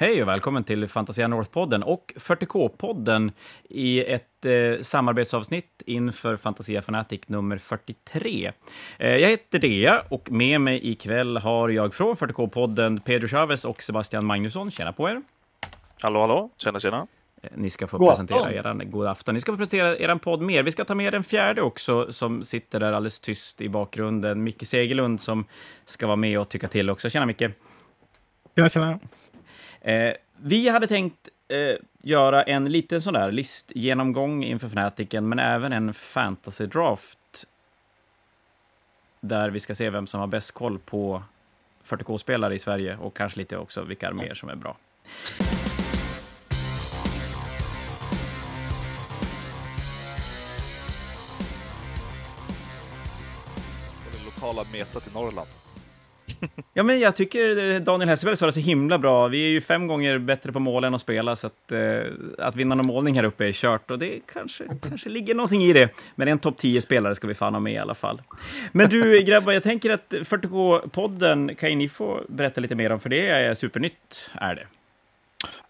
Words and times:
Hej 0.00 0.22
och 0.22 0.28
välkommen 0.28 0.64
till 0.64 0.88
Fantasia 0.88 1.28
North-podden 1.28 1.82
och 1.82 2.12
40K-podden 2.16 3.32
i 3.68 4.04
ett 4.04 4.44
eh, 4.44 4.82
samarbetsavsnitt 4.82 5.82
inför 5.86 6.36
Fantasia 6.36 6.82
Fanatic 6.82 7.20
nummer 7.26 7.58
43. 7.58 8.52
Eh, 8.98 9.16
jag 9.16 9.28
heter 9.28 9.58
Dea 9.58 10.02
och 10.08 10.30
med 10.30 10.60
mig 10.60 10.90
ikväll 10.90 11.36
har 11.36 11.68
jag 11.68 11.94
från 11.94 12.14
40K-podden 12.14 13.00
Pedro 13.00 13.28
Chavez 13.28 13.64
och 13.64 13.82
Sebastian 13.82 14.26
Magnusson. 14.26 14.70
Tjena 14.70 14.92
på 14.92 15.08
er! 15.08 15.22
Hallå, 16.00 16.20
hallå! 16.20 16.50
Tjena, 16.56 16.80
tjena! 16.80 17.06
Eh, 17.42 17.50
Ni 17.54 17.70
ska 17.70 17.86
få 17.86 17.98
God 17.98 18.08
presentera 18.08 18.38
afton. 18.38 18.54
eran, 18.54 18.90
god 18.90 19.06
afton. 19.06 19.34
Ni 19.34 19.40
ska 19.40 19.52
få 19.52 19.58
presentera 19.58 19.98
er 19.98 20.14
podd 20.14 20.40
mer. 20.42 20.62
Vi 20.62 20.72
ska 20.72 20.84
ta 20.84 20.94
med 20.94 21.12
den 21.12 21.24
fjärde 21.24 21.62
också, 21.62 22.12
som 22.12 22.44
sitter 22.44 22.80
där 22.80 22.92
alldeles 22.92 23.20
tyst 23.20 23.60
i 23.60 23.68
bakgrunden. 23.68 24.44
Micke 24.44 24.66
Segerlund 24.66 25.20
som 25.20 25.44
ska 25.84 26.06
vara 26.06 26.16
med 26.16 26.40
och 26.40 26.48
tycka 26.48 26.68
till 26.68 26.90
också. 26.90 27.10
Tjena 27.10 27.26
Micke! 27.26 27.42
Jag 28.54 28.70
känner. 28.72 28.98
Eh, 29.88 30.14
vi 30.36 30.68
hade 30.68 30.86
tänkt 30.86 31.28
eh, 31.48 31.76
göra 32.02 32.42
en 32.42 32.72
liten 32.72 33.02
sån 33.02 33.14
där 33.14 33.32
listgenomgång 33.32 34.44
inför 34.44 34.66
Fnaticen, 34.68 35.28
men 35.28 35.38
även 35.38 35.72
en 35.72 35.94
fantasy 35.94 36.66
draft. 36.66 37.46
Där 39.20 39.50
vi 39.50 39.60
ska 39.60 39.74
se 39.74 39.90
vem 39.90 40.06
som 40.06 40.20
har 40.20 40.26
bäst 40.26 40.50
koll 40.50 40.78
på 40.78 41.22
40K-spelare 41.84 42.54
i 42.54 42.58
Sverige 42.58 42.96
och 42.96 43.16
kanske 43.16 43.38
lite 43.38 43.56
också 43.56 43.82
vilka 43.82 44.08
arméer 44.08 44.34
som 44.34 44.48
är 44.48 44.56
bra. 44.56 44.76
Det 54.12 54.24
lokala 54.24 54.64
metat 54.72 55.06
i 55.06 55.10
Norrland. 55.14 55.48
Ja, 56.74 56.82
men 56.82 57.00
jag 57.00 57.16
tycker 57.16 57.74
eh, 57.74 57.80
Daniel 57.80 58.08
Hesselberg 58.08 58.36
sa 58.36 58.46
det 58.46 58.52
så 58.52 58.60
himla 58.60 58.98
bra. 58.98 59.28
Vi 59.28 59.44
är 59.44 59.48
ju 59.48 59.60
fem 59.60 59.86
gånger 59.86 60.18
bättre 60.18 60.52
på 60.52 60.60
mål 60.60 60.84
än 60.84 60.94
att 60.94 61.00
spela, 61.00 61.36
så 61.36 61.46
att, 61.46 61.72
eh, 61.72 62.00
att 62.38 62.56
vinna 62.56 62.74
någon 62.74 62.86
målning 62.86 63.16
här 63.16 63.24
uppe 63.24 63.46
är 63.46 63.52
kört. 63.52 63.90
Och 63.90 63.98
det 63.98 64.20
kanske, 64.32 64.64
kanske 64.88 65.08
ligger 65.08 65.34
någonting 65.34 65.62
i 65.62 65.72
det. 65.72 65.88
Men 66.14 66.28
en 66.28 66.38
topp 66.38 66.56
10-spelare 66.60 67.14
ska 67.14 67.26
vi 67.26 67.34
fan 67.34 67.54
ha 67.54 67.60
med 67.60 67.72
i 67.72 67.78
alla 67.78 67.94
fall. 67.94 68.22
Men 68.72 68.88
du, 68.88 69.22
grabbar, 69.26 69.52
jag 69.52 69.62
tänker 69.62 69.90
att 69.90 70.08
40K-podden 70.10 71.54
kan 71.54 71.70
ju 71.70 71.76
ni 71.76 71.88
få 71.88 72.20
berätta 72.28 72.60
lite 72.60 72.74
mer 72.74 72.92
om, 72.92 73.00
för 73.00 73.08
det 73.08 73.28
är 73.28 73.54
supernytt, 73.54 74.30
är 74.34 74.54
det. 74.54 74.66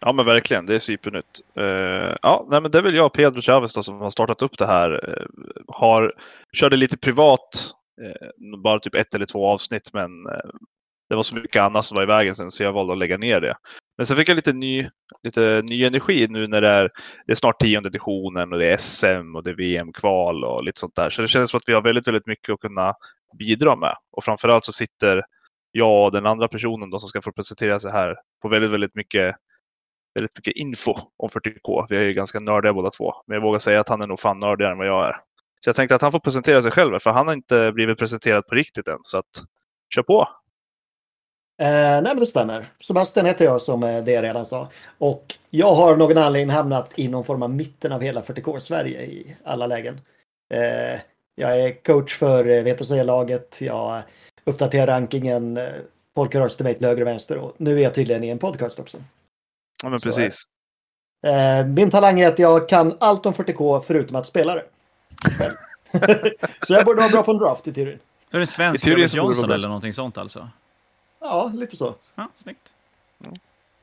Ja, 0.01 0.13
men 0.13 0.27
verkligen. 0.27 0.67
Det 0.67 0.75
är 0.75 0.79
supernytt. 0.79 1.41
Uh, 1.61 2.15
ja, 2.23 2.47
nej, 2.51 2.61
men 2.61 2.71
det 2.71 2.79
är 2.79 2.83
väl 2.83 2.95
jag 2.95 3.13
Pedro 3.13 3.41
Chavez 3.41 3.75
då, 3.75 3.83
som 3.83 4.01
har 4.01 4.11
startat 4.11 4.43
upp 4.43 4.59
det 4.59 4.67
här. 4.67 5.09
Uh, 5.09 5.27
har, 5.69 6.13
körde 6.53 6.77
lite 6.77 6.97
privat, 6.97 7.75
Eh, 8.05 8.59
bara 8.63 8.79
typ 8.79 8.95
ett 8.95 9.15
eller 9.15 9.27
två 9.27 9.47
avsnitt, 9.47 9.91
men 9.93 10.27
eh, 10.27 10.51
det 11.09 11.15
var 11.15 11.23
så 11.23 11.35
mycket 11.35 11.63
annat 11.63 11.85
som 11.85 11.95
var 11.95 12.03
i 12.03 12.07
vägen 12.07 12.35
sen, 12.35 12.51
så 12.51 12.63
jag 12.63 12.73
valde 12.73 12.93
att 12.93 12.99
lägga 12.99 13.19
ner 13.19 13.41
det. 13.41 13.55
Men 13.97 14.07
sen 14.07 14.17
fick 14.17 14.29
jag 14.29 14.37
lite 14.37 14.53
ny, 14.53 14.89
lite 15.23 15.63
ny 15.71 15.85
energi 15.85 16.27
nu 16.31 16.47
när 16.47 16.61
det 16.61 16.69
är, 16.69 16.91
det 17.27 17.33
är 17.33 17.37
snart 17.37 17.61
tionde 17.61 17.89
editionen 17.89 18.53
och 18.53 18.59
det 18.59 18.73
är 18.73 18.77
SM 18.77 19.37
och 19.37 19.45
det 19.45 19.51
är 19.51 19.55
VM-kval 19.55 20.45
och 20.45 20.65
lite 20.65 20.81
sånt 20.81 20.95
där. 20.97 21.11
Så 21.11 21.23
det 21.23 21.29
känns 21.29 21.51
som 21.51 21.59
att 21.59 21.69
vi 21.69 21.75
har 21.75 21.83
väldigt, 21.83 22.09
väldigt 22.09 22.27
mycket 22.27 22.53
att 22.53 22.61
kunna 22.61 22.95
bidra 23.39 23.77
med. 23.77 23.95
Och 24.13 24.25
framförallt 24.25 24.65
så 24.65 24.73
sitter 24.73 25.23
jag 25.73 26.05
och 26.05 26.13
den 26.13 26.27
andra 26.27 26.49
personen 26.49 26.91
då 26.91 26.99
som 26.99 27.09
ska 27.09 27.23
få 27.23 27.33
presentera 27.33 27.81
sig 27.81 27.91
här 27.93 28.17
på 28.43 28.49
väldigt, 28.49 28.71
väldigt 28.71 28.95
mycket 28.95 29.37
väldigt 30.15 30.37
mycket 30.37 30.57
info 30.57 30.95
om 31.17 31.29
40K. 31.29 31.87
Vi 31.89 31.97
är 31.97 32.05
ju 32.05 32.13
ganska 32.13 32.41
nördiga 32.41 32.73
båda 32.73 32.91
två. 32.91 33.13
Men 33.27 33.35
jag 33.35 33.43
vågar 33.43 33.59
säga 33.59 33.81
att 33.81 33.89
han 33.89 34.03
är 34.03 34.07
nog 34.07 34.21
fan 34.21 34.39
nördigare 34.39 34.73
än 34.73 34.79
vad 34.79 34.87
jag 34.87 35.07
är. 35.07 35.17
Så 35.69 35.71
jag 35.71 35.77
tänkte 35.77 35.95
att 35.95 36.03
han 36.03 36.13
får 36.13 36.21
presentera 36.21 36.63
sig 36.63 36.71
själv, 36.71 36.99
för 36.99 37.11
han 37.11 37.27
har 37.27 37.35
inte 37.35 37.73
blivit 37.73 37.99
presenterad 37.99 38.47
på 38.47 38.55
riktigt 38.55 38.89
än. 38.89 38.99
Så 39.03 39.19
att, 39.19 39.45
kör 39.95 40.03
på! 40.03 40.29
Eh, 41.61 41.67
nej 41.69 42.03
men 42.03 42.19
det 42.19 42.27
stämmer. 42.27 42.67
Sebastian 42.81 43.27
heter 43.27 43.45
jag 43.45 43.61
som 43.61 43.83
eh, 43.83 44.05
det 44.05 44.23
redan 44.23 44.47
sa. 44.47 44.69
Och 44.99 45.35
jag 45.51 45.75
har 45.75 45.93
av 45.93 45.99
någon 45.99 46.19
anledning 46.19 46.55
hamnat 46.55 46.93
i 46.97 47.09
någon 47.09 47.25
form 47.25 47.43
av 47.43 47.51
mitten 47.51 47.93
av 47.93 48.01
hela 48.01 48.23
40K-Sverige 48.23 49.03
i 49.03 49.37
alla 49.45 49.67
lägen. 49.67 50.01
Eh, 50.55 51.01
jag 51.35 51.61
är 51.61 51.83
coach 51.83 52.17
för 52.17 52.49
eh, 52.49 52.63
VTC-laget. 52.63 53.61
Jag 53.61 54.03
uppdaterar 54.45 54.87
rankingen. 54.87 55.57
Eh, 55.57 55.69
folk 56.15 56.35
rör 56.35 56.49
sig 56.49 56.75
till 56.75 56.87
höger 56.87 57.03
och 57.03 57.09
vänster. 57.09 57.39
Och 57.39 57.55
nu 57.57 57.79
är 57.79 57.83
jag 57.83 57.95
tydligen 57.95 58.25
i 58.25 58.29
en 58.29 58.39
podcast 58.39 58.79
också. 58.79 58.99
Ja, 59.83 59.89
men 59.89 60.01
Så 60.01 60.09
precis. 60.09 60.43
Eh, 61.27 61.67
min 61.67 61.91
talang 61.91 62.21
är 62.21 62.29
att 62.29 62.39
jag 62.39 62.69
kan 62.69 62.97
allt 63.01 63.27
om 63.27 63.35
40K 63.35 63.81
förutom 63.81 64.17
att 64.17 64.27
spela 64.27 64.55
det. 64.55 64.65
Så 66.67 66.73
jag 66.73 66.85
borde 66.85 67.01
vara 67.01 67.11
bra 67.11 67.23
på 67.23 67.31
en 67.31 67.39
draft 67.39 67.67
i 67.69 67.73
teorin. 67.73 67.99
Så 68.31 68.37
är 68.37 68.39
det 68.39 68.43
en 68.43 68.47
svensk 68.47 68.85
det 68.85 69.15
Johnson 69.15 69.51
eller 69.51 69.69
någonting 69.69 69.93
sånt 69.93 70.19
alltså? 70.19 70.49
Ja, 71.21 71.53
lite 71.55 71.77
så. 71.77 71.95
Ja, 72.15 72.29
snyggt. 72.35 72.73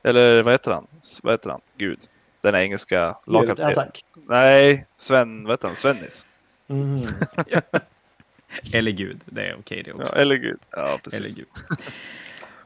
Eller 0.04 0.44
vad 0.44 0.54
heter 0.54 0.72
han? 0.72 0.88
Vad 1.24 1.34
heter 1.34 1.50
han? 1.50 1.62
Gud. 1.78 2.00
Den 2.44 2.56
engelska 2.56 2.96
Ja, 2.96 3.22
lagkaptenen. 3.26 3.76
tack. 3.76 4.06
Nej, 4.28 4.86
Sven, 4.96 5.44
vad 5.44 5.54
heter 5.54 5.68
han? 5.68 5.76
Svennis. 5.76 6.26
Mm. 6.68 7.02
Eller 8.74 8.92
Gud, 8.92 9.20
det 9.26 9.42
är 9.42 9.56
okej 9.60 9.84
det 9.84 9.94
också. 9.94 10.10
Ja, 10.14 10.22
eller 10.22 10.36
Gud. 10.36 10.60
Ja, 10.72 10.88
Eller 10.88 10.98
precis. 10.98 11.36
Gud. 11.36 11.48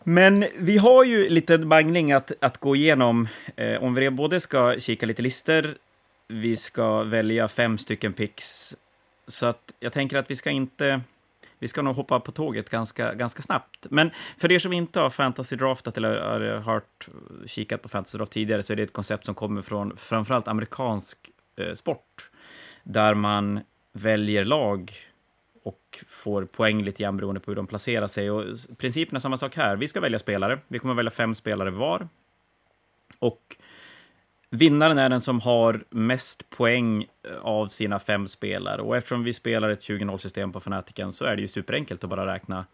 Men 0.03 0.45
vi 0.57 0.77
har 0.77 1.03
ju 1.03 1.29
lite 1.29 1.57
mangling 1.57 2.11
att, 2.11 2.31
att 2.39 2.57
gå 2.57 2.75
igenom. 2.75 3.27
Eh, 3.55 3.83
om 3.83 3.93
vi 3.93 4.09
både 4.09 4.39
ska 4.39 4.79
kika 4.79 5.05
lite 5.05 5.21
lister, 5.21 5.77
vi 6.29 6.55
ska 6.55 7.03
välja 7.03 7.47
fem 7.47 7.77
stycken 7.77 8.13
picks. 8.13 8.75
Så 9.27 9.45
att 9.45 9.73
jag 9.79 9.93
tänker 9.93 10.17
att 10.17 10.31
vi 10.31 10.35
ska 10.35 10.49
inte... 10.49 11.01
Vi 11.61 11.67
ska 11.67 11.81
nog 11.81 11.95
hoppa 11.95 12.19
på 12.19 12.31
tåget 12.31 12.69
ganska, 12.69 13.13
ganska 13.13 13.41
snabbt. 13.41 13.87
Men 13.89 14.11
för 14.37 14.51
er 14.51 14.59
som 14.59 14.73
inte 14.73 14.99
har 14.99 15.09
fantasy 15.09 15.55
draftat 15.55 15.97
eller 15.97 16.21
har 16.21 16.57
hört, 16.59 17.07
kikat 17.45 17.81
på 17.81 17.89
fantasy 17.89 18.17
draft 18.17 18.31
tidigare 18.31 18.63
så 18.63 18.73
är 18.73 18.77
det 18.77 18.83
ett 18.83 18.93
koncept 18.93 19.25
som 19.25 19.35
kommer 19.35 19.61
från 19.61 19.97
framförallt 19.97 20.47
amerikansk 20.47 21.17
eh, 21.55 21.73
sport. 21.73 22.31
Där 22.83 23.13
man 23.13 23.59
väljer 23.91 24.45
lag 24.45 24.93
och 25.63 26.03
får 26.07 26.45
poäng 26.45 26.83
lite 26.83 27.03
grann 27.03 27.17
beroende 27.17 27.41
på 27.41 27.51
hur 27.51 27.55
de 27.55 27.67
placerar 27.67 28.07
sig. 28.07 28.31
Och 28.31 28.43
principen 28.77 29.15
är 29.15 29.19
samma 29.19 29.37
sak 29.37 29.55
här. 29.55 29.75
Vi 29.75 29.87
ska 29.87 29.99
välja 29.99 30.19
spelare. 30.19 30.59
Vi 30.67 30.79
kommer 30.79 30.93
välja 30.93 31.11
fem 31.11 31.35
spelare 31.35 31.69
var. 31.69 32.07
Och 33.19 33.57
vinnaren 34.49 34.97
är 34.97 35.09
den 35.09 35.21
som 35.21 35.39
har 35.41 35.83
mest 35.89 36.49
poäng 36.49 37.03
eh, 37.03 37.37
av 37.41 37.67
sina 37.67 37.99
fem 37.99 38.27
spelare. 38.27 38.81
Och 38.81 38.97
eftersom 38.97 39.23
vi 39.23 39.33
spelar 39.33 39.69
ett 39.69 39.81
20-0-system 39.81 40.51
på 40.51 40.59
Fanatiken 40.59 41.11
så 41.11 41.25
är 41.25 41.35
det 41.35 41.41
ju 41.41 41.47
superenkelt 41.47 42.03
att 42.03 42.09
bara 42.09 42.33
räkna 42.33 42.65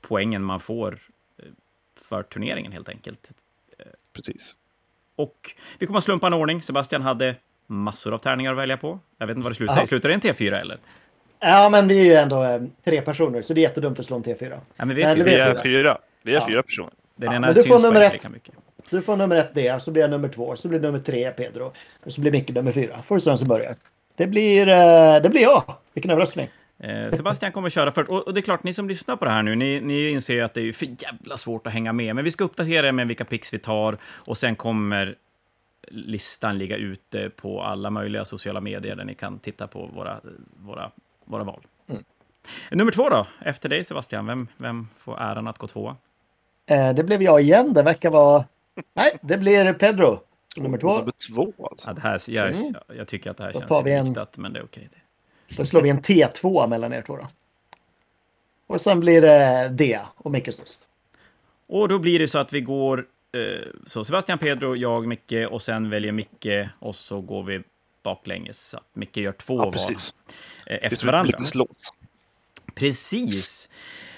poängen 0.00 0.42
man 0.44 0.60
får 0.60 0.98
eh, 1.38 1.44
för 2.00 2.22
turneringen 2.22 2.72
helt 2.72 2.88
enkelt. 2.88 3.30
precis. 4.12 4.58
Och 5.16 5.54
vi 5.78 5.86
kommer 5.86 5.98
att 5.98 6.04
slumpa 6.04 6.26
en 6.26 6.34
ordning. 6.34 6.62
Sebastian 6.62 7.02
hade 7.02 7.36
massor 7.66 8.14
av 8.14 8.18
tärningar 8.18 8.52
att 8.52 8.58
välja 8.58 8.76
på. 8.76 8.98
Jag 9.18 9.26
vet 9.26 9.36
inte 9.36 9.44
vad 9.44 9.50
det 9.52 9.56
slutar 9.56 9.84
i. 9.84 9.86
Slutar 9.86 10.08
det 10.08 10.14
en 10.14 10.20
T4 10.20 10.60
eller? 10.60 10.78
Ja, 11.40 11.68
men 11.68 11.88
vi 11.88 11.98
är 12.00 12.04
ju 12.04 12.14
ändå 12.14 12.44
eh, 12.44 12.62
tre 12.84 13.02
personer 13.02 13.42
så 13.42 13.54
det 13.54 13.60
är 13.60 13.62
jättedumt 13.62 13.98
att 13.98 14.06
slå 14.06 14.16
en 14.16 14.22
T4. 14.24 14.60
Ja, 14.76 14.84
men 14.84 14.96
vi 14.96 15.02
är 15.02 15.16
fyra. 15.16 15.24
Vi 15.24 15.34
är 15.34 15.46
fyra. 15.54 15.62
fyra. 15.62 15.98
Vi 16.22 16.30
är 16.34 16.40
Ja. 16.40 16.46
fyra 16.48 16.62
personer. 16.62 16.92
Den 17.16 17.30
Ja, 17.30 17.36
ena 17.36 17.46
men 17.46 17.54
du 17.54 17.62
får 17.62 17.68
syns 17.70 17.82
nummer 17.82 17.94
bara 17.94 18.04
ett. 18.04 18.12
inte 18.14 18.28
lika 18.28 18.34
mycket. 18.34 18.54
Du 18.90 19.02
får 19.02 19.16
nummer 19.16 19.36
ett 19.36 19.54
D, 19.54 19.76
så 19.80 19.90
blir 19.90 20.02
jag 20.02 20.10
nummer 20.10 20.28
två, 20.28 20.56
så 20.56 20.68
blir 20.68 20.80
nummer 20.80 20.98
tre 20.98 21.30
Pedro. 21.30 21.72
Och 22.04 22.12
så 22.12 22.20
blir 22.20 22.32
Micke 22.32 22.50
nummer 22.50 22.72
fyra. 22.72 23.02
Får 23.02 23.14
du 23.14 23.20
se 23.20 23.30
vem 23.30 23.36
som 23.36 23.48
börjar. 23.48 23.72
Det 24.16 24.26
blir, 24.26 24.68
eh, 24.68 25.22
det 25.22 25.30
blir 25.30 25.42
jag. 25.42 25.74
Vilken 25.94 26.10
överraskning. 26.10 26.48
Eh, 26.78 27.10
Sebastian 27.10 27.52
kommer 27.52 27.70
köra 27.70 27.92
först. 27.92 28.08
Och, 28.08 28.34
det 28.34 28.40
är 28.40 28.42
klart, 28.42 28.64
ni 28.64 28.74
som 28.74 28.88
lyssnar 28.88 29.16
på 29.16 29.24
det 29.24 29.30
här 29.30 29.42
nu, 29.42 29.54
ni, 29.54 29.80
ni 29.80 30.08
inser 30.10 30.34
ju 30.34 30.40
att 30.40 30.54
det 30.54 30.68
är 30.68 30.72
för 30.72 30.86
jävla 30.98 31.36
svårt 31.36 31.66
att 31.66 31.72
hänga 31.72 31.92
med. 31.92 32.14
Men 32.14 32.24
vi 32.24 32.30
ska 32.30 32.44
uppdatera 32.44 32.88
er 32.88 32.92
med 32.92 33.08
vilka 33.08 33.24
picks 33.24 33.54
vi 33.54 33.58
tar 33.58 33.98
och 34.26 34.38
sen 34.38 34.56
kommer 34.56 35.16
listan 35.88 36.58
ligga 36.58 36.76
ute 36.76 37.30
på 37.30 37.62
alla 37.62 37.90
möjliga 37.90 38.24
sociala 38.24 38.60
medier 38.60 38.96
där 38.96 39.04
ni 39.04 39.14
kan 39.14 39.38
titta 39.38 39.66
på 39.66 39.86
våra, 39.86 40.20
våra, 40.56 40.90
våra 41.24 41.44
val. 41.44 41.60
Mm. 41.88 42.04
Nummer 42.70 42.92
två 42.92 43.08
då, 43.08 43.26
efter 43.40 43.68
dig 43.68 43.84
Sebastian, 43.84 44.26
vem, 44.26 44.48
vem 44.56 44.88
får 44.98 45.20
äran 45.20 45.48
att 45.48 45.58
gå 45.58 45.66
tvåa? 45.68 45.96
Eh, 46.66 46.94
det 46.94 47.04
blev 47.04 47.22
jag 47.22 47.40
igen. 47.40 47.72
Det 47.72 47.82
verkar 47.82 48.10
vara... 48.10 48.44
Nej, 48.94 49.18
det 49.22 49.36
blir 49.38 49.72
Pedro. 49.72 50.20
Nummer 50.56 50.78
två. 50.78 50.98
Nummer 50.98 51.12
två 51.34 51.52
alltså. 51.70 51.88
Ja, 51.88 51.92
det 51.94 52.00
här, 52.00 52.20
jag, 52.30 52.46
Mm. 52.56 52.74
jag 52.96 53.08
tycker 53.08 53.30
att 53.30 53.36
det 53.36 53.44
här 53.44 53.52
Då 53.52 53.58
känns 53.58 53.68
tar 53.68 53.82
vi 53.82 53.90
lite 53.90 53.98
en- 54.00 54.06
riktat, 54.06 54.36
men 54.36 54.52
det 54.52 54.58
är 54.60 54.64
okej. 54.64 54.90
Då 55.56 55.64
slår 55.64 55.80
vi 55.80 55.90
en 55.90 56.02
T2 56.02 56.68
mellan 56.68 56.92
er 56.92 57.02
två 57.02 57.16
då. 57.16 57.28
Och 58.66 58.80
sen 58.80 59.00
blir 59.00 59.20
det 59.20 59.68
D 59.72 60.00
och 60.16 60.30
Micke 60.30 60.54
sist. 60.54 60.88
Och 61.66 61.88
då 61.88 61.98
blir 61.98 62.18
det 62.18 62.28
så 62.28 62.38
att 62.38 62.52
vi 62.52 62.60
går 62.60 63.06
eh, 63.32 63.68
så 63.86 64.04
Sebastian, 64.04 64.38
Pedro, 64.38 64.76
jag, 64.76 65.06
Micke 65.06 65.32
och 65.50 65.62
sen 65.62 65.90
väljer 65.90 66.12
Micke 66.12 66.68
och 66.78 66.96
så 66.96 67.20
går 67.20 67.42
vi 67.42 67.62
baklänges. 68.02 68.68
Så 68.68 68.76
att 68.76 68.84
Micke 68.92 69.16
gör 69.16 69.32
två 69.32 69.56
Ja, 69.56 69.70
precis. 69.72 70.14
eh, 70.26 70.32
Det 70.66 70.72
är 70.74 70.86
efter 70.92 71.06
varandra. 71.06 71.26
blixtlås. 71.36 71.92
Precis. 72.74 73.68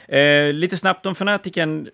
Eh, 0.09 0.53
lite 0.53 0.77
snabbt 0.77 1.07
om 1.07 1.15
Fanatiken. 1.15 1.89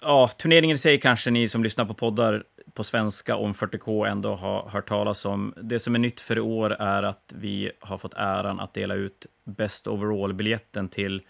Ja, 0.00 0.28
turneringen 0.28 0.74
i 0.74 0.78
sig 0.78 1.00
kanske 1.00 1.30
ni 1.30 1.48
som 1.48 1.62
lyssnar 1.62 1.84
på 1.84 1.94
poddar 1.94 2.44
på 2.74 2.84
svenska 2.84 3.36
om 3.36 3.52
40K 3.52 4.06
ändå 4.06 4.34
har 4.34 4.68
hört 4.68 4.88
talas 4.88 5.24
om. 5.24 5.54
Det 5.56 5.78
som 5.78 5.94
är 5.94 5.98
nytt 5.98 6.20
för 6.20 6.36
i 6.36 6.40
år 6.40 6.70
är 6.70 7.02
att 7.02 7.34
vi 7.36 7.72
har 7.80 7.98
fått 7.98 8.14
äran 8.14 8.60
att 8.60 8.74
dela 8.74 8.94
ut 8.94 9.26
Best 9.44 9.86
Overall-biljetten 9.86 10.88
till 10.88 11.22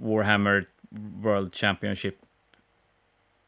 Warhammer 0.00 0.64
World 1.22 1.54
Championship 1.54 2.14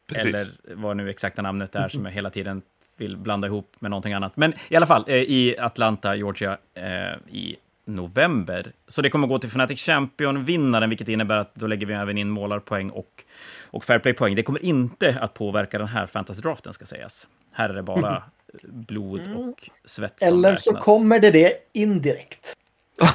Precis. 0.07 0.25
eller 0.25 0.75
vad 0.75 0.97
nu 0.97 1.09
exakta 1.09 1.41
namnet 1.41 1.75
är 1.75 1.89
som 1.89 2.05
jag 2.05 2.11
hela 2.11 2.29
tiden 2.29 2.61
vill 2.97 3.17
blanda 3.17 3.47
ihop 3.47 3.75
med 3.79 3.91
någonting 3.91 4.13
annat. 4.13 4.37
Men 4.37 4.53
i 4.69 4.75
alla 4.75 4.85
fall, 4.85 5.03
eh, 5.07 5.15
i 5.15 5.55
Atlanta, 5.59 6.15
Georgia, 6.15 6.57
eh, 6.73 7.35
i 7.35 7.57
november. 7.95 8.71
Så 8.87 9.01
det 9.01 9.09
kommer 9.09 9.27
gå 9.27 9.39
till 9.39 9.49
Fnatic 9.49 9.85
Champion-vinnaren, 9.85 10.89
vilket 10.89 11.07
innebär 11.07 11.37
att 11.37 11.55
då 11.55 11.67
lägger 11.67 11.87
vi 11.87 11.93
även 11.93 12.17
in 12.17 12.29
målarpoäng 12.29 12.89
och, 12.89 13.23
och 13.63 13.83
fairplay-poäng. 13.83 14.35
Det 14.35 14.43
kommer 14.43 14.65
inte 14.65 15.17
att 15.21 15.33
påverka 15.33 15.77
den 15.77 15.87
här 15.87 16.07
fantasy-draften, 16.07 16.73
ska 16.73 16.85
sägas. 16.85 17.27
Här 17.51 17.69
är 17.69 17.73
det 17.73 17.83
bara 17.83 18.23
blod 18.63 19.21
och 19.35 19.69
svett 19.85 20.19
som 20.19 20.27
Eller 20.27 20.49
räknas. 20.49 20.63
så 20.63 20.73
kommer 20.73 21.19
det 21.19 21.31
det 21.31 21.53
indirekt. 21.73 22.57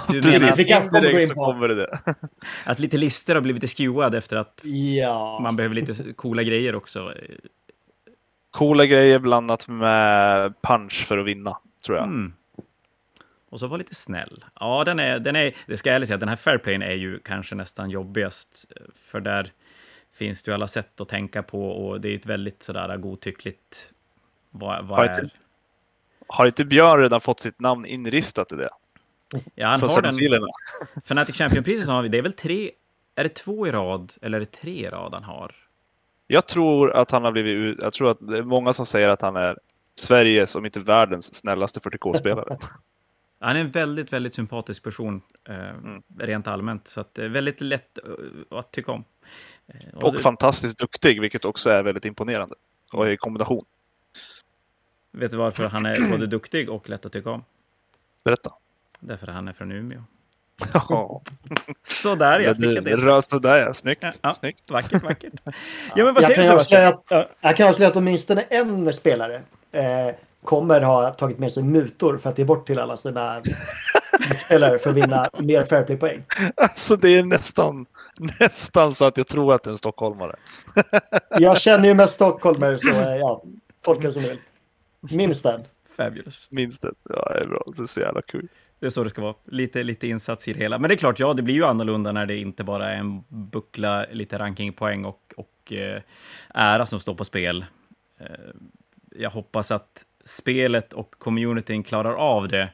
Du 0.09 0.23
menar 0.23 0.61
in 0.61 0.77
indirekt 0.95 1.29
så 1.29 1.35
kommer 1.35 1.69
det 1.69 1.75
det. 1.75 1.99
att 2.65 2.79
lite 2.79 2.97
lister 2.97 3.35
har 3.35 3.43
blivit 3.43 3.71
skewad 3.77 4.15
efter 4.15 4.37
att 4.37 4.61
Ja. 4.65 5.39
man 5.43 5.57
behöver 5.57 5.75
lite 5.75 6.13
coola 6.13 6.43
grejer 6.43 6.75
också. 6.75 7.13
Coola 8.51 8.87
grejer 8.87 9.19
blandat 9.19 9.69
med 9.69 10.55
punch 10.63 11.05
för 11.09 11.19
att 11.19 11.27
vinna, 11.27 11.57
tror 11.87 11.99
jag. 11.99 12.07
Mm. 12.07 12.33
Och 13.57 13.61
så 13.61 13.67
var 13.67 13.79
lite 13.79 13.95
snäll. 13.95 14.45
Ja, 14.61 14.85
den 14.85 14.99
är, 14.99 15.19
den 15.19 15.37
är, 15.37 15.55
det 15.67 15.77
ska 15.77 15.89
jag 15.89 15.95
ärligt 15.95 16.09
säga, 16.09 16.19
den 16.19 16.29
här 16.29 16.37
fairplayen 16.37 16.83
är 16.83 16.93
ju 16.93 17.19
kanske 17.19 17.55
nästan 17.55 17.91
jobbigast. 17.91 18.73
För 18.95 19.21
där 19.21 19.53
finns 20.15 20.43
det 20.43 20.51
ju 20.51 20.55
alla 20.55 20.69
sätt 20.69 21.01
att 21.01 21.09
tänka 21.09 21.43
på 21.43 21.71
och 21.71 22.01
det 22.01 22.09
är 22.09 22.11
ju 22.11 22.17
ett 22.17 22.27
väldigt 22.27 22.63
sådär 22.63 22.97
godtyckligt... 22.97 23.91
Vad, 24.51 24.87
vad 24.87 24.99
Har 24.99 25.05
är... 25.07 25.23
inte- 25.25 25.37
Har 26.27 26.47
inte 26.47 26.65
Björn 26.65 27.01
redan 27.01 27.21
fått 27.21 27.41
sitt 27.41 27.61
namn 27.61 27.87
inristat 27.87 28.53
i 28.53 28.55
det? 28.55 28.69
Ja, 29.55 29.67
han 29.69 29.81
har 29.81 30.03
den. 30.03 30.49
Fnatic 31.05 31.37
Champion-priset 31.37 31.89
har 31.89 32.03
vi, 32.03 32.09
det 32.09 32.19
är 32.19 32.23
väl 32.23 32.33
tre... 32.33 32.71
Är 33.15 33.23
det 33.23 33.35
två 33.35 33.67
i 33.67 33.73
rad, 33.73 34.13
eller 34.23 34.37
är 34.37 34.41
det 34.41 34.53
tre 34.53 34.87
i 34.87 34.91
rad 34.91 35.15
han 35.15 35.25
har? 35.25 35.55
Jag 36.27 36.47
tror 36.47 36.93
att 36.97 37.11
han 37.11 37.25
har 37.25 37.33
blivit 37.33 37.83
Jag 37.83 37.93
tror 37.93 38.11
att 38.11 38.19
det 38.21 38.39
är 38.39 38.43
många 38.43 38.73
som 38.73 38.87
säger 38.87 39.09
att 39.09 39.23
han 39.23 39.37
är 39.37 39.59
Sveriges, 39.95 40.55
om 40.55 40.65
inte 40.67 40.81
världens, 40.81 41.35
snällaste 41.35 41.81
40K-spelare. 41.81 42.57
Han 43.39 43.57
är 43.57 43.61
en 43.61 43.71
väldigt, 43.71 44.13
väldigt 44.13 44.35
sympatisk 44.35 44.83
person, 44.83 45.23
eh, 45.49 45.69
Mm. 45.71 46.03
rent 46.19 46.47
allmänt. 46.47 46.89
Så 46.89 47.01
att 47.01 47.15
det 47.15 47.25
är 47.25 47.29
väldigt 47.29 47.61
lätt 47.61 47.99
eh, 47.99 48.59
att 48.59 48.73
tycka 48.73 48.93
om. 48.93 49.05
Eh, 49.67 49.99
Och 49.99 50.13
det- 50.13 50.19
fantastiskt 50.19 50.79
duktig, 50.79 51.21
vilket 51.21 51.45
också 51.45 51.71
är 51.71 51.83
väldigt 51.83 52.05
imponerande. 52.05 52.55
Och 52.93 53.09
i 53.09 53.17
kombination. 53.17 53.65
Vet 55.13 55.31
du 55.31 55.37
varför 55.37 55.69
han 55.69 55.87
är 55.87 56.11
både 56.13 56.27
duktig 56.27 56.71
och 56.71 56.89
lätt 56.89 57.07
att 57.07 57.13
tycka 57.13 57.31
om? 57.31 57.45
Berätta. 58.25 58.51
Därför 59.01 59.29
att 59.29 59.35
han 59.35 59.49
är 59.49 59.53
från 59.53 59.73
Umeå. 59.73 60.03
Ja, 60.75 61.23
Sådär, 61.85 62.41
jag 62.41 62.57
fick 62.57 62.85
det. 62.85 62.97
Röst 62.97 63.43
där 63.43 63.57
ja, 63.57 63.75
snyggt. 63.75 64.03
Ja, 64.03 64.13
ja. 64.23 64.33
snyggt. 64.33 64.71
Vackert, 64.71 65.03
vackert. 65.03 65.33
Ja, 65.95 66.05
men 66.05 66.15
vad 66.15 66.23
jag, 66.23 66.25
säger 66.25 66.49
kan 66.49 66.59
avslöja 66.59 66.99
jag 67.41 67.57
kan 67.57 67.69
avslöja 67.69 67.89
att 67.91 67.97
åtminstone 67.97 68.43
en 68.43 68.93
spelare 68.93 69.43
eh, 69.73 70.15
kommer 70.45 70.81
ha 70.81 71.15
tagit 71.15 71.39
med 71.39 71.53
sig 71.53 71.63
mutor 71.63 72.19
för 72.19 72.31
att 72.31 72.39
ge 72.39 72.45
bort 72.45 72.67
till 72.67 72.79
alla 72.79 72.97
sina 72.97 73.41
spelare 74.47 74.79
för 74.79 74.91
att 74.91 74.97
vinna 74.97 75.31
mer 75.39 75.65
fairplay-poäng. 75.65 76.25
Alltså 76.57 76.97
det 76.97 77.09
är 77.09 77.23
nästan, 77.23 77.87
nästan 78.41 78.93
så 78.93 79.05
att 79.05 79.17
jag 79.17 79.29
tror 79.29 79.55
att 79.55 79.63
det 79.63 79.69
är 79.69 79.73
en 79.73 79.79
stockholmare. 79.79 80.37
Jag 81.39 81.61
känner 81.61 81.89
ju 81.89 81.95
mest 81.95 82.15
stockholmare 82.15 82.79
så 82.79 82.91
eh, 82.91 83.17
ja, 83.17 83.43
tolka 83.83 84.07
det 84.07 84.13
som 84.13 84.23
vill. 84.23 84.39
Minst 85.01 85.43
den. 85.43 85.61
Fabulous. 85.97 86.49
Minst 86.51 86.83
det. 86.83 86.93
Ja, 87.09 87.33
det 87.35 87.41
är 87.41 87.49
bra. 87.49 87.63
Det 87.77 87.83
är 87.83 87.87
så 87.87 88.01
jävla 88.01 88.23
kul. 88.23 88.49
Det 88.81 88.87
är 88.87 88.91
så 88.91 89.05
det 89.05 89.11
ska 89.11 89.23
vara. 89.23 89.35
Lite, 89.45 89.83
lite 89.83 90.07
insats 90.07 90.49
i 90.49 90.53
det 90.53 90.59
hela. 90.59 90.79
Men 90.79 90.89
det 90.89 90.95
är 90.95 90.97
klart, 90.97 91.21
ja, 91.21 91.35
det 91.35 91.43
blir 91.43 91.55
ju 91.55 91.65
annorlunda 91.65 92.13
när 92.13 92.27
det 92.27 92.37
inte 92.37 92.65
bara 92.65 92.93
är 92.93 92.97
en 92.97 93.25
buckla, 93.29 94.07
lite 94.13 94.39
rankingpoäng 94.39 95.05
och, 95.05 95.35
och 95.37 95.73
eh, 95.73 96.03
ära 96.55 96.87
som 96.87 97.01
står 97.01 97.15
på 97.15 97.25
spel. 97.25 97.65
Eh, 98.21 98.27
jag 99.19 99.31
hoppas 99.31 99.71
att 99.71 100.05
spelet 100.25 100.93
och 100.93 101.11
communityn 101.19 101.83
klarar 101.83 102.15
av 102.15 102.49
det 102.49 102.71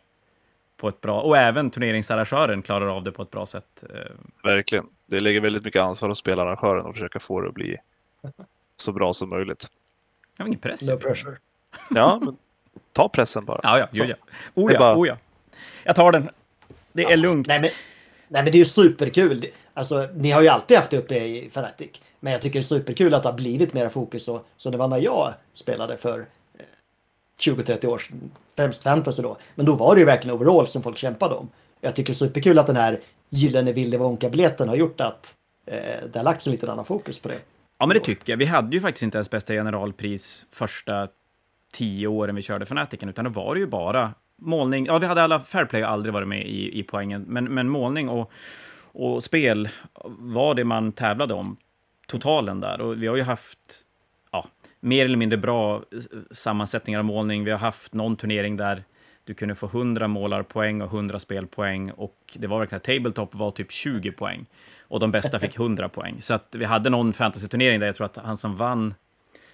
på 0.77 0.89
ett 0.89 1.01
bra... 1.01 1.21
Och 1.21 1.37
även 1.37 1.71
turneringsarrangören 1.71 2.63
klarar 2.63 2.87
av 2.97 3.05
det 3.05 3.13
på 3.13 3.23
ett 3.23 3.31
bra 3.31 3.47
sätt. 3.47 3.85
Eh, 3.95 4.13
Verkligen. 4.45 4.87
Det 5.07 5.21
lägger 5.21 5.41
väldigt 5.41 5.65
mycket 5.65 5.83
ansvar 5.83 6.09
hos 6.09 6.19
spelarrangören 6.19 6.87
att 6.87 6.93
försöka 6.93 7.21
få 7.21 7.41
det 7.41 7.49
att 7.49 7.55
bli 7.55 7.77
så 8.77 8.93
bra 8.93 9.15
som 9.15 9.29
möjligt. 9.31 9.67
jag 10.37 10.45
har 10.45 10.49
ingen 10.49 10.61
press. 10.61 10.83
No 10.83 10.97
pressure. 10.97 11.37
Ja, 11.91 12.19
men 12.23 12.37
ta 12.93 13.09
pressen 13.09 13.45
bara. 13.45 13.61
Ja, 13.63 13.79
ja, 13.79 13.89
gud 13.93 14.11
ja. 14.11 14.15
Oh 14.55 14.73
ja, 14.73 14.79
bara- 14.79 14.97
oh 14.97 15.09
ja. 15.09 15.17
Jag 15.85 15.97
tar 15.97 16.13
den. 16.13 16.31
Det 16.93 17.03
är 17.05 17.17
lugnt. 17.17 17.47
Nej 17.47 17.61
men, 17.61 17.71
nej 18.29 18.43
men 18.43 18.53
det 18.53 18.57
är 18.57 18.59
ju 18.59 18.65
superkul. 18.65 19.47
Alltså, 19.75 20.09
ni 20.15 20.31
har 20.31 20.43
ju 20.43 20.49
alltid 20.49 20.77
haft 20.77 20.91
det 20.91 20.99
uppe 20.99 21.15
i 21.15 21.47
Fnatic. 21.47 22.03
Men 22.25 22.33
jag 22.33 22.43
tycker 22.43 22.59
det 22.59 22.63
är 22.63 22.79
superkul 22.79 23.15
att 23.15 23.23
det 23.23 23.29
har 23.29 23.37
blivit 23.37 23.73
mera 23.73 23.91
fokus 23.91 24.25
så, 24.25 24.41
så 24.57 24.71
det 24.71 24.77
var 24.77 24.89
när 24.89 24.99
jag 24.99 25.35
spelade 25.55 25.97
för 25.97 26.27
eh, 26.59 26.65
20-30 27.41 27.87
år 27.87 27.99
sedan. 27.99 28.31
Främst 28.57 28.83
fantasy 28.83 29.23
då. 29.23 29.37
Men 29.55 29.67
då 29.67 29.75
var 29.75 29.95
det 29.95 29.99
ju 29.99 30.05
verkligen 30.05 30.37
overall 30.37 30.67
som 30.67 30.83
folk 30.83 30.99
kämpade 30.99 31.35
om. 31.35 31.49
Jag 31.81 31.97
tycker 31.97 32.13
det 32.13 32.15
är 32.15 32.27
superkul 32.29 32.59
att 32.59 32.67
den 32.67 32.77
här 32.77 33.01
gyllene 33.31 33.73
Willy 33.73 33.97
Wonka-biljetten 33.97 34.69
har 34.69 34.77
gjort 34.77 35.01
att 35.01 35.35
eh, 35.67 35.77
det 36.13 36.19
har 36.19 36.25
lagts 36.25 36.47
en 36.47 36.53
liten 36.53 36.71
annan 36.71 36.85
fokus 36.85 37.19
på 37.19 37.29
det. 37.29 37.39
Ja, 37.79 37.87
men 37.87 37.95
det 37.95 38.01
tycker 38.05 38.33
jag. 38.33 38.37
Vi 38.37 38.45
hade 38.45 38.77
ju 38.77 38.81
faktiskt 38.81 39.03
inte 39.03 39.19
ens 39.19 39.31
bästa 39.31 39.53
generalpris 39.53 40.47
första 40.51 41.09
tio 41.73 42.07
åren 42.09 42.35
vi 42.35 42.43
körde 42.43 42.67
Fanatiken, 42.67 43.09
utan 43.09 43.25
det 43.25 43.31
var 43.31 43.55
det 43.55 43.61
ju 43.61 43.67
bara 43.67 44.15
målning. 44.39 44.87
Ja, 44.87 44.99
vi 44.99 45.07
hade 45.07 45.23
alla 45.23 45.41
Fairplay 45.41 45.83
har 45.83 45.89
aldrig 45.89 46.13
varit 46.13 46.29
med 46.29 46.47
i, 46.47 46.79
i 46.79 46.83
poängen, 46.83 47.25
men, 47.29 47.45
men 47.45 47.69
målning 47.69 48.09
och, 48.09 48.31
och 48.93 49.25
spel 49.25 49.69
var 50.19 50.55
det 50.55 50.65
man 50.65 50.93
tävlade 50.93 51.35
om, 51.35 51.57
totalen 52.13 52.61
där. 52.61 52.81
Och 52.81 53.03
vi 53.03 53.07
har 53.07 53.17
ju 53.17 53.23
haft 53.23 53.59
ja, 54.33 54.47
mer 54.81 55.05
eller 55.05 55.17
mindre 55.17 55.39
bra 55.39 55.77
eh, 55.77 56.01
sammansättningar 56.31 56.99
av 56.99 57.05
målning. 57.05 57.45
Vi 57.45 57.51
har 57.51 57.59
haft 57.59 57.95
någon 57.95 58.17
turnering 58.17 58.57
där 58.57 58.85
du 59.25 59.35
kunde 59.35 59.55
få 59.55 59.67
100 59.67 60.09
målarpoäng 60.09 60.83
och 60.83 60.93
100 60.93 61.19
spelpoäng 61.19 61.91
och 61.91 62.17
det 62.35 62.47
var 62.47 62.59
verkligen 62.59 62.81
tabletop 62.81 63.35
var 63.35 63.51
typ 63.51 63.73
20 63.73 64.13
poäng 64.13 64.47
och 64.81 65.01
de 65.01 65.11
bästa 65.11 65.39
fick 65.39 65.57
100 65.57 65.89
poäng. 65.89 66.23
Så 66.23 66.35
att 66.35 66.55
vi 66.59 66.65
hade 66.65 66.91
någon 66.91 67.13
fantasy-turnering 67.13 67.81
där 67.81 67.87
jag 67.87 67.97
tror 67.97 68.05
att 68.05 68.17
han 68.17 68.37
som 68.37 68.57
vann 68.57 68.95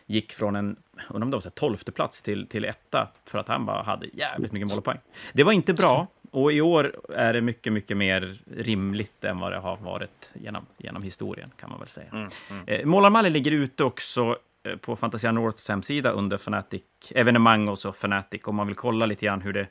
gick 0.07 0.33
från 0.33 0.57
en, 0.57 0.77
undrar 1.11 1.25
om 1.25 1.31
det 1.31 1.37
var 1.37 1.41
så 1.41 1.49
här, 1.49 1.55
tolfte 1.55 1.93
plats 1.93 2.23
till, 2.23 2.47
till 2.47 2.65
etta 2.65 3.09
för 3.25 3.39
att 3.39 3.49
han 3.49 3.67
bara 3.67 3.83
hade 3.83 4.07
jävligt 4.13 4.53
mycket 4.53 4.69
målarpoäng. 4.69 4.99
Det 5.33 5.45
var 5.45 5.53
inte 5.53 5.75
bra 5.75 6.07
och 6.31 6.53
i 6.53 6.61
år 6.61 6.97
är 7.09 7.33
det 7.33 7.41
mycket, 7.41 7.73
mycket 7.73 7.97
mer 7.97 8.39
rimligt 8.57 9.25
än 9.25 9.39
vad 9.39 9.53
det 9.53 9.59
har 9.59 9.77
varit 9.77 10.31
genom, 10.35 10.67
genom 10.77 11.03
historien 11.03 11.51
kan 11.57 11.71
man 11.71 11.79
väl 11.79 11.89
säga. 11.89 12.11
Mm, 12.13 12.29
mm. 12.51 12.65
Eh, 12.67 12.87
Målarmallen 12.87 13.33
ligger 13.33 13.51
ute 13.51 13.85
också 13.85 14.39
eh, 14.65 14.77
på 14.77 14.97
Fantasia 14.97 15.33
Norths 15.33 15.69
hemsida 15.69 16.11
under 16.11 16.39
Fanatic, 16.39 16.83
evenemang 17.11 17.69
och 17.69 17.79
så 17.79 17.93
Fanatic, 17.93 18.41
om 18.45 18.57
man 18.57 18.67
vill 18.67 18.77
kolla 18.77 19.07
lite 19.07 19.27
grann 19.27 19.41
hur 19.41 19.53
det, 19.53 19.67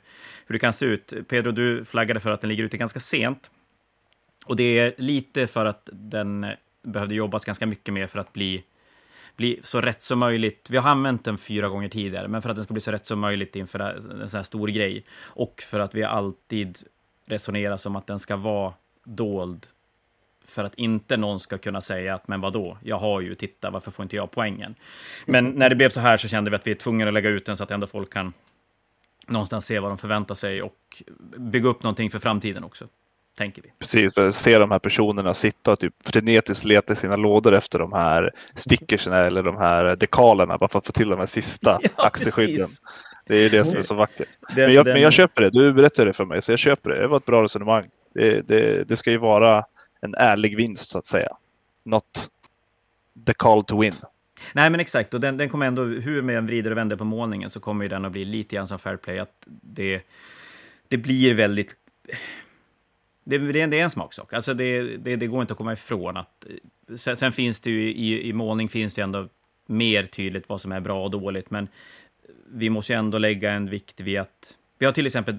hur 0.46 0.52
det 0.52 0.58
kan 0.58 0.72
se 0.72 0.86
ut. 0.86 1.14
Pedro, 1.28 1.52
du 1.52 1.84
flaggade 1.84 2.20
för 2.20 2.30
att 2.30 2.40
den 2.40 2.48
ligger 2.48 2.64
ute 2.64 2.76
ganska 2.76 3.00
sent. 3.00 3.50
Och 4.46 4.56
det 4.56 4.78
är 4.78 4.94
lite 4.96 5.46
för 5.46 5.64
att 5.64 5.88
den 5.92 6.44
eh, 6.44 6.50
behövde 6.82 7.14
jobbas 7.14 7.44
ganska 7.44 7.66
mycket 7.66 7.94
mer 7.94 8.06
för 8.06 8.18
att 8.18 8.32
bli, 8.32 8.64
bli 9.38 9.60
så 9.62 9.80
rätt 9.80 10.02
som 10.02 10.18
möjligt. 10.18 10.70
Vi 10.70 10.76
har 10.76 10.90
använt 10.90 11.24
den 11.24 11.38
fyra 11.38 11.68
gånger 11.68 11.88
tidigare, 11.88 12.28
men 12.28 12.42
för 12.42 12.50
att 12.50 12.56
den 12.56 12.64
ska 12.64 12.74
bli 12.74 12.80
så 12.80 12.92
rätt 12.92 13.06
som 13.06 13.20
möjligt 13.20 13.56
inför 13.56 13.80
en 13.80 14.28
sån 14.28 14.38
här 14.38 14.42
stor 14.42 14.68
grej. 14.68 15.04
Och 15.22 15.62
för 15.62 15.80
att 15.80 15.94
vi 15.94 16.04
alltid 16.04 16.78
resonerar 17.26 17.76
som 17.76 17.96
att 17.96 18.06
den 18.06 18.18
ska 18.18 18.36
vara 18.36 18.72
dold 19.04 19.66
för 20.44 20.64
att 20.64 20.74
inte 20.74 21.16
någon 21.16 21.40
ska 21.40 21.58
kunna 21.58 21.80
säga 21.80 22.14
att 22.14 22.28
men 22.28 22.40
vadå, 22.40 22.78
jag 22.82 22.98
har 22.98 23.20
ju, 23.20 23.34
titta, 23.34 23.70
varför 23.70 23.90
får 23.90 24.02
inte 24.02 24.16
jag 24.16 24.30
poängen? 24.30 24.74
Men 25.26 25.50
när 25.50 25.68
det 25.68 25.76
blev 25.76 25.90
så 25.90 26.00
här 26.00 26.16
så 26.16 26.28
kände 26.28 26.50
vi 26.50 26.56
att 26.56 26.66
vi 26.66 26.70
är 26.70 26.74
tvungna 26.74 27.08
att 27.08 27.14
lägga 27.14 27.30
ut 27.30 27.46
den 27.46 27.56
så 27.56 27.64
att 27.64 27.70
ändå 27.70 27.86
folk 27.86 28.12
kan 28.12 28.32
någonstans 29.26 29.66
se 29.66 29.78
vad 29.78 29.90
de 29.90 29.98
förväntar 29.98 30.34
sig 30.34 30.62
och 30.62 31.02
bygga 31.36 31.68
upp 31.68 31.82
någonting 31.82 32.10
för 32.10 32.18
framtiden 32.18 32.64
också, 32.64 32.88
tänker 33.38 33.62
vi. 33.62 33.68
Precis, 33.78 34.12
se 34.36 34.58
de 34.58 34.70
här 34.70 34.78
personerna 34.78 35.34
sitta 35.34 35.72
och 35.72 35.78
typ 35.80 35.94
frenetiskt 36.04 36.64
leta 36.64 36.92
i 36.92 36.96
sina 36.96 37.16
lådor 37.16 37.54
efter 37.54 37.78
de 37.78 37.92
här 37.92 38.30
stickersen 38.54 39.12
eller 39.12 39.42
de 39.42 39.56
här 39.56 39.96
dekalerna 39.96 40.58
bara 40.58 40.68
för 40.68 40.78
att 40.78 40.86
få 40.86 40.92
till 40.92 41.08
de 41.08 41.18
här 41.18 41.26
sista 41.26 41.80
axelskydden. 41.96 42.56
precis. 42.56 42.80
Det 43.26 43.36
är 43.36 43.50
det 43.50 43.64
som 43.64 43.78
är 43.78 43.82
så 43.82 43.94
vackert. 43.94 44.28
Den- 44.54 44.64
Men 44.66 44.74
jag, 44.74 44.84
den- 44.84 44.92
men 44.94 45.02
jag 45.02 45.12
köper 45.12 45.42
det. 45.42 45.50
Du 45.50 45.72
berättade 45.72 46.10
det 46.10 46.12
för 46.12 46.24
mig, 46.24 46.42
så 46.42 46.52
jag 46.52 46.58
köper 46.58 46.90
det. 46.90 46.98
Det 47.00 47.06
var 47.08 47.16
ett 47.16 47.26
bra 47.26 47.42
resonemang. 47.42 47.88
Det, 48.14 48.48
det, 48.48 48.88
det 48.88 48.96
ska 48.96 49.10
ju 49.10 49.18
vara 49.18 49.64
en 50.00 50.14
ärlig 50.14 50.56
vinst 50.56 50.90
så 50.90 50.98
att 50.98 51.06
säga. 51.06 51.28
Not 51.84 52.04
the 53.26 53.34
call 53.34 53.64
to 53.64 53.80
win. 53.80 53.92
Nej, 54.52 54.70
men 54.70 54.80
exakt. 54.80 55.14
Och 55.14 55.20
den, 55.20 55.36
den 55.36 55.48
kommer 55.48 55.66
ändå, 55.66 55.84
hur 55.84 56.22
man 56.22 56.34
än 56.34 56.46
vrider 56.46 56.70
och 56.70 56.76
vänder 56.76 56.96
på 56.96 57.04
målningen 57.04 57.50
så 57.50 57.60
kommer 57.60 57.84
ju 57.84 57.88
den 57.88 58.04
att 58.04 58.12
bli 58.12 58.24
lite 58.24 58.56
grann 58.56 58.66
som 58.66 58.78
fair 58.78 58.96
play. 58.96 59.18
Att 59.18 59.32
det, 59.46 60.00
det 60.88 60.96
blir 60.96 61.34
väldigt... 61.34 61.74
Det, 63.28 63.38
det, 63.38 63.66
det 63.66 63.78
är 63.78 63.84
en 63.84 63.90
smaksak. 63.90 64.32
Alltså 64.32 64.54
det, 64.54 64.96
det, 64.96 65.16
det 65.16 65.26
går 65.26 65.40
inte 65.40 65.52
att 65.52 65.58
komma 65.58 65.72
ifrån 65.72 66.16
att... 66.16 66.46
Sen, 66.96 67.16
sen 67.16 67.32
finns 67.32 67.60
det 67.60 67.70
ju 67.70 67.92
i, 67.92 68.28
i 68.28 68.32
målning 68.32 68.68
finns 68.68 68.94
det 68.94 69.02
ändå 69.02 69.28
mer 69.66 70.06
tydligt 70.06 70.48
vad 70.48 70.60
som 70.60 70.72
är 70.72 70.80
bra 70.80 71.04
och 71.04 71.10
dåligt, 71.10 71.50
men 71.50 71.68
vi 72.52 72.70
måste 72.70 72.92
ju 72.92 72.98
ändå 72.98 73.18
lägga 73.18 73.52
en 73.52 73.70
vikt 73.70 74.00
vid 74.00 74.18
att 74.18 74.56
vi 74.78 74.86
har 74.86 74.92
till 74.92 75.06
exempel 75.06 75.38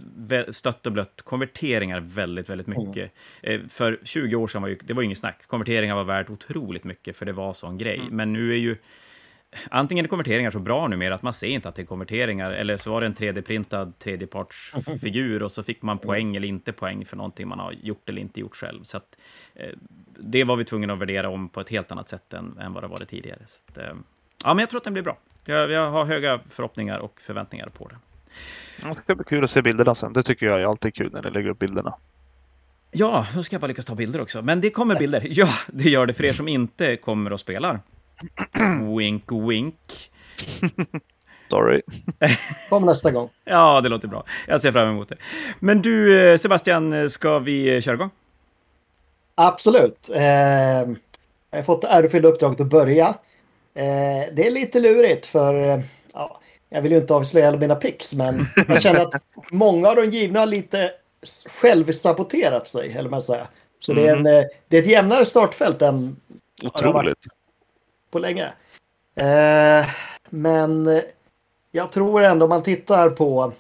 stött 0.53 0.85
och 0.85 0.91
blött 0.91 1.21
konverteringar 1.21 1.99
väldigt, 1.99 2.49
väldigt 2.49 2.67
mycket. 2.67 3.11
Eh, 3.41 3.61
För 3.69 3.99
20 4.03 4.35
år 4.35 4.47
sedan 4.47 4.61
var 4.61 4.69
ju, 4.69 4.77
det 4.83 4.93
var 4.93 5.01
ju 5.01 5.05
inget 5.05 5.17
snack. 5.17 5.47
Konverteringar 5.47 5.95
var 5.95 6.03
värt 6.03 6.29
otroligt 6.29 6.83
mycket, 6.83 7.17
för 7.17 7.25
det 7.25 7.31
var 7.31 7.53
sån 7.53 7.77
grej. 7.77 8.01
Men 8.11 8.33
nu 8.33 8.51
är 8.51 8.57
ju 8.57 8.75
antingen 9.69 10.05
är 10.05 10.09
konverteringar 10.09 10.51
så 10.51 10.59
bra 10.59 10.87
numera 10.87 11.15
att 11.15 11.21
man 11.21 11.33
ser 11.33 11.47
inte 11.47 11.69
att 11.69 11.75
det 11.75 11.81
är 11.81 11.85
konverteringar, 11.85 12.51
eller 12.51 12.77
så 12.77 12.91
var 12.91 13.01
det 13.01 13.07
en 13.07 13.15
3D-printad 13.15 13.93
tredjepartsfigur 13.99 15.43
och 15.43 15.51
så 15.51 15.63
fick 15.63 15.81
man 15.81 15.97
poäng 15.97 16.35
eller 16.35 16.47
inte 16.47 16.73
poäng 16.73 17.05
för 17.05 17.17
någonting 17.17 17.47
man 17.47 17.59
har 17.59 17.71
gjort 17.71 18.09
eller 18.09 18.21
inte 18.21 18.39
gjort 18.39 18.55
själv. 18.55 18.83
Så 18.83 18.97
att, 18.97 19.17
eh, 19.55 19.69
det 20.19 20.43
var 20.43 20.55
vi 20.55 20.65
tvungna 20.65 20.93
att 20.93 20.99
värdera 20.99 21.29
om 21.29 21.49
på 21.49 21.61
ett 21.61 21.69
helt 21.69 21.91
annat 21.91 22.09
sätt 22.09 22.33
än, 22.33 22.57
än 22.57 22.73
vad 22.73 22.83
det 22.83 22.87
varit 22.87 23.09
tidigare. 23.09 23.39
Så 23.47 23.59
att, 23.71 23.77
eh, 23.77 23.95
ja, 24.43 24.53
men 24.53 24.59
jag 24.59 24.69
tror 24.69 24.77
att 24.77 24.83
den 24.83 24.93
blir 24.93 25.03
bra. 25.03 25.17
Jag, 25.45 25.71
jag 25.71 25.91
har 25.91 26.05
höga 26.05 26.39
förhoppningar 26.49 26.99
och 26.99 27.21
förväntningar 27.21 27.69
på 27.69 27.87
den. 27.87 27.99
Det 28.89 28.93
ska 28.93 29.15
bli 29.15 29.25
kul 29.25 29.43
att 29.43 29.49
se 29.49 29.61
bilderna 29.61 29.95
sen. 29.95 30.13
Det 30.13 30.23
tycker 30.23 30.45
jag 30.45 30.61
är 30.61 30.65
alltid 30.65 30.95
kul 30.95 31.09
när 31.13 31.23
ni 31.23 31.31
lägger 31.31 31.49
upp 31.49 31.59
bilderna. 31.59 31.95
Ja, 32.91 33.27
nu 33.35 33.43
ska 33.43 33.53
jag 33.53 33.61
bara 33.61 33.67
lyckas 33.67 33.85
ta 33.85 33.95
bilder 33.95 34.21
också. 34.21 34.41
Men 34.41 34.61
det 34.61 34.69
kommer 34.69 34.95
bilder. 34.95 35.27
Ja, 35.29 35.49
det 35.67 35.89
gör 35.89 36.05
det 36.05 36.13
för 36.13 36.25
er 36.25 36.33
som 36.33 36.47
inte 36.47 36.97
kommer 36.97 37.33
och 37.33 37.39
spelar. 37.39 37.79
Wink, 38.97 39.23
wink. 39.31 39.75
Sorry. 41.49 41.81
Kom 42.69 42.85
nästa 42.85 43.11
gång. 43.11 43.29
Ja, 43.45 43.81
det 43.81 43.89
låter 43.89 44.07
bra. 44.07 44.23
Jag 44.47 44.61
ser 44.61 44.71
fram 44.71 44.89
emot 44.89 45.09
det. 45.09 45.15
Men 45.59 45.81
du, 45.81 46.29
eh, 46.31 46.37
Sebastian, 46.37 47.09
ska 47.09 47.39
vi 47.39 47.81
köra 47.81 47.95
igång? 47.95 48.09
Absolut. 49.35 50.09
Eh, 50.15 50.21
jag 51.51 51.57
har 51.57 51.63
fått 51.63 51.81
det 51.81 51.87
ärofyllda 51.87 52.29
uppdraget 52.29 52.59
att 52.59 52.67
börja. 52.67 53.07
Eh, 53.73 54.33
det 54.33 54.47
är 54.47 54.51
lite 54.51 54.79
lurigt 54.79 55.25
för 55.25 55.69
eh, 55.69 55.79
ja, 56.13 56.39
jag 56.69 56.81
vill 56.81 56.91
ju 56.91 56.97
inte 56.97 57.13
avslöja 57.13 57.47
alla 57.47 57.57
mina 57.57 57.75
picks, 57.75 58.13
men 58.13 58.39
jag 58.67 58.81
känner 58.81 58.99
att 58.99 59.21
många 59.51 59.89
av 59.89 59.95
de 59.95 60.05
givna 60.05 60.39
har 60.39 60.45
lite 60.45 60.91
självsaboterat 61.61 62.67
sig, 62.67 62.93
eller 62.93 63.09
man 63.09 63.21
säger. 63.21 63.47
Så 63.79 63.91
mm. 63.91 64.03
det, 64.03 64.09
är 64.09 64.15
en, 64.15 64.25
eh, 64.25 64.49
det 64.67 64.77
är 64.77 64.81
ett 64.81 64.87
jämnare 64.87 65.25
startfält 65.25 65.81
än 65.81 66.15
Otroligt 66.63 67.17
på 68.09 68.19
länge. 68.19 68.53
Eh, 69.15 69.87
men 70.29 71.01
jag 71.71 71.91
tror 71.91 72.23
ändå 72.23 72.45
om 72.45 72.49
man 72.49 72.63
tittar 72.63 73.09
på 73.09 73.53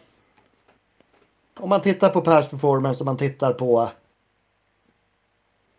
om 1.59 1.69
man 1.69 1.81
tittar 1.81 2.09
på 2.09 2.21
Pers 2.21 2.49
performance 2.49 3.01
och 3.01 3.05
man 3.05 3.17
tittar 3.17 3.53
på 3.53 3.89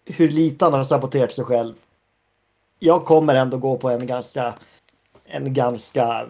hur 0.04 0.28
lite 0.28 0.64
han 0.64 0.74
har 0.74 0.84
saboterat 0.84 1.32
sig 1.32 1.44
själv. 1.44 1.74
Jag 2.78 3.04
kommer 3.04 3.34
ändå 3.34 3.56
gå 3.58 3.76
på 3.76 3.90
en 3.90 4.06
ganska 4.06 4.54
en 5.24 5.54
ganska 5.54 6.26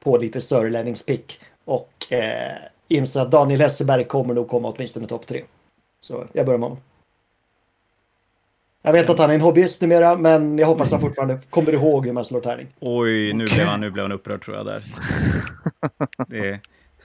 pålitlig 0.00 0.42
sörlänningspick 0.42 1.40
och 1.64 2.12
eh, 2.12 2.56
inser 2.88 3.20
att 3.20 3.30
Daniel 3.30 3.60
Hesselberg 3.60 4.04
kommer 4.04 4.34
nog 4.34 4.48
komma 4.48 4.72
åtminstone 4.76 5.06
topp 5.06 5.26
tre. 5.26 5.44
Så 6.00 6.26
jag 6.32 6.46
börjar 6.46 6.58
med 6.58 6.68
honom. 6.68 6.82
Jag 8.86 8.92
vet 8.92 9.10
att 9.10 9.18
han 9.18 9.30
är 9.30 9.34
en 9.34 9.40
hobbyist 9.40 9.80
numera, 9.80 10.16
men 10.16 10.58
jag 10.58 10.66
hoppas 10.66 10.86
att 10.86 10.92
han 10.92 11.00
fortfarande 11.00 11.38
kommer 11.50 11.72
ihåg 11.72 12.06
hur 12.06 12.12
man 12.12 12.24
slår 12.24 12.40
tärning. 12.40 12.66
Oj, 12.80 13.32
nu 13.32 13.46
blev 13.46 13.66
han, 13.66 13.80
nu 13.80 13.90
blev 13.90 14.04
han 14.04 14.12
upprörd 14.12 14.44
tror 14.44 14.56
jag 14.56 14.66
där. 14.66 14.82
Det 16.28 16.48
är 16.48 16.60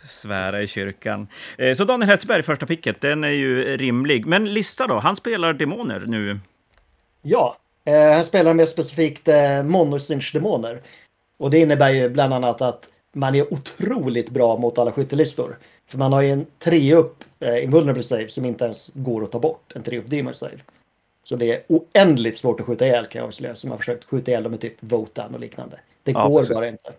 svära 0.06 0.62
i 0.62 0.68
kyrkan. 0.68 1.28
Eh, 1.58 1.76
så 1.76 1.86
Daniel 1.86 2.10
Hetsberg, 2.10 2.44
första 2.44 2.66
picket, 2.66 3.02
den 3.02 3.24
är 3.24 3.30
ju 3.30 3.78
rimlig. 3.78 4.26
Men 4.26 4.54
lista 4.54 4.88
då, 4.88 5.00
han 5.00 5.16
spelar 5.16 5.54
demoner 5.54 6.04
nu. 6.08 6.40
Ja, 7.22 7.58
eh, 7.86 8.14
han 8.14 8.26
spelar 8.26 8.54
mer 8.54 8.66
specifikt 8.66 9.28
eh, 9.28 9.64
monosynch-demoner. 9.64 10.82
Och 11.38 11.52
det 11.52 11.60
innebär 11.60 11.90
ju 11.90 12.10
bland 12.10 12.34
annat 12.34 12.62
att 12.62 12.90
man 13.14 13.36
är 13.36 13.54
otroligt 13.54 14.30
bra 14.30 14.58
mot 14.58 14.78
alla 14.78 14.92
skyttelistor. 14.92 15.58
För 15.92 15.98
man 15.98 16.14
har 16.14 16.22
ju 16.22 16.30
en 16.30 16.46
3 16.60 16.94
upp 16.94 17.24
eh, 17.40 17.64
invulnerable 17.64 18.04
save 18.04 18.28
som 18.28 18.46
inte 18.46 18.66
ens 18.66 18.92
går 18.94 19.24
att 19.24 19.32
ta 19.32 19.40
bort. 19.40 19.72
En 19.76 19.84
3 19.84 19.98
upp 19.98 20.10
demon 20.10 20.34
save. 20.34 20.58
Så 21.30 21.36
det 21.36 21.52
är 21.52 21.64
oändligt 21.68 22.40
svårt 22.40 22.60
att 22.60 22.66
skjuta 22.66 22.86
ihjäl 22.86 23.06
kan 23.06 23.20
jag 23.20 23.28
avslöja. 23.28 23.56
Som 23.56 23.72
har 23.72 23.78
försökt 23.78 24.04
skjuta 24.04 24.32
ihjäl 24.32 24.44
dem 24.44 24.52
med 24.52 24.62
typ 24.62 24.74
Votan 24.80 25.34
och 25.34 25.40
liknande. 25.40 25.80
Det 26.04 26.12
ja, 26.12 26.28
går 26.28 26.40
precis. 26.40 26.56
bara 26.56 26.68
inte. 26.68 26.94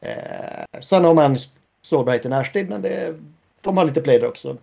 Eh, 0.00 0.80
sen 0.80 1.04
har 1.04 1.14
man 1.14 1.36
sårbarhet 1.82 2.26
i 2.26 2.28
närstrid 2.28 2.68
men 2.68 2.82
det, 2.82 3.14
de 3.60 3.76
har 3.76 3.84
lite 3.84 4.00
playder 4.00 4.26
också. 4.26 4.56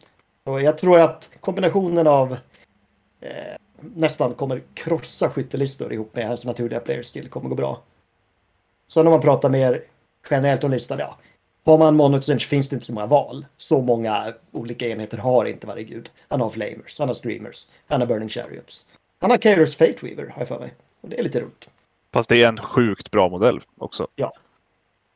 Så 0.46 0.60
jag 0.60 0.78
tror 0.78 1.00
att 1.00 1.32
kombinationen 1.40 2.08
av 2.08 2.38
eh, 3.22 3.56
nästan 3.78 4.34
kommer 4.34 4.62
krossa 4.74 5.30
skyttelistor 5.30 5.94
ihop 5.94 6.16
med 6.16 6.28
hans 6.28 6.46
naturliga 6.46 6.80
player 6.80 7.04
skill 7.04 7.30
kommer 7.30 7.50
gå 7.50 7.56
bra. 7.56 7.82
Sen 8.88 9.08
om 9.08 9.12
man 9.12 9.22
pratar 9.22 9.50
mer 9.50 9.84
generellt 10.30 10.64
om 10.64 10.72
listan, 10.72 11.00
ja. 11.00 11.18
Har 11.66 11.78
man 11.78 11.96
Monoxench 11.96 12.48
finns 12.48 12.70
det 12.70 12.74
inte 12.74 12.86
så 12.86 12.94
många 12.94 13.06
val. 13.06 13.46
Så 13.58 13.82
många 13.82 14.34
olika 14.52 14.88
enheter 14.88 15.18
har 15.18 15.46
inte 15.46 15.68
varje 15.68 15.84
gud. 15.84 16.10
Han 16.28 16.42
har 16.42 16.50
Flamers, 16.50 17.00
han 17.00 17.08
har 17.08 17.16
Streamers, 17.16 17.68
han 17.88 18.00
har 18.00 18.08
Burning 18.08 18.30
Chariots. 18.30 18.86
Han 19.20 19.30
har 19.30 19.38
Kairos 19.38 19.76
Fate 19.76 19.98
Weaver, 20.02 20.28
har 20.28 20.42
jag 20.42 20.48
för 20.48 20.60
mig. 20.60 20.74
Och 21.02 21.10
det 21.10 21.20
är 21.20 21.24
lite 21.24 21.40
roligt. 21.40 21.70
Fast 22.14 22.30
det 22.30 22.44
är 22.44 22.48
en 22.48 22.58
sjukt 22.58 23.12
bra 23.12 23.30
modell 23.30 23.62
också. 23.78 24.08
Ja. 24.16 24.34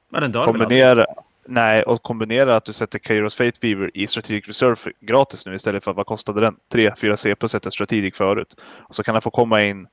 Men 0.09 0.21
den 0.21 0.31
dör 0.31 0.45
kombinera, 0.45 1.05
Nej, 1.45 1.83
och 1.83 2.03
kombinera 2.03 2.55
att 2.55 2.65
du 2.65 2.73
sätter 2.73 2.99
Kairos 2.99 3.35
Fate 3.35 3.57
Weaver 3.61 3.91
i 3.93 4.07
Strategic 4.07 4.47
Reserve 4.47 4.91
gratis 4.99 5.45
nu 5.45 5.55
istället 5.55 5.83
för 5.83 5.93
vad 5.93 6.05
kostade 6.05 6.41
den? 6.41 6.55
3-4 6.73 7.15
CP 7.15 7.45
att 7.45 7.51
sätta 7.51 7.71
Strategic 7.71 8.15
förut. 8.15 8.55
Och 8.61 8.95
så 8.95 9.03
kan 9.03 9.15
han 9.15 9.21
få 9.21 9.29
komma 9.29 9.63
in 9.63 9.87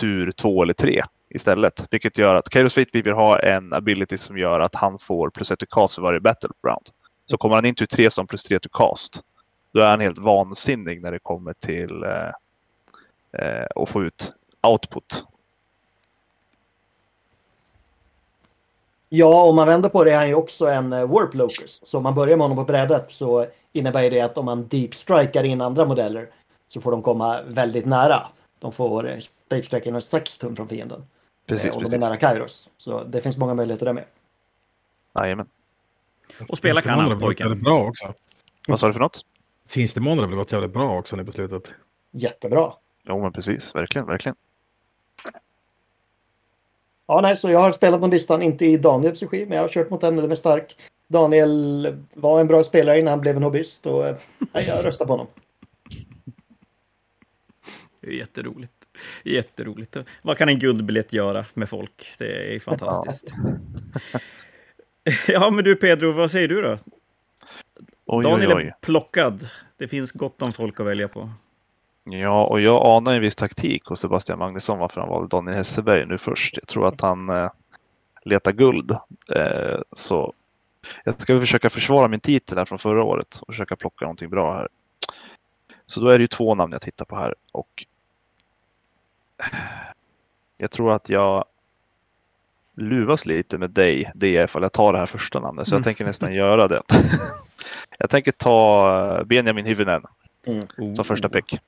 tur 0.00 0.30
2 0.30 0.62
eller 0.62 0.74
3 0.74 1.02
istället. 1.30 1.86
Vilket 1.90 2.18
gör 2.18 2.34
att 2.34 2.48
Kairos 2.48 2.74
Fate 2.74 2.90
Weaver 2.92 3.10
har 3.10 3.38
en 3.38 3.72
ability 3.72 4.16
som 4.16 4.38
gör 4.38 4.60
att 4.60 4.74
han 4.74 4.98
får 4.98 5.30
plus 5.30 5.50
1 5.50 5.58
to 5.58 5.66
cast 5.70 5.94
för 5.94 6.02
varje 6.02 6.20
battle 6.20 6.50
round. 6.66 6.86
Så 7.26 7.36
kommer 7.36 7.54
han 7.54 7.64
in 7.64 7.74
till 7.74 7.88
3 7.88 8.10
som 8.10 8.26
plus 8.26 8.42
3 8.42 8.58
to 8.58 8.68
cast. 8.72 9.22
Då 9.72 9.80
är 9.80 9.90
han 9.90 10.00
helt 10.00 10.18
vansinnig 10.18 11.02
när 11.02 11.12
det 11.12 11.18
kommer 11.18 11.52
till 11.52 12.02
eh, 12.02 12.30
eh, 13.42 13.66
att 13.76 13.88
få 13.88 14.02
ut 14.02 14.32
output. 14.62 15.24
Ja, 19.08 19.42
om 19.42 19.56
man 19.56 19.66
vänder 19.66 19.88
på 19.88 20.04
det 20.04 20.12
är 20.12 20.16
han 20.16 20.28
ju 20.28 20.34
också 20.34 20.66
en 20.66 20.92
eh, 20.92 21.06
Warp 21.06 21.34
Locus. 21.34 21.80
Så 21.84 21.96
om 21.96 22.02
man 22.02 22.14
börjar 22.14 22.36
med 22.36 22.44
honom 22.44 22.56
på 22.56 22.72
brädet 22.72 23.10
så 23.10 23.46
innebär 23.72 24.10
det 24.10 24.20
att 24.20 24.38
om 24.38 24.44
man 24.44 24.68
deep 24.68 24.94
strikar 24.94 25.44
in 25.44 25.60
andra 25.60 25.84
modeller 25.84 26.30
så 26.68 26.80
får 26.80 26.90
de 26.90 27.02
komma 27.02 27.42
väldigt 27.42 27.86
nära. 27.86 28.26
De 28.58 28.72
får 28.72 29.08
eh, 29.08 29.18
Space 29.18 29.62
Strike 29.62 30.00
6 30.00 30.38
tum 30.38 30.56
från 30.56 30.68
fienden. 30.68 31.04
Precis, 31.48 31.64
eh, 31.64 31.70
och 31.74 31.80
precis. 31.80 31.90
de 31.90 31.96
är 31.96 32.00
nära 32.00 32.16
Kairos. 32.16 32.72
Så 32.76 33.04
det 33.04 33.20
finns 33.20 33.36
många 33.36 33.54
möjligheter 33.54 33.86
där 33.86 33.92
med. 33.92 34.04
Jajamän. 35.14 35.46
Och 36.48 36.58
spela 36.58 36.82
kan 36.82 36.98
han, 36.98 37.18
pojken. 37.18 37.60
bra 37.60 37.88
också. 37.88 38.12
Vad 38.68 38.80
sa 38.80 38.86
du 38.86 38.92
för 38.92 39.00
något? 39.00 39.24
Sinstemoner 39.66 40.22
har 40.22 40.28
väl 40.28 40.36
gått 40.36 40.52
jävligt 40.52 40.72
bra 40.72 40.98
också 40.98 41.16
nu 41.16 41.24
på 41.24 41.32
slutet. 41.32 41.72
Jättebra. 42.10 42.72
Jo, 43.02 43.22
men 43.22 43.32
precis. 43.32 43.74
Verkligen, 43.74 44.06
verkligen. 44.06 44.36
Ja, 47.06 47.20
nej, 47.20 47.36
så 47.36 47.50
jag 47.50 47.60
har 47.60 47.72
spelat 47.72 48.00
på 48.00 48.06
listan, 48.06 48.42
inte 48.42 48.66
i 48.66 48.76
Daniels 48.76 49.22
regi, 49.22 49.46
men 49.46 49.56
jag 49.56 49.64
har 49.64 49.68
kört 49.68 49.90
mot 49.90 50.02
en 50.02 50.16
den 50.16 50.30
är 50.30 50.36
stark. 50.36 50.76
Daniel 51.08 51.96
var 52.14 52.40
en 52.40 52.46
bra 52.46 52.64
spelare 52.64 52.98
innan 52.98 53.10
han 53.10 53.20
blev 53.20 53.36
en 53.36 53.42
hobbyist 53.42 53.86
och 53.86 54.04
nej, 54.52 54.64
jag 54.68 54.86
röstar 54.86 55.06
på 55.06 55.12
honom. 55.12 55.26
Det 58.00 58.06
är 58.06 58.12
jätteroligt. 58.12 58.77
Jätteroligt. 59.24 59.96
Vad 60.22 60.38
kan 60.38 60.48
en 60.48 60.58
guldbiljett 60.58 61.12
göra 61.12 61.44
med 61.54 61.68
folk? 61.68 62.14
Det 62.18 62.54
är 62.54 62.60
fantastiskt. 62.60 63.32
Ja, 65.28 65.50
men 65.50 65.64
du 65.64 65.76
Pedro, 65.76 66.12
vad 66.12 66.30
säger 66.30 66.48
du 66.48 66.62
då? 66.62 66.78
Oj, 68.06 68.22
Daniel 68.22 68.52
oj, 68.52 68.56
oj. 68.56 68.64
är 68.64 68.74
plockad. 68.80 69.48
Det 69.76 69.88
finns 69.88 70.12
gott 70.12 70.42
om 70.42 70.52
folk 70.52 70.80
att 70.80 70.86
välja 70.86 71.08
på. 71.08 71.30
Ja, 72.04 72.46
och 72.46 72.60
jag 72.60 72.86
anar 72.86 73.12
en 73.14 73.20
viss 73.20 73.36
taktik 73.36 73.84
hos 73.84 74.00
Sebastian 74.00 74.38
Magnusson 74.38 74.78
varför 74.78 75.00
han 75.00 75.10
valde 75.10 75.28
Daniel 75.28 75.56
Hesselberg 75.56 76.06
nu 76.06 76.18
först. 76.18 76.56
Jag 76.56 76.68
tror 76.68 76.86
att 76.86 77.00
han 77.00 77.28
eh, 77.28 77.50
letar 78.24 78.52
guld. 78.52 78.90
Eh, 79.36 79.80
så 79.92 80.34
jag 81.04 81.22
ska 81.22 81.40
försöka 81.40 81.70
försvara 81.70 82.08
min 82.08 82.20
titel 82.20 82.58
här 82.58 82.64
från 82.64 82.78
förra 82.78 83.04
året 83.04 83.40
och 83.40 83.54
försöka 83.54 83.76
plocka 83.76 84.04
någonting 84.04 84.30
bra 84.30 84.54
här. 84.54 84.68
Så 85.86 86.00
då 86.00 86.08
är 86.08 86.18
det 86.18 86.22
ju 86.22 86.28
två 86.28 86.54
namn 86.54 86.72
jag 86.72 86.82
tittar 86.82 87.04
på 87.04 87.16
här 87.16 87.34
och 87.52 87.86
jag 90.58 90.70
tror 90.70 90.92
att 90.92 91.08
jag 91.08 91.44
luvas 92.76 93.26
lite 93.26 93.58
med 93.58 93.70
dig, 93.70 94.12
det 94.14 94.32
ifall 94.32 94.62
jag 94.62 94.72
tar 94.72 94.92
det 94.92 94.98
här 94.98 95.06
första 95.06 95.40
namnet. 95.40 95.68
Så 95.68 95.74
jag 95.74 95.76
Mm. 95.78 95.84
tänker 95.84 96.04
nästan 96.04 96.34
göra 96.34 96.68
det. 96.68 96.82
jag 97.98 98.10
tänker 98.10 98.32
ta 98.32 99.24
Benjamin 99.26 99.66
Hyvönen 99.66 100.02
Mm. 100.46 100.94
som 100.96 101.04
första 101.04 101.28
pick. 101.28 101.58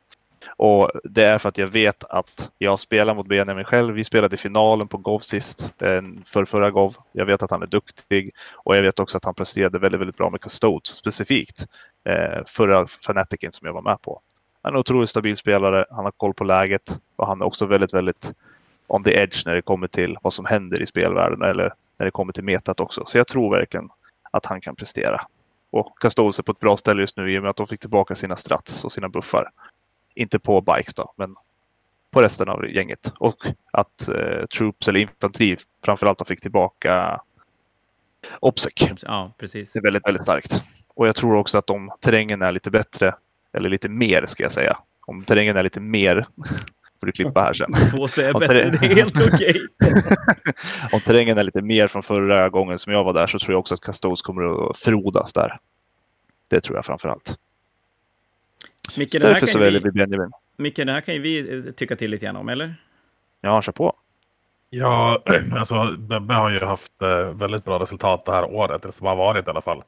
Och 0.56 0.90
det 1.04 1.24
är 1.24 1.38
för 1.38 1.48
att 1.48 1.58
jag 1.58 1.66
vet 1.66 2.04
att 2.04 2.50
jag 2.58 2.78
spelar 2.78 3.14
mot 3.14 3.26
Benjamin 3.26 3.64
själv. 3.64 3.94
Vi 3.94 4.04
spelade 4.04 4.34
i 4.34 4.38
finalen 4.38 4.88
på 4.88 4.96
Gov 4.98 5.18
sist, 5.18 5.72
eh, 5.82 6.02
för 6.26 6.44
förra 6.44 6.70
Gov. 6.70 6.96
Jag 7.12 7.26
vet 7.26 7.42
att 7.42 7.50
han 7.50 7.62
är 7.62 7.66
duktig 7.66 8.30
och 8.52 8.76
jag 8.76 8.82
vet 8.82 9.00
också 9.00 9.16
att 9.18 9.24
han 9.24 9.34
presterade 9.34 9.78
väldigt, 9.78 10.00
väldigt 10.00 10.16
bra 10.16 10.30
med 10.30 10.40
Custodes 10.40 10.88
specifikt. 10.96 11.66
Eh, 12.04 12.44
förra 12.46 12.86
Fanaticen 12.86 13.52
som 13.52 13.66
jag 13.66 13.72
var 13.74 13.82
med 13.82 14.02
på. 14.02 14.20
Han 14.62 14.72
är 14.72 14.76
en 14.76 14.80
otroligt 14.80 15.10
stabil 15.10 15.36
spelare. 15.36 15.84
Han 15.90 16.04
har 16.04 16.12
koll 16.12 16.34
på 16.34 16.44
läget 16.44 17.00
och 17.16 17.26
han 17.26 17.40
är 17.40 17.44
också 17.44 17.66
väldigt, 17.66 17.94
väldigt 17.94 18.32
on 18.86 19.04
the 19.04 19.14
edge 19.14 19.46
när 19.46 19.54
det 19.54 19.62
kommer 19.62 19.88
till 19.88 20.16
vad 20.22 20.32
som 20.32 20.44
händer 20.44 20.82
i 20.82 20.86
spelvärlden 20.86 21.42
eller 21.42 21.74
när 21.98 22.04
det 22.04 22.10
kommer 22.10 22.32
till 22.32 22.44
metat 22.44 22.80
också. 22.80 23.04
Så 23.06 23.18
jag 23.18 23.26
tror 23.26 23.56
verkligen 23.56 23.88
att 24.30 24.46
han 24.46 24.60
kan 24.60 24.76
prestera. 24.76 25.20
Och 25.70 25.98
Custodes 25.98 26.38
är 26.38 26.42
på 26.42 26.52
ett 26.52 26.60
bra 26.60 26.76
ställe 26.76 27.00
just 27.00 27.16
nu 27.16 27.32
i 27.32 27.38
och 27.38 27.42
med 27.42 27.50
att 27.50 27.56
de 27.56 27.66
fick 27.66 27.80
tillbaka 27.80 28.14
sina 28.14 28.36
strats 28.36 28.84
och 28.84 28.92
sina 28.92 29.08
buffar. 29.08 29.50
Inte 30.14 30.38
på 30.38 30.60
bikes 30.60 30.94
då, 30.94 31.12
men 31.16 31.36
på 32.10 32.22
resten 32.22 32.48
av 32.48 32.66
gänget. 32.66 33.12
Och 33.18 33.36
att 33.70 34.08
eh, 34.08 34.46
Troops 34.46 34.88
eller 34.88 35.00
infanteri 35.00 35.56
framförallt 35.84 36.28
fick 36.28 36.40
tillbaka 36.40 37.20
Obsec. 38.40 38.72
Ja, 39.02 39.32
precis. 39.38 39.72
Det 39.72 39.78
är 39.78 39.82
väldigt, 39.82 40.06
väldigt 40.06 40.22
starkt. 40.22 40.62
Och 40.94 41.08
jag 41.08 41.16
tror 41.16 41.34
också 41.34 41.58
att 41.58 41.70
om 41.70 41.90
terrängen 42.00 42.42
är 42.42 42.52
lite 42.52 42.70
bättre, 42.70 43.14
eller 43.52 43.68
lite 43.70 43.88
mer 43.88 44.26
ska 44.26 44.42
jag 44.42 44.52
säga. 44.52 44.78
Om 45.06 45.24
terrängen 45.24 45.56
är 45.56 45.62
lite 45.62 45.80
mer, 45.80 46.26
får 47.00 47.06
du 47.06 47.12
klippa 47.12 47.40
här 47.40 47.52
sen. 47.52 47.72
Få 47.90 48.08
säga 48.08 48.30
Ja, 48.32 48.38
bättre, 48.38 48.70
det 48.70 48.86
är 48.86 48.94
helt 48.94 49.34
okej. 49.34 49.66
om 50.92 51.00
terrängen 51.00 51.38
är 51.38 51.44
lite 51.44 51.62
mer 51.62 51.86
från 51.86 52.02
förra 52.02 52.48
gången 52.48 52.78
som 52.78 52.92
jag 52.92 53.04
var 53.04 53.12
där 53.12 53.26
så 53.26 53.38
tror 53.38 53.52
jag 53.52 53.58
också 53.58 53.74
att 53.74 53.80
Custodes 53.80 54.22
kommer 54.22 54.70
att 54.70 54.78
frodas 54.78 55.32
där. 55.32 55.58
Det 56.48 56.60
tror 56.60 56.76
jag 56.76 56.86
framför 56.86 57.08
allt. 57.08 57.38
Micke, 58.96 59.12
Så 59.12 59.18
det 59.18 59.26
här 59.26 59.32
därför 59.32 59.46
så 59.46 59.52
kan 59.52 59.60
väljer 59.60 59.80
vi, 59.80 59.90
vi 59.90 59.92
Benjamin. 59.92 60.30
Micke, 60.56 60.76
det 60.76 60.92
här 60.92 61.00
kan 61.00 61.14
ju 61.14 61.20
vi 61.20 61.56
eh, 61.56 61.72
tycka 61.72 61.96
till 61.96 62.10
lite 62.10 62.24
grann 62.26 62.36
om, 62.36 62.48
eller? 62.48 62.74
Ja, 63.40 63.62
kör 63.62 63.72
på. 63.72 63.96
Ja, 64.70 65.22
alltså 65.56 65.96
Bebbe 65.98 66.34
har 66.34 66.50
ju 66.50 66.60
haft 66.60 67.02
eh, 67.02 67.18
väldigt 67.18 67.64
bra 67.64 67.78
resultat 67.78 68.24
det 68.24 68.32
här 68.32 68.44
året, 68.44 68.82
det 68.82 68.92
som 68.92 69.06
har 69.06 69.16
varit 69.16 69.46
i 69.46 69.50
alla 69.50 69.62
fall. 69.62 69.82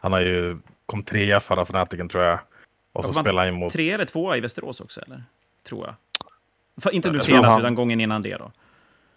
Han 0.00 0.12
har 0.12 0.20
ju 0.20 0.58
kom 0.86 1.02
trea 1.02 1.40
förra 1.40 1.64
Fanatiken 1.64 2.08
tror 2.08 2.24
jag. 2.24 2.38
Och 2.92 3.04
så 3.04 3.12
spelade 3.12 3.46
han 3.48 3.54
mot... 3.54 3.72
Tre 3.72 3.90
eller 3.90 4.04
tvåa 4.04 4.36
i 4.36 4.40
Västerås 4.40 4.80
också, 4.80 5.00
eller? 5.00 5.22
Tror 5.68 5.86
jag. 5.86 5.94
För, 6.82 6.90
inte 6.90 7.10
nu 7.10 7.20
senast, 7.20 7.48
han- 7.48 7.60
utan 7.60 7.74
gången 7.74 8.00
innan 8.00 8.22
det 8.22 8.36
då. 8.36 8.52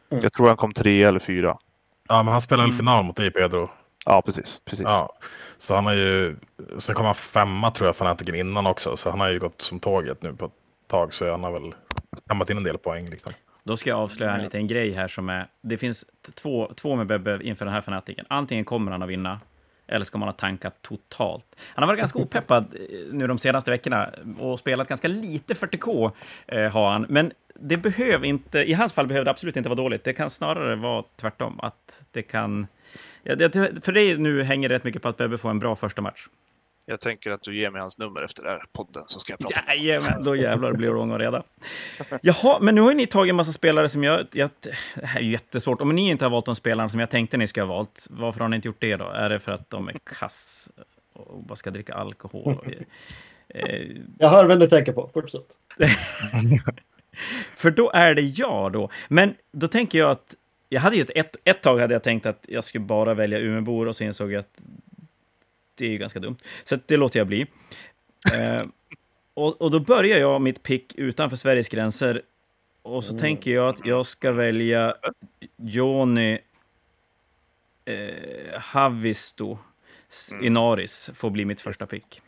Jag 0.10 0.34
tror 0.34 0.48
han 0.48 0.58
kom 0.58 0.74
tre 0.74 1.04
eller 1.04 1.20
fyra. 1.20 1.58
Ja, 2.08 2.24
men 2.24 2.32
han 2.32 2.42
spelade 2.42 2.66
Mm. 2.66 2.78
final 2.78 3.04
mot 3.04 3.16
dig 3.16 3.32
Pedro. 3.32 3.70
Ja, 4.06 4.22
precis. 4.26 4.62
precis. 4.66 4.86
Ja, 4.90 5.14
så 5.58 5.76
han 5.76 5.86
har 5.86 5.94
ju... 5.94 6.36
Sen 6.80 6.96
kom 6.96 7.06
han 7.06 7.16
femma 7.16 7.72
tror 7.72 7.88
jag 7.88 7.96
Fanatiken 7.96 8.36
innan 8.36 8.68
också. 8.68 8.98
Så 8.98 9.10
han 9.10 9.20
har 9.20 9.30
ju 9.30 9.40
gått 9.40 9.62
som 9.62 9.80
tåget 9.80 10.22
nu 10.22 10.34
på 10.34 10.46
ett 10.46 10.52
tag. 10.88 11.14
Så 11.14 11.32
han 11.32 11.44
har 11.44 11.52
väl 11.52 11.76
kammat 12.28 12.50
in 12.50 12.58
en 12.58 12.64
del 12.64 12.78
poäng 12.78 13.10
liksom. 13.10 13.32
Då 13.64 13.78
ska 13.78 13.90
jag 13.90 14.00
avslöja 14.00 14.36
en 14.36 14.42
liten 14.44 14.68
grej 14.68 14.92
här 14.94 15.08
som 15.08 15.30
är... 15.30 15.48
Det 15.62 15.78
finns 15.78 16.06
två, 16.34 16.72
två 16.76 16.96
med 16.96 17.08
Bebbe 17.08 17.40
inför 17.44 17.66
den 17.66 17.74
här 17.74 17.82
fanatiken. 17.82 18.26
Antingen 18.28 18.66
kommer 18.66 18.92
han 18.92 19.04
att 19.04 19.10
vinna, 19.10 19.40
eller 19.88 20.06
ska 20.06 20.18
man 20.18 20.28
ha 20.28 20.34
tankat 20.34 20.82
totalt. 20.82 21.46
Han 21.76 21.84
har 21.84 21.88
varit 21.88 22.00
ganska 22.00 22.20
opeppad 22.20 22.64
eh, 22.64 23.14
nu 23.14 23.28
de 23.28 23.38
senaste 23.38 23.72
veckorna 23.72 24.10
och 24.40 24.60
spelat 24.60 24.88
ganska 24.88 25.08
lite 25.08 25.54
40K 25.54 26.12
eh, 26.48 26.72
har 26.72 26.92
han. 26.92 27.06
Men 27.10 27.32
det 27.60 27.78
behöver 27.78 28.28
inte, 28.28 28.60
i 28.60 28.74
hans 28.74 28.94
fall 28.94 29.08
behöver 29.08 29.26
det 29.26 29.32
absolut 29.32 29.58
inte 29.58 29.70
vara 29.70 29.78
dåligt. 29.78 30.04
Det 30.04 30.14
kan 30.14 30.30
snarare 30.30 30.76
vara 30.76 31.04
tvärtom, 31.16 31.60
att 31.60 32.06
det 32.12 32.22
kan... 32.22 32.68
Ja, 33.24 33.36
det, 33.36 33.86
för 33.86 33.92
dig 33.92 34.18
nu 34.18 34.44
hänger 34.44 34.70
det 34.70 34.76
rätt 34.76 34.84
mycket 34.84 35.02
på 35.02 35.10
att 35.10 35.18
Bebbe 35.18 35.38
får 35.38 35.50
en 35.50 35.60
bra 35.60 35.76
första 35.76 36.02
match. 36.02 36.28
Jag 36.88 37.00
tänker 37.00 37.32
att 37.32 37.44
du 37.44 37.56
ger 37.56 37.72
mig 37.72 37.82
hans 37.82 38.00
nummer 38.00 38.22
efter 38.22 38.44
den 38.44 38.52
här 38.52 38.64
podden 38.72 39.04
så 39.08 39.20
ska 39.20 39.34
jag 39.34 39.40
prata 39.40 39.62
med 39.62 39.70
honom. 39.70 39.86
Jajamän, 39.86 40.24
då 40.24 40.36
jävlar 40.36 40.74
blir 40.74 40.88
det 40.88 40.94
ordning 40.94 41.12
och 41.12 41.20
reda. 41.20 41.44
Jaha, 42.22 42.60
men 42.62 42.76
nu 42.76 42.82
har 42.82 42.90
ju 42.90 42.98
ni 42.98 43.08
tagit 43.08 43.30
en 43.30 43.36
massa 43.36 43.54
spelare 43.54 43.90
som 43.90 44.04
jag... 44.04 44.26
jag 44.32 44.50
det 44.96 45.06
här 45.06 45.20
är 45.20 45.24
jättesvårt. 45.24 45.82
Om 45.82 45.96
ni 45.96 46.10
inte 46.10 46.26
har 46.26 46.30
valt 46.30 46.46
de 46.46 46.56
spelarna 46.56 46.90
som 46.90 47.00
jag 47.00 47.10
tänkte 47.10 47.38
ni 47.38 47.48
skulle 47.48 47.66
ha 47.66 47.74
valt, 47.74 48.08
varför 48.10 48.40
har 48.40 48.50
ni 48.50 48.56
inte 48.56 48.68
gjort 48.68 48.82
det 48.82 48.96
då? 48.96 49.06
Är 49.06 49.30
det 49.30 49.40
för 49.40 49.52
att 49.52 49.70
de 49.70 49.88
är 49.88 49.96
kass 50.04 50.70
och 51.14 51.44
bara 51.44 51.56
ska 51.56 51.72
dricka 51.72 51.94
alkohol? 51.94 52.54
Och, 52.54 52.68
eh, 53.58 53.88
Jag 54.20 54.30
hör 54.30 54.46
vem 54.46 54.60
du 54.60 54.68
tänker 54.68 54.94
på. 54.94 55.10
Fortsätt. 55.14 55.48
för 57.56 57.72
då 57.72 57.92
är 57.92 58.16
det 58.16 58.22
jag 58.22 58.72
då. 58.72 58.90
Men 59.08 59.36
då 59.52 59.68
tänker 59.68 60.00
jag 60.00 60.12
att... 60.12 60.36
Jag 60.70 60.82
hade 60.82 60.96
ju 60.96 61.02
ett, 61.02 61.12
ett, 61.16 61.36
ett 61.44 61.62
tag 61.62 61.80
hade 61.80 61.94
jag 61.94 62.04
tänkt 62.04 62.26
att 62.26 62.46
jag 62.48 62.64
skulle 62.64 62.86
bara 62.86 63.14
välja 63.14 63.40
Umeåbor 63.40 63.88
och 63.88 63.96
så 63.96 64.04
insåg 64.04 64.32
jag 64.32 64.40
att 64.40 64.60
det 65.78 65.86
är 65.86 65.90
ju 65.90 65.98
ganska 65.98 66.20
dumt. 66.20 66.38
Så 66.64 66.78
det 66.86 66.98
låter 66.98 67.20
jag 67.20 67.28
bli. 67.28 67.42
Eh, 67.42 68.68
och, 69.34 69.62
och 69.62 69.72
då 69.72 69.80
börjar 69.80 70.18
jag 70.20 70.42
mitt 70.42 70.64
pick 70.64 70.96
utanför 70.96 71.38
Sveriges 71.38 71.70
gränser. 71.70 72.22
Och 72.82 73.04
så 73.04 73.18
tänker 73.20 73.52
jag 73.52 73.70
att 73.70 73.86
jag 73.86 74.06
ska 74.06 74.32
välja 74.32 74.96
Joni 75.58 76.40
eh, 77.86 78.60
Havisto 78.60 79.58
S- 80.10 80.34
Inaris 80.42 81.10
får 81.16 81.30
bli 81.30 81.46
mitt 81.46 81.62
första 81.62 81.86
pick. 81.86 82.22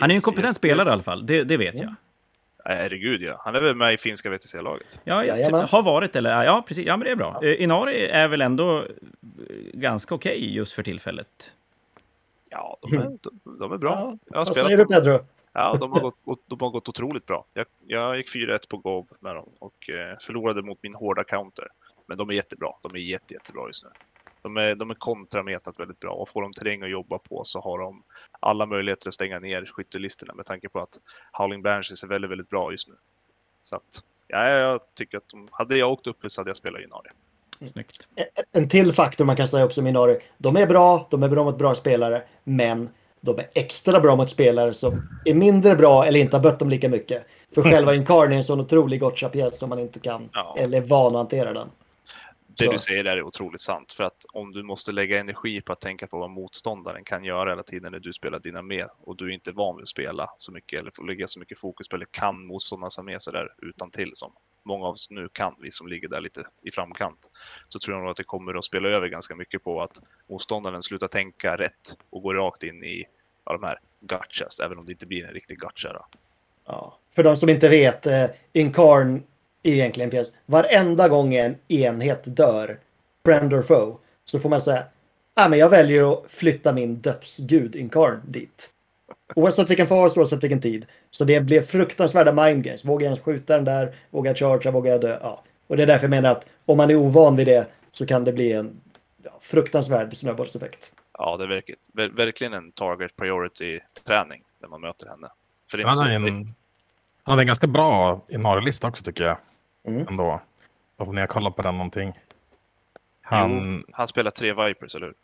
Han 0.00 0.10
är 0.10 0.14
ju 0.14 0.16
en 0.18 0.22
kompetent 0.22 0.56
spelare 0.56 0.88
i 0.88 0.92
alla 0.92 1.02
fall, 1.02 1.26
det, 1.26 1.44
det 1.44 1.56
vet 1.56 1.74
jag. 1.80 1.94
Herregud 2.64 3.22
ja. 3.22 3.42
Han 3.44 3.54
är 3.56 3.60
väl 3.60 3.76
med 3.76 3.94
i 3.94 3.98
finska 3.98 4.30
VTC-laget. 4.30 5.00
Ja, 5.04 5.24
jag 5.24 5.50
har 5.66 5.82
varit 5.82 6.16
eller 6.16 6.44
ja, 6.44 6.64
precis. 6.68 6.86
Ja, 6.86 6.96
men 6.96 7.04
det 7.04 7.10
är 7.10 7.16
bra. 7.16 7.40
Eh, 7.44 7.62
Inari 7.62 8.06
är 8.06 8.28
väl 8.28 8.40
ändå 8.42 8.78
eh, 8.78 8.86
ganska 9.74 10.14
okej 10.14 10.54
just 10.54 10.72
för 10.72 10.82
tillfället. 10.82 11.52
Ja, 12.52 12.78
de 12.82 12.94
är, 12.96 13.18
de, 13.20 13.58
de 13.58 13.72
är 13.72 13.78
bra. 13.78 14.18
Ja, 14.24 14.44
Vad 14.46 14.56
säger 14.56 14.76
du. 14.76 14.86
Pedro? 14.86 15.18
Ja, 15.52 15.76
de 15.80 15.92
har 15.92 16.00
gått, 16.00 16.40
de 16.46 16.60
har 16.60 16.70
gått 16.70 16.88
otroligt 16.88 17.26
bra. 17.26 17.46
Jag, 17.52 17.66
jag 17.86 18.16
gick 18.16 18.34
4-1 18.34 18.68
på 18.68 18.76
GOB 18.76 19.08
med 19.20 19.34
dem 19.34 19.48
och 19.58 19.90
eh, 19.90 20.18
förlorade 20.20 20.62
mot 20.62 20.78
min 20.82 20.94
hårda 20.94 21.24
counter. 21.24 21.68
Men 22.06 22.18
de 22.18 22.30
är 22.30 22.34
jättebra. 22.34 22.68
De 22.82 22.94
är 22.94 22.98
jätte, 22.98 23.34
jättebra 23.34 23.66
just 23.66 23.84
nu. 23.84 23.90
De 24.42 24.56
är, 24.56 24.74
de 24.74 24.90
är 24.90 24.94
kontrametat 24.94 25.80
väldigt 25.80 26.00
bra 26.00 26.12
och 26.12 26.28
får 26.28 26.42
de 26.42 26.52
terräng 26.52 26.82
att 26.82 26.90
jobba 26.90 27.18
på 27.18 27.44
så 27.44 27.60
har 27.60 27.78
de 27.78 28.02
alla 28.40 28.66
möjligheter 28.66 29.08
att 29.08 29.14
stänga 29.14 29.38
ner 29.38 29.64
skyttelistorna 29.64 30.34
med 30.34 30.46
tanke 30.46 30.68
på 30.68 30.78
att 30.78 31.00
Howling 31.32 31.62
Banshees 31.62 32.02
är 32.02 32.08
väldigt, 32.08 32.30
väldigt 32.30 32.48
bra 32.48 32.70
just 32.70 32.88
nu. 32.88 32.94
Så 33.62 33.76
att, 33.76 34.04
ja, 34.26 34.48
jag 34.48 34.80
tycker 34.94 35.18
att 35.18 35.28
de, 35.28 35.48
hade 35.50 35.76
jag 35.76 35.92
åkt 35.92 36.06
upp 36.06 36.16
så 36.26 36.40
hade 36.40 36.50
jag 36.50 36.56
spelat 36.56 36.80
i 36.80 36.84
Inaria. 36.84 37.12
Snyggt. 37.66 38.08
En 38.52 38.68
till 38.68 38.92
faktor 38.92 39.24
man 39.24 39.36
kan 39.36 39.48
säga 39.48 39.64
också 39.64 39.82
med 39.82 39.90
Inari. 39.90 40.18
De 40.38 40.56
är 40.56 40.66
bra, 40.66 41.08
de 41.10 41.22
är 41.22 41.28
bra 41.28 41.44
mot 41.44 41.58
bra 41.58 41.74
spelare, 41.74 42.22
men 42.44 42.88
de 43.20 43.38
är 43.38 43.48
extra 43.54 44.00
bra 44.00 44.16
mot 44.16 44.30
spelare 44.30 44.74
som 44.74 45.08
är 45.24 45.34
mindre 45.34 45.76
bra 45.76 46.06
eller 46.06 46.20
inte 46.20 46.36
har 46.36 46.42
bött 46.42 46.58
dem 46.58 46.70
lika 46.70 46.88
mycket. 46.88 47.26
För 47.54 47.62
själva 47.62 47.94
Incarn 47.94 48.32
är 48.32 48.36
en 48.36 48.44
sån 48.44 48.60
otrolig 48.60 49.00
gotcha-pjäs 49.00 49.58
som 49.58 49.68
man 49.68 49.78
inte 49.78 50.00
kan 50.00 50.28
Ja. 50.32 50.56
eller 50.58 50.78
är 50.78 50.82
van 50.82 51.06
att 51.06 51.18
hantera 51.18 51.52
den. 51.52 51.68
Det 52.58 52.64
Så. 52.64 52.72
du 52.72 52.78
säger 52.78 53.04
där 53.04 53.16
är 53.16 53.22
otroligt 53.22 53.60
sant. 53.60 53.92
För 53.92 54.04
att 54.04 54.24
om 54.32 54.52
du 54.52 54.62
måste 54.62 54.92
lägga 54.92 55.20
energi 55.20 55.60
på 55.60 55.72
att 55.72 55.80
tänka 55.80 56.06
på 56.06 56.18
vad 56.18 56.30
motståndaren 56.30 57.04
kan 57.04 57.24
göra 57.24 57.50
hela 57.50 57.62
tiden 57.62 57.92
när 57.92 58.00
du 58.00 58.12
spelar 58.12 58.38
dina 58.38 58.62
med 58.62 58.86
och 59.00 59.16
du 59.16 59.28
är 59.28 59.30
inte 59.30 59.52
van 59.52 59.76
vid 59.76 59.82
att 59.82 59.88
spela 59.88 60.28
så 60.36 60.52
mycket 60.52 60.80
eller 60.80 60.90
får 60.96 61.04
lägga 61.04 61.26
så 61.26 61.38
mycket 61.38 61.58
fokus 61.58 61.88
på 61.88 61.96
eller 61.96 62.06
kan 62.10 62.46
motståndarnas 62.46 62.98
armé 62.98 63.16
så 63.20 63.30
där 63.30 63.48
utan 63.62 63.90
till 63.90 64.10
som 64.14 64.32
många 64.64 64.84
av 64.84 64.90
oss 64.92 65.10
nu 65.10 65.28
kan, 65.32 65.54
vi 65.60 65.70
som 65.70 65.88
ligger 65.88 66.08
där 66.08 66.20
lite 66.20 66.44
i 66.62 66.70
framkant, 66.70 67.30
så 67.68 67.78
tror 67.78 67.96
jag 67.96 68.02
nog 68.02 68.10
att 68.10 68.16
det 68.16 68.24
kommer 68.24 68.54
att 68.54 68.64
spela 68.64 68.88
över 68.88 69.08
ganska 69.08 69.36
mycket 69.36 69.64
på 69.64 69.80
att 69.82 70.02
motståndaren 70.28 70.82
slutar 70.82 71.08
tänka 71.08 71.56
rätt 71.56 71.96
och 72.10 72.22
går 72.22 72.34
rakt 72.34 72.62
in 72.62 72.84
i 72.84 73.04
ja, 73.44 73.52
de 73.52 73.62
här 73.62 73.78
gachas, 74.00 74.60
även 74.60 74.78
om 74.78 74.86
det 74.86 74.92
inte 74.92 75.06
blir 75.06 75.24
en 75.24 75.32
riktig 75.34 75.58
gacha. 75.58 75.92
Då. 75.92 76.06
Ja. 76.66 76.98
För 77.14 77.22
de 77.22 77.36
som 77.36 77.48
inte 77.48 77.68
vet, 77.68 78.06
eh, 78.06 78.24
Incarn 78.52 79.22
är 79.62 79.72
egentligen 79.72 80.06
en 80.06 80.10
pjäs. 80.10 80.32
Varenda 80.46 81.08
gång 81.08 81.34
en 81.34 81.56
enhet 81.68 82.36
dör, 82.36 82.80
friend 83.24 83.54
or 83.54 83.62
foe, 83.62 83.98
så 84.24 84.40
får 84.40 84.48
man 84.48 84.60
säga 84.60 84.84
ah, 85.34 85.48
men 85.48 85.58
jag 85.58 85.68
väljer 85.68 86.12
att 86.12 86.30
flytta 86.30 86.72
min 86.72 86.98
dödsgud 86.98 87.76
Incarn 87.76 88.20
dit. 88.26 88.70
Oavsett 89.36 89.70
vilken 89.70 89.86
fas, 89.86 90.16
oavsett 90.16 90.42
vilken 90.42 90.60
tid. 90.60 90.86
Så 91.10 91.24
det 91.24 91.40
blev 91.40 91.62
fruktansvärda 91.62 92.32
mind 92.32 92.64
games. 92.64 92.84
Vågar 92.84 93.04
jag 93.04 93.08
ens 93.10 93.20
skjuta 93.20 93.56
den 93.56 93.64
där? 93.64 93.94
Vågar 94.10 94.30
jag 94.30 94.38
chargea? 94.38 94.72
Vågar 94.72 94.92
jag 94.92 95.00
dö? 95.00 95.18
Ja. 95.22 95.42
Och 95.66 95.76
det 95.76 95.82
är 95.82 95.86
därför 95.86 96.04
jag 96.04 96.10
menar 96.10 96.30
att 96.32 96.46
om 96.66 96.76
man 96.76 96.90
är 96.90 96.96
ovan 96.96 97.36
vid 97.36 97.46
det 97.46 97.66
så 97.92 98.06
kan 98.06 98.24
det 98.24 98.32
bli 98.32 98.52
en 98.52 98.80
ja, 99.22 99.30
fruktansvärd 99.40 100.16
snöbollseffekt. 100.16 100.94
Ja, 101.18 101.36
det 101.36 101.44
är 101.44 101.48
verkligen, 101.48 101.78
ver- 101.92 102.16
verkligen 102.16 102.52
en 102.52 102.72
target 102.72 103.16
priority-träning 103.16 104.42
när 104.60 104.68
man 104.68 104.80
möter 104.80 105.08
henne. 105.08 105.28
För 105.70 105.78
det 105.78 105.82
är 105.84 105.88
Så 105.88 106.02
han, 106.04 106.22
så- 106.22 106.28
en, 106.28 106.54
han 107.22 107.32
hade 107.32 107.42
en 107.42 107.46
ganska 107.46 107.66
bra 107.66 108.20
Inari-lista 108.28 108.88
också 108.88 109.04
tycker 109.04 109.24
jag. 109.24 109.36
Mm. 109.86 110.08
Ändå. 110.08 110.40
Om 110.96 111.14
ni 111.14 111.20
har 111.20 111.28
kollat 111.28 111.56
på 111.56 111.62
den 111.62 111.74
någonting. 111.76 112.18
Han, 113.22 113.76
Jo, 113.88 113.92
han 113.92 114.08
spelar 114.08 114.30
tre 114.30 114.52
Vipers, 114.52 114.94
eller 114.94 115.06
hur? 115.06 115.14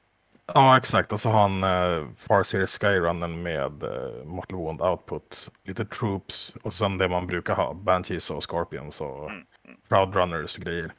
Ja, 0.54 0.76
exakt. 0.76 1.12
Och 1.12 1.20
så 1.20 1.28
har 1.30 1.40
han 1.40 1.64
uh, 1.64 2.08
Farseer 2.16 2.66
Skyrunnen 2.66 3.42
med 3.42 3.82
uh, 3.82 4.24
Mortal 4.24 4.58
Wound 4.58 4.82
Output, 4.82 5.50
lite 5.64 5.84
Troops 5.84 6.54
och 6.62 6.74
sen 6.74 6.98
det 6.98 7.08
man 7.08 7.26
brukar 7.26 7.54
ha, 7.54 7.74
Banshees 7.74 8.30
och 8.30 8.42
Scorpions 8.50 9.00
och 9.00 9.30
Mm, 9.30 9.80
Proud 9.88 10.14
Runners 10.14 10.56
och 10.56 10.64
grejer. 10.64 10.92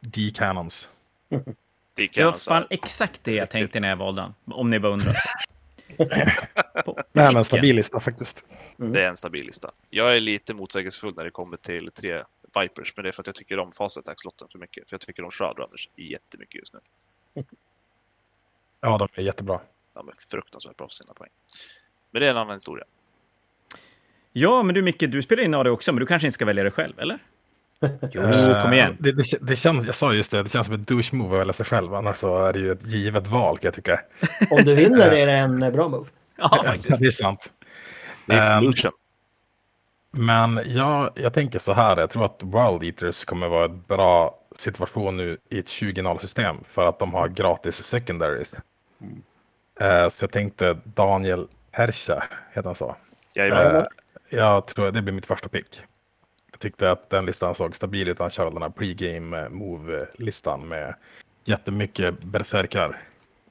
D-Cannons. 0.00 0.88
Det 1.96 2.14
Det 2.14 2.24
var 2.24 2.32
fan 2.32 2.66
exakt 2.70 3.24
det 3.24 3.32
jag 3.34 3.50
tänkte 3.50 3.80
när 3.80 3.88
jag 3.88 3.96
valde 3.96 4.22
den, 4.22 4.34
om 4.54 4.70
ni 4.70 4.80
bara 4.80 4.92
undrar. 4.92 5.14
Nej, 5.98 6.06
men 7.12 7.26
pricken. 7.26 7.44
stabil 7.44 7.76
lista 7.76 8.00
faktiskt. 8.00 8.44
Det 8.76 9.02
är 9.02 9.08
en 9.08 9.16
stabil 9.16 9.46
lista. 9.46 9.70
Jag 9.90 10.16
är 10.16 10.20
lite 10.20 10.54
motsägelsefull 10.54 11.14
när 11.16 11.24
det 11.24 11.30
kommer 11.30 11.56
till 11.56 11.90
tre 11.90 12.22
Vipers, 12.60 12.92
men 12.96 13.02
det 13.02 13.10
är 13.10 13.12
för 13.12 13.22
att 13.22 13.26
jag 13.26 13.36
tycker 13.36 13.58
om 13.58 13.72
Fast 13.72 13.98
Attack-slotten 13.98 14.48
för 14.52 14.58
mycket. 14.58 14.88
För 14.88 14.94
jag 14.94 15.00
tycker 15.00 15.24
om 15.24 15.30
Shroud 15.30 15.58
Runners 15.58 15.88
jättemycket 15.96 16.54
just 16.54 16.74
nu. 16.74 16.80
Ja, 18.80 18.98
de 18.98 19.08
är 19.14 19.22
jättebra. 19.22 19.60
De 19.94 20.08
är 20.08 20.14
fruktansvärt 20.30 20.76
bra 20.76 20.86
på 20.86 20.92
sina 20.92 21.14
poäng. 21.14 21.30
Men 22.10 22.20
det 22.20 22.26
är 22.26 22.30
en 22.30 22.36
annan 22.36 22.56
historia. 22.56 22.84
Ja, 24.32 24.62
men 24.62 24.74
du 24.74 24.82
Micke, 24.82 25.00
du 25.08 25.22
spelar 25.22 25.42
in 25.42 25.50
det 25.50 25.70
också, 25.70 25.92
men 25.92 26.00
du 26.00 26.06
kanske 26.06 26.26
inte 26.28 26.34
ska 26.34 26.44
välja 26.44 26.64
det 26.64 26.70
själv, 26.70 26.98
eller? 26.98 27.18
Jo, 28.12 28.22
Eh, 28.22 28.62
kom 28.62 28.72
igen. 28.72 28.96
Det, 29.00 29.12
det, 29.12 29.24
det 29.40 29.56
känns, 29.56 29.86
jag 29.86 29.94
sa 29.94 30.12
just 30.12 30.30
det, 30.30 30.42
det 30.42 30.48
känns 30.48 30.66
som 30.66 30.74
ett 30.74 30.88
douche 30.88 31.14
move 31.14 31.34
att 31.34 31.40
välja 31.40 31.52
sig 31.52 31.66
själv. 31.66 31.94
Annars 31.94 32.16
så 32.16 32.38
är 32.38 32.52
det 32.52 32.58
ju 32.58 32.72
ett 32.72 32.86
givet 32.86 33.26
val 33.26 33.58
kan 33.58 33.66
jag 33.66 33.74
tycka. 33.74 34.00
Om 34.50 34.64
du 34.64 34.74
vinner 34.74 35.10
är 35.12 35.26
det 35.26 35.32
en 35.32 35.72
bra 35.72 35.88
move. 35.88 36.10
Ja, 36.36 36.62
faktiskt. 36.64 36.98
det 37.00 37.06
är 37.06 37.10
sant. 37.10 37.52
Det 38.26 38.34
är 38.34 38.58
Ehm. 38.58 38.72
Men 40.10 40.60
jag, 40.66 41.10
jag 41.14 41.34
tänker 41.34 41.58
så 41.58 41.72
här, 41.72 41.96
jag 41.96 42.10
tror 42.10 42.24
att 42.24 42.40
World 42.42 42.82
Eaters 42.82 43.24
kommer 43.24 43.48
vara 43.48 43.64
en 43.64 43.82
bra 43.82 44.37
situation 44.56 45.16
nu 45.16 45.38
i 45.48 45.58
ett 45.58 45.66
20-0-system 45.66 46.56
för 46.68 46.88
att 46.88 46.98
de 46.98 47.14
har 47.14 47.28
gratis 47.28 47.84
secondaries. 47.84 48.54
Mm. 49.00 49.22
Eh, 49.80 50.08
så 50.08 50.24
jag 50.24 50.32
tänkte 50.32 50.78
Daniel 50.84 51.48
Herscha, 51.70 52.24
heter 52.52 52.68
han 52.68 52.74
så? 52.74 52.96
Jajamän. 53.34 53.76
Eh, 53.76 53.82
jag 54.28 54.66
tror 54.66 54.90
det 54.90 55.02
blir 55.02 55.14
mitt 55.14 55.26
första 55.26 55.48
pick. 55.48 55.80
Jag 56.50 56.60
tyckte 56.60 56.90
att 56.90 57.10
den 57.10 57.26
listan 57.26 57.54
såg 57.54 57.76
stabil 57.76 58.08
ut. 58.08 58.18
Han 58.18 58.30
körde 58.30 58.50
den 58.50 58.62
här 58.62 58.68
pregame 58.68 59.48
move-listan 59.48 60.68
med 60.68 60.94
jättemycket 61.44 62.24
berserkar. 62.24 63.02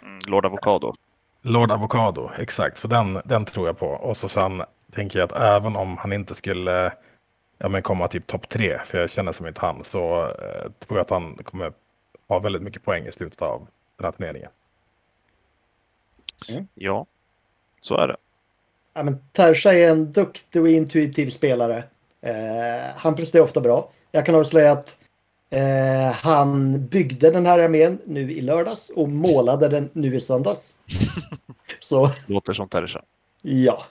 Mm, 0.02 0.20
Lord 0.28 0.46
Avocado. 0.46 0.94
Lord 1.42 1.72
Avocado, 1.72 2.32
exakt. 2.38 2.78
Så 2.78 2.88
den, 2.88 3.22
den 3.26 3.46
tror 3.46 3.68
jag 3.68 3.80
på. 3.80 3.88
Och 3.88 4.18
så 4.18 4.30
sen 4.30 4.64
tänker 4.94 5.20
jag 5.20 5.34
att 5.34 5.42
även 5.42 5.76
om 5.76 5.98
han 5.98 6.14
inte 6.14 6.36
skulle 6.36 6.92
ja, 7.58 7.70
men 7.70 7.82
komma 7.82 8.08
typ 8.08 8.28
topp 8.28 8.50
tre, 8.50 8.80
för 8.86 8.98
jag 8.98 9.10
känner 9.10 9.32
som 9.32 9.48
inte 9.48 9.62
han, 9.62 9.84
så 9.84 10.24
eh, 10.26 10.72
tror 10.80 10.98
jag 10.98 11.00
att 11.00 11.10
han 11.10 11.36
kommer 11.36 11.74
ha 12.28 12.40
väldigt 12.40 12.62
mycket 12.62 12.84
poäng 12.84 13.08
i 13.08 13.12
slutet 13.12 13.42
av 13.42 13.68
den 13.98 14.06
här 14.06 14.12
turneringen. 14.12 14.50
Ja, 16.74 17.06
så 17.80 17.98
är 17.98 18.08
det. 18.08 18.18
Ja, 18.94 19.04
men 19.04 19.20
Tersa 19.32 19.74
är 19.74 19.90
en 19.90 20.12
duktig 20.12 20.62
och 20.62 20.68
intuitiv 20.68 21.30
spelare. 21.30 21.84
Eh, 22.22 22.96
han 22.96 23.16
presterar 23.16 23.44
ofta 23.44 23.62
bra. 23.62 23.90
Jag 24.12 24.26
kan 24.26 24.36
avslöja 24.36 24.72
att 24.72 25.00
eh, 25.50 26.12
han 26.12 26.86
byggde 26.88 27.32
den 27.32 27.46
här 27.46 27.60
armén 27.60 28.00
nu 28.06 28.32
i 28.32 28.42
lördags 28.42 28.90
och 28.90 29.10
målade 29.10 29.68
den 29.68 29.90
nu 29.94 30.16
i 30.16 30.20
söndags. 30.20 30.76
Så 31.80 32.10
Låter 32.28 32.54
som 32.54 32.70
Teresha. 32.70 33.02
ja. 33.42 33.84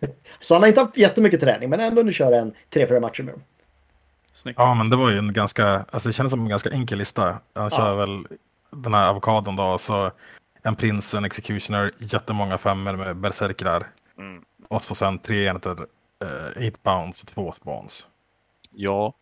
Så 0.40 0.54
han 0.54 0.62
har 0.62 0.68
inte 0.68 0.80
haft 0.80 0.96
jättemycket 0.96 1.40
träning 1.40 1.70
men 1.70 1.80
ändå 1.80 2.02
nu 2.02 2.12
kör 2.12 2.32
en 2.32 2.54
3-4 2.70 3.00
matcher 3.00 3.22
med 3.22 3.34
dem. 3.34 3.42
Snyggt. 4.32 4.58
Ja, 4.58 4.74
men 4.74 4.90
det 4.90 4.96
var 4.96 5.10
ju 5.10 5.18
en 5.18 5.32
ganska, 5.32 5.84
alltså 5.90 6.08
det 6.08 6.12
kändes 6.12 6.30
som 6.30 6.40
en 6.40 6.48
ganska 6.48 6.70
enkel 6.70 6.98
lista. 6.98 7.38
Han 7.54 7.70
kör 7.70 7.88
Ja. 7.88 7.94
väl 7.94 8.26
den 8.70 8.94
här 8.94 9.08
avokadon 9.08 9.56
då, 9.56 9.78
så 9.78 10.10
en 10.62 10.76
prins, 10.76 11.14
en 11.14 11.24
executioner, 11.24 11.92
jättemånga 11.98 12.58
femmor 12.58 12.92
med 12.96 13.16
berserkrar. 13.16 13.86
Mm. 14.18 14.44
Och 14.68 14.84
så 14.84 14.94
sen 14.94 15.18
tre 15.18 15.46
enheter, 15.46 15.76
eh, 16.24 16.68
8 16.68 16.78
pounds 16.82 17.22
och 17.22 17.28
två 17.28 17.52
spawns. 17.52 18.06
Ja, 18.74 19.14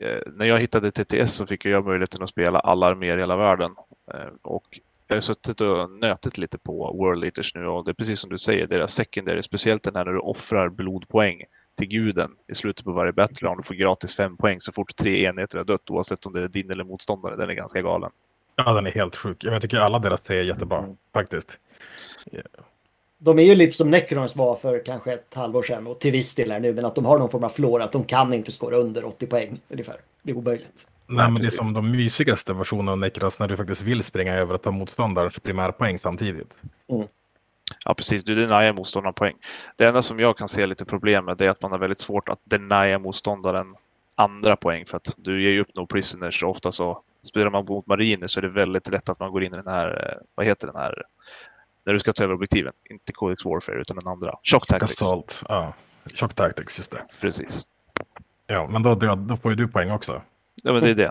eh, 0.00 0.18
när 0.32 0.46
jag 0.46 0.60
hittade 0.60 0.90
TTS 0.90 1.34
så 1.34 1.46
fick 1.46 1.64
jag 1.64 1.86
möjligheten 1.86 2.22
att 2.22 2.28
spela 2.30 2.58
alla 2.58 2.86
arméer 2.86 3.16
i 3.16 3.20
hela 3.20 3.36
världen. 3.36 3.74
Eh, 4.14 4.20
och 4.42 4.64
jag 5.08 5.16
har 5.16 5.20
suttit 5.20 5.60
och 5.60 5.90
nötit 5.90 6.38
lite 6.38 6.58
på 6.58 6.96
World 6.98 7.24
Eaters 7.24 7.54
nu 7.54 7.66
och 7.66 7.84
det 7.84 7.90
är 7.90 7.94
precis 7.94 8.20
som 8.20 8.30
du 8.30 8.38
säger, 8.38 8.66
deras 8.66 8.94
secondary, 8.94 9.42
speciellt 9.42 9.82
den 9.82 9.96
här 9.96 10.04
när 10.04 10.12
du 10.12 10.18
offrar 10.18 10.68
blodpoäng 10.68 11.42
till 11.78 11.86
guden 11.88 12.30
i 12.48 12.54
slutet 12.54 12.84
på 12.84 12.92
varje 12.92 13.12
battleground 13.12 13.58
och 13.58 13.64
får 13.66 13.74
gratis 13.74 14.16
fem 14.16 14.36
poäng 14.36 14.60
så 14.60 14.72
fort 14.72 14.96
tre 14.96 15.24
enheter 15.24 15.58
har 15.58 15.64
dött 15.64 15.90
oavsett 15.90 16.26
om 16.26 16.32
det 16.32 16.42
är 16.42 16.48
din 16.48 16.70
eller 16.70 16.84
motståndare. 16.84 17.36
Den 17.36 17.50
är 17.50 17.54
ganska 17.54 17.82
galen. 17.82 18.10
Ja, 18.56 18.72
den 18.72 18.86
är 18.86 18.90
helt 18.90 19.16
sjuk. 19.16 19.44
Jag 19.44 19.62
tycker 19.62 19.76
alla 19.76 19.98
deras 19.98 20.20
tre 20.20 20.38
är 20.38 20.42
jättebra, 20.42 20.78
Mm. 20.78 20.96
faktiskt. 21.12 21.48
De 23.18 23.38
är 23.38 23.42
ju 23.42 23.54
lite 23.54 23.76
som 23.76 23.90
Necrons 23.90 24.36
var 24.36 24.56
för 24.56 24.84
kanske 24.84 25.12
ett 25.12 25.34
halvår 25.34 25.62
sedan 25.62 25.86
och 25.86 26.00
till 26.00 26.12
viss 26.12 26.34
del 26.34 26.50
är 26.50 26.60
nu 26.60 26.72
men 26.72 26.84
att 26.84 26.94
de 26.94 27.04
har 27.04 27.18
någon 27.18 27.30
form 27.30 27.44
av 27.44 27.48
flora 27.48 27.84
att 27.84 27.92
de 27.92 28.04
kan 28.04 28.34
inte 28.34 28.52
skåra 28.52 28.76
under 28.76 29.04
80 29.04 29.26
poäng 29.26 29.60
ungefär. 29.68 29.96
Det 30.24 30.30
är 30.30 30.36
omöjligt. 30.36 30.88
Nej, 31.06 31.30
men 31.30 31.42
det 31.42 31.46
är 31.46 31.50
som 31.50 31.72
de 31.72 31.90
mysigaste 31.90 32.52
versionerna 32.52 32.92
av 32.92 32.98
Necros 32.98 33.38
när 33.38 33.48
du 33.48 33.56
faktiskt 33.56 33.82
vill 33.82 34.02
springa 34.02 34.34
över 34.34 34.54
och 34.54 34.62
ta 34.62 34.70
motståndarens 34.70 35.38
primärpoäng 35.38 35.98
samtidigt. 35.98 36.54
Ja, 37.84 37.94
precis. 37.94 38.24
Du 38.24 38.34
denyar 38.34 38.72
motståndaren 38.72 39.14
poäng. 39.14 39.34
Det 39.76 39.84
enda 39.84 40.02
som 40.02 40.20
jag 40.20 40.36
kan 40.36 40.48
se 40.48 40.66
lite 40.66 40.84
problem 40.84 41.24
med 41.24 41.36
det 41.36 41.44
är 41.44 41.50
att 41.50 41.62
man 41.62 41.70
har 41.70 41.78
väldigt 41.78 41.98
svårt 41.98 42.28
att 42.28 42.40
denia 42.44 42.98
motståndaren 42.98 43.76
andra 44.16 44.56
poäng 44.56 44.86
för 44.86 44.96
att 44.96 45.14
du 45.16 45.42
ger 45.42 45.50
ju 45.50 45.60
upp 45.60 45.76
no 45.76 45.86
prisoners 45.86 46.42
och 46.42 46.50
ofta 46.50 46.72
så 46.72 47.02
spelar 47.22 47.50
man 47.50 47.64
mot 47.64 47.86
mariner 47.86 48.26
så 48.26 48.40
är 48.40 48.42
det 48.42 48.48
väldigt 48.48 48.90
lätt 48.90 49.08
att 49.08 49.20
man 49.20 49.32
går 49.32 49.44
in 49.44 49.52
i 49.52 49.56
den 49.56 49.66
här, 49.66 49.88
eh, 49.88 50.26
vad 50.34 50.46
heter 50.46 50.66
den 50.66 50.76
här, 50.76 51.02
när 51.84 51.92
du 51.92 51.98
ska 51.98 52.12
ta 52.12 52.24
över 52.24 52.34
objektiven. 52.34 52.72
Inte 52.90 53.12
Codex 53.12 53.44
Warfare 53.44 53.80
utan 53.80 53.96
den 53.96 54.12
andra. 54.12 54.34
Shock 54.42 54.66
Tactics. 54.66 55.02
Assault, 55.02 55.42
ja. 55.48 55.74
Shock 56.14 56.34
Tactics, 56.34 56.78
just 56.78 56.90
det. 56.90 57.04
Precis. 57.20 57.66
Ja, 58.46 58.66
men 58.70 58.82
då, 58.82 58.94
då, 58.94 59.14
då 59.14 59.36
får 59.36 59.50
ju 59.52 59.56
du 59.56 59.68
poäng 59.68 59.90
också. 59.90 60.22
Ja, 60.62 60.72
men 60.72 60.82
det 60.82 60.90
är 60.90 60.94
det. 60.94 61.10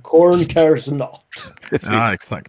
Corn 0.02 0.44
cares 0.44 0.86
not. 0.86 1.54
Precis. 1.70 1.90
Ja, 1.90 2.12
exakt. 2.14 2.48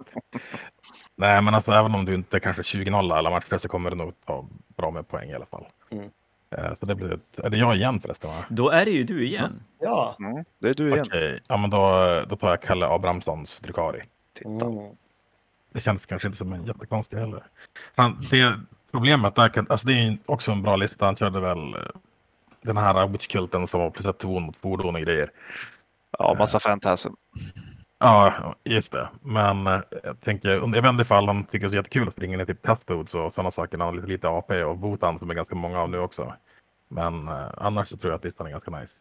Nej, 1.16 1.42
men 1.42 1.56
alltså 1.56 1.72
även 1.72 1.96
om 1.96 2.06
du 2.06 2.14
inte 2.14 2.40
kanske 2.40 2.62
20-0 2.62 3.14
alla 3.14 3.30
matcher 3.30 3.58
så 3.58 3.68
kommer 3.68 3.90
du 3.90 3.96
nog 3.96 4.14
ta 4.26 4.46
bra 4.78 4.92
med 4.92 5.08
poäng 5.08 5.30
i 5.30 5.34
alla 5.34 5.46
fall. 5.46 5.66
Mm. 5.92 6.10
Eh, 6.52 6.74
Så 6.76 6.86
det 6.86 6.96
blir, 6.96 7.14
ett- 7.14 7.40
är 7.44 7.50
det 7.50 7.58
jag 7.58 7.76
igen 7.76 8.00
förresten? 8.00 8.30
Va? 8.30 8.46
Då 8.50 8.70
är 8.70 8.86
det 8.86 8.92
ju 8.92 9.04
du 9.04 9.26
igen. 9.28 9.64
Ja. 9.80 10.16
Mm, 10.20 10.46
det 10.60 10.70
är 10.70 10.74
du 10.74 10.90
igen. 10.90 11.06
Okej, 11.08 11.40
ja 11.48 11.58
men 11.58 11.70
då, 11.70 11.82
då 12.30 12.36
tar 12.36 12.50
jag 12.50 12.62
Kalle 12.62 12.88
Abrahamssons 12.88 13.60
Drukari. 13.60 14.02
Titta. 14.34 14.66
Mm. 14.66 14.96
Det 15.74 15.80
känns 15.82 16.06
kanske 16.06 16.28
inte 16.28 16.38
som 16.38 16.54
en 16.54 16.66
jättekonstig 16.66 17.18
heller. 17.18 17.44
Han, 17.96 18.22
det 18.32 18.54
problemet 18.92 19.36
där, 19.36 19.50
kan- 19.50 19.68
alltså 19.70 19.88
det 19.88 19.94
är 19.94 20.04
ju 20.04 20.18
också 20.26 20.52
en 20.52 20.62
bra 20.62 20.76
lista. 20.76 21.06
Han 21.06 21.16
körde 21.16 21.40
väl 21.40 21.74
eh, 21.74 21.80
den 22.66 22.78
här 22.78 23.08
Witchkulten 23.08 23.68
som 23.68 23.80
var 23.80 23.90
plus 23.90 24.06
ett 24.06 24.18
ton 24.18 24.44
mot 24.44 24.58
fordon 24.58 24.96
och 24.96 25.02
grejer. 25.02 25.30
Ja, 26.20 26.36
massa 26.40 26.60
fantasm. 26.60 27.14
Ja, 28.00 28.56
just 28.64 28.92
det. 28.92 29.10
Men 29.22 29.68
eh, 29.68 29.80
jag 30.04 30.22
tänker, 30.22 30.50
jag 30.50 30.82
vet 30.82 30.86
inte 30.86 31.02
ifall 31.02 31.28
han 31.28 31.44
tycker 31.44 31.70
det 31.70 31.74
är 31.74 31.78
jättekul 31.78 32.08
att 32.08 32.14
springa 32.14 32.38
ner 32.38 32.46
till 32.46 32.56
Pestfoods 32.56 33.16
och 33.16 33.34
sådana 33.34 33.52
saker. 33.52 33.78
Han 33.78 33.88
har 33.88 33.94
lite, 33.96 34.08
lite 34.08 34.28
AP 34.28 34.64
och 34.64 34.80
Votan 34.80 35.20
som 35.20 35.30
är 35.30 35.34
ganska 35.34 35.56
många 35.56 35.82
av 35.82 35.90
nu 35.90 36.00
också. 36.00 36.34
Men 36.88 37.28
eh, 37.28 37.48
annars 37.58 37.88
så 37.88 37.98
tror 37.98 38.12
jag 38.12 38.18
att 38.18 38.24
listan 38.24 38.48
är 38.48 38.52
ganska 38.52 38.72
nice. 38.72 38.94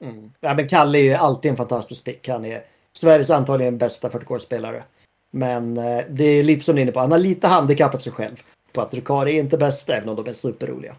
Mm. 0.00 0.32
Ja, 0.40 0.54
men 0.54 0.68
Kalle 0.68 0.98
är 0.98 1.02
ju 1.02 1.14
alltid 1.14 1.50
en 1.50 1.56
fantastisk 1.56 2.04
pick. 2.04 2.28
Han 2.28 2.44
är 2.44 2.62
Sveriges 2.92 3.30
antagligen 3.30 3.78
bästa 3.78 4.08
40-spelare. 4.08 4.82
Men 5.30 5.78
eh, 5.78 6.04
det 6.08 6.24
är 6.24 6.42
lite 6.42 6.64
som 6.64 6.74
du 6.74 6.80
är 6.80 6.82
inne 6.82 6.92
på. 6.92 7.00
Han 7.00 7.12
har 7.12 7.18
lite 7.18 7.48
handikappat 7.48 8.02
sig 8.02 8.12
själv. 8.12 8.36
På 8.72 8.80
att 8.80 8.90
Drukari 8.90 9.36
är 9.36 9.40
inte 9.40 9.58
bäst 9.58 9.90
även 9.90 10.08
om 10.08 10.16
de 10.16 10.30
är 10.30 10.34
superroliga. 10.34 10.96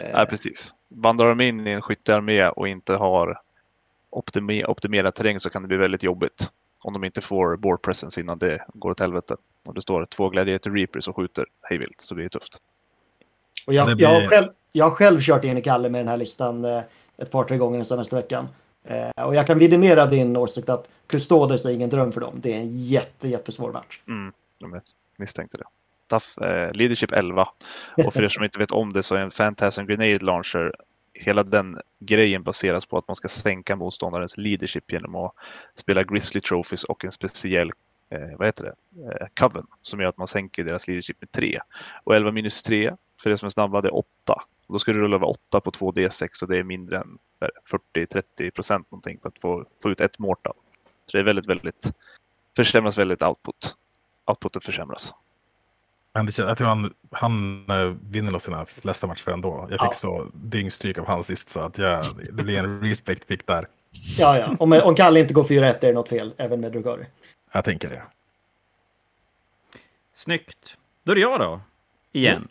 Eh, 0.00 0.10
Nej, 0.14 0.26
precis. 0.26 0.74
Vandrar 0.88 1.28
de 1.28 1.40
in 1.40 1.66
i 1.66 1.70
en 1.70 1.82
skyttearmé 1.82 2.48
och 2.48 2.68
inte 2.68 2.94
har 2.94 3.40
optime- 4.10 4.64
optimerad 4.64 5.14
terräng 5.14 5.38
så 5.40 5.50
kan 5.50 5.62
det 5.62 5.68
bli 5.68 5.76
väldigt 5.76 6.02
jobbigt. 6.02 6.50
Om 6.82 6.92
de 6.92 7.04
inte 7.04 7.20
får 7.20 7.56
board 7.56 7.82
presence 7.82 8.20
innan 8.20 8.38
det 8.38 8.64
går 8.74 8.90
åt 8.90 9.00
helvete. 9.00 9.36
Om 9.64 9.74
det 9.74 9.82
står 9.82 10.06
två 10.06 10.28
gladiator 10.28 10.70
reapers 10.70 11.08
och 11.08 11.16
skjuter 11.16 11.44
hejvilt 11.62 12.00
så 12.00 12.14
blir 12.14 12.24
det 12.24 12.30
tufft. 12.30 12.58
Och 13.66 13.74
jag, 13.74 13.88
Det 13.88 13.94
blir- 13.96 14.06
jag, 14.06 14.20
har 14.20 14.28
själv, 14.28 14.48
jag 14.72 14.84
har 14.84 14.90
själv 14.94 15.20
kört 15.20 15.44
in 15.44 15.58
i 15.58 15.62
Kalle 15.62 15.88
med 15.88 16.00
den 16.00 16.08
här 16.08 16.16
listan 16.16 16.64
eh, 16.64 16.82
ett 17.18 17.30
par, 17.30 17.44
tre 17.44 17.56
gånger 17.58 17.78
den 17.78 17.84
senaste 17.84 18.16
veckan. 18.16 18.48
Eh, 18.84 19.24
och 19.26 19.34
jag 19.34 19.46
kan 19.46 19.58
vidimera 19.58 20.06
din 20.06 20.36
åsikt 20.36 20.68
att 20.68 20.88
Custodes 21.06 21.64
är 21.64 21.70
ingen 21.70 21.90
dröm 21.90 22.12
för 22.12 22.20
dem. 22.20 22.34
Det 22.42 22.52
är 22.52 22.56
en 22.58 22.76
jätte, 22.76 23.28
jättesvår 23.28 23.72
match. 23.72 24.00
Mm, 24.08 24.32
jag 24.58 24.70
mis- 24.70 24.96
misstänkte 25.16 25.56
det. 25.56 25.64
Eh, 26.12 26.72
leadership 26.72 27.12
11. 27.12 27.48
Och 28.06 28.14
för 28.14 28.22
er 28.22 28.28
som 28.28 28.44
inte 28.44 28.58
vet 28.58 28.72
om 28.72 28.92
det 28.92 29.02
så 29.02 29.14
är 29.14 29.18
en 29.18 29.30
Phantasm 29.30 29.86
Grenade 29.86 30.24
Launcher 30.24 30.72
Hela 31.14 31.42
den 31.42 31.80
grejen 31.98 32.42
baseras 32.42 32.86
på 32.86 32.98
att 32.98 33.08
man 33.08 33.16
ska 33.16 33.28
sänka 33.28 33.76
motståndarens 33.76 34.36
leadership 34.36 34.92
genom 34.92 35.14
att 35.14 35.34
spela 35.74 36.02
Grizzly 36.02 36.40
Trophies 36.40 36.84
och 36.84 37.04
en 37.04 37.12
speciell 37.12 37.70
eh, 38.10 38.36
vad 38.38 38.48
heter 38.48 38.64
det? 38.64 38.74
Eh, 39.02 39.26
Coven 39.34 39.66
som 39.82 40.00
gör 40.00 40.08
att 40.08 40.18
man 40.18 40.26
sänker 40.26 40.64
deras 40.64 40.88
leadership 40.88 41.16
med 41.20 41.32
3. 41.32 41.58
Och 42.04 42.16
11 42.16 42.32
minus 42.32 42.62
3 42.62 42.96
för 43.22 43.30
det 43.30 43.38
som 43.38 43.46
är 43.46 43.50
snabba 43.50 43.80
det 43.80 43.88
är 43.88 43.96
8. 43.96 44.06
Och 44.66 44.72
då 44.72 44.78
ska 44.78 44.92
du 44.92 45.00
rulla 45.00 45.16
över 45.16 45.30
8 45.30 45.60
på 45.60 45.70
2D6 45.70 46.42
och 46.42 46.48
det 46.48 46.58
är 46.58 46.62
mindre 46.62 46.98
än 46.98 47.18
40-30 47.94 48.50
procent 48.50 48.90
någonting 48.90 49.18
för 49.22 49.28
att 49.28 49.38
få, 49.38 49.64
få 49.82 49.90
ut 49.90 50.00
ett 50.00 50.18
mortal. 50.18 50.54
Så 51.06 51.16
det 51.16 51.18
är 51.18 51.24
väldigt, 51.24 51.46
väldigt 51.46 51.92
försämras 52.56 52.98
väldigt 52.98 53.22
output. 53.22 53.76
Outputen 54.24 54.62
försämras. 54.62 55.14
Men 56.14 56.26
det, 56.26 56.38
jag 56.38 56.58
tror 56.58 56.68
han, 56.68 56.94
han 57.10 57.64
eh, 57.70 57.94
vinner 58.10 58.32
nog 58.32 58.42
sina 58.42 58.66
flesta 58.66 59.06
matcher 59.06 59.28
ändå. 59.30 59.66
Jag 59.70 59.80
fick 59.80 59.80
Ja. 59.80 59.92
så 59.92 60.30
dyngstryk 60.34 60.98
av 60.98 61.06
han 61.06 61.24
sist 61.24 61.48
så 61.48 61.60
att 61.60 61.78
jag, 61.78 62.04
det 62.32 62.44
blir 62.44 62.58
en 62.58 62.80
respect 62.80 63.26
pick 63.26 63.46
där. 63.46 63.66
Ja, 64.18 64.38
ja. 64.38 64.56
Om, 64.58 64.72
om 64.72 64.94
Kalle 64.94 65.20
inte 65.20 65.34
går 65.34 65.44
4-1 65.44 65.62
är 65.62 65.80
det 65.80 65.92
något 65.92 66.08
fel, 66.08 66.34
även 66.36 66.60
med 66.60 66.72
Drukari. 66.72 67.06
Jag 67.52 67.64
tänker 67.64 67.88
det. 67.88 68.02
Snyggt. 70.12 70.78
Då 71.04 71.12
är 71.12 71.16
det 71.16 71.20
jag 71.20 71.40
då. 71.40 71.60
Igen. 72.12 72.48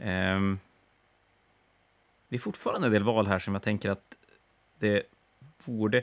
Ehm, 0.00 0.58
det 2.28 2.36
är 2.36 2.40
fortfarande 2.40 2.86
en 2.86 2.92
del 2.92 3.02
val 3.02 3.26
här 3.26 3.38
som 3.38 3.54
jag 3.54 3.62
tänker 3.62 3.90
att 3.90 4.16
det 4.78 5.02
borde... 5.64 6.02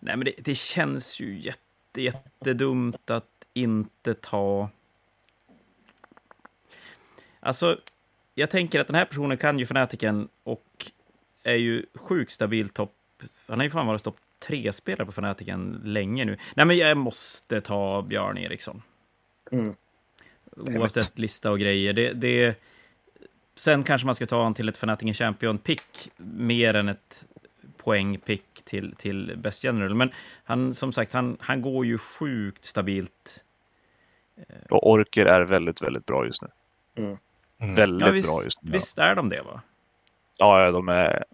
Nej, 0.00 0.16
men 0.16 0.24
det, 0.24 0.32
det 0.38 0.54
känns 0.54 1.20
ju 1.20 1.38
jätte, 1.38 2.02
jättedumt 2.02 3.10
att 3.10 3.37
inte 3.62 4.14
ta... 4.14 4.70
Alltså, 7.40 7.80
jag 8.34 8.50
tänker 8.50 8.80
att 8.80 8.86
den 8.86 8.96
här 8.96 9.04
personen 9.04 9.36
kan 9.36 9.58
ju 9.58 9.66
Fanatiken 9.66 10.28
och 10.42 10.90
är 11.42 11.54
ju 11.54 11.86
sjukt 11.94 12.32
stabil 12.32 12.68
topp... 12.68 12.94
Han 13.46 13.58
har 13.58 13.64
ju 13.64 13.70
fan 13.70 13.86
varit 13.86 14.04
topp 14.04 14.16
tre 14.38 14.72
spelare 14.72 15.06
på 15.06 15.12
Fanatiken 15.12 15.80
länge 15.84 16.24
nu. 16.24 16.38
Nej, 16.54 16.66
men 16.66 16.76
jag 16.76 16.96
måste 16.96 17.60
ta 17.60 18.02
Björn 18.02 18.38
Eriksson. 18.38 18.82
Mm. 19.52 19.74
Oavsett 20.56 21.18
lista 21.18 21.50
och 21.50 21.58
grejer. 21.58 21.92
Det, 21.92 22.12
det, 22.12 22.62
sen 23.54 23.82
kanske 23.82 24.06
man 24.06 24.14
ska 24.14 24.26
ta 24.26 24.36
honom 24.36 24.54
till 24.54 24.68
ett 24.68 24.76
Fanatingen 24.76 25.14
Champion-pick 25.14 26.10
mer 26.16 26.74
än 26.74 26.88
ett 26.88 27.26
poäng-pick 27.76 28.62
till, 28.64 28.94
till 28.98 29.34
Best 29.36 29.64
General. 29.64 29.94
Men 29.94 30.10
han, 30.44 30.74
som 30.74 30.92
sagt, 30.92 31.12
han, 31.12 31.36
han 31.40 31.62
går 31.62 31.86
ju 31.86 31.98
sjukt 31.98 32.64
stabilt. 32.64 33.44
Och 34.70 34.90
Orker 34.90 35.26
är 35.26 35.40
väldigt, 35.40 35.82
väldigt 35.82 36.06
bra 36.06 36.26
just 36.26 36.42
nu. 36.42 36.48
Mm. 36.96 37.18
Mm. 37.60 37.74
Väldigt 37.74 38.06
Ja, 38.06 38.12
visst, 38.12 38.28
bra 38.28 38.44
just 38.44 38.62
nu. 38.62 38.70
visst 38.72 38.98
är 38.98 39.14
de 39.14 39.28
det, 39.28 39.42
va? 39.42 39.60
Ja, 40.38 40.64
ja, 40.64 40.70
de 40.70 40.88
är, 40.88 41.24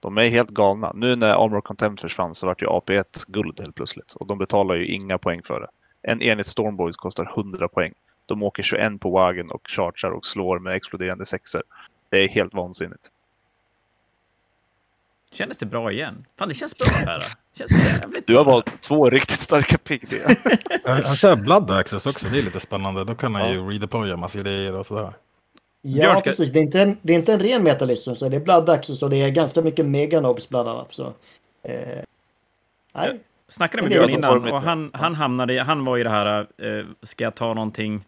de 0.00 0.18
är 0.18 0.28
helt 0.28 0.50
galna. 0.50 0.92
Nu 0.94 1.16
när 1.16 1.44
Armor 1.44 1.60
Contempt 1.60 2.00
försvann 2.00 2.34
så 2.34 2.46
vart 2.46 2.62
ju 2.62 2.66
AP1 2.66 3.24
guld 3.28 3.60
helt 3.60 3.74
plötsligt. 3.74 4.12
Och 4.12 4.26
de 4.26 4.38
betalar 4.38 4.74
ju 4.74 4.86
inga 4.86 5.18
poäng 5.18 5.42
för 5.42 5.60
det. 5.60 5.68
En 6.02 6.22
enhet 6.22 6.46
Stormboys 6.46 6.96
kostar 6.96 7.32
100 7.36 7.68
poäng. 7.68 7.92
De 8.26 8.42
åker 8.42 8.62
21 8.62 9.00
på 9.00 9.10
wagen 9.10 9.50
och 9.50 9.68
chargear 9.68 10.10
och 10.10 10.26
slår 10.26 10.58
med 10.58 10.74
exploderande 10.74 11.26
sexer. 11.26 11.62
Det 12.08 12.18
är 12.18 12.28
helt 12.28 12.54
vansinnigt. 12.54 13.08
Kändes 15.32 15.58
det 15.58 15.66
bra 15.66 15.92
igen? 15.92 16.24
Fan, 16.38 16.48
det 16.48 16.54
känns 16.54 16.78
bra 16.78 16.86
här. 17.06 17.22
Känns 17.58 17.70
jävligt 18.00 18.26
Du 18.26 18.36
har 18.36 18.44
bra. 18.44 18.52
valt 18.52 18.80
två 18.80 19.10
riktigt 19.10 19.40
starka. 19.40 19.78
Det. 19.84 20.38
Han 21.04 21.16
kör 21.16 21.36
Blood 21.44 21.70
Access 21.70 22.06
också, 22.06 22.28
det 22.28 22.38
är 22.38 22.42
lite 22.42 22.60
spännande. 22.60 23.04
Då 23.04 23.14
kan 23.14 23.34
han 23.34 23.48
Ja. 23.48 23.52
ju 23.54 23.70
redeploya 23.70 24.16
massa 24.16 24.38
grejer 24.38 24.72
och 24.74 24.86
sådär. 24.86 25.12
Ja, 25.82 26.12
ska- 26.16 26.22
precis. 26.30 26.52
Det 26.52 26.58
är, 26.58 26.62
inte 26.62 26.80
en, 26.80 26.96
det 27.02 27.12
är 27.12 27.16
inte 27.18 27.32
en 27.32 27.40
ren 27.40 27.62
metalism, 27.62 28.14
så 28.14 28.28
det 28.28 28.36
är 28.36 28.40
Blood 28.40 28.70
Access 28.70 29.02
och 29.02 29.10
det 29.10 29.16
är 29.16 29.30
ganska 29.30 29.62
mycket 29.62 29.86
Meganobs 29.86 30.48
bland 30.48 30.68
annat. 30.68 30.92
Så, 30.92 31.12
eh, 31.62 32.02
nej. 32.94 33.20
snackade 33.48 33.82
med 33.82 33.92
Björn 33.92 34.10
innan 34.10 34.52
och 34.52 34.62
han, 34.62 34.90
han 34.94 35.14
hamnade, 35.14 35.62
han 35.62 35.84
var 35.84 35.98
i 35.98 36.02
det 36.02 36.10
här, 36.10 36.46
eh, 36.58 36.84
ska 37.02 37.24
jag 37.24 37.34
ta 37.34 37.54
någonting, 37.54 38.04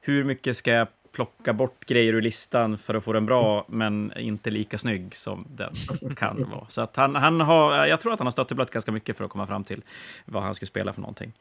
hur 0.00 0.24
mycket 0.24 0.56
ska 0.56 0.70
jag 0.70 0.88
plocka 1.14 1.52
bort 1.52 1.86
grejer 1.86 2.12
ur 2.12 2.22
listan 2.22 2.78
för 2.78 2.94
att 2.94 3.04
få 3.04 3.12
den 3.12 3.26
bra, 3.26 3.64
men 3.68 4.12
inte 4.16 4.50
lika 4.50 4.78
snygg 4.78 5.14
som 5.14 5.46
den 5.50 5.74
kan 6.16 6.50
vara. 6.50 6.66
Så 6.68 6.80
att 6.80 6.96
han, 6.96 7.14
han 7.14 7.40
har, 7.40 7.86
jag 7.86 8.00
tror 8.00 8.12
att 8.12 8.18
han 8.18 8.26
har 8.26 8.32
stött 8.32 8.52
blött 8.52 8.70
ganska 8.70 8.92
mycket 8.92 9.16
för 9.16 9.24
att 9.24 9.30
komma 9.30 9.46
fram 9.46 9.64
till 9.64 9.82
vad 10.24 10.42
han 10.42 10.54
skulle 10.54 10.66
spela 10.66 10.92
för 10.92 11.00
någonting. 11.00 11.32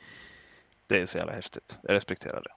det 0.87 1.01
är 1.01 1.05
så 1.05 1.17
jävla 1.17 1.33
häftigt. 1.33 1.79
Jag 1.83 1.93
respekterar 1.93 2.41
det. 2.41 2.51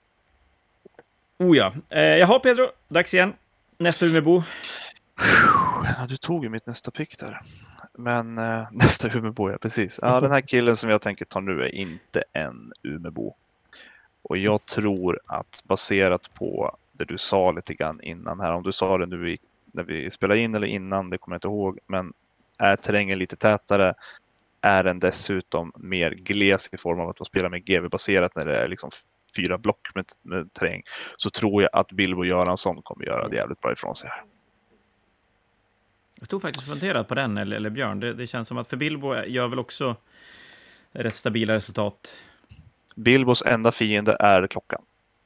Oh 1.44 1.56
ja, 1.56 1.72
eh, 1.88 2.00
jaha 2.00 2.38
Pedro, 2.38 2.68
dags 2.88 3.14
igen. 3.14 3.32
Nästa 3.78 4.06
Umebo. 4.06 4.42
Ja, 5.84 6.06
du 6.08 6.16
tog 6.16 6.44
ju 6.44 6.50
mitt 6.50 6.66
nästa 6.66 6.90
pick 6.90 7.18
där. 7.18 7.40
Men 7.92 8.38
eh, 8.38 8.66
nästa 8.72 9.08
Umebo, 9.08 9.50
ja 9.50 9.58
precis. 9.58 9.98
Ja, 10.02 10.20
den 10.20 10.30
här 10.30 10.40
killen 10.40 10.76
som 10.76 10.90
jag 10.90 11.02
tänker 11.02 11.24
ta 11.24 11.40
nu 11.40 11.62
är 11.62 11.74
inte 11.74 12.24
en 12.32 12.72
Umebo. 12.82 13.34
Och 14.22 14.36
jag 14.36 14.66
tror 14.66 15.20
att 15.26 15.62
baserat 15.64 16.34
på 16.34 16.76
det 16.96 17.04
du 17.04 17.18
sa 17.18 17.50
lite 17.50 17.74
grann 17.74 18.00
innan 18.00 18.40
här, 18.40 18.52
om 18.52 18.62
du 18.62 18.72
sa 18.72 18.98
det 18.98 19.06
nu 19.06 19.32
i, 19.32 19.38
när 19.72 19.82
vi 19.82 20.10
spelade 20.10 20.40
in 20.40 20.54
eller 20.54 20.66
innan, 20.66 21.10
det 21.10 21.18
kommer 21.18 21.34
jag 21.34 21.38
inte 21.38 21.48
ihåg, 21.48 21.78
men 21.86 22.12
är 22.58 22.76
terrängen 22.76 23.18
lite 23.18 23.36
tätare 23.36 23.94
är 24.60 24.84
den 24.84 24.98
dessutom 24.98 25.72
mer 25.76 26.10
gles 26.10 26.68
i 26.72 26.76
form 26.76 27.00
av 27.00 27.08
att 27.08 27.18
man 27.20 27.26
spelar 27.26 27.48
med 27.48 27.64
GV-baserat 27.64 28.36
när 28.36 28.44
det 28.44 28.56
är 28.56 28.68
liksom 28.68 28.90
fyra 29.36 29.58
block 29.58 29.88
med, 29.94 30.04
med 30.22 30.52
terräng, 30.52 30.82
så 31.16 31.30
tror 31.30 31.62
jag 31.62 31.70
att 31.72 31.92
Bilbo 31.92 32.24
Göransson 32.24 32.82
kommer 32.82 33.04
göra 33.04 33.28
det 33.28 33.36
jävligt 33.36 33.60
bra 33.60 33.72
ifrån 33.72 33.96
sig. 33.96 34.08
här. 34.12 34.22
Jag 36.20 36.28
tog 36.28 36.42
faktiskt 36.42 36.68
och 36.68 36.72
funderat 36.72 37.08
på 37.08 37.14
den, 37.14 37.38
eller, 37.38 37.56
eller 37.56 37.70
Björn. 37.70 38.00
Det, 38.00 38.14
det 38.14 38.26
känns 38.26 38.48
som 38.48 38.58
att 38.58 38.68
för 38.68 38.76
Bilbo 38.76 39.14
gör 39.26 39.48
väl 39.48 39.58
också 39.58 39.96
rätt 40.92 41.16
stabila 41.16 41.54
resultat. 41.54 42.22
Bilbos 42.94 43.42
enda 43.46 43.72
fiende 43.72 44.16
är 44.20 44.46
klockan. 44.46 44.82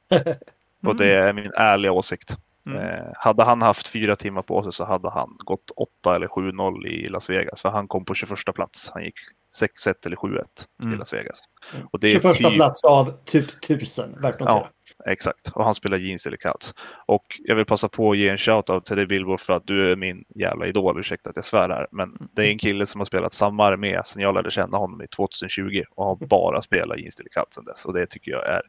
Och 0.85 0.95
det 0.95 1.13
är 1.13 1.33
min 1.33 1.51
ärliga 1.55 1.91
åsikt. 1.91 2.37
Mm. 2.69 2.81
Eh, 2.81 3.05
hade 3.15 3.43
han 3.43 3.61
haft 3.61 3.87
fyra 3.87 4.15
timmar 4.15 4.41
på 4.41 4.63
sig 4.63 4.71
så 4.73 4.85
hade 4.85 5.09
han 5.09 5.35
gått 5.37 5.71
8 5.75 6.15
eller 6.15 6.27
7-0 6.27 6.87
i 6.87 7.07
Las 7.09 7.29
Vegas. 7.29 7.61
För 7.61 7.69
han 7.69 7.87
kom 7.87 8.05
på 8.05 8.13
21 8.15 8.53
plats. 8.55 8.91
Han 8.93 9.03
gick 9.03 9.15
6-1 9.61 10.05
eller 10.05 10.15
7-1 10.15 10.43
Mm. 10.83 10.93
i 10.93 10.97
Las 10.97 11.13
Vegas. 11.13 11.43
Och 11.91 11.99
det 11.99 12.07
är 12.07 12.19
21 12.19 12.35
typ- 12.37 12.53
plats 12.55 12.83
av 12.83 13.23
typ 13.25 13.45
1000, 13.63 14.21
värt 14.21 14.39
notera. 14.39 14.67
Exakt, 15.05 15.51
och 15.55 15.63
han 15.65 15.75
spelar 15.75 15.97
jeans 15.97 16.25
eller 16.25 16.37
cats. 16.37 16.73
Och 17.05 17.25
jag 17.39 17.55
vill 17.55 17.65
passa 17.65 17.89
på 17.89 18.11
att 18.11 18.17
ge 18.17 18.29
en 18.29 18.37
shoutout 18.37 18.85
till 18.85 18.95
dig 18.95 19.05
Bilbo 19.05 19.37
för 19.37 19.53
att 19.53 19.67
du 19.67 19.91
är 19.91 19.95
min 19.95 20.23
jävla 20.35 20.65
idol, 20.67 20.99
ursäkta 20.99 21.29
att 21.29 21.35
jag 21.35 21.45
svär 21.45 21.69
här. 21.69 21.87
Men 21.91 22.29
det 22.35 22.41
är 22.47 22.51
en 22.51 22.57
kille 22.57 22.85
som 22.85 23.01
har 23.01 23.05
spelat 23.05 23.33
samma 23.33 23.65
armé 23.65 24.01
sedan 24.03 24.21
jag 24.23 24.33
lärde 24.35 24.51
känna 24.51 24.77
honom 24.77 25.01
i 25.01 25.07
2020 25.07 25.81
och 25.95 26.05
har 26.05 26.15
bara 26.15 26.61
spelat 26.61 26.99
jeans 26.99 27.19
eller 27.19 27.29
cats 27.29 27.55
sedan 27.55 27.63
dess. 27.65 27.85
Och 27.85 27.93
det 27.93 28.05
tycker 28.09 28.31
jag 28.31 28.47
är 28.47 28.61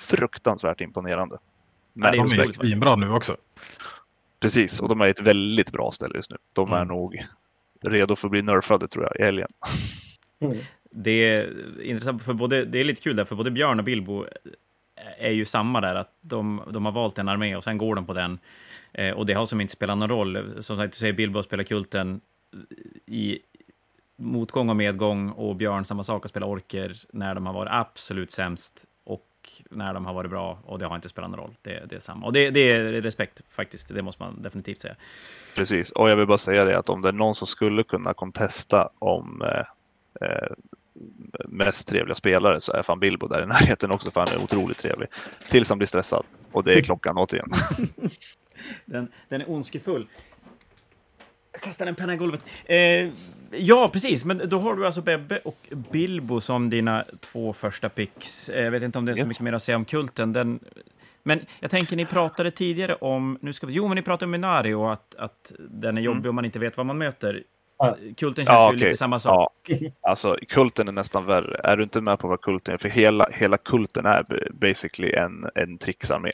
fruktansvärt 0.00 0.80
imponerande. 0.80 1.38
Ja, 1.94 2.10
det 2.10 2.16
är 2.16 2.20
Men- 2.20 2.28
De 2.28 2.34
är 2.34 2.46
ju 2.46 2.52
svinbra 2.52 2.96
nu 2.96 3.10
också. 3.10 3.36
Precis, 4.40 4.80
och 4.80 4.88
de 4.88 5.00
är 5.00 5.06
ett 5.08 5.20
väldigt 5.20 5.72
bra 5.72 5.90
ställe 5.92 6.16
just 6.16 6.30
nu. 6.30 6.36
De 6.52 6.72
är 6.72 6.76
Mm. 6.76 6.88
nog 6.88 7.22
redo 7.82 8.16
för 8.16 8.26
att 8.28 8.30
bli 8.30 8.42
nerfade 8.42 8.88
tror 8.88 9.04
jag 9.04 9.16
i 9.20 9.22
helgen. 9.24 9.48
Mm. 10.40 10.58
Det 10.90 11.10
är 11.10 11.50
intressant, 11.82 12.22
för 12.24 12.32
både, 12.34 12.64
det 12.64 12.78
är 12.78 12.84
lite 12.84 13.02
kul 13.02 13.16
där, 13.16 13.24
för 13.24 13.36
både 13.36 13.50
Björn 13.50 13.78
och 13.78 13.84
Bilbo 13.84 14.24
är 15.18 15.30
ju 15.30 15.44
samma 15.44 15.80
där, 15.80 15.94
att 15.94 16.12
de, 16.20 16.62
de 16.70 16.84
har 16.84 16.92
valt 16.92 17.18
en 17.18 17.28
armé 17.28 17.56
och 17.56 17.64
sen 17.64 17.78
går 17.78 17.94
de 17.94 18.06
på 18.06 18.12
den. 18.14 18.38
Eh, 18.92 19.10
och 19.14 19.26
det 19.26 19.32
har 19.32 19.46
som 19.46 19.60
inte 19.60 19.72
spelat 19.72 19.98
någon 19.98 20.08
roll. 20.08 20.62
Som 20.62 20.76
sagt, 20.76 20.92
du 20.92 20.98
säger 20.98 21.12
Bilbo 21.12 21.42
spelar 21.42 21.64
kulten 21.64 22.20
i 23.06 23.38
motgång 24.16 24.68
och 24.70 24.76
medgång 24.76 25.30
och 25.30 25.56
Björn 25.56 25.84
samma 25.84 26.02
sak, 26.02 26.24
att 26.24 26.30
spela 26.30 26.46
orker 26.46 26.96
när 27.12 27.34
de 27.34 27.46
har 27.46 27.52
varit 27.52 27.72
absolut 27.72 28.30
sämst 28.30 28.84
när 29.70 29.94
de 29.94 30.06
har 30.06 30.14
varit 30.14 30.30
bra 30.30 30.58
och 30.64 30.78
det 30.78 30.86
har 30.86 30.96
inte 30.96 31.08
spelat 31.08 31.30
någon 31.30 31.40
roll. 31.40 31.56
Det, 31.62 31.84
det 31.88 31.96
är 31.96 32.00
samma. 32.00 32.26
Och 32.26 32.32
det, 32.32 32.50
det 32.50 32.70
är 32.70 33.02
respekt 33.02 33.40
faktiskt, 33.48 33.88
det 33.88 34.02
måste 34.02 34.22
man 34.22 34.42
definitivt 34.42 34.80
säga. 34.80 34.96
Precis, 35.54 35.90
och 35.90 36.10
jag 36.10 36.16
vill 36.16 36.26
bara 36.26 36.38
säga 36.38 36.64
det 36.64 36.78
att 36.78 36.88
om 36.88 37.02
det 37.02 37.08
är 37.08 37.12
någon 37.12 37.34
som 37.34 37.46
skulle 37.46 37.82
kunna 37.82 38.14
contesta 38.14 38.88
om 38.98 39.42
eh, 39.42 40.28
eh, 40.28 40.52
mest 41.48 41.88
trevliga 41.88 42.14
spelare 42.14 42.60
så 42.60 42.72
är 42.72 42.82
fan 42.82 43.00
Bilbo 43.00 43.26
där 43.28 43.42
i 43.42 43.46
närheten 43.46 43.90
också 43.90 44.10
för 44.10 44.20
han 44.20 44.28
är 44.28 44.44
otroligt 44.44 44.78
trevlig. 44.78 45.08
Tills 45.50 45.68
han 45.68 45.78
blir 45.78 45.86
stressad. 45.86 46.24
Och 46.52 46.64
det 46.64 46.74
är 46.74 46.82
klockan 46.82 47.18
återigen. 47.18 47.48
Den, 48.84 49.12
den 49.28 49.40
är 49.40 49.50
ondskefull. 49.50 50.08
Jag 51.52 51.60
kastar 51.60 51.86
en 51.86 51.94
penna 51.94 52.14
i 52.14 52.16
golvet. 52.16 52.44
Eh, 52.64 53.08
ja, 53.50 53.90
precis. 53.92 54.24
Men 54.24 54.42
då 54.48 54.58
har 54.58 54.74
du 54.76 54.86
alltså 54.86 55.00
Bebbe 55.02 55.40
och 55.44 55.68
Bilbo 55.92 56.40
som 56.40 56.70
dina 56.70 57.04
två 57.20 57.52
första 57.52 57.88
picks. 57.88 58.48
Eh, 58.48 58.64
Jag 58.64 58.70
vet 58.70 58.82
inte 58.82 58.98
om 58.98 59.04
det 59.04 59.12
är 59.12 59.16
så 59.16 59.26
mycket 59.26 59.42
mer 59.42 59.52
att 59.52 59.62
säga 59.62 59.76
om 59.76 59.84
kulten. 59.84 60.32
Den, 60.32 60.60
men 61.22 61.40
jag 61.60 61.70
tänker, 61.70 61.96
ni 61.96 62.06
pratade 62.06 62.50
tidigare 62.50 62.94
om... 62.94 63.38
Nu 63.40 63.52
ska 63.52 63.66
vi, 63.66 63.72
jo, 63.72 63.88
men 63.88 63.94
ni 63.94 64.02
pratade 64.02 64.24
om 64.24 64.30
Minari 64.30 64.74
och 64.74 64.92
att, 64.92 65.14
att 65.14 65.52
den 65.58 65.98
är 65.98 66.02
jobbig 66.02 66.28
om 66.28 66.34
man 66.34 66.44
inte 66.44 66.58
vet 66.58 66.76
vad 66.76 66.86
man 66.86 66.98
möter. 66.98 67.42
Kulten 68.16 68.44
känns 68.44 68.56
Ja, 68.56 68.72
ju 68.72 68.78
lite 68.78 68.96
samma 68.96 69.18
sak. 69.18 69.52
Ja, 69.68 69.90
alltså 70.00 70.36
kulten 70.48 70.88
är 70.88 70.92
nästan 70.92 71.26
värre. 71.26 71.60
Är 71.64 71.76
du 71.76 71.82
inte 71.82 72.00
med 72.00 72.18
på 72.18 72.28
vad 72.28 72.40
kulten 72.40 72.74
är? 72.74 72.78
För 72.78 72.88
hela, 72.88 73.28
hela 73.32 73.56
kulten 73.56 74.06
är 74.06 74.48
basically 74.52 75.12
en, 75.12 75.46
en 75.54 75.78
tricksarmé. 75.78 76.30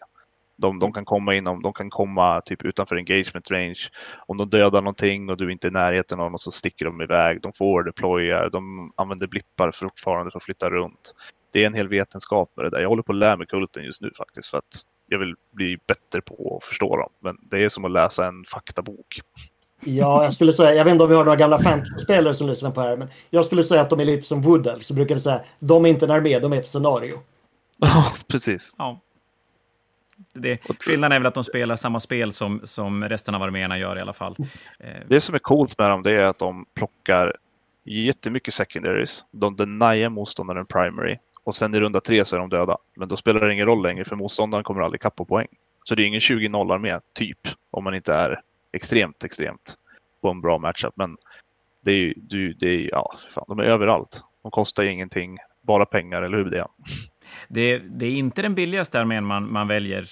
De, 0.56 0.78
de 0.78 0.92
kan 0.92 1.04
komma 1.04 1.34
inom, 1.34 1.62
de 1.62 1.72
kan 1.72 1.90
komma 1.90 2.40
typ 2.40 2.62
utanför 2.64 2.96
engagement 2.96 3.50
range. 3.50 3.80
Om 4.26 4.36
de 4.36 4.50
dödar 4.50 4.82
någonting 4.82 5.30
och 5.30 5.36
du 5.36 5.52
inte 5.52 5.66
är 5.66 5.70
i 5.70 5.72
närheten 5.72 6.20
av 6.20 6.30
dem 6.30 6.38
så 6.38 6.50
sticker 6.50 6.84
de 6.84 7.02
iväg. 7.02 7.42
De 7.42 7.52
får 7.52 7.82
deployar, 7.82 8.50
de 8.50 8.92
använder 8.96 9.26
blippar 9.26 9.70
fortfarande 9.70 10.30
för 10.30 10.38
att 10.38 10.44
flytta 10.44 10.70
runt. 10.70 11.14
Det 11.52 11.62
är 11.62 11.66
en 11.66 11.74
hel 11.74 11.88
vetenskap 11.88 12.50
med 12.56 12.64
det 12.64 12.70
där. 12.70 12.80
Jag 12.80 12.88
håller 12.88 13.02
på 13.02 13.12
att 13.12 13.18
lära 13.18 13.36
mig 13.36 13.46
kulten 13.46 13.84
just 13.84 14.02
nu 14.02 14.10
faktiskt 14.18 14.50
för 14.50 14.58
att 14.58 14.82
jag 15.06 15.18
vill 15.18 15.34
bli 15.52 15.78
bättre 15.86 16.20
på 16.20 16.56
att 16.56 16.64
förstå 16.64 16.96
dem. 16.96 17.10
Men 17.20 17.36
det 17.50 17.64
är 17.64 17.68
som 17.68 17.84
att 17.84 17.90
läsa 17.90 18.26
en 18.26 18.44
faktabok. 18.44 19.20
Ja, 19.80 20.24
jag 20.24 20.32
skulle 20.32 20.52
säga, 20.52 20.74
jag 20.74 20.84
vet 20.84 20.92
inte 20.92 21.04
om 21.04 21.10
vi 21.10 21.16
har 21.16 21.24
några 21.24 21.36
gamla 21.36 21.58
fantasy-spelare 21.58 22.34
som 22.34 22.46
lyssnar 22.46 22.70
på 22.70 22.80
det 22.80 22.88
här, 22.88 22.96
men 22.96 23.08
jag 23.30 23.44
skulle 23.44 23.64
säga 23.64 23.80
att 23.80 23.90
de 23.90 24.00
är 24.00 24.04
lite 24.04 24.22
som 24.22 24.42
Wood 24.42 24.66
Elf, 24.66 24.84
så 24.84 24.94
brukar 24.94 25.14
vi 25.14 25.20
säga 25.20 25.40
de 25.58 25.84
är 25.84 25.88
inte 25.88 26.04
en 26.04 26.10
armé, 26.10 26.38
de 26.38 26.52
är 26.52 26.56
ett 26.56 26.68
scenario. 26.68 27.18
Ja, 27.76 28.04
precis. 28.28 28.74
Ja. 28.78 29.00
Det, 30.36 30.60
skillnaden 30.80 31.16
är 31.16 31.20
väl 31.20 31.26
att 31.26 31.34
de 31.34 31.44
spelar 31.44 31.76
samma 31.76 32.00
spel 32.00 32.32
som, 32.32 32.60
som 32.64 33.04
resten 33.04 33.34
av 33.34 33.42
arméerna 33.42 33.78
gör 33.78 33.98
i 33.98 34.00
alla 34.00 34.12
fall. 34.12 34.36
Eh, 34.78 34.90
Det 35.08 35.20
som 35.20 35.34
är 35.34 35.38
coolt 35.38 35.78
med 35.78 35.90
dem 35.90 36.02
det 36.02 36.12
är 36.12 36.26
att 36.26 36.38
de 36.38 36.66
plockar 36.74 37.36
jättemycket 37.84 38.54
secondaries. 38.54 39.24
De 39.30 39.56
deniar 39.56 40.08
motståndaren 40.08 40.66
primary 40.66 41.18
och 41.44 41.54
sen 41.54 41.74
i 41.74 41.80
runda 41.80 42.00
tre 42.00 42.24
så 42.24 42.36
är 42.36 42.40
de 42.40 42.48
döda. 42.48 42.76
Men 42.96 43.08
då 43.08 43.16
spelar 43.16 43.40
det 43.40 43.52
ingen 43.54 43.66
roll 43.66 43.82
längre 43.82 44.04
för 44.04 44.16
motståndaren 44.16 44.64
kommer 44.64 44.80
aldrig 44.82 45.00
kapp 45.00 45.16
på 45.16 45.24
poäng. 45.24 45.46
Så 45.84 45.94
det 45.94 46.02
är 46.02 46.06
ingen 46.06 46.20
20-0 46.20 46.72
armé, 46.74 47.00
typ, 47.12 47.38
om 47.70 47.84
man 47.84 47.94
inte 47.94 48.14
är 48.14 48.40
extremt, 48.72 49.24
extremt 49.24 49.74
på 50.22 50.30
en 50.30 50.40
bra 50.40 50.58
matchup. 50.58 50.92
Men 50.96 51.16
det 51.84 51.92
är 51.92 52.14
ju, 52.34 52.52
det 52.52 52.68
är, 52.68 52.88
ja, 52.90 53.14
fan, 53.34 53.44
de 53.48 53.58
är 53.58 53.64
överallt. 53.64 54.24
De 54.42 54.50
kostar 54.50 54.86
ingenting, 54.86 55.38
bara 55.62 55.86
pengar, 55.86 56.22
eller 56.22 56.36
hur 56.38 56.44
det 56.44 56.58
är. 56.58 56.66
det, 57.48 57.78
det 57.78 58.06
är 58.06 58.10
inte 58.10 58.42
den 58.42 58.54
billigaste 58.54 59.00
armén 59.00 59.24
man, 59.24 59.52
man 59.52 59.68
väljer. 59.68 60.08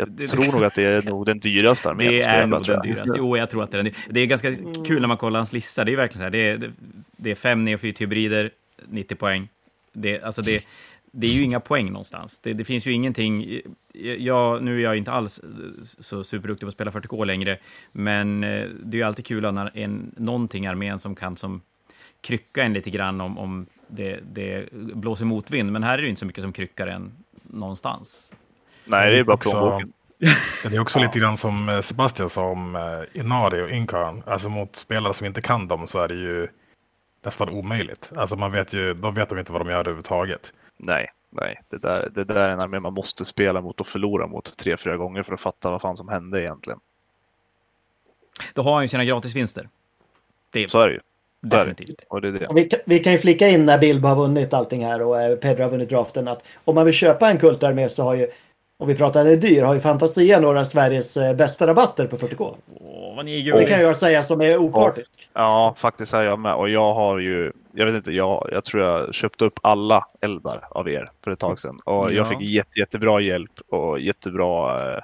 Jag 0.00 0.10
Det- 0.10 0.26
tror 0.26 0.52
nog 0.52 0.64
att 0.64 0.74
det 0.74 0.82
är 0.82 1.02
nog 1.10 1.26
den 1.26 1.38
dyraste 1.40 1.88
armén. 1.90 2.08
Det 2.12 2.22
är 2.22 2.46
nog 2.46 2.66
den 2.66 2.80
dyraste. 2.80 3.14
Jo, 3.16 3.36
jag 3.36 3.50
tror 3.50 3.62
att 3.64 3.70
det 3.70 3.78
är 3.78 3.82
den. 3.82 3.92
Det 4.10 4.20
är 4.20 4.26
ganska 4.26 4.52
kul 4.86 5.00
när 5.00 5.08
man 5.08 5.16
kollar 5.16 5.38
hans 5.38 5.52
lista. 5.52 5.84
Det 5.84 5.92
är 5.92 5.96
verkligen 5.96 6.18
så 6.18 6.24
här. 6.24 6.30
Det 6.30 6.38
är, 6.48 6.58
det, 6.58 6.70
det 7.16 7.30
är 7.30 7.34
fem 7.34 7.64
neofyt 7.64 8.00
hybrider, 8.00 8.50
90 8.88 9.14
poäng. 9.16 9.48
Det, 9.92 10.22
alltså 10.22 10.42
det, 10.42 10.64
det 11.12 11.26
är 11.26 11.30
ju 11.30 11.42
inga 11.42 11.60
poäng 11.60 11.86
någonstans. 11.86 12.40
Det, 12.40 12.52
det 12.52 12.64
finns 12.64 12.86
ju 12.86 12.92
ingenting... 12.92 13.60
Jag, 14.18 14.62
nu 14.62 14.78
är 14.78 14.84
jag 14.84 14.96
inte 14.96 15.12
alls 15.12 15.40
så 15.84 16.24
superduktig 16.24 16.66
på 16.66 16.68
att 16.68 16.74
spela 16.74 16.90
40K 16.90 17.24
längre, 17.24 17.58
men 17.92 18.44
eh, 18.44 18.68
det 18.84 18.96
är 18.96 18.98
ju 18.98 19.02
alltid 19.02 19.26
kul 19.26 19.54
när 19.54 19.70
en, 19.78 20.14
någonting 20.16 20.64
i 20.64 20.68
armén 20.68 20.98
som 20.98 21.14
kan 21.14 21.36
som 21.36 21.60
krycka 22.20 22.62
en 22.62 22.72
lite 22.72 22.90
grann 22.90 23.20
om, 23.20 23.38
om 23.38 23.66
det, 23.88 24.20
det 24.32 24.68
blåser 24.72 25.24
motvind. 25.24 25.72
Men 25.72 25.82
här 25.82 25.98
är 25.98 26.02
det 26.02 26.08
inte 26.08 26.18
så 26.20 26.26
mycket 26.26 26.42
som 26.44 26.52
kryckar 26.52 26.86
en 26.86 27.12
någonstans. 27.42 28.32
Nej, 28.84 29.10
det 29.10 29.18
är 29.18 29.24
bara 29.24 29.34
Också- 29.34 29.50
plånboken. 29.50 29.92
Det 30.70 30.76
är 30.76 30.80
också 30.80 30.98
lite 30.98 31.18
grann 31.18 31.36
som 31.36 31.68
eh, 31.68 31.80
Sebastian 31.80 32.28
sa 32.28 32.44
om 32.44 32.76
eh, 32.76 33.20
Inari 33.20 33.62
och 33.62 33.70
Inkarn. 33.70 34.22
Alltså 34.26 34.48
mot 34.48 34.76
spelare 34.76 35.14
som 35.14 35.26
inte 35.26 35.42
kan 35.42 35.68
dem 35.68 35.86
så 35.88 36.00
är 36.00 36.08
det 36.08 36.14
ju 36.14 36.48
nästan 37.24 37.48
omöjligt. 37.48 38.10
Alltså 38.16 38.36
man 38.36 38.52
vet 38.52 38.72
ju, 38.72 38.94
de 38.94 39.14
vet 39.14 39.28
de 39.28 39.38
inte 39.38 39.52
vad 39.52 39.60
de 39.60 39.68
gör 39.70 39.78
överhuvudtaget. 39.78 40.52
Nej, 40.76 41.08
nej. 41.30 41.60
Det 41.70 41.76
där, 41.82 42.08
det 42.14 42.24
där 42.24 42.48
är 42.48 42.50
en 42.50 42.60
armé 42.60 42.80
man 42.80 42.92
måste 42.92 43.24
spela 43.24 43.60
mot 43.60 43.80
och 43.80 43.86
förlora 43.86 44.26
mot 44.26 44.56
tre, 44.56 44.76
fyra 44.76 44.96
gånger 44.96 45.22
för 45.22 45.34
att 45.34 45.40
fatta 45.40 45.70
vad 45.70 45.80
fan 45.80 45.96
som 45.96 46.08
hände 46.08 46.42
egentligen. 46.42 46.80
Då 48.54 48.62
har 48.62 48.74
han 48.74 48.82
ju 48.84 48.88
sina 48.88 49.04
gratisvinster. 49.04 49.68
Det 50.52 50.64
är 50.64 50.66
Så 50.68 50.80
är 50.80 50.86
det 50.86 50.92
ju. 50.92 51.00
Definitivt. 51.42 52.00
Och 52.08 52.20
det 52.22 52.28
är 52.28 52.32
det. 52.32 52.46
Och 52.46 52.56
vi, 52.56 52.64
kan- 52.68 52.80
vi 52.86 52.98
kan 52.98 53.12
ju 53.12 53.18
flika 53.18 53.48
in 53.48 53.66
när 53.66 53.78
Bilbo 53.78 54.08
har 54.08 54.16
vunnit 54.16 54.54
allting 54.54 54.84
här 54.84 55.02
och 55.02 55.20
eh, 55.22 55.36
Pedro 55.36 55.62
har 55.62 55.70
vunnit 55.70 55.88
draften 55.88 56.28
att 56.28 56.44
om 56.64 56.74
man 56.74 56.84
vill 56.84 56.94
köpa 56.94 57.30
en 57.30 57.38
kultarmé 57.38 57.88
så 57.88 58.02
har 58.02 58.14
ju, 58.14 58.26
om 58.80 58.88
vi 58.88 58.94
pratar 58.94 59.24
är 59.26 59.36
dyr, 59.36 59.62
har 59.62 59.74
ju 59.74 59.80
Fantasia 59.80 60.40
några 60.40 60.60
av 60.60 60.64
Sveriges 60.64 61.16
eh, 61.16 61.34
bästa 61.36 61.66
rabatter 61.66 62.06
på 62.06 62.16
40K. 62.16 62.56
Åh, 62.80 63.16
vad 63.16 63.24
ni 63.24 63.48
är 63.48 63.54
Det 63.54 63.66
kan 63.66 63.80
jag 63.80 63.96
säga 63.96 64.22
som 64.22 64.40
är 64.40 64.56
opartisk. 64.58 65.28
Ja, 65.32 65.74
faktiskt 65.78 66.14
är 66.14 66.22
jag 66.22 66.38
med. 66.38 66.54
Och 66.54 66.68
jag 66.70 66.94
har 66.94 67.18
ju, 67.18 67.52
jag 67.72 67.86
vet 67.86 67.94
inte, 67.94 68.12
jag, 68.12 68.48
jag 68.52 68.64
tror 68.64 68.82
jag 68.82 69.14
köpte 69.14 69.44
upp 69.44 69.58
alla 69.62 70.06
eldar 70.20 70.68
av 70.70 70.88
er 70.88 71.10
för 71.24 71.30
ett 71.30 71.38
tag 71.38 71.60
sedan. 71.60 71.78
Och 71.84 72.06
Ja. 72.10 72.10
jag 72.10 72.28
fick 72.28 72.40
jätte, 72.40 72.80
jättebra 72.80 73.20
hjälp 73.20 73.50
och 73.70 74.00
jättebra, 74.00 74.80
eh, 74.94 74.98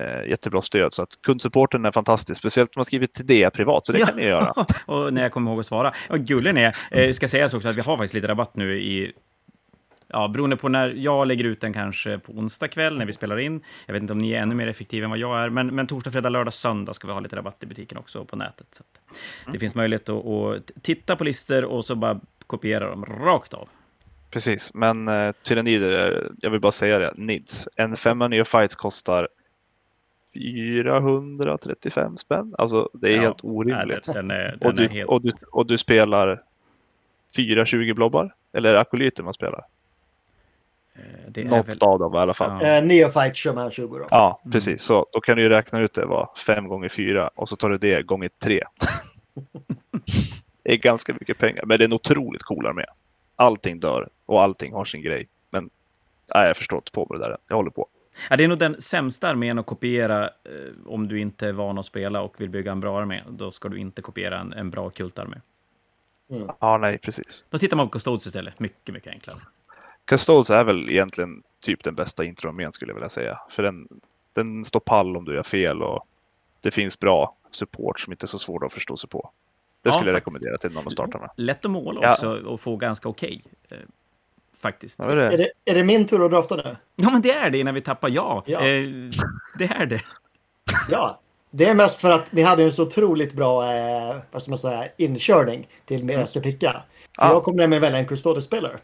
eh, 0.00 0.28
jättebra 0.28 0.62
stöd. 0.62 0.92
Så 0.92 1.02
att 1.02 1.22
kundsupporten 1.22 1.84
är 1.84 1.92
fantastisk. 1.92 2.38
Speciellt 2.40 2.70
om 2.76 2.80
man 2.80 2.84
skriver 2.84 3.06
till 3.06 3.26
det 3.26 3.50
privat, 3.50 3.86
så 3.86 3.92
det 3.92 3.98
Ja. 3.98 4.06
kan 4.06 4.16
ni 4.16 4.24
göra. 4.24 4.52
och 4.86 5.12
när 5.14 5.22
jag 5.22 5.32
kommer 5.32 5.50
ihåg 5.50 5.60
att 5.60 5.66
svara. 5.66 5.92
Och 6.10 6.18
gullig 6.18 6.54
ni 6.54 6.60
är. 6.62 6.76
Eh, 6.90 7.12
ska 7.12 7.28
sägas 7.28 7.54
också 7.54 7.68
att 7.68 7.76
vi 7.76 7.80
har 7.80 7.96
faktiskt 7.96 8.14
lite 8.14 8.28
rabatt 8.28 8.56
nu 8.56 8.78
i... 8.78 9.12
Ja, 10.08 10.28
beroende 10.28 10.56
på 10.56 10.68
när 10.68 10.88
jag 10.88 11.26
lägger 11.28 11.44
ut 11.44 11.60
den 11.60 11.72
kanske 11.72 12.18
på 12.18 12.32
onsdag 12.32 12.68
kväll 12.68 12.98
när 12.98 13.06
vi 13.06 13.12
spelar 13.12 13.38
in. 13.38 13.60
Jag 13.86 13.92
vet 13.94 14.00
inte 14.02 14.12
om 14.12 14.18
ni 14.18 14.32
är 14.32 14.42
ännu 14.42 14.54
mer 14.54 14.66
effektiva 14.66 15.04
än 15.04 15.10
vad 15.10 15.18
jag 15.18 15.40
är, 15.40 15.48
men, 15.50 15.74
men 15.74 15.86
torsdag, 15.86 16.10
fredag, 16.10 16.28
lördag, 16.28 16.52
söndag 16.52 16.94
ska 16.94 17.06
vi 17.06 17.12
ha 17.12 17.20
lite 17.20 17.36
rabatt 17.36 17.62
i 17.62 17.66
butiken 17.66 17.98
också 17.98 18.18
och 18.20 18.28
på 18.28 18.36
nätet. 18.36 18.66
Så 18.70 18.82
att 18.82 19.52
det 19.52 19.58
finns 19.58 19.74
möjlighet 19.74 20.08
att, 20.08 20.26
att 20.26 20.70
titta 20.82 21.16
på 21.16 21.24
listor 21.24 21.64
och 21.64 21.84
så 21.84 21.94
bara 21.94 22.20
kopiera 22.46 22.90
dem 22.90 23.04
rakt 23.04 23.54
av. 23.54 23.68
Precis, 24.30 24.74
men 24.74 25.08
eh, 25.08 25.32
tyrannider, 25.42 26.30
jag 26.40 26.50
vill 26.50 26.60
bara 26.60 26.72
säga 26.72 26.98
det, 26.98 27.12
NIDS. 27.16 27.68
En 27.76 27.96
femma 27.96 28.28
nya 28.28 28.44
fights 28.44 28.74
kostar 28.74 29.28
435 30.34 32.16
spänn. 32.16 32.54
Alltså 32.58 32.90
det 32.92 33.12
är 33.12 33.16
Ja, 33.16 33.20
helt 33.22 33.44
orimligt. 33.44 34.12
den, 34.12 34.30
är, 34.30 34.58
och, 34.60 34.74
den 34.74 34.84
är 34.84 34.88
du, 34.88 34.94
helt... 34.94 35.10
och, 35.10 35.22
du, 35.22 35.32
och 35.52 35.66
du 35.66 35.78
spelar 35.78 36.42
420 37.36 37.92
blobbar? 37.94 38.34
Eller 38.52 38.68
är 38.68 38.74
det 38.74 38.80
akolyter 38.80 39.22
man 39.22 39.34
spelar? 39.34 39.64
Eh, 40.98 41.30
det 41.30 41.40
är 41.40 41.44
Något 41.44 41.68
väl, 41.68 41.76
av 41.80 41.98
dem 41.98 42.14
i 42.14 42.18
alla 42.18 42.34
fall. 42.34 42.64
Ja. 42.64 42.68
Eh, 42.78 42.84
Neophyte 42.84 43.34
kör 43.34 43.54
man 43.54 43.70
20 43.70 43.98
då. 43.98 44.06
Ja, 44.10 44.40
Mm. 44.44 44.52
precis. 44.52 44.82
Så 44.82 45.06
då 45.12 45.20
kan 45.20 45.36
du 45.36 45.42
ju 45.42 45.48
räkna 45.48 45.80
ut 45.80 45.94
det 45.94 46.06
var 46.06 46.30
5 46.46 46.68
gånger 46.68 46.88
4 46.88 47.30
och 47.34 47.48
så 47.48 47.56
tar 47.56 47.68
du 47.68 47.78
det 47.78 48.02
gånger 48.02 48.30
3. 48.42 48.62
det 50.62 50.72
är 50.72 50.76
ganska 50.76 51.12
mycket 51.12 51.38
pengar, 51.38 51.64
men 51.66 51.78
det 51.78 51.84
är 51.84 51.86
en 51.88 51.92
otroligt 51.92 52.42
cool 52.42 52.66
armé. 52.66 52.84
Allting 53.36 53.80
dör 53.80 54.08
och 54.26 54.42
allting 54.42 54.72
har 54.72 54.84
sin 54.84 55.02
grej. 55.02 55.28
Men 55.50 55.70
nej, 56.34 56.46
jag 56.46 56.56
förstår 56.56 56.76
inte 56.76 56.92
på 56.92 57.06
med 57.10 57.20
det 57.20 57.24
där. 57.24 57.36
Jag 57.48 57.56
håller 57.56 57.70
på. 57.70 57.86
Ja, 58.30 58.36
det 58.36 58.44
är 58.44 58.48
nog 58.48 58.58
den 58.58 58.80
sämsta 58.80 59.28
armén 59.28 59.58
att 59.58 59.66
kopiera 59.66 60.24
eh, 60.24 60.30
om 60.86 61.08
du 61.08 61.20
inte 61.20 61.48
är 61.48 61.52
van 61.52 61.78
att 61.78 61.86
spela 61.86 62.20
och 62.22 62.40
vill 62.40 62.48
bygga 62.50 62.72
en 62.72 62.80
bra 62.80 63.00
armé. 63.00 63.22
Då 63.28 63.50
ska 63.50 63.68
du 63.68 63.78
inte 63.78 64.02
kopiera 64.02 64.38
en, 64.40 64.52
en 64.52 64.70
bra 64.70 64.90
kultarmé. 64.90 65.36
Ja, 66.60 66.78
nej, 66.78 66.98
precis. 66.98 67.46
Då 67.50 67.58
tittar 67.58 67.76
man 67.76 67.86
på 67.86 67.90
Custodes 67.90 68.26
istället. 68.26 68.60
Mycket, 68.60 68.94
mycket 68.94 69.12
enklare. 69.12 69.36
Custodes 70.06 70.50
är 70.50 70.64
väl 70.64 70.90
egentligen 70.90 71.42
typ 71.62 71.84
den 71.84 71.94
bästa 71.94 72.24
introarmén 72.24 72.72
skulle 72.72 72.90
jag 72.90 72.94
vilja 72.94 73.08
säga. 73.08 73.38
För 73.50 73.62
den, 73.62 73.88
den 74.34 74.64
står 74.64 74.80
pall 74.80 75.16
om 75.16 75.24
du 75.24 75.34
gör 75.34 75.42
fel 75.42 75.82
och 75.82 76.06
det 76.60 76.70
finns 76.70 76.98
bra 76.98 77.36
support 77.50 78.00
som 78.00 78.12
inte 78.12 78.24
är 78.24 78.28
så 78.28 78.38
svår 78.38 78.66
att 78.66 78.72
förstå 78.72 78.96
sig 78.96 79.10
på. 79.10 79.30
Det 79.82 79.88
Ja, 79.88 79.92
skulle 79.92 80.10
jag 80.10 80.16
faktiskt. 80.16 80.36
rekommendera 80.36 80.58
till 80.58 80.72
någon 80.72 80.86
att 80.86 80.92
starta 80.92 81.18
med. 81.18 81.30
Lätt 81.36 81.64
att 81.64 81.70
måla 81.70 82.00
Ja. 82.02 82.12
också 82.12 82.36
och 82.38 82.60
få 82.60 82.76
ganska 82.76 83.08
okej. 83.08 83.44
eh, 83.68 83.78
faktiskt. 84.58 84.98
Ja, 84.98 85.08
Ja, 85.08 85.14
det 85.14 85.22
är 85.26 85.30
Är, 85.30 85.38
det. 85.38 85.50
är 85.64 85.74
det 85.74 85.84
min 85.84 86.06
tur 86.06 86.24
att 86.24 86.30
drafta 86.30 86.56
nu? 86.56 86.76
men 86.96 87.22
det 87.22 87.30
är 87.32 87.50
det 87.50 87.58
innan 87.58 87.74
vi 87.74 87.80
tappar 87.80 88.08
ja. 88.08 88.42
Ja. 88.46 88.58
Eh, 88.60 88.84
det 89.58 89.64
är 89.64 89.86
det. 89.86 90.02
Ja. 90.90 91.20
Det 91.50 91.64
är 91.64 91.74
mest 91.74 92.00
för 92.00 92.10
att 92.10 92.32
ni 92.32 92.42
hade 92.42 92.62
en 92.64 92.72
så 92.72 92.82
otroligt 92.82 93.32
bra 93.32 93.72
eh, 93.74 94.16
vad 94.30 94.42
ska 94.42 94.50
man 94.50 94.58
säga, 94.58 94.88
inkörning 94.96 95.68
till 95.84 95.96
Mm. 95.96 96.06
med 96.06 96.20
jag 96.20 96.28
ska 96.28 96.40
picka. 96.40 96.72
För 96.72 97.22
Ja. 97.26 97.32
Jag 97.32 97.42
kommer 97.44 97.58
nämligen 97.58 97.82
välja 97.82 97.98
en 97.98 98.06
Custodes-spelare. 98.06 98.78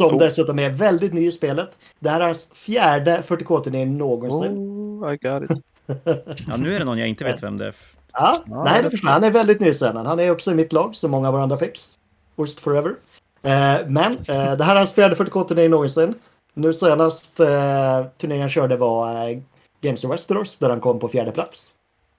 Som 0.00 0.10
Cool. 0.10 0.18
dessutom 0.18 0.58
är 0.58 0.70
väldigt 0.70 1.12
ny 1.12 1.26
i 1.26 1.32
spelet. 1.32 1.78
Det 1.98 2.10
här 2.10 2.20
är 2.20 2.24
hans 2.26 2.50
fjärde 2.54 3.22
40K-turnering 3.26 3.96
någonsin. 3.96 4.52
Oh, 4.58 5.12
I 5.14 5.16
got 5.16 5.50
it. 5.50 5.64
Ja, 6.48 6.56
nu 6.58 6.74
är 6.74 6.78
det 6.78 6.84
någon 6.84 6.98
jag 6.98 7.08
inte 7.08 7.24
vet 7.24 7.42
vem 7.42 7.58
det 7.58 7.66
är. 7.66 7.74
Ja, 8.12 8.36
Ja, 8.46 8.64
nej, 8.64 8.82
det 8.82 8.90
förstår 8.90 9.08
jag. 9.08 9.14
Han 9.14 9.24
är 9.24 9.30
väldigt 9.30 9.60
ny 9.60 9.68
i 9.68 9.74
scenen. 9.74 10.06
Han 10.06 10.20
är 10.20 10.30
också 10.30 10.50
i 10.50 10.54
mitt 10.54 10.72
lag, 10.72 10.94
som 10.94 11.10
många 11.10 11.28
av 11.28 11.34
våra 11.34 11.42
andra 11.42 11.56
picks. 11.56 11.94
Ost 12.36 12.60
forever. 12.60 12.94
Eh, 13.42 13.86
men 13.86 14.12
eh, 14.12 14.56
det 14.56 14.64
här 14.64 14.74
är 14.74 14.78
hans 14.78 14.92
fjärde 14.94 15.14
40K-turnering 15.14 15.70
någonsin. 15.70 16.14
Nu 16.54 16.72
senast 16.72 17.40
eh, 17.40 18.04
turneringen 18.18 18.40
han 18.42 18.50
körde 18.50 18.76
var 18.76 19.28
eh, 19.30 19.38
Games 19.80 20.04
of 20.04 20.10
Westeros, 20.10 20.56
där 20.58 20.70
han 20.70 20.80
kom 20.80 20.98
på 21.00 21.08
fjärde 21.08 21.30
plats. 21.30 21.70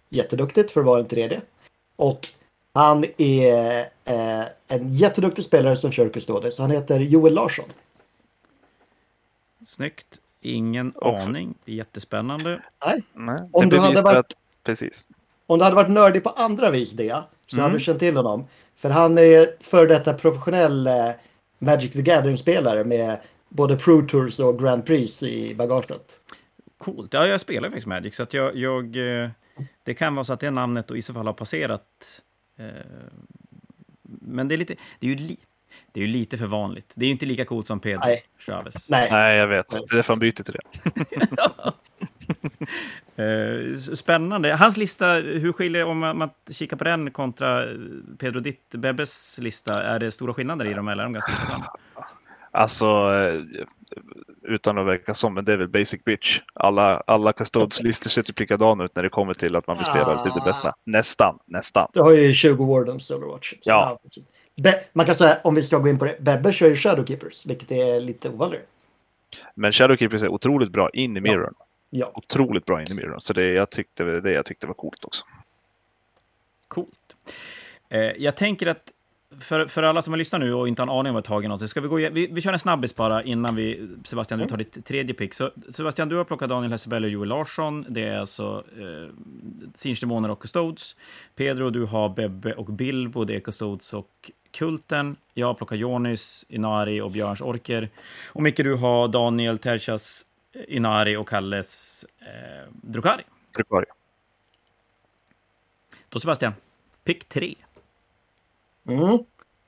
Jätteduktigt 0.10 0.72
för 0.72 0.80
att 0.80 0.86
vara 0.86 1.00
en 1.00 1.08
tredje. 1.08 1.41
Och 1.96 2.28
han 2.74 3.06
är 3.17 3.89
eh, 4.12 4.45
en 4.67 4.93
jätteduktig 4.93 5.45
spelare 5.45 5.76
som 5.76 5.91
kör 5.91 6.10
Custodes. 6.10 6.60
Han 6.60 6.71
heter 6.71 7.00
Joel 7.00 7.34
Larsson. 7.34 7.65
Snyggt. 9.65 10.19
Ingen 10.41 10.91
Och- 10.91 11.19
aning. 11.19 11.56
Jättespännande. 11.65 12.62
Nej. 12.86 13.04
Nej, 13.13 13.38
Om 13.52 13.69
du 13.69 13.80
hade 13.80 14.02
varit- 14.02 14.17
att- 14.17 14.34
Precis. 14.63 15.08
Om 15.47 15.58
du 15.60 15.63
hade 15.63 15.76
varit 15.76 15.89
nördig 15.91 16.24
på 16.24 16.30
andra 16.30 16.69
vis 16.71 16.91
det, 16.91 17.24
så 17.47 17.56
Mm. 17.58 17.63
hade 17.63 17.76
du 17.76 17.84
känt 17.84 18.00
till 18.00 18.15
honom. 18.17 18.47
För 18.76 18.89
han 18.89 19.17
är 19.17 19.63
för 19.63 19.88
detta 19.88 20.13
professionell 20.13 20.88
eh, 20.88 21.10
Magic 21.60 21.91
the 21.93 22.02
Gathering-spelare 22.02 22.84
med 22.84 23.19
både 23.50 23.78
Pro 23.78 24.02
Tours 24.08 24.39
och 24.39 24.60
Grand 24.60 24.86
Prix 24.86 25.24
i 25.24 25.56
bagaget. 25.56 26.19
Coolt. 26.78 27.13
Ja, 27.13 27.26
jag 27.28 27.41
spelar 27.41 27.69
faktiskt 27.69 27.88
Magic, 27.88 28.15
så 28.15 28.24
att 28.24 28.34
jag, 28.34 28.56
jag... 28.56 28.95
eh, 29.24 29.30
Det 29.84 29.93
kan 29.93 30.15
vara 30.15 30.26
så 30.26 30.34
att 30.34 30.39
det 30.39 30.52
namnet 30.52 30.91
och 30.91 30.97
i 30.97 31.02
så 31.02 31.13
fall 31.13 31.26
har 31.26 31.34
passerat. 31.34 32.21
eh, 32.58 32.65
Men 34.21 34.47
det 34.47 34.56
är 34.56 34.58
lite... 34.58 34.76
Det 35.00 35.08
är 35.08 35.10
ju, 35.10 35.15
li, 35.15 35.38
det 35.91 36.00
är 36.00 36.02
ju 36.02 36.12
lite 36.12 36.38
för 36.38 36.45
vanligt. 36.45 36.91
Det 36.95 37.06
är 37.06 37.08
ju 37.08 37.12
inte 37.12 37.26
lika 37.26 37.45
coolt 37.45 37.67
som 37.67 37.80
Pedro 37.80 38.00
Nej. 38.00 38.24
Chavez. 38.39 38.89
Nej, 38.89 39.12
Nej, 39.12 39.38
jag 39.38 39.47
vet. 39.47 39.69
Det 39.69 39.76
är 39.76 39.95
därför 39.95 40.13
han 40.13 40.19
byter 40.19 40.43
till 40.43 40.54
det. 40.54 40.62
Eh, 43.15 43.78
Spännande. 43.78 44.56
Hans 44.56 44.78
lista, 44.78 45.13
hur 45.13 45.54
skiljer 45.54 45.86
om 45.86 46.00
man, 46.00 46.17
man 46.17 46.30
kikar 46.52 46.78
på 46.78 46.84
den 46.84 47.12
kontra 47.12 47.65
Pedro 48.17 48.39
ditt, 48.39 48.69
Bebbes 48.69 49.38
lista? 49.41 49.84
Är 49.84 50.00
det 50.00 50.12
stora 50.12 50.34
skillnader 50.34 50.65
i 50.65 50.74
dem 50.74 50.88
eller 50.88 51.04
är 51.04 51.06
de 51.06 51.13
ganska 51.13 51.32
likadana? 51.32 51.71
Alltså, 52.52 52.86
eh, 52.86 53.65
utan 54.41 54.77
att 54.77 54.86
verka 54.88 55.13
som, 55.13 55.34
men 55.34 55.45
det 55.45 55.54
är 55.54 55.58
väl 55.58 55.67
basic 55.67 56.04
bitch. 56.04 56.39
Alla, 56.54 57.04
alla 57.08 57.34
Custodes-listor 57.34 58.10
ser 58.10 58.21
typ 58.23 58.39
likadana 58.39 58.84
ut 58.84 58.95
när 58.95 59.04
det 59.04 59.10
kommer 59.10 59.34
till 59.34 59.56
att 59.56 59.67
man 59.67 59.77
vill 59.77 59.86
spela 59.86 60.23
till 60.23 60.32
det 60.32 60.41
bästa. 60.45 60.75
Nästan, 60.84 61.39
nästan. 61.45 61.88
du 61.93 62.01
har 62.01 62.12
ju 62.15 62.34
20 62.34 62.65
Wardens 62.65 63.12
Overwatch. 63.12 63.49
Så 63.49 63.58
Ja. 63.63 63.99
Be- 64.56 64.84
man 64.93 65.06
kan 65.06 65.15
säga, 65.15 65.38
om 65.43 65.56
vi 65.56 65.63
ska 65.63 65.77
gå 65.77 65.88
in 65.88 65.99
på 65.99 66.06
det, 66.06 66.17
Bebbe 66.19 66.54
kör 66.54 66.69
ju 66.69 66.75
Shadowkeepers, 66.75 67.45
vilket 67.45 67.71
är 67.71 67.99
lite 67.99 68.30
ovanligare. 68.30 68.65
Men 69.56 69.71
Shadowkeepers 69.71 70.23
är 70.23 70.27
otroligt 70.27 70.71
bra 70.71 70.89
in 70.89 71.17
i 71.17 71.21
mirrorn. 71.21 71.54
Ja. 71.89 72.12
Otroligt 72.13 72.65
bra 72.65 72.82
in 72.82 72.88
i 72.91 72.95
mirrorn. 72.95 73.21
Så 73.21 73.34
det, 73.34 73.54
jag 73.54 73.69
tyckte, 73.69 74.04
det 74.04 74.32
jag 74.32 74.45
tyckte 74.45 74.68
var 74.68 74.74
coolt 74.74 75.05
också. 75.05 75.26
Coolt. 76.68 76.89
Eh, 77.89 77.99
jag 77.99 78.36
tänker 78.36 78.68
att 78.68 78.91
för, 79.39 79.67
för 79.67 79.84
alla 79.84 80.01
som 80.01 80.13
har 80.13 80.17
lyssnat 80.17 80.41
nu 80.41 80.53
och 80.53 80.67
inte 80.67 80.82
har 80.82 80.88
en 80.88 80.99
aning 80.99 81.15
om 81.15 81.21
vad 81.27 81.43
något, 81.43 81.59
så 81.59 81.67
ska 81.67 81.82
vi 81.82 81.88
gå 81.88 81.95
vi, 81.95 82.27
vi 82.32 82.41
kör 82.41 82.53
en 82.53 82.59
snabbis 82.59 82.95
bara 82.95 83.23
innan 83.23 83.55
vi, 83.55 83.89
Sebastian, 84.05 84.39
du 84.39 84.47
tar 84.47 84.57
ditt 84.57 84.86
tredje 84.86 85.13
pick. 85.13 85.34
Så 85.34 85.51
Sebastian, 85.69 86.09
du 86.09 86.15
har 86.15 86.23
plockat 86.23 86.49
Daniel 86.49 86.71
Hesselberg 86.71 87.05
och 87.05 87.09
Joel 87.09 87.29
Larsson. 87.29 87.86
Det 87.89 88.07
är 88.07 88.19
alltså 88.19 88.63
eh, 88.77 89.13
Sinch-demoner 89.73 90.29
och 90.29 90.41
Custodes. 90.41 90.95
Pedro, 91.36 91.69
du 91.69 91.86
har 91.86 92.09
Bebbe 92.09 92.53
och 92.53 92.65
Bilbo, 92.65 93.23
det 93.23 93.36
är 93.36 93.39
Custodes 93.39 93.93
och 93.93 94.32
Kulten. 94.51 95.15
Jag 95.34 95.47
har 95.47 95.53
plockat 95.53 95.77
Jonis, 95.77 96.45
Inari 96.49 97.01
och 97.01 97.11
Björns 97.11 97.41
Orker. 97.41 97.89
Och 98.27 98.41
Micke, 98.41 98.57
du 98.57 98.75
har 98.75 99.07
Daniel 99.07 99.57
Terchas, 99.57 100.25
Inari 100.67 101.15
och 101.15 101.29
Kalles 101.29 102.05
eh, 102.21 102.73
Drukari. 102.82 103.23
Drukari. 103.55 103.86
Då 106.09 106.19
Sebastian, 106.19 106.53
pick 107.03 107.29
tre. 107.29 107.55
Mm. 108.88 109.13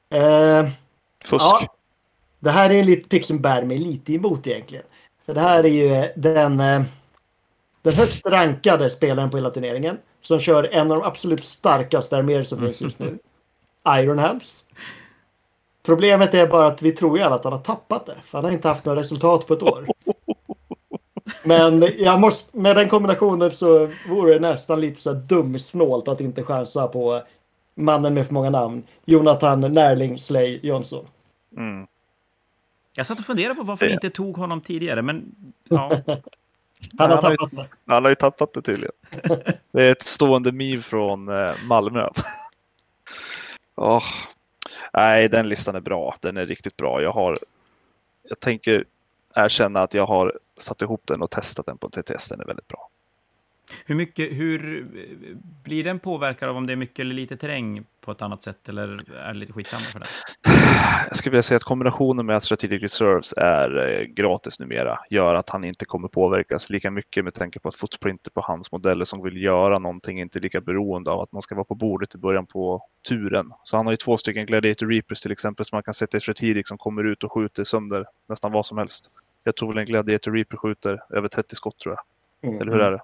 Eh, 0.09 0.71
Fusk. 1.25 1.45
Ja. 1.45 1.67
Det 2.39 2.51
här 2.51 2.69
är 2.69 2.79
en 2.79 2.85
liten 2.85 3.09
pick 3.09 3.25
som 3.25 3.41
bär 3.41 3.63
mig 3.63 3.77
lite 3.77 4.13
emot 4.13 4.47
egentligen. 4.47 4.85
För 5.25 5.33
det 5.33 5.39
här 5.39 5.63
är 5.63 5.69
ju 5.69 6.11
den, 6.15 6.59
eh, 6.59 6.81
den 7.81 7.93
högst 7.93 8.25
rankade 8.25 8.89
spelaren 8.89 9.29
på 9.29 9.37
hela 9.37 9.49
turneringen. 9.49 9.97
Som 10.21 10.39
kör 10.39 10.63
en 10.63 10.91
av 10.91 10.97
de 10.97 11.05
absolut 11.05 11.43
starkaste 11.43 12.17
arméer 12.17 12.43
som 12.43 12.59
finns 12.59 12.81
just 12.81 12.99
nu. 12.99 13.17
Iron 13.99 14.19
Hands. 14.19 14.65
Problemet 15.85 16.33
är 16.33 16.47
bara 16.47 16.67
att 16.67 16.81
vi 16.81 16.91
tror 16.91 17.17
ju 17.17 17.23
alla 17.23 17.35
att 17.35 17.43
han 17.43 17.53
har 17.53 17.59
tappat 17.59 18.05
det. 18.05 18.15
För 18.25 18.37
han 18.37 18.45
har 18.45 18.51
inte 18.51 18.67
haft 18.67 18.85
några 18.85 18.99
resultat 18.99 19.47
på 19.47 19.53
ett 19.53 19.63
år. 19.63 19.87
Men 21.43 21.89
jag 21.97 22.19
måste, 22.19 22.57
med 22.57 22.75
den 22.75 22.89
kombinationen 22.89 23.51
så 23.51 23.89
vore 24.09 24.33
det 24.33 24.39
nästan 24.39 24.81
lite 24.81 25.01
så 25.01 25.13
dumsnålt 25.13 26.07
att 26.07 26.21
inte 26.21 26.43
chansa 26.43 26.87
på 26.87 27.21
mannen 27.75 28.13
med 28.13 28.27
för 28.27 28.33
många 28.33 28.49
namn. 28.49 28.83
Jonathan 29.05 29.61
Närling 29.61 30.19
Slay 30.19 30.59
Jonsson. 30.63 31.07
Mm. 31.57 31.87
Jag 32.95 33.07
satt 33.07 33.19
och 33.19 33.25
funderade 33.25 33.55
på 33.55 33.63
varför 33.63 33.85
vi 33.85 33.93
inte 33.93 34.09
tog 34.09 34.37
honom 34.37 34.61
tidigare, 34.61 35.01
men 35.01 35.35
ja. 35.69 36.01
Han 36.97 37.11
har 37.11 37.21
Han 37.21 37.23
har 37.23 37.31
ju-. 37.31 37.65
Han 37.85 38.03
har 38.03 38.09
ju 38.09 38.15
tappat 38.15 38.53
det 38.53 38.61
tydligen. 38.61 38.93
Det 39.71 39.87
är 39.87 39.91
ett 39.91 40.01
stående 40.01 40.51
meme 40.51 40.81
från 40.81 41.29
eh, 41.29 41.53
Malmö. 41.65 42.09
Åh. 43.75 44.03
Nej, 44.93 45.29
den 45.29 45.49
listan 45.49 45.75
är 45.75 45.79
bra. 45.79 46.15
Den 46.21 46.37
är 46.37 46.45
riktigt 46.45 46.77
bra. 46.77 47.01
Jag 47.01 47.11
har. 47.11 47.37
Jag 48.29 48.39
tänker 48.39 48.85
erkänna 49.35 49.81
att 49.81 49.93
jag 49.93 50.05
har 50.05 50.39
satt 50.57 50.81
ihop 50.81 51.01
den 51.05 51.21
och 51.21 51.31
testat 51.31 51.65
den 51.65 51.77
på 51.77 51.89
TTS. 51.89 52.29
Den 52.29 52.41
är 52.41 52.45
väldigt 52.45 52.67
bra. 52.67 52.89
Hur 53.85 53.95
mycket, 53.95 54.31
hur 54.31 54.87
blir 55.63 55.83
den 55.83 55.99
påverkad 55.99 56.49
av 56.49 56.57
om 56.57 56.67
det 56.67 56.73
är 56.73 56.77
mycket 56.77 56.99
eller 56.99 57.13
lite 57.13 57.37
terräng 57.37 57.83
på 58.01 58.11
ett 58.11 58.21
annat 58.21 58.43
sätt, 58.43 58.69
eller 58.69 59.13
är 59.15 59.33
det 59.33 59.39
lite 59.39 59.53
skitsamma 59.53 59.83
för 59.83 59.99
den? 59.99 60.07
Jag 61.07 61.17
skulle 61.17 61.31
vilja 61.31 61.43
säga 61.43 61.55
att 61.55 61.63
kombinationen 61.63 62.25
med 62.25 62.37
att 62.37 62.43
Strategic 62.43 62.81
Reserves 62.81 63.33
är 63.37 63.99
eh, 63.99 64.05
gratis 64.05 64.59
numera 64.59 64.99
gör 65.09 65.35
att 65.35 65.49
han 65.49 65.63
inte 65.63 65.85
kommer 65.85 66.07
påverkas 66.07 66.69
lika 66.69 66.91
mycket 66.91 67.23
med 67.23 67.33
tanke 67.33 67.59
på 67.59 67.69
att 67.69 67.75
footprintet 67.75 68.33
på 68.33 68.41
hans 68.41 68.71
modeller 68.71 69.05
som 69.05 69.23
vill 69.23 69.43
göra 69.43 69.79
någonting 69.79 70.19
inte 70.19 70.39
är 70.39 70.41
lika 70.41 70.61
beroende 70.61 71.11
av 71.11 71.21
att 71.21 71.31
man 71.31 71.41
ska 71.41 71.55
vara 71.55 71.65
på 71.65 71.75
bordet 71.75 72.15
i 72.15 72.17
början 72.17 72.45
på 72.45 72.81
turen. 73.09 73.51
Så 73.63 73.77
han 73.77 73.85
har 73.85 73.93
ju 73.93 73.97
två 73.97 74.17
stycken 74.17 74.45
Gladiator 74.45 74.87
Reapers 74.87 75.21
till 75.21 75.31
exempel 75.31 75.65
som 75.65 75.75
man 75.75 75.83
kan 75.83 75.93
sätta 75.93 76.17
i 76.17 76.21
Strategic 76.21 76.67
som 76.67 76.77
kommer 76.77 77.03
ut 77.03 77.23
och 77.23 77.31
skjuter 77.31 77.63
sönder 77.63 78.05
nästan 78.29 78.51
vad 78.51 78.65
som 78.65 78.77
helst. 78.77 79.11
Jag 79.43 79.55
tror 79.55 79.69
väl 79.69 79.77
en 79.77 79.85
Gladiator 79.85 80.31
Reaper 80.31 80.57
skjuter 80.57 81.03
över 81.09 81.27
30 81.27 81.55
skott 81.55 81.79
tror 81.79 81.95
jag. 81.95 82.03
Mm. 82.49 82.61
Eller 82.61 82.71
hur 82.71 82.81
är 82.81 82.91
det? 82.91 82.99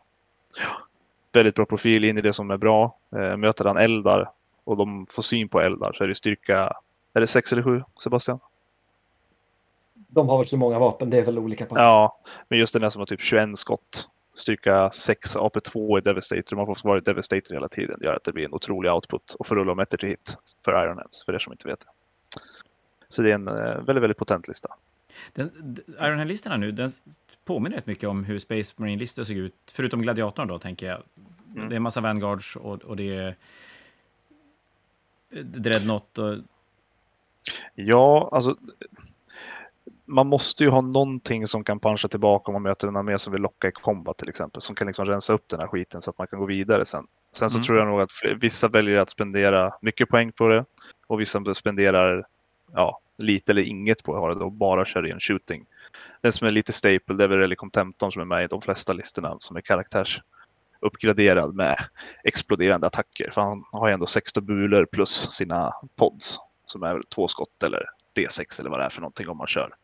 Väldigt 1.34 1.56
bra 1.56 1.66
profil 1.66 2.04
in 2.04 2.18
i 2.18 2.22
det 2.22 2.34
som 2.34 2.52
är 2.52 2.58
bra. 2.58 2.98
Eh, 3.16 3.38
möter 3.38 3.66
han 3.66 3.78
eldar 3.78 4.32
och 4.64 4.78
de 4.78 5.06
får 5.12 5.22
syn 5.22 5.50
på 5.50 5.62
eldar 5.62 5.94
så 5.94 6.04
är 6.04 6.08
det 6.08 6.16
styrka, 6.16 6.74
är 7.14 7.22
det 7.22 7.28
6 7.28 7.52
eller 7.52 7.64
7 7.64 7.84
Sebastian? 8.04 8.40
De 9.94 10.30
har 10.30 10.38
väl 10.38 10.48
så 10.48 10.58
många 10.58 10.80
vapen, 10.80 11.10
det 11.10 11.18
är 11.18 11.26
väl 11.26 11.40
olika 11.40 11.66
på. 11.66 11.78
Ja, 11.78 12.20
men 12.48 12.60
just 12.60 12.74
den 12.74 12.82
där 12.82 12.90
som 12.90 13.00
har 13.00 13.06
typ 13.06 13.22
21 13.22 13.58
skott. 13.58 14.10
Styrka 14.34 14.92
6 14.92 15.36
AP2 15.36 15.98
i 15.98 16.02
Devastator. 16.02 16.56
Man 16.56 16.66
får 16.66 16.90
vara 16.90 16.98
i 16.98 17.02
Devastator 17.02 17.54
hela 17.54 17.68
tiden. 17.68 18.00
gör 18.02 18.16
att 18.16 18.24
det 18.24 18.32
blir 18.32 18.46
en 18.46 18.54
otrolig 18.54 18.92
output 18.92 19.36
och 19.40 19.48
får 19.48 19.56
rulla 19.56 19.72
om 19.72 19.80
ettor 19.80 19.98
till 19.98 20.10
hit 20.10 20.38
för 20.66 20.84
Ironheads, 20.84 21.26
för 21.26 21.34
er 21.34 21.40
som 21.40 21.54
inte 21.54 21.68
vet 21.68 21.80
det. 21.80 21.86
Så 23.08 23.22
det 23.22 23.30
är 23.30 23.36
en 23.36 23.48
eh, 23.48 23.54
väldigt, 23.54 24.04
väldigt 24.04 24.18
potent 24.18 24.48
lista. 24.48 24.70
Den, 25.34 25.78
Ironhead-listorna 26.00 26.58
nu, 26.58 26.72
den 26.72 26.92
påminner 27.46 27.76
rätt 27.78 27.86
mycket 27.88 28.10
om 28.10 28.24
hur 28.24 28.40
Space 28.40 28.74
Marine-listor 28.78 29.24
såg 29.24 29.36
ut, 29.36 29.54
förutom 29.72 30.02
Gladiatorn 30.02 30.48
då, 30.48 30.60
tänker 30.60 30.88
jag. 30.88 31.04
Mm. 31.56 31.70
Det 31.70 31.74
är 31.74 31.78
en 31.78 31.84
massa 31.84 32.02
Vanguards 32.02 32.56
och, 32.56 32.84
och 32.84 32.96
det 32.98 33.16
är 33.16 33.36
eh, 35.32 35.44
Dreadnought 35.44 36.18
och... 36.18 36.38
Ja, 37.76 38.30
alltså. 38.32 38.56
Man 40.06 40.28
måste 40.28 40.64
ju 40.64 40.70
ha 40.70 40.82
någonting 40.82 41.48
som 41.48 41.64
kan 41.64 41.80
puncha 41.80 42.08
tillbaka 42.08 42.44
om 42.50 42.54
man 42.54 42.62
möter 42.62 42.88
en 42.88 42.98
armé 42.98 43.20
som 43.20 43.34
vill 43.34 43.42
locka 43.42 43.68
i 43.68 43.72
combat 43.72 44.18
till 44.18 44.30
exempel. 44.30 44.62
Som 44.62 44.76
kan 44.76 44.88
liksom 44.88 45.06
rensa 45.06 45.34
upp 45.34 45.44
den 45.48 45.60
här 45.60 45.68
skiten 45.68 46.02
så 46.02 46.10
att 46.10 46.18
man 46.18 46.28
kan 46.28 46.40
gå 46.40 46.46
vidare 46.46 46.86
sen. 46.86 47.08
Sen 47.32 47.50
så 47.50 47.58
Mm. 47.58 47.66
tror 47.66 47.78
jag 47.78 47.88
nog 47.88 48.02
att 48.02 48.12
vissa 48.40 48.68
väljer 48.68 48.98
att 48.98 49.10
spendera 49.10 49.74
mycket 49.82 50.10
poäng 50.10 50.32
på 50.32 50.48
det. 50.48 50.66
Och 51.08 51.20
vissa 51.20 51.54
spenderar 51.54 52.26
ja, 52.74 53.00
lite 53.20 53.52
eller 53.52 53.62
inget 53.62 54.04
på 54.04 54.14
att 54.16 54.20
ha 54.20 54.34
det 54.34 54.44
och 54.44 54.52
bara 54.52 54.86
kör 54.86 55.06
in 55.06 55.20
shooting. 55.20 55.66
Den 56.22 56.32
som 56.32 56.48
är 56.48 56.52
lite 56.52 56.74
staple 56.74 57.16
det 57.16 57.24
är 57.24 57.28
väl 57.28 57.38
Relicom 57.40 57.72
15 57.72 58.12
som 58.12 58.22
är 58.22 58.26
med 58.26 58.44
i 58.44 58.48
de 58.48 58.62
flesta 58.62 58.94
listorna 58.94 59.38
som 59.40 59.58
är 59.58 59.62
karaktärsuppgraderad 59.62 61.56
med 61.56 61.78
exploderande 62.24 62.88
attacker. 62.88 63.32
För 63.32 63.42
han 63.42 63.64
har 63.72 63.88
ju 63.88 63.94
ändå 63.94 64.06
16 64.06 64.46
bulor 64.46 64.86
plus 64.86 65.32
sina 65.32 65.74
pods 65.96 66.40
som 66.66 66.84
är 66.84 66.94
väl 66.94 67.04
två 67.04 67.28
skott 67.28 67.64
eller 67.64 67.90
D6 68.16 68.60
eller 68.60 68.70
vad 68.70 68.80
det 68.80 68.86
är 68.86 68.90
för 68.90 69.02
någonting 69.02 69.30
om 69.30 69.38
man 69.38 69.48
kör 69.48 69.76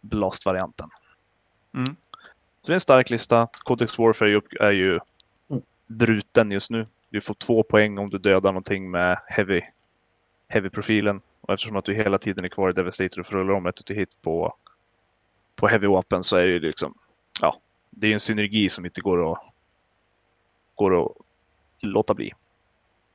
Blast-varianten. 0.00 0.90
Mm. 1.74 1.86
Så 2.62 2.66
det 2.66 2.72
är 2.72 2.74
en 2.74 2.80
stark 2.80 3.10
lista. 3.10 3.48
Codex 3.52 3.98
Warfare 3.98 4.40
är 4.60 4.72
ju, 4.72 5.00
bruten 5.86 6.50
just 6.50 6.70
nu. 6.70 6.86
Du 7.08 7.20
får 7.20 7.34
två 7.34 7.62
poäng 7.62 7.98
om 7.98 8.10
du 8.10 8.18
dödar 8.18 8.52
någonting 8.52 8.90
med 8.90 9.18
heavy, 9.26 9.60
heavy-profilen. 10.48 11.20
Och 11.40 11.54
eftersom 11.54 11.76
att 11.76 11.84
du 11.84 11.94
hela 11.94 12.18
tiden 12.18 12.44
är 12.44 12.48
kvar 12.48 12.70
i 12.70 12.72
Devastator 12.72 13.20
och 13.20 13.26
får 13.26 13.36
rulla 13.36 13.54
om 13.54 13.66
ett 13.66 13.86
till 13.86 13.96
hit 13.96 14.22
på, 14.22 14.54
på 15.56 15.68
heavy 15.68 15.86
vapen 15.86 16.24
så 16.24 16.36
är 16.36 16.46
det 16.46 16.52
ju 16.52 16.60
liksom, 16.60 16.94
ja, 17.40 17.56
det 17.90 18.06
är 18.06 18.14
en 18.14 18.20
synergi 18.20 18.68
som 18.68 18.84
inte 18.84 19.00
går 19.00 19.32
att, 19.32 19.38
går 20.74 21.04
att 21.04 21.12
låta 21.80 22.14
bli. 22.14 22.32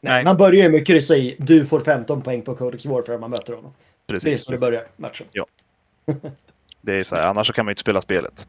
Nej. 0.02 0.24
Man 0.24 0.38
börjar 0.38 0.64
ju 0.64 0.70
med 0.70 0.82
att 0.82 0.88
kryssa 0.88 1.16
i 1.16 1.36
du 1.40 1.66
får 1.66 1.80
15 1.80 2.22
poäng 2.22 2.42
på 2.42 2.56
Codex 2.56 2.86
Warfare 2.86 3.16
om 3.16 3.22
man 3.22 3.30
möter 3.30 3.54
honom. 3.54 3.74
Det 4.06 4.12
är 4.12 4.16
Precis. 4.16 4.44
så 4.44 4.52
det 4.52 4.58
börjar 4.58 4.82
matchen. 4.98 5.28
Det 6.82 6.96
är 6.96 7.04
så 7.04 7.16
här, 7.16 7.28
annars 7.28 7.48
så 7.48 7.54
kan 7.54 7.66
man 7.66 7.70
ju 7.70 7.74
inte 7.74 7.82
spela 7.82 8.02
spelet. 8.02 8.48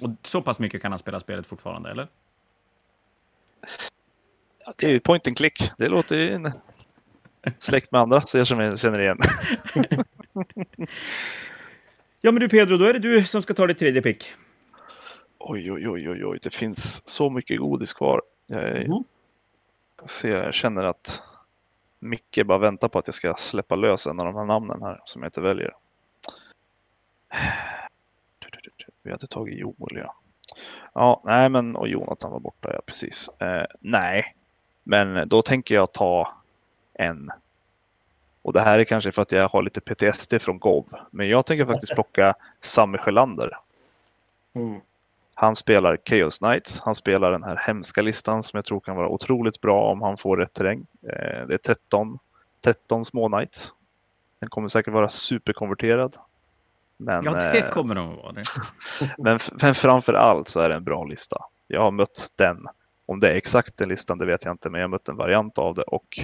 Och 0.00 0.10
så 0.22 0.42
pass 0.42 0.58
mycket 0.58 0.82
kan 0.82 0.92
han 0.92 0.98
spela 0.98 1.20
spelet 1.20 1.46
fortfarande, 1.46 1.90
eller? 1.90 2.08
Det 4.76 4.86
är 4.86 4.90
ju 4.90 5.00
point 5.00 5.26
and 5.26 5.36
click. 5.36 5.70
Det 5.78 5.88
låter 5.88 6.16
ju 6.16 6.50
släkt 7.58 7.92
med 7.92 8.00
andra, 8.00 8.20
så 8.20 8.38
jag 8.38 8.46
som 8.46 8.76
känner 8.76 9.00
igen. 9.00 9.18
Ja, 12.20 12.32
men 12.32 12.40
du 12.40 12.48
Pedro, 12.48 12.76
då 12.76 12.84
är 12.84 12.92
det 12.92 12.98
du 12.98 13.24
som 13.24 13.42
ska 13.42 13.54
ta 13.54 13.66
ditt 13.66 13.78
tredje 13.78 14.02
pick. 14.02 14.32
Oj, 15.38 15.72
oj, 15.72 15.88
oj, 15.88 16.10
oj, 16.10 16.24
oj, 16.24 16.38
det 16.42 16.54
finns 16.54 17.08
så 17.08 17.30
mycket 17.30 17.58
godis 17.60 17.92
kvar. 17.92 18.22
Jag, 18.46 18.62
är- 18.62 18.88
Mhm. 18.88 19.04
ser, 20.04 20.28
jag 20.44 20.54
känner 20.54 20.82
att 20.84 21.22
Micke 21.98 22.46
bara 22.46 22.58
väntar 22.58 22.88
på 22.88 22.98
att 22.98 23.08
jag 23.08 23.14
ska 23.14 23.34
släppa 23.34 23.74
lös 23.76 24.06
en 24.06 24.20
av 24.20 24.26
de 24.26 24.34
här 24.36 24.44
namnen 24.44 24.82
här 24.82 25.00
som 25.04 25.22
jag 25.22 25.28
inte 25.28 25.40
väljer. 25.40 25.72
Vi 29.02 29.10
hade 29.10 29.26
tagit 29.26 29.58
Joel, 29.58 29.76
ja. 29.96 30.14
Ja, 30.94 31.22
nej, 31.24 31.48
men 31.48 31.76
och 31.76 31.88
Jonathan 31.88 32.30
var 32.32 32.40
borta, 32.40 32.72
ja 32.72 32.80
precis. 32.86 33.28
Eh, 33.40 33.66
nej, 33.80 34.34
men 34.84 35.28
då 35.28 35.42
tänker 35.42 35.74
jag 35.74 35.92
ta 35.92 36.34
en. 36.94 37.30
Och 38.42 38.52
det 38.52 38.60
här 38.60 38.78
är 38.78 38.84
kanske 38.84 39.12
för 39.12 39.22
att 39.22 39.32
jag 39.32 39.48
har 39.48 39.62
lite 39.62 39.80
PTSD 39.80 40.34
från 40.40 40.58
GOV. 40.58 40.84
Men 41.10 41.28
jag 41.28 41.46
tänker 41.46 41.66
faktiskt 41.66 41.94
plocka 41.94 42.34
Sami 42.60 42.98
Sjölander. 42.98 43.58
Mm. 44.54 44.80
Han 45.34 45.56
spelar 45.56 45.98
Chaos 46.08 46.38
Knights. 46.38 46.80
Han 46.80 46.94
spelar 46.94 47.32
den 47.32 47.42
här 47.42 47.60
hemska 47.66 48.02
listan 48.02 48.42
som 48.42 48.56
jag 48.56 48.64
tror 48.64 48.80
kan 48.80 48.96
vara 48.96 49.08
otroligt 49.08 49.60
bra 49.60 49.90
om 49.90 50.02
han 50.02 50.16
får 50.16 50.36
rätt 50.36 50.52
terräng. 50.52 50.86
Eh, 51.02 51.46
Det 51.46 51.54
är 51.54 51.58
13, 51.58 52.18
13 52.60 53.04
små 53.04 53.28
Knights. 53.28 53.74
Den 54.38 54.48
kommer 54.48 54.68
säkert 54.68 54.94
vara 54.94 55.08
superkonverterad. 55.08 56.16
Men, 56.96 57.24
Ja, 57.24 57.34
det 57.34 57.58
eh, 57.58 57.68
kommer 57.68 57.94
de 57.94 58.10
att 58.10 58.16
vara. 58.16 58.32
Det. 58.32 58.42
men, 59.18 59.38
men 59.62 59.74
framför 59.74 60.14
allt 60.14 60.48
så 60.48 60.60
är 60.60 60.68
det 60.68 60.74
en 60.74 60.84
bra 60.84 61.04
lista. 61.04 61.36
Jag 61.66 61.80
har 61.80 61.90
mött 61.90 62.32
den. 62.36 62.66
Om 63.06 63.20
det 63.20 63.30
är 63.30 63.34
exakt 63.34 63.76
den 63.76 63.88
listan, 63.88 64.18
det 64.18 64.26
vet 64.26 64.44
jag 64.44 64.52
inte, 64.52 64.70
men 64.70 64.80
jag 64.80 64.88
har 64.88 64.90
mött 64.90 65.08
en 65.08 65.16
variant 65.16 65.58
av 65.58 65.74
det 65.74 65.82
och 65.82 66.18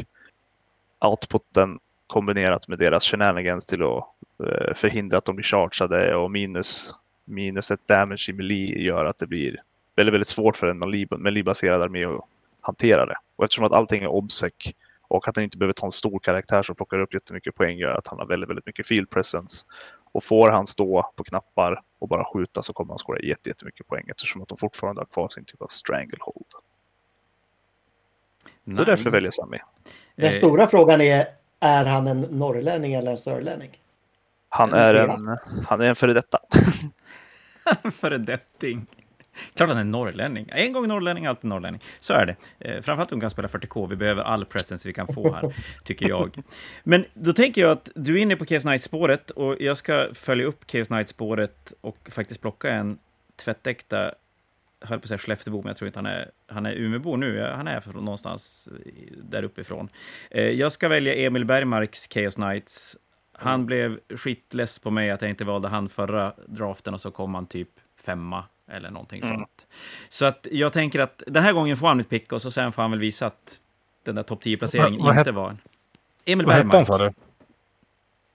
outputen 1.01 1.79
kombinerat 2.07 2.69
med 2.69 2.79
deras 2.79 3.05
shenanigans 3.05 3.67
till 3.67 3.83
att 3.83 4.05
eh, 4.45 4.75
förhindra 4.75 5.19
att 5.19 5.25
de 5.25 5.37
blir 5.37 5.45
chargeade 5.45 6.17
och 6.17 6.31
minus, 6.31 6.95
minus 7.25 7.71
ett 7.71 7.89
damage 7.89 8.27
i 8.29 8.33
melee 8.33 8.79
gör 8.79 9.05
att 9.05 9.19
det 9.19 9.27
blir 9.27 9.63
väldigt, 9.97 10.13
väldigt 10.13 10.29
svårt 10.29 10.57
för 10.57 10.67
en 10.67 10.79
melee-baserad 11.23 11.83
armé 11.83 12.05
att 12.05 12.25
hantera 12.61 13.07
det. 13.07 13.17
Och 13.37 13.45
eftersom 13.45 13.65
att 13.65 13.73
allting 13.73 14.03
är 14.03 14.09
obsec 14.09 14.53
och 15.09 15.29
att 15.29 15.37
han 15.37 15.45
inte 15.45 15.59
behöver 15.59 15.73
ta 15.73 15.87
en 15.87 15.93
stor 15.93 16.19
karaktär 16.19 16.63
som 16.63 16.75
plockar 16.75 16.99
upp 16.99 17.15
jättemycket 17.15 17.55
poäng 17.55 17.79
gör 17.79 17.95
att 17.95 18.07
han 18.07 18.19
har 18.19 18.27
väldigt, 18.27 18.51
väldigt 18.51 18.67
mycket 18.67 18.87
field 18.87 19.11
presence. 19.11 19.67
Och 20.13 20.25
får 20.25 20.51
han 20.51 20.67
stå 20.67 21.13
på 21.17 21.25
knappar 21.25 21.83
och 21.99 22.09
bara 22.09 22.25
skjuta 22.25 22.63
så 22.63 22.73
kommer 22.73 22.91
han 22.91 22.99
skåra 22.99 23.21
jättemycket 23.21 23.87
poäng 23.87 24.05
eftersom 24.09 24.43
att 24.43 24.49
de 24.49 24.59
fortfarande 24.59 25.01
har 25.01 25.07
kvar 25.07 25.29
sin 25.29 25.45
typ 25.45 25.63
av 25.63 25.67
stranglehold. 25.67 26.47
Så 28.77 28.85
därför 28.85 29.11
väljer 29.11 29.31
Sami. 29.31 29.59
Den 30.17 30.27
Eh, 30.27 30.33
stora 30.33 30.67
frågan 30.67 31.01
är, 31.01 31.27
är 31.61 31.85
han 31.85 32.07
en 32.07 32.21
norrlänning 32.21 32.95
eller 32.95 33.11
en 33.11 33.17
sörlänning? 33.17 33.71
Han 34.49 34.73
är 34.73 34.95
en, 34.95 35.39
han 35.67 35.81
är 35.81 35.85
en 35.85 35.97
före 35.97 36.13
detta. 36.13 36.39
Föredetting. 37.93 38.87
Klart 39.55 39.69
han 39.69 39.79
är 39.79 39.85
norrlänning. 39.85 40.49
En 40.53 40.73
gång 40.73 40.89
norrlänning, 40.89 41.27
alltid 41.27 41.51
norrlänning. 41.51 41.83
Så 42.01 42.13
är 42.13 42.27
det. 42.27 42.37
Eh, 42.59 42.83
framförallt 42.83 43.13
om 43.13 43.21
kan 43.21 43.31
spela 43.31 43.49
40K. 43.49 43.89
Vi 43.89 43.97
behöver 43.97 44.23
all 44.23 44.45
presence 44.45 44.89
vi 44.89 44.93
kan 44.93 45.07
få 45.07 45.35
här, 45.35 45.55
tycker 45.85 46.09
jag. 46.09 46.37
Men 46.85 47.05
då 47.15 47.33
tänker 47.33 47.61
jag 47.61 47.71
att 47.71 47.91
du 47.95 48.19
är 48.19 48.23
inne 48.23 48.37
på 48.37 48.45
Chaos 48.47 48.63
Knight-spåret 48.63 49.31
och 49.31 49.57
jag 49.61 49.77
ska 49.77 50.09
följa 50.15 50.47
upp 50.47 50.71
Chaos 50.71 50.89
Knight-spåret 50.89 51.73
och 51.81 52.11
faktiskt 52.13 52.41
plocka 52.41 52.71
en 52.71 52.99
tvättäkta 53.37 54.15
höll 54.81 54.99
på 54.99 55.05
att 55.05 55.09
säga 55.09 55.19
Skelleftebo, 55.19 55.57
men 55.57 55.69
jag 55.69 55.77
tror 55.77 55.87
inte 55.87 55.99
han 55.99 56.07
är, 56.07 56.31
han 56.47 56.67
är 56.67 56.75
Umeåbo 56.75 57.17
nu. 57.17 57.41
Han 57.57 57.69
är 57.69 57.81
från 57.81 58.05
någonstans 58.05 58.69
där 59.23 59.43
uppifrån. 59.43 59.89
Eh, 60.31 60.43
jag 60.43 60.73
ska 60.73 60.89
välja 60.89 61.15
Emil 61.15 61.45
Bergmarks 61.45 62.09
Chaos 62.09 62.35
Knights. 62.35 62.97
Han 63.33 63.67
blev 63.67 64.01
skitless 64.17 64.79
på 64.79 64.91
mig 64.91 65.11
att 65.11 65.23
jag 65.23 65.31
inte 65.31 65.45
valde 65.45 65.69
han 65.69 65.89
förra 65.89 66.33
draften 66.47 66.95
och 66.95 67.01
så 67.01 67.11
kom 67.11 67.35
han 67.35 67.47
typ 67.47 67.69
femma 68.05 68.45
eller 68.71 68.91
någonting 68.91 69.23
mm. 69.23 69.37
sånt. 69.37 69.67
Så 70.09 70.25
att 70.25 70.47
jag 70.51 70.73
tänker 70.73 70.99
att 70.99 71.23
den 71.27 71.43
här 71.43 71.53
gången 71.53 71.77
får 71.77 71.89
han 71.89 71.97
mitt 71.97 72.11
pick 72.11 72.33
och 72.33 72.43
så 72.43 72.51
sen 72.51 72.73
får 72.73 72.83
han 72.83 72.91
väl 72.91 73.01
visa 73.01 73.27
att 73.27 73.61
den 74.05 74.15
där 74.15 74.23
topp 74.23 74.45
10-placeringen 74.45 75.19
inte 75.19 75.33
var 75.33 75.51
en. 75.51 75.59
Emil 76.25 76.47
Vad 76.47 76.57
Bergmark. 76.57 76.73
Vad 76.73 76.83
hette 76.83 76.93
han 76.93 77.15
sa 77.15 77.15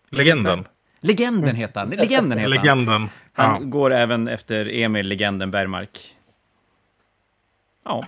du? 0.10 0.18
Legenden? 0.18 0.68
Legenden 1.00 1.56
heter 1.56 1.80
han. 1.80 1.90
Legenden 1.90 2.38
heter 2.38 2.50
Legenden. 2.50 3.10
Han 3.34 3.62
ja. 3.62 3.68
går 3.68 3.94
även 3.94 4.28
efter 4.28 4.74
Emil 4.74 5.08
Legenden 5.08 5.52
Bergmark. 5.52 6.16
Ja. 7.84 8.08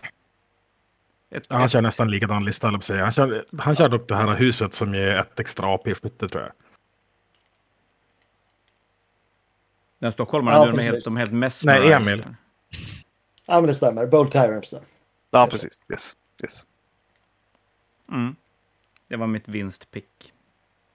Ett, 1.30 1.48
ja 1.50 1.56
han 1.56 1.70
kör 1.70 1.82
nästan 1.82 2.12
likadan 2.12 2.46
lista, 2.46 2.72
på 2.72 2.82
sig. 2.82 3.00
Han 3.00 3.12
kör, 3.12 3.46
han 3.58 3.76
kör 3.76 3.90
dock 3.90 4.08
det 4.08 4.16
här 4.16 4.36
huset 4.36 4.74
som 4.74 4.94
ger 4.94 5.18
ett 5.18 5.40
extra 5.40 5.68
AP-skytte, 5.68 6.28
tror 6.28 6.44
jag. 6.44 6.52
Den 10.00 10.12
stockholmaren, 10.12 10.76
ja, 10.76 10.82
är 10.82 10.86
helt, 10.86 11.06
de 11.06 11.16
är 11.16 11.20
helt 11.20 11.32
mest... 11.32 11.66
Nej, 11.66 11.94
Emil. 11.94 12.26
Ja, 13.46 13.54
men 13.56 13.68
det 13.68 13.74
stämmer. 13.74 14.06
Bold 14.06 14.32
Tyrants. 14.32 14.74
Ja, 15.32 15.48
precis. 15.48 15.80
Yes. 15.92 16.16
yes. 16.44 16.68
Mm. 18.12 18.36
Det 19.08 19.16
var 19.16 19.28
mitt 19.28 19.48
vinstpick. 19.48 20.34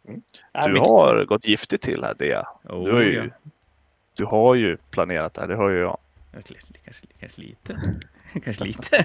Mm. 0.09 0.23
Du 0.53 0.81
har 0.81 1.25
gått 1.25 1.45
giftigt 1.45 1.83
till 1.83 2.05
här, 2.05 2.15
Dea. 2.19 2.47
Oh, 2.63 2.85
du, 2.85 2.93
har 2.93 3.01
ju, 3.01 3.15
ja. 3.15 3.51
du 4.15 4.25
har 4.25 4.55
ju 4.55 4.77
planerat 4.77 5.35
det 5.35 5.41
här, 5.41 5.49
det 5.49 5.57
har 5.57 5.69
ju 5.69 5.79
jag. 5.79 5.99
Kanske, 6.33 6.55
kanske 7.21 7.41
lite. 7.41 7.83
kanske 8.45 8.65
lite. 8.65 9.05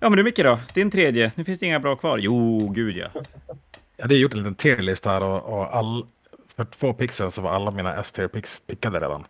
ja, 0.00 0.08
men 0.08 0.12
du 0.12 0.22
Micke 0.22 0.38
då? 0.38 0.58
Din 0.74 0.90
tredje. 0.90 1.32
Nu 1.34 1.44
finns 1.44 1.58
det 1.58 1.66
inga 1.66 1.80
bra 1.80 1.96
kvar. 1.96 2.18
Jo, 2.18 2.68
gud 2.68 2.96
ja. 2.96 3.06
Jag 3.96 4.04
hade 4.04 4.14
gjort 4.14 4.32
en 4.32 4.38
liten 4.38 4.54
tierlist 4.54 5.04
här 5.04 5.22
och, 5.22 5.58
och 5.58 5.76
all, 5.76 6.06
för 6.56 6.64
två 6.64 6.92
pixel 6.92 7.30
så 7.30 7.42
var 7.42 7.50
alla 7.50 7.70
mina 7.70 8.00
S-tier-pix 8.00 8.60
pickade 8.66 9.00
redan. 9.00 9.24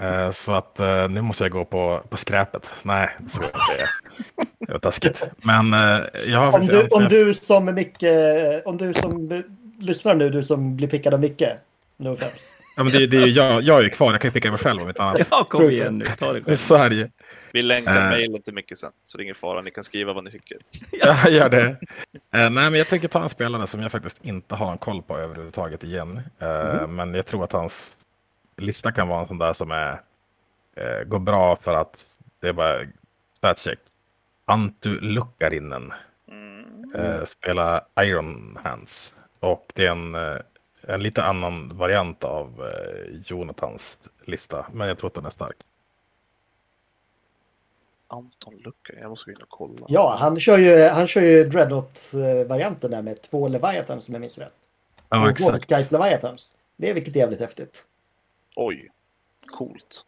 uh, 0.00 0.30
så 0.32 0.52
att 0.52 0.76
uh, 0.80 1.08
nu 1.08 1.20
måste 1.20 1.44
jag 1.44 1.50
gå 1.50 1.64
på, 1.64 2.02
på 2.08 2.16
skräpet. 2.16 2.70
Nej, 2.82 3.10
så 3.28 3.40
jag 3.42 3.76
säga. 3.76 3.86
Det 4.58 4.72
var 4.72 4.78
taskigt. 4.78 5.22
Men 5.42 5.74
uh, 5.74 6.06
jag 6.26 6.38
har 6.38 6.60
om 6.60 6.66
du, 6.66 6.86
om 6.86 7.04
du 7.04 7.34
som 7.34 7.74
Micke, 7.74 8.04
om 8.64 8.76
du 8.76 8.94
som 8.94 9.42
lyssnar 9.78 10.14
nu, 10.14 10.30
du 10.30 10.42
som 10.42 10.76
blir 10.76 10.88
pickad 10.88 11.14
av 11.14 11.20
Micke. 11.20 11.48
No 11.96 12.08
offense. 12.08 12.57
Ja, 12.78 12.84
men 12.84 12.92
det, 12.92 13.06
det, 13.06 13.26
jag, 13.26 13.62
jag 13.62 13.78
är 13.78 13.82
ju 13.82 13.90
kvar, 13.90 14.12
jag 14.12 14.20
kan 14.20 14.28
ju 14.28 14.32
picka 14.32 14.50
mig 14.50 14.58
själv 14.58 14.82
om 14.82 14.88
inte 14.88 15.02
annat. 15.02 15.28
Ja, 15.30 15.44
kom 15.44 15.70
igen 15.70 15.94
nu, 15.94 16.04
ta 16.04 16.32
det 16.32 16.42
själv. 16.42 16.82
Är 16.82 16.90
ju. 16.90 17.08
Vi 17.52 17.62
länkar 17.62 18.04
uh, 18.04 18.10
mejlen 18.10 18.42
till 18.42 18.54
Micke 18.54 18.76
sen, 18.76 18.90
så 19.02 19.18
det 19.18 19.22
är 19.22 19.24
ingen 19.24 19.34
fara. 19.34 19.62
Ni 19.62 19.70
kan 19.70 19.84
skriva 19.84 20.12
vad 20.12 20.24
ni 20.24 20.30
tycker. 20.30 20.58
ja, 20.92 21.28
gör 21.28 21.48
det. 21.48 21.66
Uh, 21.66 21.76
nej, 22.30 22.50
men 22.50 22.74
jag 22.74 22.88
tänker 22.88 23.08
ta 23.08 23.22
en 23.22 23.28
spelare 23.28 23.66
som 23.66 23.80
jag 23.80 23.92
faktiskt 23.92 24.24
inte 24.24 24.54
har 24.54 24.72
en 24.72 24.78
koll 24.78 25.02
på 25.02 25.18
överhuvudtaget 25.18 25.84
igen. 25.84 26.20
Uh, 26.42 26.48
mm. 26.48 26.96
Men 26.96 27.14
jag 27.14 27.26
tror 27.26 27.44
att 27.44 27.52
hans 27.52 27.98
lista 28.56 28.92
kan 28.92 29.08
vara 29.08 29.20
en 29.20 29.28
sån 29.28 29.38
där 29.38 29.52
som 29.52 29.70
är, 29.70 29.92
uh, 29.92 31.04
går 31.06 31.18
bra 31.18 31.56
för 31.56 31.74
att 31.74 32.06
det 32.40 32.48
är 32.48 32.52
bara 32.52 32.78
statscheck. 33.36 33.78
Antu 34.44 35.00
Lukkarinen 35.00 35.92
mm. 36.94 37.26
spelar 37.26 37.80
Iron 38.00 38.58
Hands. 38.64 39.14
Och 39.40 39.72
det 39.74 39.86
är 39.86 39.90
en, 39.90 40.14
en 40.88 41.02
lite 41.02 41.22
annan 41.22 41.76
variant 41.76 42.24
av 42.24 42.72
Jonathans 43.24 43.98
lista. 44.24 44.66
Men 44.72 44.88
jag 44.88 44.98
tror 44.98 45.08
att 45.08 45.14
den 45.14 45.26
är 45.26 45.30
stark. 45.30 45.56
Anton 48.10 48.54
Lucka, 48.56 48.92
jag 49.00 49.08
måste 49.08 49.30
gå 49.30 49.36
in 49.36 49.42
och 49.42 49.48
kolla. 49.48 49.86
Ja, 49.88 50.16
han 50.18 50.40
kör 50.40 50.58
ju, 50.58 50.88
han 50.88 51.06
kör 51.06 51.22
ju 51.22 51.44
Dreadnought-varianten 51.44 52.90
där 52.90 53.02
med 53.02 53.22
två 53.22 53.48
Leviathans 53.48 54.04
som 54.04 54.14
jag 54.14 54.20
minns 54.20 54.38
rätt. 54.38 54.54
Ja, 55.08 55.30
exakt. 55.30 55.66
Guys 55.66 55.90
Leviathans. 55.90 56.56
Det 56.76 56.90
är 56.90 56.94
vilket 56.94 57.16
jävligt 57.16 57.40
häftigt. 57.40 57.86
Oj, 58.56 58.90
coolt. 59.46 60.06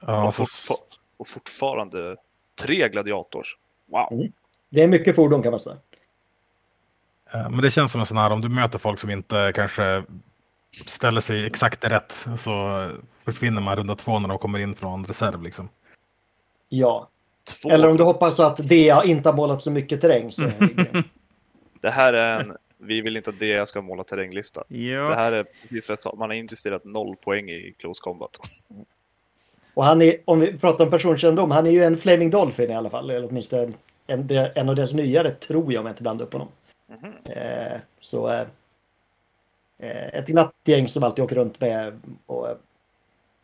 Ja, 0.00 0.26
och, 0.26 0.34
fortfar 0.34 0.76
och 1.16 1.28
fortfarande 1.28 2.16
tre 2.62 2.88
gladiators. 2.88 3.56
Wow. 3.86 4.12
Mm. 4.12 4.32
Det 4.68 4.82
är 4.82 4.88
mycket 4.88 5.16
fordon 5.16 5.42
kan 5.42 5.50
man 5.50 5.60
säga. 5.60 5.76
Men 7.32 7.56
det 7.56 7.70
känns 7.70 7.92
som 7.92 8.00
en 8.00 8.06
sån 8.06 8.16
här, 8.16 8.30
om 8.30 8.40
du 8.40 8.48
möter 8.48 8.78
folk 8.78 8.98
som 8.98 9.10
inte 9.10 9.52
kanske 9.54 10.04
ställer 10.86 11.20
sig 11.20 11.46
exakt 11.46 11.84
rätt 11.84 12.26
så 12.38 12.86
försvinner 13.24 13.60
man 13.60 13.76
runda 13.76 13.96
två 13.96 14.18
när 14.18 14.28
de 14.28 14.38
kommer 14.38 14.58
in 14.58 14.74
från 14.74 15.04
reserv 15.04 15.42
liksom. 15.42 15.68
Ja, 16.68 17.08
Två 17.62 17.70
Eller 17.70 17.88
om 17.88 17.96
du 17.96 18.02
hoppas 18.02 18.40
att 18.40 18.56
DA 18.56 19.04
inte 19.04 19.28
har 19.28 19.36
målat 19.36 19.62
så 19.62 19.70
mycket 19.70 20.00
terräng. 20.00 20.32
Så 20.32 20.42
det 21.80 21.90
här 21.90 22.12
är 22.12 22.40
en 22.40 22.56
vi 22.80 23.00
vill 23.00 23.16
inte 23.16 23.30
att 23.30 23.40
DA 23.40 23.66
ska 23.66 23.82
måla 23.82 24.04
terränglista. 24.04 24.64
Ja. 24.68 25.06
Det 25.06 25.14
här 25.14 25.32
är 25.32 25.44
precis 25.62 25.86
för 25.86 25.94
att 25.94 26.18
man 26.18 26.30
har 26.30 26.36
investerat 26.36 26.84
noll 26.84 27.16
poäng 27.16 27.50
i 27.50 27.74
close 27.78 28.00
combat. 28.02 28.30
Och 29.74 29.84
han 29.84 30.02
är, 30.02 30.16
om 30.24 30.40
vi 30.40 30.58
pratar 30.58 30.84
om 30.84 30.90
personkännedom, 30.90 31.50
han 31.50 31.66
är 31.66 31.70
ju 31.70 31.84
en 31.84 31.96
Flaming 31.96 32.30
Dolphin 32.30 32.70
i 32.70 32.74
alla 32.74 32.90
fall. 32.90 33.10
Eller 33.10 33.28
åtminstone 33.28 33.72
en, 34.06 34.30
en 34.54 34.68
av 34.68 34.76
deras 34.76 34.92
nyare, 34.92 35.30
tror 35.30 35.72
jag, 35.72 35.80
om 35.80 35.86
jag 35.86 35.92
inte 35.92 36.02
blandar 36.02 36.26
upp 36.26 36.32
honom. 36.32 36.48
Mm 36.88 37.80
så 38.00 38.28
eh, 38.28 38.46
ett 39.78 40.26
glatt 40.26 40.54
gäng 40.64 40.88
som 40.88 41.02
alltid 41.02 41.24
åker 41.24 41.36
runt 41.36 41.60
med 41.60 42.00
och 42.26 42.48
eh, 42.48 42.56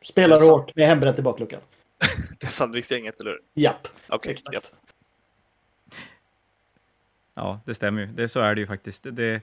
spelar 0.03 0.51
hårt 0.51 0.77
med 0.77 0.89
hembränt 0.89 1.19
i 1.19 1.23
bakluckan. 1.23 1.61
det 2.41 2.47
är 2.47 2.51
Sandviksgänget, 2.51 3.21
eller 3.21 3.31
hur? 3.31 3.41
Japp. 3.55 3.89
Okay, 4.09 4.37
japp. 4.53 4.65
Ja, 7.37 7.61
det 7.65 7.75
stämmer 7.75 8.03
ju. 8.03 8.07
Det, 8.07 8.29
så 8.29 8.41
är 8.41 8.55
det 8.55 8.61
ju 8.61 8.67
faktiskt. 8.67 9.07
Det... 9.11 9.43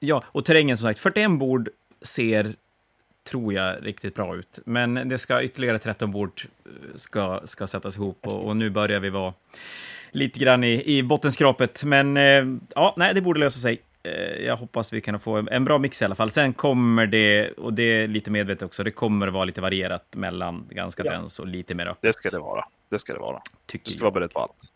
Ja, 0.00 0.24
och 0.26 0.44
terrängen 0.44 0.76
som 0.78 0.88
sagt, 0.88 1.00
41 1.00 1.38
bord 1.38 1.68
ser, 2.02 2.56
tror 3.24 3.52
jag, 3.52 3.86
riktigt 3.86 4.14
bra 4.14 4.36
ut. 4.36 4.58
Men 4.64 5.08
det 5.08 5.18
ska 5.18 5.42
ytterligare 5.42 5.78
13 5.78 6.10
bord 6.10 6.46
ska, 6.94 7.40
ska 7.44 7.66
sättas 7.66 7.96
ihop 7.96 8.26
och, 8.26 8.46
och 8.46 8.56
nu 8.56 8.70
börjar 8.70 9.00
vi 9.00 9.10
vara 9.10 9.34
lite 10.10 10.38
grann 10.38 10.64
i, 10.64 10.98
i 10.98 11.02
bottenskrapet. 11.02 11.84
Men 11.84 12.16
eh, 12.16 12.44
ja, 12.74 12.94
nej, 12.96 13.14
det 13.14 13.20
borde 13.20 13.40
lösa 13.40 13.58
sig. 13.58 13.82
Eh, 14.02 14.46
jag 14.46 14.56
hoppas 14.56 14.92
vi 14.92 15.00
kan 15.00 15.20
få 15.20 15.46
en 15.50 15.64
bra 15.64 15.78
mix 15.78 16.02
i 16.02 16.04
alla 16.04 16.14
fall. 16.14 16.30
Sen 16.30 16.52
kommer 16.52 17.06
det, 17.06 17.50
och 17.50 17.72
det 17.72 17.82
är 17.82 18.08
lite 18.08 18.30
medvetet 18.30 18.62
också, 18.62 18.84
det 18.84 18.90
kommer 18.90 19.26
att 19.26 19.32
vara 19.32 19.44
lite 19.44 19.60
varierat 19.60 20.06
mellan 20.16 20.66
ganska 20.70 21.04
ja. 21.04 21.12
dens 21.12 21.38
och 21.38 21.46
lite 21.46 21.74
mer 21.74 21.86
öppet. 21.86 22.02
Det 22.02 22.12
ska 22.12 22.30
det 22.30 22.38
vara. 22.38 22.64
Det 22.90 22.98
ska 22.98 23.12
det 23.12 23.18
vara. 23.18 23.40
Tycker 23.66 23.84
du 23.84 23.90
ska 23.90 23.98
jag. 23.98 24.04
vara 24.04 24.14
beredd 24.14 24.32
på 24.32 24.40
allt. 24.40 24.72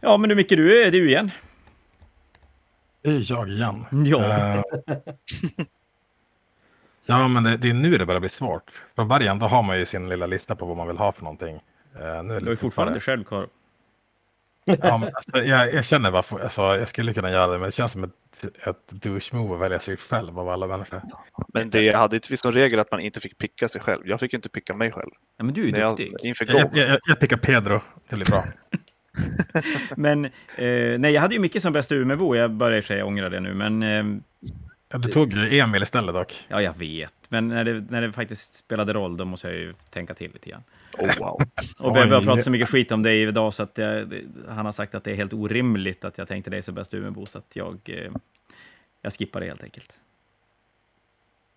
Ja, 0.00 0.16
men 0.16 0.28
du 0.28 0.34
Micke, 0.34 0.48
du 0.48 0.82
är 0.86 0.90
du 0.90 1.08
igen. 1.08 1.30
Det 3.02 3.10
är 3.10 3.32
jag 3.32 3.48
igen. 3.48 3.84
Ja. 3.90 4.18
Uh, 4.18 4.62
ja, 7.06 7.28
men 7.28 7.44
det, 7.44 7.56
det, 7.56 7.70
är 7.70 7.74
nu 7.74 7.98
det 7.98 8.06
börjar 8.06 8.20
bli 8.20 8.28
svårt. 8.28 8.70
Från 8.94 9.08
början 9.08 9.38
då 9.38 9.46
har 9.46 9.62
man 9.62 9.78
ju 9.78 9.86
sin 9.86 10.08
lilla 10.08 10.26
lista 10.26 10.56
på 10.56 10.66
vad 10.66 10.76
man 10.76 10.86
vill 10.86 10.96
ha 10.96 11.12
för 11.12 11.22
någonting. 11.22 11.54
Uh, 11.54 11.60
nu 12.00 12.06
är 12.06 12.40
du 12.40 12.46
har 12.46 12.50
ju 12.50 12.56
fortfarande 12.56 13.00
själv 13.00 13.24
kvar. 13.24 13.48
Ja, 14.82 14.98
men 14.98 15.10
alltså, 15.14 15.42
jag, 15.42 15.74
jag, 15.74 15.84
känner 15.84 16.10
varför, 16.10 16.40
alltså, 16.40 16.62
jag 16.62 16.88
skulle 16.88 17.14
kunna 17.14 17.30
göra 17.30 17.46
det, 17.46 17.58
men 17.58 17.66
det 17.66 17.72
känns 17.72 17.92
som 17.92 18.04
ett, 18.04 18.44
ett 18.66 18.92
douche-move 18.92 19.54
att 19.54 19.60
välja 19.60 19.78
sig 19.80 19.96
själv 19.96 20.38
av 20.38 20.48
alla 20.48 20.66
människor. 20.66 21.02
Men 21.54 21.70
det 21.70 21.92
hade 21.92 22.16
inte 22.16 22.28
vi 22.30 22.36
som 22.36 22.52
regel 22.52 22.78
att 22.78 22.90
man 22.90 23.00
inte 23.00 23.20
fick 23.20 23.38
picka 23.38 23.68
sig 23.68 23.80
själv. 23.80 24.02
Jag 24.04 24.20
fick 24.20 24.34
inte 24.34 24.48
picka 24.48 24.74
mig 24.74 24.92
själv. 24.92 25.10
Ja, 25.36 25.44
men 25.44 25.54
du 25.54 25.68
är 25.68 25.88
duktig. 25.88 26.12
Jag, 26.12 26.24
inför 26.24 26.46
jag, 26.48 26.70
jag, 26.72 26.88
jag, 26.88 26.98
jag 27.06 27.20
pickar 27.20 27.36
Pedro, 27.36 27.80
det 28.08 28.16
blir 28.16 28.26
bra. 28.26 28.42
men 29.96 30.24
eh, 30.24 30.98
nej, 30.98 31.12
jag 31.12 31.20
hade 31.20 31.34
ju 31.34 31.40
mycket 31.40 31.62
som 31.62 31.72
bästa 31.72 31.94
Umeåbo. 31.94 32.36
Jag 32.36 32.50
börjar 32.50 32.76
i 32.76 32.80
och 32.80 32.84
för 32.84 32.94
sig 32.94 33.02
ångra 33.02 33.28
det 33.28 33.40
nu, 33.40 33.54
men... 33.54 33.82
Eh, 33.82 34.20
ja, 34.88 34.98
du 34.98 35.08
tog 35.08 35.32
ju 35.32 35.58
Emil 35.58 35.82
istället 35.82 36.14
dock. 36.14 36.46
Ja, 36.48 36.62
jag 36.62 36.78
vet. 36.78 37.12
Men 37.28 37.48
när 37.48 37.64
det, 37.64 37.84
när 37.90 38.00
det 38.00 38.12
faktiskt 38.12 38.54
spelade 38.54 38.92
roll, 38.92 39.16
då 39.16 39.24
måste 39.24 39.48
jag 39.48 39.56
ju 39.56 39.74
tänka 39.90 40.14
till 40.14 40.32
lite 40.32 40.50
grann. 40.50 40.62
Oh, 40.98 41.18
wow. 41.18 41.34
och 41.84 41.96
vi 41.96 42.00
har 42.00 42.22
pratat 42.22 42.44
så 42.44 42.50
mycket 42.50 42.68
skit 42.68 42.92
om 42.92 43.02
dig 43.02 43.22
idag, 43.22 43.54
så 43.54 43.62
att 43.62 43.78
jag, 43.78 44.14
han 44.48 44.66
har 44.66 44.72
sagt 44.72 44.94
att 44.94 45.04
det 45.04 45.10
är 45.10 45.16
helt 45.16 45.32
orimligt 45.32 46.04
att 46.04 46.18
jag 46.18 46.28
tänkte 46.28 46.50
dig 46.50 46.62
som 46.62 46.74
bäst 46.74 46.94
Umeåbo, 46.94 47.26
så 47.26 47.38
att 47.38 47.56
jag, 47.56 47.78
eh, 47.84 48.12
jag 49.02 49.12
skippar 49.12 49.40
det 49.40 49.46
helt 49.46 49.64
enkelt. 49.64 49.92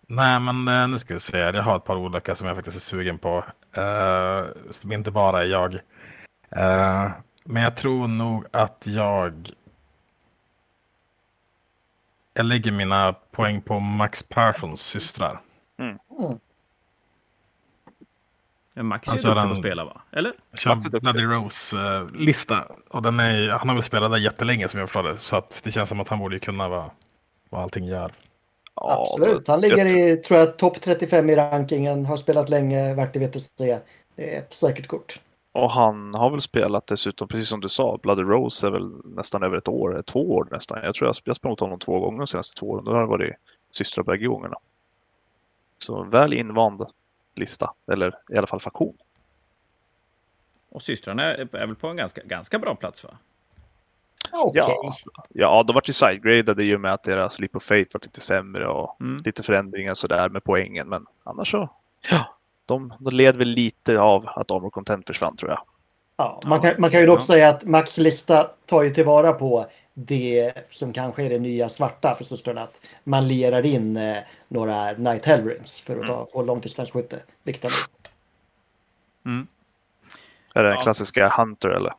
Nej, 0.06 0.40
men 0.40 0.68
eh, 0.68 0.88
nu 0.88 0.98
ska 0.98 1.14
vi 1.14 1.20
se. 1.20 1.38
Jag 1.38 1.62
har 1.62 1.76
ett 1.76 1.84
par 1.84 1.96
olika 1.96 2.34
som 2.34 2.46
jag 2.46 2.56
faktiskt 2.56 2.76
är 2.76 2.80
sugen 2.80 3.18
på. 3.18 3.44
Uh, 3.78 4.46
som 4.70 4.92
inte 4.92 5.10
bara 5.10 5.42
är 5.42 5.46
jag. 5.46 5.74
Uh, 6.56 7.10
men 7.44 7.62
jag 7.62 7.76
tror 7.76 8.08
nog 8.08 8.44
att 8.50 8.84
jag... 8.86 9.50
Jag 12.34 12.46
lägger 12.46 12.72
mina 12.72 13.12
poäng 13.12 13.62
på 13.62 13.80
Max 13.80 14.22
Perssons 14.22 14.80
systrar. 14.80 15.40
Mm. 16.18 16.38
Ja, 18.74 18.82
Max 18.82 19.08
är 19.08 19.12
Alltså, 19.12 19.28
duktig 19.28 19.44
på 19.44 19.52
att 19.52 19.58
spela, 19.58 19.84
va? 19.84 20.02
Eller? 20.10 20.32
Kör. 20.54 21.00
Bloody 21.00 21.24
Rose-lista. 21.24 22.64
Och 22.88 23.02
den 23.02 23.20
är, 23.20 23.50
han 23.50 23.68
har 23.68 23.76
väl 23.76 23.84
spelat 23.84 24.12
där 24.12 24.18
jättelänge 24.18 24.68
som 24.68 24.80
jag 24.80 24.88
förstår 24.88 25.02
det. 25.02 25.18
Så 25.18 25.36
att 25.36 25.60
det 25.64 25.70
känns 25.70 25.88
som 25.88 26.00
att 26.00 26.08
han 26.08 26.18
borde 26.18 26.38
kunna 26.38 26.68
vad, 26.68 26.90
vad 27.50 27.62
allting 27.62 27.84
gör. 27.84 28.12
Ja, 28.74 29.00
Absolut. 29.00 29.48
Han 29.48 29.60
ligger 29.60 29.96
i, 29.96 30.16
tror 30.16 30.40
jag, 30.40 30.56
topp 30.56 30.80
35 30.80 31.30
i 31.30 31.36
rankingen. 31.36 32.06
Har 32.06 32.16
spelat 32.16 32.48
länge, 32.48 32.94
varit 32.94 33.16
i 33.16 33.18
VTC. 33.18 33.50
Det 34.16 34.34
är 34.34 34.38
ett 34.38 34.54
säkert 34.54 34.86
kort. 34.86 35.20
Och 35.52 35.70
han 35.70 36.14
har 36.14 36.30
väl 36.30 36.40
spelat 36.40 36.86
dessutom, 36.86 37.28
precis 37.28 37.48
som 37.48 37.60
du 37.60 37.68
sa, 37.68 37.98
Bloody 38.02 38.22
Rose 38.22 38.66
är 38.66 38.70
väl 38.70 38.90
nästan 39.04 39.42
över 39.42 39.56
ett 39.56 39.68
år, 39.68 40.02
två 40.06 40.34
år 40.34 40.48
nästan. 40.50 40.78
Jag 40.84 40.94
tror 40.94 41.06
jag 41.06 41.06
jag 41.06 41.08
har 41.08 41.34
spelat 41.34 41.42
mot 41.42 41.60
honom 41.60 41.78
två 41.78 42.00
gånger 42.00 42.18
de 42.18 42.26
senaste 42.26 42.60
två 42.60 42.70
åren. 42.70 42.84
Då 42.84 42.92
har 42.92 43.00
det 43.00 43.06
varit 43.06 43.34
systrar 43.70 44.04
bägge 44.04 44.26
gångerna. 44.26 44.56
Så 45.82 46.02
väl 46.02 46.32
invand 46.32 46.86
lista, 47.34 47.74
eller 47.92 48.14
i 48.32 48.36
alla 48.38 48.46
fall 48.46 48.60
faktion. 48.60 48.94
Och 50.70 50.82
systrarna 50.82 51.34
är, 51.34 51.44
väl 51.52 51.74
på 51.74 51.88
en 51.88 51.96
ganska, 51.96 52.20
ganska 52.24 52.58
bra 52.58 52.74
plats, 52.74 53.04
va? 53.04 53.10
Okej. 54.32 54.62
Ja, 54.66 54.92
ja, 55.28 55.62
de 55.66 55.72
vart 55.72 55.88
ju 55.88 55.92
sidegradade 55.92 56.64
i 56.64 56.76
och 56.76 56.80
med 56.80 56.92
att 56.92 57.02
deras 57.02 57.38
Leap 57.40 57.56
of 57.56 57.62
Fate 57.62 57.86
var 57.92 58.00
lite 58.02 58.20
sämre 58.20 58.66
och 58.68 58.96
Mm. 59.00 59.22
lite 59.24 59.42
förändringar 59.42 59.94
sådär 59.94 60.28
med 60.28 60.44
poängen. 60.44 60.88
Men 60.88 61.06
annars 61.24 61.50
så, 61.50 61.68
ja, 62.10 62.34
de, 62.66 62.94
de 63.00 63.14
led 63.14 63.36
väl 63.36 63.48
lite 63.48 64.00
av 64.00 64.28
att 64.28 64.50
Armor 64.50 64.70
Content 64.70 65.06
försvann 65.06 65.36
tror 65.36 65.50
jag. 65.50 65.60
Ja, 66.16 66.40
man, 66.46 66.60
kan, 66.60 66.74
man 66.78 66.90
kan 66.90 67.00
ju 67.00 67.06
dock 67.06 67.20
Ja. 67.20 67.24
säga 67.24 67.48
att 67.48 67.64
Max 67.64 67.98
lista 67.98 68.50
tar 68.66 68.82
ju 68.82 68.90
tillvara 68.90 69.32
på 69.32 69.66
det 69.94 70.52
som 70.70 70.92
kanske 70.92 71.22
är 71.24 71.30
det 71.30 71.38
nya 71.38 71.68
svarta 71.68 72.14
för 72.16 72.24
systrarna. 72.24 72.62
Att 72.62 72.80
man 73.04 73.28
lierar 73.28 73.66
in 73.66 73.96
eh, 73.96 74.16
några 74.48 74.92
Night 74.92 75.24
Hellrings 75.24 75.80
för 75.80 76.00
att 76.00 76.06
ta, 76.06 76.26
få 76.32 76.42
långdistansskytte. 76.42 77.22
Vilket 77.42 77.62
han 77.62 77.70
Mm. 79.26 79.46
Är 80.54 80.62
det 80.62 80.68
den 80.68 80.76
Ja. 80.78 80.82
klassiska 80.82 81.28
Hunter 81.28 81.68
eller? 81.68 81.90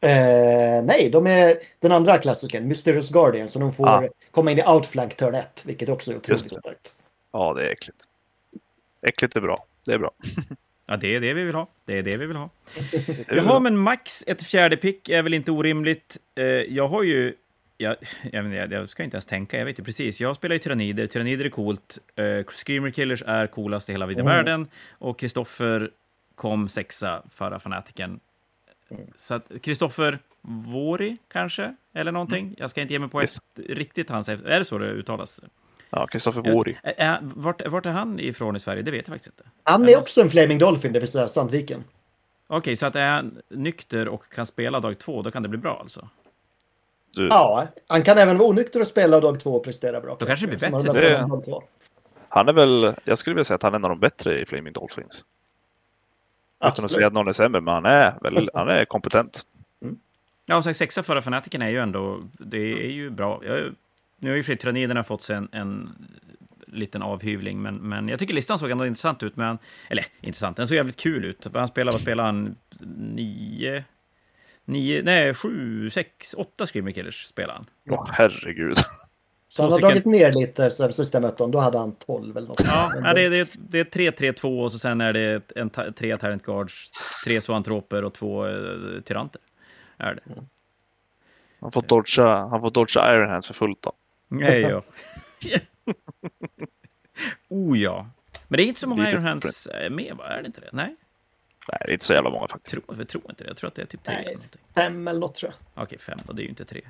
eh, 0.00 0.82
Nej, 0.84 1.10
de 1.12 1.26
är 1.26 1.56
den 1.80 1.92
andra 1.92 2.18
klassikern, 2.18 2.68
Mysterious 2.68 3.10
Guardian, 3.10 3.48
så 3.48 3.58
de 3.58 3.72
får 3.72 3.88
Ah. 3.88 4.08
komma 4.30 4.50
in 4.50 4.58
i 4.58 4.64
Outflank 4.66 5.16
turn 5.16 5.34
1, 5.34 5.62
vilket 5.66 5.88
också 5.88 6.10
är 6.12 6.16
otroligt 6.16 6.50
starkt. 6.56 6.94
Ja, 7.32 7.52
det 7.54 7.68
är 7.68 7.72
äckligt. 7.72 8.04
Äckligt 9.02 9.36
är 9.36 9.40
bra. 9.40 9.64
Det 9.86 9.92
är 9.92 9.98
bra. 9.98 10.10
Ja, 10.90 10.96
det 10.96 11.14
är 11.16 11.20
det 11.20 11.34
vi 11.34 11.44
vill 11.44 11.54
ha. 11.54 11.68
Det 11.84 11.98
är 11.98 12.02
det 12.02 12.16
vi 12.16 12.26
vill 12.26 12.36
ha. 12.36 12.50
Jaha, 13.28 13.60
men 13.60 13.78
max 13.78 14.24
ett 14.26 14.42
fjärde 14.42 14.76
pick 14.76 15.08
är 15.08 15.22
väl 15.22 15.34
inte 15.34 15.52
orimligt. 15.52 16.16
Eh, 16.34 16.44
jag 16.44 16.88
har 16.88 17.02
ju... 17.02 17.34
Jag, 17.76 17.96
jag, 18.32 18.44
inte, 18.44 18.74
jag 18.76 18.88
ska 18.88 19.02
inte 19.02 19.14
ens 19.14 19.26
tänka, 19.26 19.58
jag 19.58 19.64
vet 19.64 19.78
ju 19.78 19.84
precis. 19.84 20.20
Jag 20.20 20.36
spelar 20.36 20.54
ju 20.54 20.58
tyrannider, 20.58 21.06
tyrannider 21.06 21.44
är 21.44 21.48
coolt. 21.48 21.98
Eh, 22.16 22.44
Screamer 22.44 22.90
Killers 22.90 23.22
är 23.26 23.46
coolast 23.46 23.88
i 23.88 23.92
hela 23.92 24.06
vida 24.06 24.20
Mm. 24.20 24.32
världen. 24.36 24.68
Och 24.90 25.18
Kristoffer 25.18 25.90
kom 26.34 26.68
sexa 26.68 27.22
förra 27.30 27.58
fanatiken. 27.60 28.20
Så 29.16 29.34
att 29.34 29.52
Kristoffer 29.62 30.18
Vori 30.42 31.16
kanske, 31.32 31.74
eller 31.94 32.12
någonting. 32.12 32.44
Mm. 32.44 32.54
Jag 32.58 32.70
ska 32.70 32.80
inte 32.80 32.92
ge 32.94 32.98
mig 32.98 33.08
på 33.08 33.20
ett 33.20 33.30
riktigt 33.68 34.08
hans... 34.10 34.28
Är 34.28 34.58
det 34.58 34.64
så 34.64 34.78
det 34.78 34.86
uttalas? 34.86 35.40
Ja, 35.90 36.06
Kristoffer 36.06 36.40
Vori. 36.52 36.78
Ä- 36.82 36.94
ä- 36.98 37.18
vart, 37.22 37.66
vart 37.68 37.86
är 37.86 37.90
han 37.90 38.20
ifrån 38.20 38.56
i 38.56 38.60
Sverige? 38.60 38.82
Det 38.82 38.90
vet 38.90 39.08
jag 39.08 39.14
faktiskt 39.14 39.38
inte. 39.38 39.50
Han 39.62 39.88
är 39.88 39.96
också 39.98 40.20
en 40.20 40.30
Flaming 40.30 40.58
Dolphin, 40.58 40.92
det 40.92 41.00
vill 41.00 41.08
säga 41.10 41.28
Sandviken. 41.28 41.84
Okej, 42.46 42.76
så 42.76 42.86
att 42.86 42.96
är 42.96 43.06
han 43.10 43.38
nykter 43.48 44.08
och 44.08 44.32
kan 44.32 44.46
spela 44.46 44.80
dag 44.80 44.98
två, 44.98 45.22
då 45.22 45.30
kan 45.30 45.42
det 45.42 45.48
bli 45.48 45.58
bra 45.58 45.78
alltså? 45.80 46.08
Du, 47.14 47.26
Ja, 47.28 47.66
han 47.86 48.02
kan 48.02 48.18
även 48.18 48.38
vara 48.38 48.48
onykter 48.48 48.80
och 48.80 48.88
spela 48.88 49.20
dag 49.20 49.40
två 49.40 49.54
och 49.56 49.64
prestera 49.64 50.00
bra. 50.00 50.16
Då 50.18 50.26
kanske 50.26 50.46
det 50.46 50.56
blir 50.56 50.70
bättre. 50.70 51.00
Det-. 51.00 51.60
Han 52.30 52.48
är 52.48 52.52
väl, 52.52 52.94
jag 53.04 53.18
skulle 53.18 53.34
vilja 53.34 53.44
säga 53.44 53.54
att 53.54 53.62
han 53.62 53.72
är 53.74 53.78
en 53.78 53.84
av 53.84 53.90
de 53.90 54.00
bättre 54.00 54.38
i 54.40 54.46
Flaming 54.46 54.72
Dolphins. 54.72 55.24
Utan 56.58 56.68
att 56.68 56.72
Absolut. 56.72 56.92
säga 56.92 57.06
att 57.06 57.12
någon 57.12 57.28
är 57.28 57.32
sämre, 57.32 57.60
men 57.60 57.74
han 57.74 57.84
är, 57.84 58.14
väl, 58.22 58.50
han 58.54 58.68
är 58.68 58.84
kompetent. 58.84 59.42
Ja, 60.46 60.56
och 60.56 60.64
sen 60.64 60.74
sexa 60.74 61.02
förra 61.02 61.22
fanatiken 61.22 61.62
är 61.62 61.68
ju 61.68 61.78
ändå, 61.78 62.20
det 62.32 62.72
är 62.86 62.90
ju 62.90 63.10
bra. 63.10 63.40
Jag, 63.44 63.74
nu 64.20 64.30
har 64.30 64.36
ju 64.36 64.42
tyranniderna 64.42 65.04
fått 65.04 65.22
sig 65.22 65.36
en, 65.36 65.48
en 65.52 65.90
liten 66.66 67.02
avhyvling, 67.02 67.62
men, 67.62 67.76
men 67.76 68.08
jag 68.08 68.18
tycker 68.18 68.34
listan 68.34 68.58
såg 68.58 68.70
ändå 68.70 68.86
intressant 68.86 69.22
ut. 69.22 69.36
Men, 69.36 69.58
eller 69.88 70.04
intressant, 70.20 70.56
den 70.56 70.68
såg 70.68 70.76
jävligt 70.76 71.00
kul 71.00 71.24
ut. 71.24 71.46
Han 71.54 71.68
spelar, 71.68 71.92
vad 71.92 72.00
spelar 72.00 72.24
han? 72.24 72.56
Nio? 72.96 73.84
Nio, 74.64 75.02
nej, 75.02 75.34
sju, 75.34 75.90
sex, 75.90 76.34
åtta 76.34 76.66
Screamer 76.66 76.90
Killers 76.90 77.24
spelar 77.26 77.54
han. 77.54 77.66
Åh, 77.90 78.08
herregud. 78.12 78.76
Så 79.48 79.62
han 79.62 79.70
har 79.72 79.78
stycken- 79.78 79.88
dragit 79.88 80.04
ner 80.04 80.32
lite 80.32 80.70
sen 80.70 80.92
sista 80.92 81.20
möten. 81.20 81.50
Då 81.50 81.58
hade 81.58 81.78
han 81.78 81.92
12 81.94 82.36
eller 82.36 82.48
något. 82.48 82.60
Ja, 82.64 82.90
ja, 83.04 83.14
det, 83.14 83.28
det, 83.28 83.50
det 83.54 83.80
är 83.80 84.10
3-3-2 84.10 84.62
och 84.62 84.72
så 84.72 84.78
sen 84.78 85.00
är 85.00 85.12
det 85.12 85.52
en, 85.56 85.70
tre 85.70 86.16
Tyrant 86.16 86.42
Guards, 86.42 86.90
tre 87.24 87.40
Zoantroper 87.40 88.04
och 88.04 88.14
två 88.14 88.46
uh, 88.46 89.00
Tyranter. 89.00 89.40
Är 89.96 90.14
det. 90.14 90.20
Han 91.60 91.72
får 91.72 91.82
dodga, 91.82 92.46
han 92.46 92.60
får 92.60 92.70
dodga 92.70 93.14
Iron 93.14 93.30
Hands 93.30 93.46
för 93.46 93.54
fullt 93.54 93.82
då. 93.82 93.92
Nej, 94.30 94.60
ja. 94.60 94.82
oh 97.48 97.78
ja. 97.78 98.10
Men 98.48 98.56
det 98.56 98.62
är 98.62 98.66
inte 98.66 98.80
så 98.80 98.88
många 98.88 99.10
Iron 99.10 99.24
Hands 99.24 99.66
eh, 99.66 99.90
med, 99.90 100.16
va? 100.16 100.24
Är 100.26 100.40
det 100.42 100.46
inte 100.46 100.60
det? 100.60 100.68
Nej, 100.72 100.96
Nej, 101.72 101.78
det 101.86 101.90
är 101.90 101.92
inte 101.92 102.04
så 102.04 102.12
jävla 102.12 102.30
många 102.30 102.48
faktiskt. 102.48 102.74
tror, 102.86 102.98
jag 102.98 103.08
tror 103.08 103.22
inte 103.30 103.44
det. 103.44 103.48
Jag 103.50 103.56
tror 103.56 103.68
att 103.68 103.74
det 103.74 103.82
är 103.82 103.86
typ 103.86 104.02
tre 104.02 104.14
Nej. 104.14 104.26
eller. 104.26 104.44
Fem 104.74 105.08
eller 105.08 105.20
något 105.20 105.34
tror 105.34 105.52
jag. 105.74 105.84
Okej, 105.84 105.98
fem 105.98 106.18
då. 106.24 106.32
Det 106.32 106.42
är 106.42 106.44
ju 106.44 106.48
inte 106.48 106.64
tre. 106.64 106.80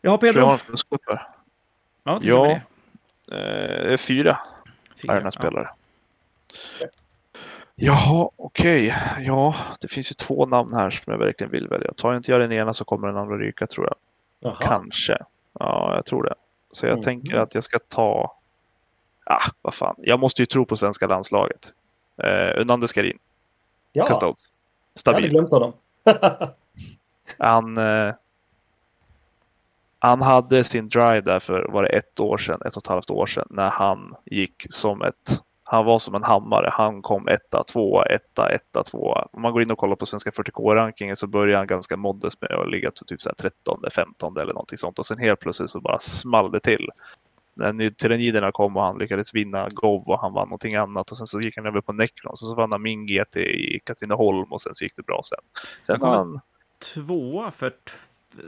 Ja, 0.00 0.18
Tror 0.18 0.26
jag 0.26 0.34
Pedro. 0.34 0.44
har 0.46 0.52
en 0.52 0.58
fuskgrupp 0.58 1.00
Ja, 1.06 2.18
det 2.22 2.26
Ja. 2.26 2.50
ja. 2.50 2.60
det. 3.26 3.86
Eh, 3.86 3.92
är 3.92 3.96
fyra 3.96 4.38
Fyra. 4.96 5.14
Iron 5.14 5.22
Hands-spelare. 5.22 5.68
Jaha, 7.74 8.30
okej. 8.36 8.94
Ja, 9.18 9.54
det 9.80 9.88
finns 9.88 10.10
ju 10.10 10.14
två 10.14 10.46
namn 10.46 10.74
här 10.74 10.90
som 10.90 11.12
jag 11.12 11.18
verkligen 11.18 11.50
vill 11.50 11.68
välja. 11.68 11.92
Tar 11.92 12.12
jag 12.12 12.18
inte 12.18 12.30
jag 12.32 12.40
den 12.40 12.52
ena 12.52 12.72
så 12.72 12.84
kommer 12.84 13.08
den 13.08 13.16
andra 13.16 13.38
ryka 13.38 13.66
tror 13.66 13.86
jag. 13.86 13.94
Jaha. 14.40 14.56
Kanske. 14.60 15.18
Ja, 15.58 15.94
jag 15.94 16.06
tror 16.06 16.22
det. 16.22 16.34
Så 16.70 16.86
jag 16.86 16.92
Mm. 16.92 17.02
tänker 17.04 17.36
att 17.36 17.54
jag 17.54 17.64
ska 17.64 17.78
ta... 17.78 18.34
Ah, 19.24 19.50
vad 19.62 19.74
fan. 19.74 19.94
Jag 19.98 20.20
måste 20.20 20.42
ju 20.42 20.46
tro 20.46 20.64
på 20.64 20.76
svenska 20.76 21.06
landslaget. 21.06 21.72
Eh, 22.22 22.60
Unander 22.60 22.86
Skarin. 22.86 23.18
Ja, 23.92 24.06
Custodes. 24.06 24.20
jag 25.04 25.12
hade 25.12 25.20
Stabil. 25.20 25.30
glömt 25.30 25.50
honom. 25.50 25.72
Han, 27.38 27.76
eh, 27.76 28.14
han 29.98 30.22
hade 30.22 30.64
sin 30.64 30.88
drive 30.88 31.20
där 31.20 31.40
för 31.40 31.66
var 31.68 31.82
det 31.82 31.88
ett 31.88 32.20
år 32.20 32.38
sedan, 32.38 32.60
ett 32.66 32.76
och 32.76 32.82
ett 32.82 32.86
halvt 32.86 33.10
år 33.10 33.26
sedan, 33.26 33.46
när 33.50 33.70
han 33.70 34.14
gick 34.24 34.66
som 34.68 35.02
ett 35.02 35.42
han 35.70 35.84
var 35.84 35.98
som 35.98 36.14
en 36.14 36.22
hammare. 36.24 36.68
Han 36.72 37.02
kom 37.02 37.28
etta, 37.28 37.64
tvåa, 37.64 38.04
etta, 38.04 38.48
etta, 38.52 38.82
tvåa. 38.82 39.28
Om 39.32 39.42
man 39.42 39.52
går 39.52 39.62
in 39.62 39.70
och 39.70 39.78
kollar 39.78 39.96
på 39.96 40.06
svenska 40.06 40.30
40K-rankingen 40.30 41.16
så 41.16 41.26
börjar 41.26 41.58
han 41.58 41.66
ganska 41.66 41.96
modest 41.96 42.40
med 42.40 42.50
att 42.52 42.70
ligga 42.70 42.90
på 42.90 43.04
typ 43.04 43.22
så 43.22 43.28
här 43.28 43.34
13, 43.34 43.80
15 43.94 44.36
eller 44.36 44.52
någonting 44.52 44.78
sånt. 44.78 44.98
Och 44.98 45.06
sen 45.06 45.18
helt 45.18 45.40
plötsligt 45.40 45.70
så 45.70 45.80
bara 45.80 45.98
small 45.98 46.50
det 46.52 46.60
till. 46.60 46.88
När 47.54 47.90
tyranniderna 47.90 48.52
kom 48.52 48.76
och 48.76 48.82
han 48.82 48.98
lyckades 48.98 49.34
vinna 49.34 49.68
Gov 49.74 50.02
och 50.08 50.20
han 50.20 50.32
vann 50.32 50.48
någonting 50.48 50.74
annat. 50.74 51.10
Och 51.10 51.16
sen 51.16 51.26
så 51.26 51.40
gick 51.40 51.56
han 51.56 51.66
över 51.66 51.80
på 51.80 51.92
Necron. 51.92 52.36
Så, 52.36 52.46
så 52.46 52.54
vann 52.54 52.72
han 52.72 52.82
min 52.82 53.06
GT 53.06 53.36
i 53.36 53.78
Katrineholm 53.84 54.52
och 54.52 54.60
sen 54.60 54.74
så 54.74 54.84
gick 54.84 54.96
det 54.96 55.02
bra 55.02 55.20
sen. 55.24 55.38
Sen 55.86 55.98
kom 55.98 56.08
han 56.08 56.40
Tvåa 56.94 57.50
för... 57.50 57.72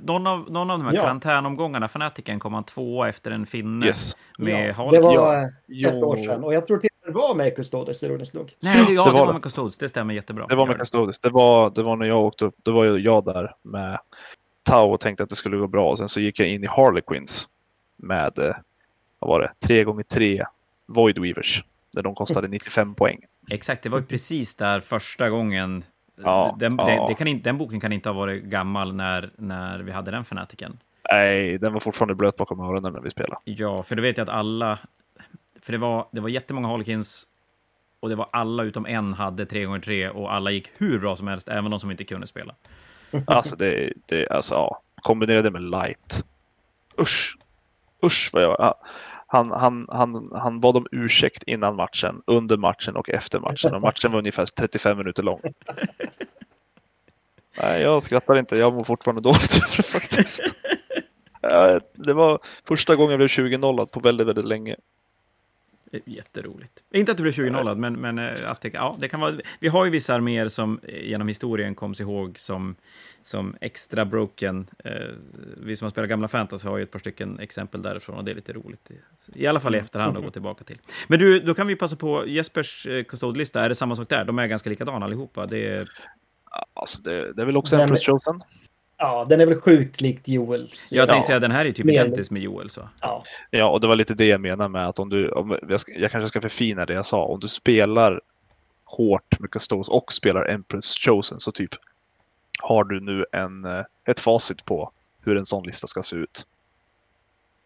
Någon 0.02 0.26
av, 0.26 0.50
någon 0.50 0.70
av 0.70 0.78
de 0.78 0.86
här 0.86 0.94
Ja. 0.94 1.02
karantänomgångarna, 1.02 1.88
fanatiken, 1.88 2.38
kom 2.38 2.54
han 2.54 2.64
tvåa 2.64 3.08
efter 3.08 3.30
en 3.30 3.46
finne 3.46 3.86
Yes. 3.86 4.16
med 4.38 4.68
ja, 4.68 4.72
Hulk. 4.72 4.92
det 4.92 5.00
var 5.00 5.48
Ja. 5.66 5.88
ett 5.88 6.02
år 6.02 6.16
sedan. 6.16 6.44
Och 6.44 6.54
jag 6.54 6.66
tror 6.66 6.78
det 7.06 7.12
var 7.12 7.34
med 7.34 7.56
Custodes, 7.56 8.02
ironiskt 8.02 8.34
nog. 8.34 8.52
Nej, 8.62 8.84
det, 8.86 8.92
ja, 8.92 9.04
det 9.04 9.10
det 9.10 9.12
var 9.12 9.20
var 9.20 9.26
det. 9.26 9.32
med 9.32 9.42
Custodes. 9.42 9.78
Det 9.78 9.88
stämmer 9.88 10.14
jättebra. 10.14 10.46
Det 10.46 10.54
var 10.54 10.66
med 10.66 10.78
Custodes. 10.78 11.20
Det 11.20 11.30
var, 11.30 11.70
det 11.70 11.82
var 11.82 11.96
när 11.96 12.06
jag 12.06 12.20
åkte 12.20 12.44
upp. 12.44 12.54
Det 12.64 12.70
var 12.70 12.84
ju 12.84 12.96
jag 12.98 13.24
där 13.24 13.54
med 13.62 13.98
Tau 14.62 14.92
och 14.94 15.00
tänkte 15.00 15.22
att 15.24 15.30
det 15.30 15.36
skulle 15.36 15.56
gå 15.56 15.66
bra. 15.66 15.90
Och 15.90 15.98
sen 15.98 16.08
så 16.08 16.20
gick 16.20 16.40
jag 16.40 16.48
in 16.48 16.64
i 16.64 16.66
Harlequins 16.66 17.48
med, 17.96 18.38
eh, 18.38 18.54
vad 19.18 19.28
var 19.28 19.40
det, 19.40 19.52
3 19.66 19.84
gånger 19.84 20.02
3 20.02 20.44
Void 20.86 21.18
Weavers. 21.18 21.64
Där 21.94 22.02
de 22.02 22.14
kostade 22.14 22.48
95 22.48 22.94
poäng. 22.94 23.18
Exakt, 23.50 23.82
det 23.82 23.88
var 23.88 23.98
ju 23.98 24.04
precis 24.04 24.56
där 24.56 24.80
första 24.80 25.30
gången. 25.30 25.84
Ja, 26.22 26.56
den, 26.58 26.74
ja. 26.78 26.84
Det, 26.86 27.06
det 27.08 27.14
kan 27.14 27.26
inte, 27.28 27.48
den 27.48 27.58
boken 27.58 27.80
kan 27.80 27.92
inte 27.92 28.08
ha 28.08 28.14
varit 28.14 28.42
gammal 28.44 28.94
när, 28.94 29.30
när 29.36 29.78
vi 29.78 29.92
hade 29.92 30.10
den 30.10 30.24
fanatiken. 30.24 30.78
Nej, 31.12 31.58
den 31.58 31.72
var 31.72 31.80
fortfarande 31.80 32.14
blöt 32.14 32.36
bakom 32.36 32.60
öronen 32.60 32.92
när 32.92 33.00
vi 33.00 33.10
spelade. 33.10 33.36
Ja, 33.44 33.82
för 33.82 33.96
du 33.96 34.02
vet 34.02 34.16
jag 34.18 34.22
att 34.28 34.34
alla... 34.34 34.78
För 35.62 35.72
det 35.72 35.78
var, 35.78 36.08
det 36.12 36.20
var 36.20 36.28
jättemånga 36.28 36.68
Harlequins 36.68 37.26
och 38.00 38.08
det 38.08 38.14
var 38.14 38.28
alla 38.32 38.62
utom 38.62 38.86
en 38.86 39.12
hade 39.12 39.44
3x3 39.44 40.08
och 40.08 40.34
alla 40.34 40.50
gick 40.50 40.68
hur 40.76 40.98
bra 40.98 41.16
som 41.16 41.28
helst, 41.28 41.48
även 41.48 41.70
de 41.70 41.80
som 41.80 41.90
inte 41.90 42.04
kunde 42.04 42.26
spela. 42.26 42.54
Alltså, 43.26 43.56
det, 43.56 43.92
det, 44.06 44.28
alltså 44.28 44.54
ja. 44.54 44.82
Kombinerade 45.02 45.50
med 45.50 45.62
light. 45.62 46.24
Usch. 46.98 47.38
Usch 48.04 48.30
vad 48.32 48.42
jag... 48.42 48.56
Ja. 48.58 48.80
Han, 49.26 49.50
han, 49.50 49.86
han, 49.90 50.30
han 50.34 50.60
bad 50.60 50.76
om 50.76 50.86
ursäkt 50.90 51.42
innan 51.42 51.76
matchen, 51.76 52.22
under 52.26 52.56
matchen 52.56 52.96
och 52.96 53.10
efter 53.10 53.38
matchen. 53.38 53.74
Och 53.74 53.80
matchen 53.80 54.12
var 54.12 54.18
ungefär 54.18 54.46
35 54.46 54.98
minuter 54.98 55.22
lång. 55.22 55.40
Nej, 57.62 57.82
jag 57.82 58.02
skrattar 58.02 58.38
inte. 58.38 58.54
Jag 58.54 58.74
mår 58.74 58.84
fortfarande 58.84 59.20
dåligt 59.20 59.60
det 59.76 59.82
faktiskt. 59.82 60.42
Det 61.94 62.12
var 62.12 62.40
första 62.68 62.96
gången 62.96 63.10
jag 63.10 63.18
blev 63.18 63.28
20-0 63.28 63.86
på 63.92 64.00
väldigt, 64.00 64.26
väldigt 64.26 64.46
länge. 64.46 64.76
Jätteroligt. 66.04 66.84
Inte 66.94 67.12
att 67.12 67.18
det 67.18 67.22
blev 67.22 67.32
20 67.32 67.74
men, 67.74 68.00
men 68.00 68.18
eh, 68.18 68.50
att 68.50 68.60
det, 68.60 68.74
ja, 68.74 68.96
det 68.98 69.08
kan 69.08 69.20
vara... 69.20 69.34
Vi 69.60 69.68
har 69.68 69.84
ju 69.84 69.90
vissa 69.90 70.14
arméer 70.14 70.48
som 70.48 70.80
eh, 70.82 71.08
genom 71.08 71.28
historien 71.28 71.74
koms 71.74 72.00
ihåg 72.00 72.38
som, 72.38 72.74
som 73.22 73.56
extra 73.60 74.04
broken. 74.04 74.66
Eh, 74.84 74.92
vi 75.56 75.76
som 75.76 75.84
har 75.84 75.90
spelat 75.90 76.10
gamla 76.10 76.28
fantasy 76.28 76.68
har 76.68 76.76
ju 76.76 76.82
ett 76.82 76.90
par 76.90 76.98
stycken 76.98 77.38
exempel 77.38 77.82
därifrån 77.82 78.16
och 78.16 78.24
det 78.24 78.30
är 78.30 78.34
lite 78.34 78.52
roligt. 78.52 78.90
I 79.34 79.46
alla 79.46 79.60
fall 79.60 79.74
i 79.74 79.78
efterhand 79.78 80.16
att 80.16 80.24
gå 80.24 80.30
tillbaka 80.30 80.64
till. 80.64 80.78
Men 81.08 81.18
du, 81.18 81.40
då 81.40 81.54
kan 81.54 81.66
vi 81.66 81.76
passa 81.76 81.96
på 81.96 82.26
Jespers 82.26 82.86
kustodlista. 83.08 83.64
Är 83.64 83.68
det 83.68 83.74
samma 83.74 83.96
sak 83.96 84.08
där? 84.08 84.24
De 84.24 84.38
är 84.38 84.46
ganska 84.46 84.70
likadana 84.70 85.04
allihopa. 85.04 85.46
Det 85.46 85.68
är... 85.68 85.88
Alltså 86.74 87.02
det, 87.02 87.32
det 87.32 87.42
är 87.42 87.46
väl 87.46 87.56
också 87.56 87.86
plus 87.86 88.06
chosen. 88.06 88.42
Ja, 89.02 89.26
den 89.28 89.40
är 89.40 89.46
väl 89.46 89.60
sjukt 89.60 90.00
likt 90.00 90.28
Joels. 90.28 90.92
Jag 90.92 91.08
tänkte 91.08 91.26
säga 91.26 91.38
den 91.38 91.50
här 91.50 91.64
är 91.64 91.72
typ 91.72 91.86
identisk 91.86 92.30
med 92.30 92.42
Joel. 92.42 92.70
Så. 92.70 92.88
Ja. 93.00 93.24
ja, 93.50 93.70
och 93.70 93.80
det 93.80 93.86
var 93.86 93.96
lite 93.96 94.14
det 94.14 94.26
jag 94.26 94.40
menar 94.40 94.68
med 94.68 94.86
att 94.86 94.98
om 94.98 95.08
du, 95.08 95.28
om, 95.28 95.58
jag, 95.68 95.80
ska, 95.80 95.92
jag 95.92 96.10
kanske 96.10 96.28
ska 96.28 96.40
förfina 96.40 96.84
det 96.84 96.92
jag 96.94 97.06
sa, 97.06 97.24
om 97.24 97.40
du 97.40 97.48
spelar 97.48 98.20
hårt 98.84 99.40
med 99.40 99.50
Custodes 99.50 99.88
och 99.88 100.12
spelar 100.12 100.50
Empress 100.50 100.94
Chosen 100.94 101.40
så 101.40 101.52
typ 101.52 101.70
har 102.62 102.84
du 102.84 103.00
nu 103.00 103.26
en, 103.32 103.64
eh, 103.64 103.84
ett 104.04 104.20
facit 104.20 104.64
på 104.64 104.92
hur 105.24 105.36
en 105.36 105.46
sån 105.46 105.66
lista 105.66 105.86
ska 105.86 106.02
se 106.02 106.16
ut. 106.16 106.46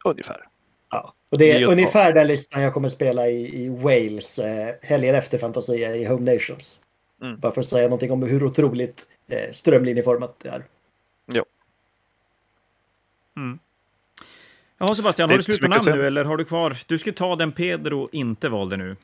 Ungefär. 0.05 0.49
Ja, 0.91 1.15
och 1.31 1.39
det 1.39 1.53
är 1.53 1.59
Just 1.59 1.73
ungefär 1.73 2.13
den 2.13 2.27
listan 2.27 2.63
jag 2.63 2.75
kommer 2.75 2.89
spela 2.89 3.29
i, 3.29 3.65
i 3.65 3.69
Wales 3.69 4.39
eh, 4.39 4.75
helgen 4.83 5.15
efter 5.15 5.39
Fantasia 5.39 5.97
i 5.97 6.05
Home 6.05 6.33
Nations. 6.33 6.81
Mm. 7.23 7.41
Bara 7.41 7.53
för 7.53 7.61
att 7.61 7.67
säga 7.67 7.85
någonting 7.85 8.11
om 8.11 8.23
hur 8.23 8.45
otroligt 8.45 9.07
eh, 9.29 9.53
strömlinjeformat 9.53 10.37
det 10.43 10.49
är. 10.49 10.65
Jo. 11.27 11.45
Mm. 13.37 13.59
Ja, 14.79 14.95
Sebastian, 14.95 15.31
har 15.31 15.37
du 15.37 15.43
slut 15.43 15.61
på 15.61 15.69
namn 15.69 15.85
nu 15.87 16.07
eller 16.07 16.25
har 16.25 16.37
du 16.37 16.45
kvar? 16.45 16.77
Du 16.87 16.99
skulle 16.99 17.17
ta 17.17 17.37
den 17.37 17.53
Pedro 17.53 18.09
inte 18.13 18.49
valde 18.49 18.77
nu. 18.77 18.97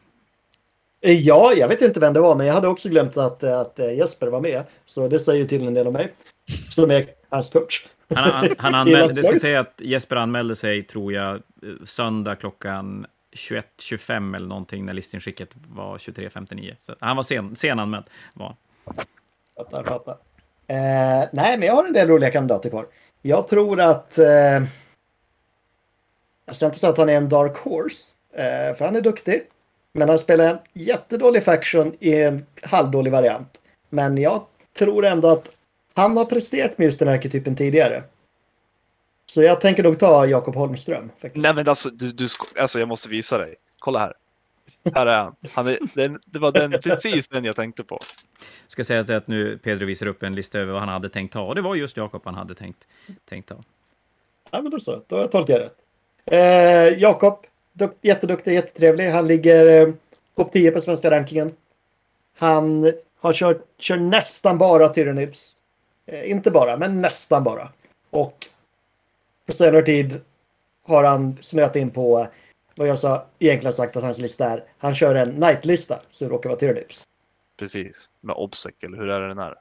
Eh, 1.00 1.20
ja, 1.20 1.52
jag 1.52 1.68
vet 1.68 1.82
inte 1.82 2.00
vem 2.00 2.12
det 2.12 2.20
var, 2.20 2.34
men 2.34 2.46
jag 2.46 2.54
hade 2.54 2.68
också 2.68 2.88
glömt 2.88 3.16
att, 3.16 3.42
att 3.42 3.78
eh, 3.78 3.94
Jesper 3.94 4.26
var 4.26 4.40
med. 4.40 4.62
Så 4.86 5.08
det 5.08 5.18
säger 5.18 5.44
tydligen 5.44 5.68
en 5.68 5.74
del 5.74 5.86
om 5.86 5.92
mig. 5.92 6.14
Som 6.68 6.90
är 6.90 7.06
hans 7.28 7.48
coach. 7.48 7.86
Han, 8.14 8.30
han, 8.32 8.48
han 8.58 8.74
anmälde, 8.80 9.14
det 9.14 9.22
ska 9.22 9.36
säga 9.36 9.60
att 9.60 9.74
Jesper 9.78 10.16
anmälde 10.16 10.56
sig, 10.56 10.82
tror 10.82 11.12
jag, 11.12 11.34
eh, 11.34 11.40
söndag 11.84 12.36
klockan 12.36 13.06
21.25 13.32 14.36
eller 14.36 14.48
någonting 14.48 14.86
när 14.86 14.92
listinskicket 14.92 15.56
var 15.68 15.98
23.59. 15.98 16.76
Så 16.82 16.94
han 17.00 17.16
var 17.16 17.22
sen, 17.22 17.56
sen 17.56 17.78
anmäld. 17.78 18.04
Var. 18.34 18.56
Fattar, 19.56 19.84
fattar. 19.84 20.16
Eh, 20.70 21.28
nej, 21.32 21.58
men 21.58 21.62
jag 21.62 21.74
har 21.74 21.84
en 21.84 21.92
del 21.92 22.08
roliga 22.08 22.30
kandidater 22.30 22.70
kvar. 22.70 22.86
Jag 23.22 23.48
tror 23.48 23.80
att... 23.80 24.18
Eh, 24.18 24.62
jag 26.46 26.56
ska 26.56 26.66
inte 26.66 26.78
säga 26.78 26.90
att 26.90 26.98
han 26.98 27.08
är 27.08 27.16
en 27.16 27.28
dark 27.28 27.56
horse, 27.56 28.14
eh, 28.32 28.76
för 28.76 28.84
han 28.84 28.96
är 28.96 29.00
duktig. 29.00 29.42
Men 29.92 30.08
han 30.08 30.18
spelar 30.18 30.46
en 30.46 30.58
jättedålig 30.72 31.44
faction 31.44 31.96
i 32.00 32.22
en 32.22 32.46
halvdålig 32.62 33.12
variant. 33.12 33.60
Men 33.88 34.18
jag 34.18 34.42
tror 34.78 35.06
ändå 35.06 35.28
att 35.28 35.48
han 35.94 36.16
har 36.16 36.24
presterat 36.24 36.78
med 36.78 36.84
just 36.84 36.98
den 36.98 37.08
här 37.08 37.14
arketypen 37.14 37.56
tidigare. 37.56 38.02
Så 39.26 39.42
jag 39.42 39.60
tänker 39.60 39.82
nog 39.82 39.98
ta 39.98 40.26
Jakob 40.26 40.54
Holmström. 40.54 41.10
Faktiskt. 41.20 41.42
Nej 41.42 41.54
men 41.54 41.68
alltså, 41.68 41.90
du, 41.90 42.08
du, 42.08 42.26
alltså 42.58 42.78
jag 42.78 42.88
måste 42.88 43.08
visa 43.08 43.38
dig. 43.38 43.54
Kolla 43.78 43.98
här. 43.98 44.12
Här 44.94 45.06
är 45.06 45.16
han. 45.16 45.36
han 45.52 45.66
är, 45.66 45.78
den, 45.94 46.18
det 46.26 46.38
var 46.38 46.52
den, 46.52 46.70
precis 46.70 47.28
den 47.28 47.44
jag 47.44 47.56
tänkte 47.56 47.84
på. 47.84 47.98
Jag 48.62 48.72
ska 48.72 48.84
säga 48.84 49.16
att 49.16 49.26
nu 49.26 49.58
Pedro 49.58 49.86
visar 49.86 50.06
upp 50.06 50.22
en 50.22 50.34
lista 50.34 50.58
över 50.58 50.72
vad 50.72 50.80
han 50.80 50.88
hade 50.88 51.08
tänkt 51.08 51.32
ta. 51.32 51.42
Och 51.42 51.54
det 51.54 51.62
var 51.62 51.74
just 51.74 51.96
Jakob 51.96 52.22
han 52.24 52.34
hade 52.34 52.54
tänkt, 52.54 52.78
tänkt 53.28 53.48
ta. 53.48 53.64
Ja, 54.50 54.62
men 54.62 54.70
då 54.70 54.80
så. 54.80 55.02
Då 55.06 55.16
har 55.16 55.20
jag 55.20 55.30
tolkat 55.30 55.58
rätt. 55.58 55.76
Eh, 56.24 57.00
Jakob, 57.00 57.46
jätteduktig, 58.02 58.54
jättetrevlig. 58.54 59.10
Han 59.10 59.28
ligger 59.28 59.86
eh, 59.86 59.94
topp 60.36 60.52
10 60.52 60.70
på 60.70 60.82
svenska 60.82 61.10
rankingen. 61.10 61.52
Han 62.36 62.92
har 63.20 63.32
kört, 63.32 63.64
kör 63.78 63.96
nästan 63.96 64.58
bara 64.58 64.88
Tyranids. 64.88 65.56
Eh, 66.06 66.30
inte 66.30 66.50
bara, 66.50 66.76
men 66.76 67.00
nästan 67.00 67.44
bara. 67.44 67.68
Och 68.10 68.46
på 69.46 69.52
senare 69.52 69.82
tid 69.82 70.20
har 70.82 71.04
han 71.04 71.36
snöat 71.40 71.76
in 71.76 71.90
på 71.90 72.26
vad 72.80 72.88
jag 72.88 72.98
sa, 72.98 73.26
egentligen 73.38 73.72
sagt 73.72 73.96
att 73.96 74.02
hans 74.02 74.18
lista 74.18 74.50
är. 74.50 74.64
Han 74.78 74.94
kör 74.94 75.14
en 75.14 75.28
night-lista 75.28 76.00
så 76.10 76.24
det 76.24 76.30
råkar 76.30 76.48
vara 76.48 76.58
Tyranids. 76.58 77.04
Precis, 77.58 78.10
med 78.20 78.36
Obsec, 78.36 78.72
eller 78.82 78.98
hur 78.98 79.08
är 79.08 79.20
det 79.20 79.28
den 79.28 79.38
här? 79.38 79.54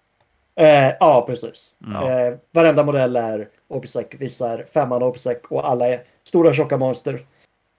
Eh, 0.56 0.96
ja, 1.00 1.24
precis. 1.28 1.76
Mm. 1.86 1.96
Eh, 1.96 2.38
varenda 2.52 2.84
modell 2.84 3.16
är 3.16 3.50
Obsec, 3.68 4.08
vissa 4.12 4.50
är 4.50 4.66
femman 4.74 5.04
Obsec 5.04 5.38
och 5.50 5.70
alla 5.70 5.88
är 5.88 6.02
stora 6.24 6.54
tjocka 6.54 6.78
monster. 6.78 7.26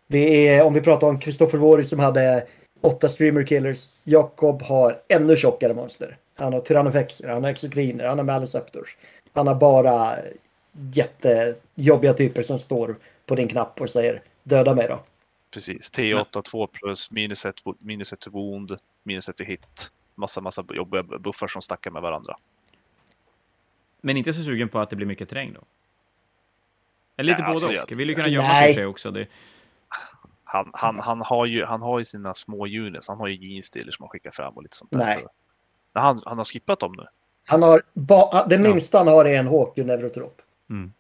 Det 0.07 0.49
är, 0.49 0.64
om 0.64 0.74
vi 0.74 0.80
pratar 0.80 1.07
om 1.07 1.18
Kristoffer 1.18 1.59
Våri 1.59 1.84
som 1.84 1.99
hade 1.99 2.47
åtta 2.80 3.09
streamer 3.09 3.45
killers. 3.45 3.88
Jakob 4.05 4.62
har 4.62 5.01
ännu 5.09 5.36
tjockare 5.36 5.74
monster. 5.74 6.16
Han 6.38 6.53
har 6.53 6.61
Tyrannofexer, 6.61 7.28
han 7.28 7.45
har 7.45 7.51
Exocriner, 7.51 8.07
han 8.07 8.18
har 8.18 8.24
Maliceptors. 8.24 8.97
Han 9.32 9.47
har 9.47 9.55
bara 9.55 10.16
jättejobbiga 10.93 12.12
typer 12.14 12.43
som 12.43 12.59
står 12.59 12.97
på 13.26 13.34
din 13.34 13.49
knapp 13.49 13.80
och 13.80 13.91
säger 13.91 14.22
döda 14.43 14.74
mig 14.74 14.86
då. 14.88 14.99
Precis, 15.51 15.93
T8 15.93 16.43
2 16.43 16.67
plus, 16.67 17.11
minus 17.11 17.45
1 17.45 17.55
minus 17.79 18.13
ett 18.13 18.27
wound, 18.27 18.79
minus 19.03 19.29
1 19.29 19.41
hit. 19.41 19.93
Massa, 20.15 20.41
massa 20.41 20.65
jobbiga 20.71 21.03
buffar 21.03 21.49
som 21.49 21.63
stackar 21.63 21.91
med 21.91 22.03
varandra. 22.03 22.37
Men 24.01 24.17
inte 24.17 24.33
så 24.33 24.43
sugen 24.43 24.69
på 24.69 24.79
att 24.79 24.91
det 24.91 24.97
blir 24.97 25.07
mycket 25.07 25.29
terräng 25.29 25.53
då? 25.53 25.61
Eller 27.17 27.33
lite 27.33 27.43
ja, 27.43 27.47
både 27.47 27.51
alltså, 27.51 27.69
och. 27.69 27.91
Jag 27.91 27.97
vill 27.97 28.09
ju 28.09 28.15
kunna 28.15 28.29
gömma 28.29 28.49
nej. 28.49 28.75
sig 28.75 28.87
också. 28.87 29.11
Det... 29.11 29.27
Han, 30.45 30.71
han, 30.73 31.01
han, 31.01 31.21
har 31.21 31.47
ju, 31.47 31.65
han 31.65 31.83
har 31.83 31.99
ju 31.99 32.05
sina 32.05 32.35
små 32.35 32.67
units. 32.67 33.09
Han 33.09 33.19
har 33.19 33.29
ju 33.29 33.49
jeansdealer 33.49 33.93
som 33.93 34.03
han 34.03 34.09
skickar 34.09 34.31
fram 34.31 34.55
och 34.55 34.63
lite 34.63 34.77
sånt 34.77 34.91
där. 34.91 34.99
Nej. 34.99 35.27
Han, 35.93 36.23
han 36.27 36.39
har 36.39 36.45
skippat 36.45 36.81
dem 36.81 36.93
nu. 36.97 37.07
Han 37.47 37.63
har, 37.63 37.83
ba, 37.93 38.47
det 38.47 38.59
minsta 38.59 38.99
ja. 38.99 39.05
han 39.05 39.15
har 39.15 39.25
är 39.25 39.39
en 39.39 39.47
Hawk 39.47 39.77
Neurotrop. 39.77 40.43
Mm. 40.71 40.93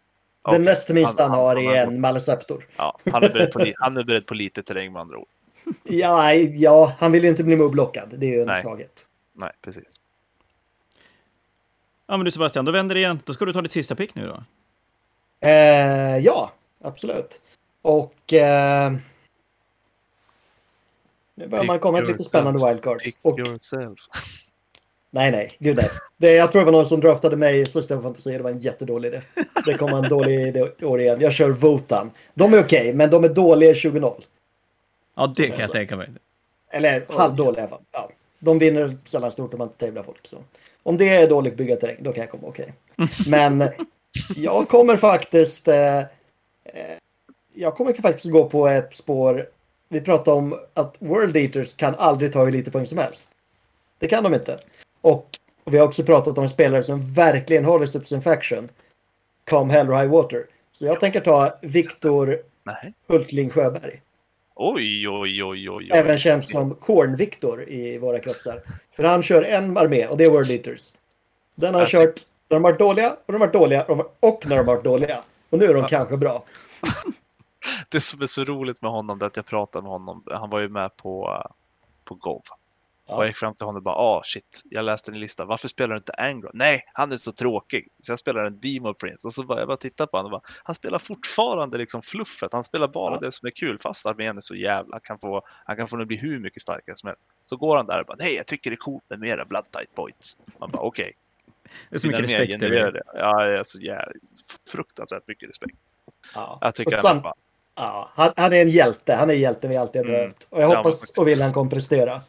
Den 0.44 0.54
okay. 0.54 0.64
näst 0.64 0.88
minsta 0.88 1.22
han, 1.22 1.30
han, 1.30 1.40
har 1.40 1.56
är 1.56 1.82
en 1.82 2.00
Maleceptor. 2.00 2.66
Ja, 2.76 2.98
han 3.12 3.24
är, 3.24 3.28
beredd 3.28 3.52
på, 3.52 3.72
han 3.78 3.96
är 3.96 4.04
beredd 4.04 4.26
på 4.26 4.34
lite 4.34 4.62
terräng 4.62 4.92
med 4.92 5.00
andra 5.00 5.18
ord. 5.18 5.28
ja, 5.82 6.34
ja, 6.34 6.94
han 6.98 7.12
vill 7.12 7.22
ju 7.22 7.28
inte 7.28 7.44
bli 7.44 7.56
mobblockad. 7.56 8.14
Det 8.16 8.26
är 8.26 8.30
ju 8.30 8.40
en 8.40 8.46
Nej. 8.46 8.62
svaghet. 8.62 9.06
Nej, 9.32 9.50
precis. 9.62 10.00
Ja, 12.06 12.16
men 12.16 12.24
du 12.24 12.30
Sebastian, 12.30 12.64
då 12.64 12.72
vänder 12.72 12.94
det 12.94 13.00
igen. 13.00 13.20
Då 13.24 13.32
ska 13.32 13.44
du 13.44 13.52
ta 13.52 13.62
ditt 13.62 13.72
sista 13.72 13.94
pick 13.94 14.14
nu 14.14 14.26
då. 14.26 14.42
Eh, 15.48 16.18
ja, 16.18 16.52
absolut. 16.84 17.40
Och... 17.82 18.32
Eh, 18.32 18.92
nu 21.34 21.48
börjar 21.48 21.64
man 21.64 21.78
komma 21.78 21.98
till 21.98 22.08
lite 22.08 22.24
spännande 22.24 22.66
wildcards. 22.66 23.04
Pick 23.04 23.16
och, 23.22 23.38
yourself. 23.38 23.98
Nej, 25.10 25.30
nej, 25.30 25.48
gud 25.58 25.76
nej. 25.76 25.88
Det, 26.16 26.32
jag 26.32 26.52
tror 26.52 26.60
det 26.60 26.64
var 26.64 26.72
någon 26.72 26.86
som 26.86 27.00
draftade 27.00 27.36
mig 27.36 27.60
i 27.60 27.64
System 27.64 28.02
Fantasy. 28.02 28.30
Det 28.30 28.42
var 28.42 28.50
en 28.50 28.58
jättedålig 28.58 29.08
idé. 29.08 29.20
Det 29.66 29.74
kommer 29.74 30.04
en 30.04 30.08
dålig 30.08 30.40
idé 30.40 30.70
år 30.82 31.00
igen. 31.00 31.20
Jag 31.20 31.32
kör 31.32 31.50
Votan. 31.50 32.10
De 32.34 32.54
är 32.54 32.60
okej, 32.60 32.80
okay, 32.80 32.94
men 32.94 33.10
de 33.10 33.24
är 33.24 33.28
dåliga 33.28 33.72
20-0. 33.72 34.22
Ja, 35.16 35.32
det 35.36 35.48
kan 35.48 35.60
jag 35.60 35.72
tänka 35.72 35.96
mig. 35.96 36.08
Eller 36.70 37.04
halvdåliga 37.08 37.60
i 37.60 37.62
alla 37.62 37.70
fall. 37.70 37.80
Ja. 37.92 38.10
De 38.38 38.58
vinner 38.58 38.96
sällan 39.04 39.30
stort 39.30 39.52
om 39.54 39.58
man 39.58 39.68
tävlar 39.68 40.02
folk. 40.02 40.26
Så. 40.26 40.36
Om 40.82 40.96
det 40.96 41.08
är 41.08 41.28
dåligt 41.28 41.56
bygga 41.56 41.76
terräng, 41.76 41.96
då 42.00 42.12
kan 42.12 42.20
jag 42.20 42.30
komma 42.30 42.48
okej. 42.48 42.72
Okay. 42.98 43.08
Men 43.30 43.68
jag 44.36 44.68
kommer 44.68 44.96
faktiskt... 44.96 45.68
Eh, 45.68 45.98
eh, 45.98 46.04
jag 47.54 47.76
kommer 47.76 47.92
faktiskt 47.92 48.32
gå 48.32 48.48
på 48.48 48.68
ett 48.68 48.94
spår. 48.94 49.46
Vi 49.88 50.00
pratar 50.00 50.32
om 50.32 50.58
att 50.74 50.96
World 50.98 51.36
Eaters 51.36 51.74
kan 51.74 51.94
aldrig 51.94 52.32
ta 52.32 52.44
hur 52.44 52.52
lite 52.52 52.70
poäng 52.70 52.86
som 52.86 52.98
helst. 52.98 53.30
Det 53.98 54.08
kan 54.08 54.24
de 54.24 54.34
inte. 54.34 54.58
Och 55.00 55.28
vi 55.64 55.78
har 55.78 55.86
också 55.86 56.02
pratat 56.02 56.38
om 56.38 56.48
spelare 56.48 56.82
som 56.82 57.12
verkligen 57.12 57.64
håller 57.64 57.86
sig 57.86 58.00
till 58.00 58.08
sin 58.08 58.22
faction. 58.22 58.68
Come 59.50 59.72
Hell 59.72 59.90
or 59.90 59.94
High 59.94 60.10
Water. 60.10 60.46
Så 60.72 60.84
jag 60.84 61.00
tänker 61.00 61.20
ta 61.20 61.58
Viktor 61.62 62.38
Hultling 63.06 63.50
Sjöberg. 63.50 64.02
Oj, 64.54 65.08
oj, 65.08 65.44
oj, 65.44 65.70
oj. 65.70 65.90
Även 65.92 66.18
känd 66.18 66.44
som 66.44 66.74
Korn-Viktor 66.74 67.68
i 67.68 67.98
våra 67.98 68.18
kretsar. 68.18 68.62
För 68.96 69.04
han 69.04 69.22
kör 69.22 69.42
en 69.42 69.76
armé 69.76 70.06
och 70.06 70.16
det 70.16 70.24
är 70.24 70.30
World 70.30 70.50
Eaters. 70.50 70.92
Den 71.54 71.74
har 71.74 71.86
kört 71.86 72.24
när 72.48 72.56
de 72.56 72.62
varit 72.62 72.78
dåliga 72.78 73.10
och 73.10 73.32
de 73.32 73.32
har 73.32 73.38
varit 73.38 73.52
dåliga 73.52 73.84
och 74.20 74.46
när 74.46 74.56
de 74.56 74.56
har 74.56 74.64
varit 74.64 74.84
dåliga. 74.84 75.22
Och 75.50 75.58
nu 75.58 75.64
är 75.64 75.74
de 75.74 75.80
ja. 75.80 75.88
kanske 75.88 76.16
bra. 76.16 76.44
det 77.88 78.00
som 78.00 78.22
är 78.22 78.26
så 78.26 78.44
roligt 78.44 78.82
med 78.82 78.90
honom 78.90 79.22
är 79.22 79.26
att 79.26 79.36
jag 79.36 79.46
pratade 79.46 79.82
med 79.82 79.92
honom. 79.92 80.24
Han 80.30 80.50
var 80.50 80.60
ju 80.60 80.68
med 80.68 80.96
på, 80.96 81.42
på 82.04 82.14
Gov. 82.14 82.42
Ja. 83.10 83.16
Och 83.16 83.22
jag 83.22 83.28
gick 83.28 83.36
fram 83.36 83.54
till 83.54 83.66
honom 83.66 83.76
och 83.76 83.82
bara, 83.82 83.94
ah 83.94 84.22
shit, 84.24 84.62
jag 84.70 84.84
läste 84.84 85.10
en 85.10 85.20
lista. 85.20 85.44
Varför 85.44 85.68
spelar 85.68 85.94
du 85.94 85.98
inte 85.98 86.12
Angro? 86.12 86.50
Nej, 86.54 86.82
han 86.92 87.12
är 87.12 87.16
så 87.16 87.32
tråkig. 87.32 87.88
Så 88.02 88.12
jag 88.12 88.18
spelar 88.18 88.44
en 88.44 88.60
Demo 88.60 88.94
Prince. 88.94 89.26
Och 89.26 89.32
så 89.32 89.44
bara, 89.44 89.58
jag 89.58 89.68
bara 89.68 89.76
tittade 89.76 90.10
på 90.10 90.16
honom 90.16 90.32
och 90.32 90.40
bara, 90.40 90.52
han 90.64 90.74
spelar 90.74 90.98
fortfarande 90.98 91.78
liksom 91.78 92.02
fluffet. 92.02 92.52
Han 92.52 92.64
spelar 92.64 92.88
bara 92.88 93.14
ja. 93.14 93.20
det 93.20 93.32
som 93.32 93.46
är 93.46 93.50
kul, 93.50 93.78
fast 93.82 94.06
armén 94.06 94.36
är 94.36 94.40
så 94.40 94.54
jävla, 94.54 94.94
han 94.94 95.00
kan 95.00 95.18
få, 95.18 95.42
han 95.64 95.76
kan 95.76 95.88
få 95.88 96.04
bli 96.04 96.16
hur 96.16 96.38
mycket 96.38 96.62
starkare 96.62 96.96
som 96.96 97.06
helst. 97.06 97.28
Så 97.44 97.56
går 97.56 97.76
han 97.76 97.86
där 97.86 98.00
och 98.00 98.06
bara, 98.06 98.16
nej, 98.18 98.34
jag 98.34 98.46
tycker 98.46 98.70
det 98.70 98.74
är 98.74 98.76
coolt 98.76 99.04
med 99.08 99.20
mera 99.20 99.44
blood 99.44 99.70
tight 99.70 99.94
points. 99.94 100.36
Man 100.58 100.70
bara, 100.70 100.82
okej. 100.82 101.02
Okay. 101.02 101.12
Det 101.90 101.96
är 101.96 102.00
så 102.00 102.06
mycket 102.06 102.22
respekt. 102.24 102.60
Det. 102.60 103.02
Ja, 103.14 103.44
det 103.46 103.58
är 103.58 103.62
så 103.62 103.80
jävla 103.80 104.12
fruktansvärt 104.72 105.22
mycket 105.26 105.48
respekt. 105.48 105.76
Ja. 106.34 106.58
Jag 106.60 106.74
tycker 106.74 106.96
sam 106.96 107.20
bara... 107.20 107.34
Ja, 107.74 108.10
han, 108.14 108.32
han 108.36 108.52
är 108.52 108.62
en 108.62 108.68
hjälte. 108.68 109.14
Han 109.14 109.30
är 109.30 109.34
hjälten 109.34 109.70
vi 109.70 109.76
alltid 109.76 110.00
har 110.00 110.08
Mm. 110.08 110.18
behövt. 110.20 110.48
Och 110.50 110.62
jag 110.62 110.70
Ja, 110.70 110.76
hoppas 110.76 111.18
och 111.18 111.28
vill 111.28 111.42
han 111.42 111.52
kommer 111.52 111.70
prestera. 111.70 112.20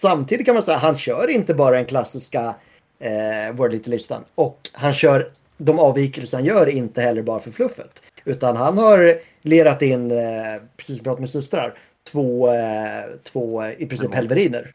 Samtidigt 0.00 0.46
kan 0.46 0.54
man 0.54 0.62
säga 0.62 0.76
att 0.76 0.82
han 0.82 0.96
kör 0.96 1.30
inte 1.30 1.54
bara 1.54 1.76
den 1.76 1.84
klassiska 1.86 2.54
eh, 2.98 3.52
World-listan. 3.54 4.24
Och 4.34 4.58
han 4.72 4.92
kör 4.92 5.30
de 5.56 5.78
avvikelser 5.78 6.36
han 6.38 6.44
gör 6.44 6.66
inte 6.68 7.00
heller 7.00 7.22
bara 7.22 7.40
för 7.40 7.50
fluffet. 7.50 8.02
Utan 8.24 8.56
han 8.56 8.78
har 8.78 9.18
lerat 9.42 9.82
in, 9.82 10.10
eh, 10.10 10.16
precis 10.76 11.00
pratade 11.00 11.20
med 11.20 11.30
systrar, 11.30 11.78
två, 12.12 12.48
eh, 12.52 13.04
två 13.22 13.64
i 13.78 13.86
princip 13.86 14.14
helveriner. 14.14 14.72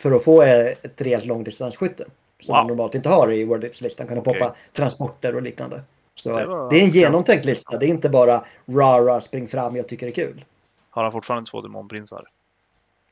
För 0.00 0.12
att 0.12 0.24
få 0.24 0.42
eh, 0.42 0.66
ett 0.66 1.00
rejält 1.00 1.24
långdistansskytte. 1.24 2.04
Som 2.40 2.52
Wow. 2.52 2.60
man 2.62 2.66
normalt 2.66 2.94
inte 2.94 3.08
har 3.08 3.32
i 3.32 3.44
World-listan. 3.44 4.06
Kan 4.06 4.18
Okej. 4.18 4.32
poppa 4.34 4.54
transporter 4.72 5.34
och 5.36 5.42
liknande. 5.42 5.82
Så 6.14 6.28
Det 6.32 6.40
det, 6.40 6.46
var- 6.46 6.74
är 6.74 6.78
en 6.80 6.88
genomtänkt 6.88 7.44
lista. 7.44 7.78
Det 7.78 7.86
är 7.86 7.88
inte 7.88 8.08
bara 8.08 8.44
rara 8.68 9.20
spring 9.20 9.48
fram, 9.48 9.76
jag 9.76 9.88
tycker 9.88 10.06
det 10.06 10.10
är 10.12 10.26
kul. 10.26 10.44
Har 10.90 11.02
han 11.02 11.12
fortfarande 11.12 11.50
två 11.50 11.60
demonprinsar? 11.60 12.24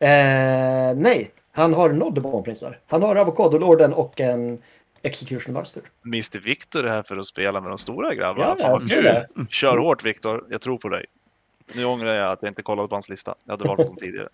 Eh, 0.03 0.95
nej, 0.97 1.31
han 1.53 1.75
har 1.75 1.93
noll 1.93 2.15
demonprinsar. 2.15 2.79
Han 2.87 3.03
har 3.03 3.17
Avokadolorden 3.17 3.93
och 3.93 4.21
en 4.21 4.63
Execution 5.03 5.55
Master. 5.55 5.83
Mr 6.07 6.39
Victor 6.41 6.87
är 6.87 6.91
här 6.91 7.03
för 7.03 7.17
att 7.17 7.27
spela 7.27 7.61
med 7.61 7.71
de 7.71 7.79
stora 7.79 8.15
grabbarna. 8.15 8.57
Ja, 8.59 8.79
Fan, 8.79 8.89
vad. 9.35 9.51
Kör 9.51 9.79
hårt 9.79 10.05
Victor, 10.05 10.47
jag 10.51 10.61
tror 10.61 10.79
på 10.79 10.89
dig. 10.89 11.07
Nu 11.75 11.85
ångrar 11.85 12.15
jag 12.15 12.33
att 12.33 12.39
jag 12.43 12.51
inte 12.51 12.63
kollade 12.63 12.89
på 12.89 12.95
hans 12.95 13.09
lista. 13.09 13.35
Jag 13.45 13.53
hade 13.53 13.65
valt 13.69 13.79
honom 13.81 13.97
tidigare. 13.97 14.29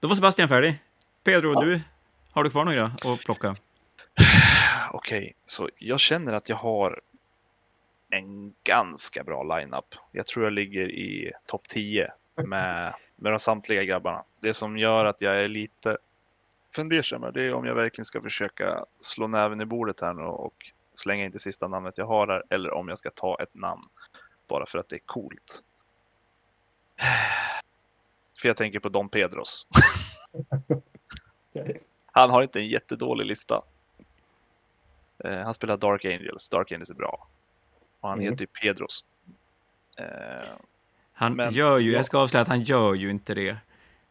Då 0.00 0.08
var 0.08 0.14
Sebastian 0.14 0.48
färdig. 0.48 0.78
Pedro, 1.24 1.52
Ja. 1.54 1.60
du, 1.60 1.80
har 2.30 2.44
du 2.44 2.50
kvar 2.50 2.64
några 2.64 2.84
att 2.84 3.20
plocka? 3.24 3.54
Okej, 4.92 5.34
så 5.46 5.68
jag 5.78 6.00
känner 6.00 6.32
att 6.34 6.48
jag 6.48 6.56
har 6.56 7.00
en 8.10 8.54
ganska 8.64 9.24
bra 9.24 9.42
lineup. 9.58 9.94
Jag 10.12 10.26
tror 10.26 10.44
jag 10.44 10.52
ligger 10.52 10.90
i 10.90 11.32
topp 11.46 11.68
10 11.68 12.12
med, 12.36 12.94
med 13.16 13.32
de 13.32 13.38
samtliga 13.38 13.84
grabbarna. 13.84 14.24
Det 14.42 14.54
som 14.54 14.78
gör 14.78 15.04
att 15.04 15.20
jag 15.20 15.44
är 15.44 15.48
lite 15.48 15.98
fundersam 16.74 17.32
det 17.34 17.42
är 17.42 17.54
om 17.54 17.66
jag 17.66 17.74
verkligen 17.74 18.04
ska 18.04 18.22
försöka 18.22 18.84
slå 19.00 19.26
näven 19.26 19.60
i 19.60 19.64
bordet 19.64 20.00
här 20.00 20.12
nu 20.14 20.22
och 20.22 20.72
slänga 20.94 21.24
in 21.24 21.30
det 21.30 21.38
sista 21.38 21.68
namnet 21.68 21.98
jag 21.98 22.06
har 22.06 22.26
där 22.26 22.42
eller 22.50 22.70
om 22.70 22.88
jag 22.88 22.98
ska 22.98 23.10
ta 23.10 23.42
ett 23.42 23.54
namn 23.54 23.82
bara 24.48 24.66
för 24.66 24.78
att 24.78 24.88
det 24.88 24.96
är 24.96 25.00
coolt. 25.06 25.62
För 28.40 28.48
jag 28.48 28.56
tänker 28.56 28.80
på 28.80 28.88
Don 28.88 29.08
Pedros. 29.08 29.66
Han 32.12 32.30
har 32.30 32.42
inte 32.42 32.60
en 32.60 32.68
jättedålig 32.68 33.26
lista. 33.26 33.62
Eh, 35.24 35.38
han 35.38 35.54
spelar 35.54 35.76
Dark 35.76 36.04
Angels. 36.04 36.48
Dark 36.48 36.72
Angels 36.72 36.90
är 36.90 36.94
bra. 36.94 37.28
Och 38.00 38.08
han 38.08 38.18
Mm. 38.18 38.30
heter 38.32 38.40
ju 38.42 38.46
Pedros. 38.46 39.04
Eh, 39.96 40.48
Han 41.20 41.34
Men- 41.34 41.52
gör 41.54 41.78
ju, 41.78 41.90
ja. 41.90 41.96
jag 41.96 42.06
ska 42.06 42.18
avslöja 42.18 42.42
att 42.42 42.48
han 42.48 42.62
gör 42.62 42.94
ju 42.94 43.10
inte 43.10 43.34
det. 43.34 43.56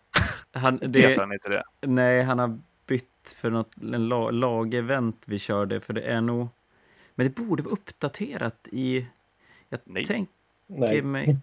Han, 0.51 0.73
heter 0.73 0.89
det 0.89 1.15
han 1.19 1.33
inte 1.33 1.49
det? 1.49 1.63
nej, 1.81 2.23
han 2.23 2.39
har 2.39 2.59
bytt 2.85 3.35
för 3.37 3.49
något 3.49 3.77
en 3.93 4.07
la, 4.07 4.31
lagevent 4.31 5.23
vi 5.25 5.39
körde, 5.39 5.79
för 5.79 5.93
det 5.93 6.01
är 6.01 6.21
nog... 6.21 6.47
Men 7.15 7.27
det 7.27 7.35
borde 7.35 7.63
vara 7.63 7.73
uppdaterat 7.73 8.67
i... 8.71 9.07
Jag 9.69 9.79
Nej. 9.83 10.05
tänker 10.05 10.33
Nej. 10.67 11.01
mig... 11.01 11.37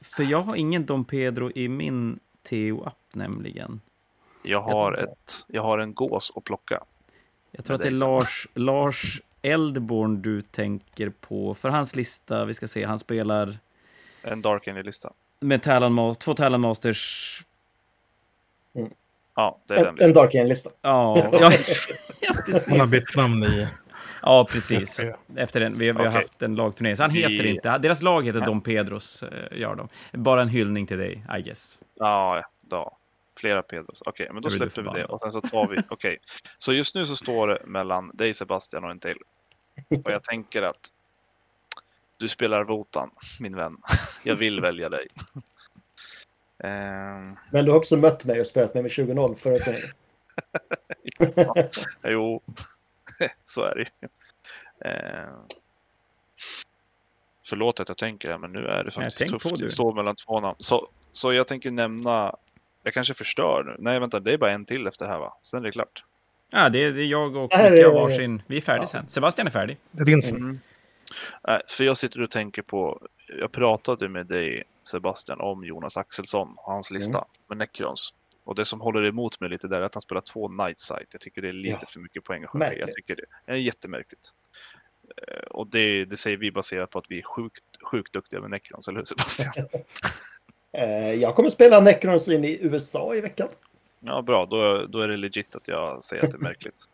För 0.00 0.22
jag 0.22 0.42
har 0.42 0.56
ingen 0.56 0.86
Dom 0.86 1.04
Pedro 1.04 1.50
i 1.54 1.68
min 1.68 2.18
TO-app 2.48 2.98
nämligen. 3.12 3.80
Jag 4.42 4.62
har, 4.62 4.92
ett, 4.92 5.46
jag 5.48 5.62
har 5.62 5.78
en 5.78 5.94
gås 5.94 6.32
att 6.36 6.44
plocka. 6.44 6.84
Jag 7.50 7.64
tror 7.64 7.74
att 7.74 7.82
det 7.82 7.88
är 7.88 8.00
Lars, 8.00 8.48
Lars 8.54 9.22
Eldborn 9.42 10.22
du 10.22 10.42
tänker 10.42 11.10
på. 11.10 11.54
För 11.54 11.68
hans 11.68 11.96
lista, 11.96 12.44
vi 12.44 12.54
ska 12.54 12.68
se, 12.68 12.84
han 12.84 12.98
spelar 12.98 13.58
En 14.24 14.42
Dark 14.42 14.68
Angel-lista. 14.68 15.12
med 15.40 15.62
Talon, 15.62 16.14
två 16.14 16.34
Talon 16.34 16.60
Masters. 16.60 17.42
Ja, 19.36 19.58
det 19.68 19.74
är 19.74 19.84
den 19.84 19.86
En, 19.86 19.90
en 19.90 19.94
listan. 19.96 20.14
Dark 20.14 20.34
End-lista. 20.34 20.70
Ja, 20.82 21.18
ja, 21.18 21.28
ja 21.32 21.38
Han 21.40 21.42
har 21.50 22.86
precis. 22.86 22.90
bytt 22.90 23.16
namn 23.16 23.44
i... 23.44 23.68
Ja, 24.22 24.46
precis. 24.50 25.00
Efter 25.36 25.60
den, 25.60 25.78
vi, 25.78 25.92
vi 25.92 25.98
har 25.98 26.06
haft 26.06 26.42
en 26.42 26.54
lagturnering. 26.54 26.96
Så 26.96 27.02
han 27.02 27.10
heter 27.10 27.46
inte, 27.46 27.78
deras 27.78 28.02
lag 28.02 28.26
heter 28.26 28.38
Nej. 28.38 28.46
Dom 28.46 28.60
Pedros, 28.60 29.22
eh, 29.22 29.58
gör 29.58 29.74
de. 29.74 29.88
Bara 30.12 30.42
en 30.42 30.48
hyllning 30.48 30.86
till 30.86 30.98
dig, 30.98 31.24
I 31.38 31.42
guess. 31.42 31.78
Ja, 31.94 32.44
ja. 32.70 32.96
Flera 33.36 33.62
Pedros. 33.62 34.02
Okej, 34.06 34.28
men 34.32 34.42
då 34.42 34.50
släpper 34.50 34.82
vi 34.82 35.00
det 35.00 35.04
och 35.04 35.20
sen 35.20 35.30
så 35.30 35.40
tar 35.40 35.68
vi. 35.68 35.76
Okej, 35.88 36.18
så 36.58 36.72
just 36.72 36.94
nu 36.94 37.06
så 37.06 37.16
står 37.16 37.48
det 37.48 37.58
mellan 37.66 38.10
dig 38.14 38.34
Sebastian 38.34 38.84
och 38.84 38.90
en 38.90 38.98
till. 38.98 39.16
Och 40.04 40.10
jag 40.10 40.22
tänker 40.22 40.62
att 40.62 40.88
du 42.24 42.28
spelar 42.28 42.64
Votan, 42.64 43.10
min 43.40 43.56
vän. 43.56 43.76
Jag 44.22 44.36
vill 44.36 44.60
välja 44.60 44.88
dig. 44.88 45.06
Ehm, 46.58 47.36
Men 47.52 47.64
du 47.64 47.70
har 47.70 47.78
också 47.78 47.96
mött 47.96 48.24
mig 48.24 48.40
och 48.40 48.46
spelat 48.46 48.74
med 48.74 48.82
mig 48.82 48.92
20-0 48.92 49.34
förra 49.36 49.58
turneringen. 49.58 49.90
jo, 52.04 52.40
så 53.44 53.62
är 53.64 53.74
det 53.74 53.80
ju. 53.80 54.08
Ehm, 54.90 55.34
förlåt 57.48 57.80
att 57.80 57.88
jag 57.88 57.98
tänker 57.98 58.28
det, 58.32 58.38
men 58.38 58.52
nu 58.52 58.66
är 58.66 58.84
det 58.84 58.90
faktiskt 58.90 59.30
tufft. 59.30 59.58
Det 59.58 59.70
står 59.70 59.94
mellan 59.94 60.16
två 60.16 60.40
namn. 60.40 60.56
Så, 60.58 60.88
så 61.12 61.32
jag 61.32 61.48
tänker 61.48 61.70
nämna, 61.70 62.36
jag 62.82 62.94
kanske 62.94 63.14
förstör 63.14 63.64
nu. 63.66 63.76
Nej, 63.78 64.00
vänta, 64.00 64.20
det 64.20 64.32
är 64.32 64.38
bara 64.38 64.52
en 64.52 64.64
till 64.64 64.86
efter 64.86 65.04
det 65.06 65.12
här 65.12 65.18
va? 65.18 65.36
Sen 65.42 65.60
är 65.60 65.64
det 65.64 65.72
klart. 65.72 66.04
Ja, 66.50 66.68
det 66.68 66.84
är, 66.84 66.92
det 66.92 67.02
är 67.02 67.06
jag 67.06 67.36
och 67.36 67.42
Micke 67.42 67.84
har 67.84 67.94
varsin. 67.94 68.42
Vi 68.46 68.56
är 68.56 68.60
färdiga 68.60 68.82
Ja. 68.82 68.86
sen. 68.86 69.08
Sebastian 69.08 69.46
är 69.46 69.50
färdig. 69.50 69.76
Det 69.90 70.00
är 70.02 70.06
din 70.06 70.20
Mm. 70.36 70.60
Nej, 71.48 71.60
för 71.68 71.84
jag 71.84 71.96
sitter 71.96 72.22
och 72.22 72.30
tänker 72.30 72.62
på, 72.62 73.06
jag 73.40 73.52
pratade 73.52 74.08
med 74.08 74.26
dig 74.26 74.62
Sebastian 74.90 75.40
om 75.40 75.64
Jonas 75.64 75.96
Axelsson 75.96 76.54
och 76.56 76.72
hans 76.72 76.90
lista 76.90 77.24
med 77.48 77.58
Necrons. 77.58 78.14
Och 78.44 78.54
det 78.54 78.64
som 78.64 78.80
håller 78.80 79.04
emot 79.04 79.40
mig 79.40 79.50
lite 79.50 79.68
där 79.68 79.76
är 79.80 79.82
att 79.82 79.94
han 79.94 80.00
spelar 80.02 80.20
två 80.20 80.48
Nightsight. 80.48 81.08
Jag 81.12 81.20
tycker 81.20 81.42
det 81.42 81.48
är 81.48 81.52
lite 81.52 81.78
Ja. 81.80 81.86
för 81.88 82.00
mycket 82.00 82.24
poäng 82.24 82.44
att 82.44 82.50
skicka. 82.50 82.74
Jag 82.74 82.92
tycker 82.92 83.16
det 83.46 83.52
är 83.52 83.56
jättemärkligt. 83.56 84.30
Eh, 85.28 85.44
Och 85.46 85.66
det, 85.66 86.04
det 86.04 86.16
säger 86.16 86.36
vi 86.36 86.50
baserat 86.50 86.90
på 86.90 86.98
att 86.98 87.04
vi 87.08 87.18
är 87.18 87.22
sjukt, 87.22 87.64
sjukt 87.82 88.12
duktiga 88.12 88.40
med 88.40 88.50
Necrons, 88.50 88.88
eller 88.88 88.98
hur 88.98 89.04
Sebastian? 89.04 89.66
Eh, 90.76 91.12
jag 91.14 91.34
kommer 91.34 91.50
spela 91.50 91.80
Necrons 91.80 92.28
in 92.28 92.44
i 92.44 92.58
USA 92.62 93.14
i 93.14 93.20
veckan. 93.20 93.48
Ja, 94.00 94.22
bra. 94.22 94.46
Då, 94.46 94.86
då 94.86 95.00
är 95.00 95.08
det 95.08 95.16
legit 95.16 95.56
att 95.56 95.68
jag 95.68 96.04
säger 96.04 96.24
att 96.24 96.30
det 96.30 96.36
är 96.36 96.40
märkligt. 96.40 96.74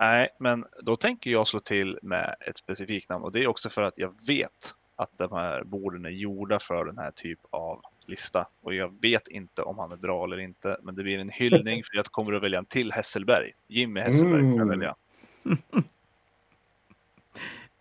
Nej, 0.00 0.28
men 0.38 0.64
då 0.82 0.96
tänker 0.96 1.30
jag 1.30 1.46
slå 1.46 1.60
till 1.60 1.98
med 2.02 2.34
ett 2.40 2.56
specifikt 2.56 3.08
namn 3.08 3.24
och 3.24 3.32
det 3.32 3.42
är 3.42 3.46
också 3.46 3.70
för 3.70 3.82
att 3.82 3.98
jag 3.98 4.14
vet 4.26 4.74
att 4.96 5.18
de 5.18 5.32
här 5.32 5.64
borden 5.64 6.04
är 6.04 6.10
gjorda 6.10 6.58
för 6.58 6.84
den 6.84 6.98
här 6.98 7.10
typ 7.10 7.38
av 7.50 7.80
lista 8.06 8.48
och 8.60 8.74
jag 8.74 8.94
vet 9.02 9.28
inte 9.28 9.62
om 9.62 9.78
han 9.78 9.92
är 9.92 9.96
bra 9.96 10.24
eller 10.24 10.38
inte, 10.40 10.76
men 10.82 10.94
det 10.94 11.02
blir 11.02 11.18
en 11.18 11.28
hyllning 11.28 11.82
för 11.84 11.96
jag 11.96 12.06
kommer 12.06 12.32
att 12.32 12.42
välja 12.42 12.58
en 12.58 12.64
till 12.64 12.92
Hesselberg. 12.92 13.52
Jimmy 13.68 14.00
Hesselberg 14.00 14.40
kommer 14.40 14.56
jag 14.56 14.66
Mm. 14.66 14.78
välja. 14.78 14.94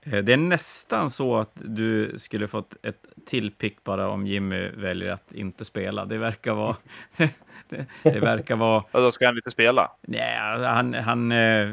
Eh, 0.01 0.23
Det 0.23 0.33
är 0.33 0.37
nästan 0.37 1.09
så 1.09 1.37
att 1.37 1.51
du 1.53 2.13
skulle 2.19 2.47
fått 2.47 2.75
ett 2.85 3.07
till 3.25 3.51
pick 3.51 3.83
bara 3.83 4.09
om 4.09 4.27
Jimmy 4.27 4.69
väljer 4.69 5.11
att 5.11 5.31
inte 5.31 5.65
spela. 5.65 6.05
Det 6.05 6.17
verkar 6.17 6.53
vara... 6.53 6.75
det, 7.69 7.85
det 8.03 8.19
verkar 8.19 8.55
vara... 8.55 8.83
Ja, 8.91 8.99
då 8.99 9.11
ska 9.11 9.25
han 9.25 9.35
inte 9.37 9.51
spela. 9.51 9.91
Nej, 10.01 10.37
han... 10.65 10.93
han 10.93 11.31
eh, 11.31 11.71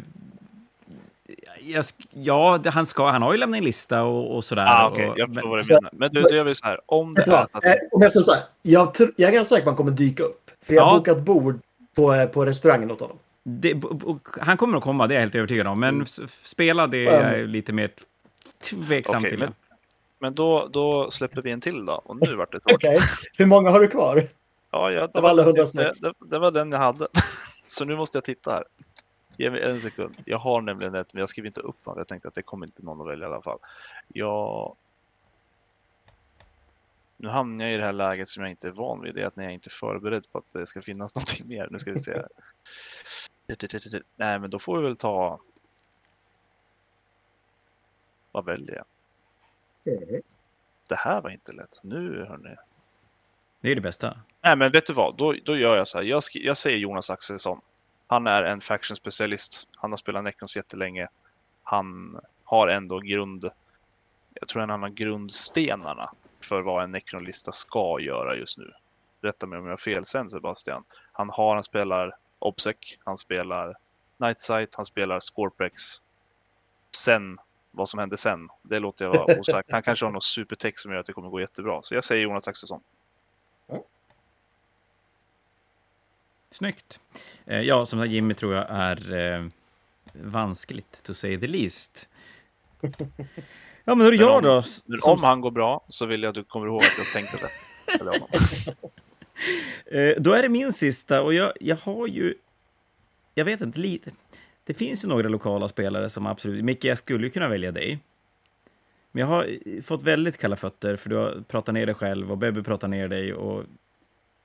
jag, 1.73 1.85
ja, 2.11 2.61
han, 2.67 2.87
ska, 2.87 3.11
han 3.11 3.23
har 3.23 3.33
ju 3.33 3.39
lämnat 3.39 3.59
en 3.59 3.65
lista 3.65 4.03
och, 4.05 4.37
och 4.37 4.45
sådär. 4.45 4.65
Ah, 4.69 4.89
och, 4.89 4.99
jag 5.17 5.29
förstår 5.29 5.49
vad 5.49 5.67
du 5.67 5.75
menar. 5.75 5.91
Men 5.93 6.11
du, 6.13 6.23
då 6.23 6.31
gör 6.31 6.45
vi 6.45 6.55
så 6.55 6.67
här. 6.67 6.81
Om 6.87 7.15
det 7.15 7.29
är 7.29 7.33
att... 7.33 7.65
Eh, 7.65 7.73
om 7.93 8.03
jag 8.03 8.13
säger 8.13 8.25
så 8.25 8.33
här. 8.33 8.43
Jag, 8.63 8.89
tr- 8.95 9.13
jag 9.17 9.29
är 9.29 9.33
ganska 9.33 9.55
säker 9.55 9.65
på 9.65 9.71
att 9.71 9.73
han 9.73 9.77
kommer 9.87 9.97
dyka 9.97 10.23
upp. 10.23 10.51
För 10.63 10.75
jag 10.75 10.83
har 10.85 10.93
Ja. 10.93 10.99
bokat 10.99 11.19
bord 11.21 11.61
på, 11.95 12.15
eh, 12.15 12.27
på 12.29 12.47
restaurangen 12.47 12.91
åt 12.91 13.01
honom. 13.01 13.17
det, 13.43 13.83
han 14.41 14.57
kommer 14.57 14.79
att 14.79 14.85
komma, 14.85 15.07
det 15.07 15.15
är 15.15 15.17
jag 15.17 15.21
helt 15.21 15.35
övertygad 15.35 15.67
om. 15.67 15.81
Men 15.81 15.95
Mm. 15.95 16.07
spela, 16.45 16.87
det 16.87 17.07
är 17.07 17.39
jag 17.39 17.49
lite 17.49 17.73
mer 17.73 17.91
tveksam 18.71 19.17
Okej, 19.19 19.31
till. 19.31 19.39
men- 19.39 19.55
Men 20.19 20.35
då, 20.35 20.69
då 20.73 21.11
släpper 21.11 21.43
vi 21.43 21.51
en 21.51 21.61
till 21.61 21.87
då. 21.87 21.93
Och 22.05 22.17
nu 22.17 22.35
vart 22.39 22.53
det 22.53 22.61
svårt. 22.63 22.73
Okej. 22.73 22.99
Hur 23.39 23.47
många 23.47 23.71
har 23.71 23.81
du 23.81 23.89
kvar? 23.89 24.29
Ja, 24.71 24.91
ja, 24.91 25.07
det, 25.15 25.21
var 25.21 25.31
alla 25.31 25.43
den, 25.43 25.49
106. 25.57 26.01
det, 26.01 26.09
det, 26.09 26.15
det 26.31 26.39
var 26.39 26.51
den 26.51 26.73
jag 26.73 26.79
hade. 26.79 27.07
Så 27.67 27.85
nu 27.85 27.97
måste 27.97 28.17
jag 28.17 28.25
titta 28.25 28.51
här. 28.53 28.65
Ge 29.37 29.51
mig 29.51 29.63
en 29.63 29.81
sekund. 29.81 30.17
Jag 30.25 30.39
har 30.39 30.61
nämligen 30.61 30.95
ett, 30.95 31.15
men 31.15 31.21
jag 31.21 31.29
skriver 31.29 31.47
inte 31.47 31.61
upp 31.61 31.77
vad 31.85 31.99
Jag 31.99 32.09
tänkte 32.09 32.29
att 32.29 32.35
det 32.35 32.43
kommer 32.43 32.67
inte 32.67 32.83
någon 32.83 33.01
att 33.01 33.07
välja 33.07 33.27
i 33.27 33.31
alla 33.31 33.43
fall. 33.43 33.59
Jag... 34.09 34.77
Nu 37.17 37.29
hamnar 37.29 37.65
jag 37.65 37.75
i 37.75 37.77
det 37.77 37.85
här 37.85 37.93
läget 37.93 38.29
som 38.29 38.43
jag 38.43 38.51
inte 38.51 38.69
är 38.69 38.73
van 38.73 39.03
vid. 39.03 39.15
Det 39.15 39.23
är 39.23 39.27
att 39.27 39.37
när 39.37 39.45
jag 39.45 39.53
inte 39.53 39.69
är 39.69 39.71
förberedd 39.71 40.33
på 40.33 40.39
att 40.39 40.51
det 40.53 40.67
ska 40.67 40.83
finnas 40.83 41.15
någonting 41.15 41.49
mer. 41.49 41.69
Nu 41.71 41.79
ska 41.79 41.93
vi 41.93 41.99
se. 41.99 42.23
Nej, 44.17 44.39
men 44.39 44.51
då 44.51 44.59
får 44.59 44.77
vi 44.79 44.83
väl 44.83 44.97
ta... 44.97 45.41
Vad 48.33 48.45
väljer 48.45 48.75
jag? 48.75 48.85
Det 50.87 50.97
här 50.97 51.21
var 51.21 51.31
inte 51.31 51.53
lätt. 51.53 51.81
Nu 51.83 52.25
hörni. 52.29 52.57
Det 53.61 53.71
är 53.71 53.75
det 53.75 53.81
bästa. 53.81 54.21
Nej, 54.43 54.57
men 54.57 54.73
vet 54.73 54.87
du 54.87 54.93
vad? 54.93 55.17
Då, 55.17 55.35
då 55.45 55.57
gör 55.57 55.77
jag 55.77 55.89
så 55.89 55.99
här. 55.99 56.05
Jag, 56.05 56.23
jag 56.35 56.57
säger 56.57 56.79
Jonas 56.79 57.11
Axelsson. 57.11 57.61
Han 58.07 58.27
är 58.27 58.43
en 58.43 58.61
faction 58.61 58.97
specialist. 58.97 59.69
Han 59.77 59.93
har 59.93 59.97
spelat 59.97 60.25
Necrons 60.25 60.57
jättelänge. 60.57 61.07
Han 61.63 62.21
har 62.45 62.69
ändå 62.69 62.99
grund, 62.99 63.51
jag 64.35 64.49
tror 64.49 64.67
han 64.67 64.83
har 64.83 64.89
grundstenarna 64.89 66.11
för 66.41 66.61
vad 66.61 66.85
en 66.85 66.91
Necronlista 66.91 67.53
ska 67.53 68.01
göra 68.01 68.37
just 68.37 68.59
nu. 68.59 68.73
Rätta 69.21 69.47
mig 69.47 69.59
om 69.59 69.65
jag 69.65 69.73
har 69.73 69.77
fel 69.77 70.05
sen 70.05 70.31
Sebastian. 70.31 70.85
Han 71.13 71.31
har, 71.31 71.55
han 71.55 71.65
spelar 71.65 72.17
Obsec, 72.39 72.77
han 73.05 73.17
spelar 73.17 73.77
Nightsight, 74.17 74.75
han 74.75 74.85
spelar 74.85 75.21
Scorpex. 75.21 75.83
Sen, 76.97 77.39
vad 77.71 77.89
som 77.89 78.01
händer 78.01 78.17
sen, 78.17 78.49
det 78.63 78.79
låter 78.79 79.05
jag 79.05 79.13
vara 79.13 79.41
osagt. 79.41 79.73
Han 79.73 79.83
kanske 79.83 80.05
har 80.05 80.13
något 80.13 80.25
supertext 80.25 80.83
som 80.83 80.93
gör 80.93 81.01
att 81.01 81.07
det 81.07 81.13
kommer 81.13 81.29
gå 81.29 81.41
jättebra. 81.41 81.83
Så 81.83 81.95
jag 81.95 82.05
säger 82.05 82.23
Jonas 82.23 82.49
Axelsson. 82.49 82.83
Snyggt. 86.55 87.01
Eh, 87.47 87.61
ja, 87.61 87.87
som 87.87 88.01
sagt, 88.01 88.13
Jimmy 88.13 88.35
tror 88.35 88.55
jag 88.55 88.67
är 88.69 89.15
eh, 89.15 89.47
vanskligt, 90.13 91.03
to 91.03 91.15
say 91.15 91.39
the 91.39 91.47
least. 91.47 92.09
Ja, 93.87 93.95
men 93.95 94.07
hur 94.07 94.15
är 94.15 94.19
jag 94.19 94.43
då? 94.43 94.63
Men 94.87 94.99
om 95.03 95.23
han 95.23 95.41
går 95.41 95.51
bra 95.51 95.85
så 95.89 96.07
vill 96.07 96.23
jag 96.23 96.29
att 96.29 96.35
du 96.35 96.45
kommer 96.45 96.67
ihåg 96.67 96.83
att 96.83 96.99
jag 96.99 97.07
tänkte 97.07 97.39
det. 97.39 97.51
eh, 100.11 100.23
då 100.23 100.33
är 100.33 100.43
det 100.43 100.49
min 100.49 100.73
sista 100.73 101.23
och 101.23 101.35
jag, 101.35 101.53
jag 101.61 101.77
har 101.77 102.07
ju... 102.07 102.35
Jag 103.35 103.45
vet 103.45 103.61
inte, 103.61 103.81
lite... 103.81 104.11
Det 104.65 104.75
finns 104.75 105.05
ju 105.05 105.09
några 105.09 105.29
lokala 105.29 105.69
spelare 105.69 106.09
som 106.09 106.27
absolut... 106.27 106.65
Micke, 106.65 106.85
jag 106.85 106.99
skulle 106.99 107.27
ju 107.27 107.31
kunna 107.31 107.49
välja 107.49 107.73
dig. 107.73 107.99
Men 109.13 109.21
jag 109.21 109.27
har 109.27 109.59
fått 109.83 110.03
väldigt 110.03 110.39
kalla 110.39 110.57
fötter 110.57 110.97
för 110.97 111.11
du 111.11 111.17
har 111.17 111.45
pratat 111.49 111.75
ner 111.75 111.87
dig 111.87 111.95
själv 111.95 112.31
och 112.31 112.39
Bebbe 112.39 112.63
pratar 112.63 112.89
ner 112.89 113.09
dig 113.09 113.35
och 113.35 113.65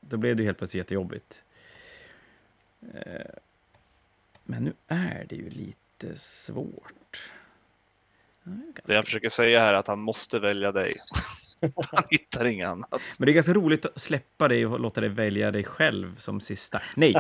då 0.02 0.18
blev 0.18 0.36
det 0.36 0.44
helt 0.44 0.58
plötsligt 0.58 0.80
jättejobbigt. 0.80 1.42
Eh, 2.94 3.26
men 4.44 4.64
nu 4.64 4.74
är 4.88 5.26
det 5.30 5.36
ju 5.36 5.50
lite 5.50 6.18
svårt. 6.18 7.32
Det 8.86 8.94
jag 8.94 9.06
försöker 9.06 9.30
säga 9.30 9.60
här 9.60 9.74
är 9.74 9.78
att 9.78 9.88
han 9.88 10.00
måste 10.00 10.40
välja 10.40 10.72
dig. 10.72 10.94
han 11.92 12.04
hittar 12.10 12.46
inget 12.46 12.70
annat. 12.70 13.02
Men 13.18 13.26
det 13.26 13.32
är 13.32 13.34
ganska 13.34 13.54
roligt 13.54 13.86
att 13.86 14.02
släppa 14.02 14.48
dig 14.48 14.66
och 14.66 14.80
låta 14.80 15.02
dig 15.02 15.10
välja 15.10 15.52
dig 15.52 15.64
själv 15.64 16.18
som 16.18 16.40
sista. 16.40 16.82
Nej, 16.96 17.16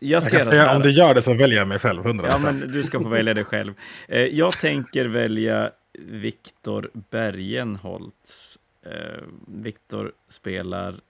jag 0.00 0.22
ska 0.22 0.36
jag 0.36 0.44
säga, 0.44 0.76
Om 0.76 0.82
du 0.82 0.90
gör 0.90 1.14
det 1.14 1.22
så 1.22 1.34
väljer 1.34 1.58
jag 1.58 1.68
mig 1.68 1.78
själv, 1.78 2.02
100%. 2.02 2.26
Ja, 2.28 2.38
men 2.44 2.60
du 2.60 2.82
ska 2.82 3.00
få 3.00 3.08
välja 3.08 3.34
dig 3.34 3.44
själv. 3.44 3.74
Eh, 4.08 4.20
jag 4.20 4.52
tänker 4.52 5.04
välja 5.04 5.70
Viktor 5.98 6.90
Bergenholtz. 7.10 8.58
Eh, 8.86 9.22
Viktor 9.46 10.12
spelar 10.28 11.00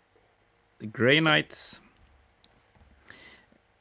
Grey 0.80 1.18
Knights 1.18 1.80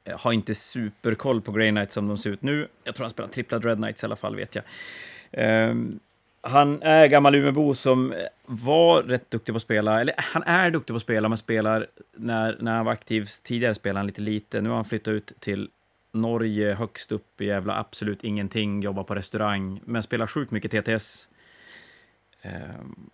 Eh, 0.05 0.19
har 0.19 0.33
inte 0.33 0.55
superkoll 0.55 1.41
på 1.41 1.51
Grey 1.51 1.71
Knights 1.71 1.93
som 1.93 2.07
de 2.07 2.17
ser 2.17 2.29
ut 2.29 2.41
nu. 2.41 2.67
Jag 2.83 2.95
tror 2.95 3.03
han 3.03 3.11
spelar 3.11 3.29
tripplad 3.29 3.65
Red 3.65 3.77
Knights 3.77 4.03
i 4.03 4.05
alla 4.05 4.15
fall, 4.15 4.35
vet 4.35 4.55
jag. 4.55 4.63
Um, 5.69 5.99
han 6.41 6.81
är 6.81 7.07
gammal 7.07 7.35
Umeåbo 7.35 7.75
som 7.75 8.13
var 8.45 9.03
rätt 9.03 9.31
duktig 9.31 9.53
på 9.53 9.57
att 9.57 9.61
spela, 9.61 10.01
eller 10.01 10.15
han 10.17 10.43
är 10.43 10.71
duktig 10.71 10.93
på 10.93 10.95
att 10.95 11.01
spela, 11.01 11.29
men 11.29 11.37
spelar 11.37 11.87
när, 12.15 12.57
när 12.59 12.75
han 12.75 12.85
var 12.85 12.93
aktiv 12.93 13.29
tidigare 13.43 13.75
spelade 13.75 13.99
han 13.99 14.07
lite 14.07 14.21
lite. 14.21 14.61
Nu 14.61 14.69
har 14.69 14.75
han 14.75 14.85
flyttat 14.85 15.11
ut 15.11 15.31
till 15.39 15.69
Norge 16.11 16.73
högst 16.73 17.11
upp 17.11 17.41
i 17.41 17.45
jävla 17.45 17.79
absolut 17.79 18.23
ingenting, 18.23 18.81
jobbar 18.81 19.03
på 19.03 19.15
restaurang, 19.15 19.81
men 19.85 20.03
spelar 20.03 20.27
sjukt 20.27 20.51
mycket 20.51 20.71
TTS. 20.71 21.27
Um, 22.41 22.51
ehm, 22.51 23.09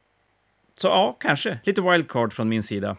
så 0.77 0.87
ja, 0.87 1.17
kanske 1.19 1.59
lite 1.63 1.81
wildcard 1.81 2.33
från 2.33 2.49
min 2.49 2.63
sida. 2.63 2.97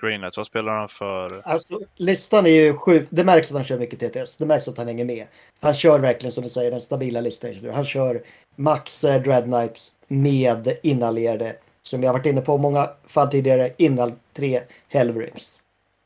Greenlights, 0.00 0.36
vad 0.36 0.46
spelar 0.46 0.72
han 0.72 0.88
för? 0.88 1.42
Alltså, 1.44 1.80
listan 1.94 2.46
är 2.46 2.50
ju 2.50 2.76
sjuk. 2.76 3.08
Det 3.10 3.24
märks 3.24 3.50
att 3.50 3.56
han 3.56 3.64
kör 3.64 3.78
mycket 3.78 3.98
TTS. 3.98 4.36
Det 4.36 4.46
märks 4.46 4.68
att 4.68 4.78
han 4.78 4.86
hänger 4.86 5.04
med. 5.04 5.26
Han 5.60 5.74
kör 5.74 5.98
verkligen 5.98 6.32
som 6.32 6.42
du 6.42 6.48
säger 6.48 6.70
den 6.70 6.80
stabila 6.80 7.20
listan. 7.20 7.54
Han 7.74 7.84
kör 7.84 8.22
Max 8.56 9.04
eh, 9.04 9.22
Dread 9.22 9.44
Knights 9.44 9.96
med 10.08 10.78
inallerade. 10.82 11.56
Som 11.82 12.02
jag 12.02 12.12
varit 12.12 12.26
inne 12.26 12.40
på 12.40 12.58
många 12.58 12.90
fall 13.06 13.30
tidigare. 13.30 13.72
Innan 13.76 14.18
tre 14.32 14.60
Hellrings. 14.88 15.60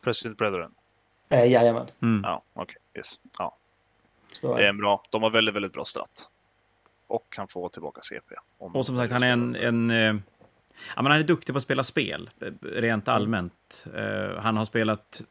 President 0.05 0.39
Brethren? 0.39 0.71
Eh, 1.29 1.51
jajamän. 1.51 1.87
Mm. 2.03 2.23
Ja, 2.25 2.43
okej. 2.55 2.63
Okay. 2.63 2.77
Yes. 3.01 3.21
Ja. 3.39 3.57
Så, 4.33 4.57
det 4.57 4.65
är 4.65 4.69
en 4.69 4.79
bra. 4.79 5.03
De 5.11 5.23
har 5.23 5.31
väldigt, 5.31 5.55
väldigt 5.55 5.73
bra 5.73 5.85
stat. 5.85 6.31
Och 7.07 7.27
kan 7.29 7.49
få 7.49 7.69
tillbaka 7.69 8.01
CP. 8.03 8.35
Och 8.59 8.87
som 8.87 8.97
sagt, 8.97 9.13
han 9.13 9.23
är 9.23 9.33
en, 9.33 9.57
en 9.57 9.91
eh, 9.91 10.15
Ja, 10.97 11.03
men 11.03 11.13
han 11.13 11.21
är 11.21 11.25
duktig 11.25 11.55
på 11.55 11.57
att 11.57 11.63
spela 11.63 11.85
spel, 11.85 12.31
rent 12.63 13.09
mm. 13.09 13.17
allmänt. 13.17 13.87
Uh, 13.97 14.39
han 14.39 14.57
har 14.57 14.65
spelat... 14.65 15.23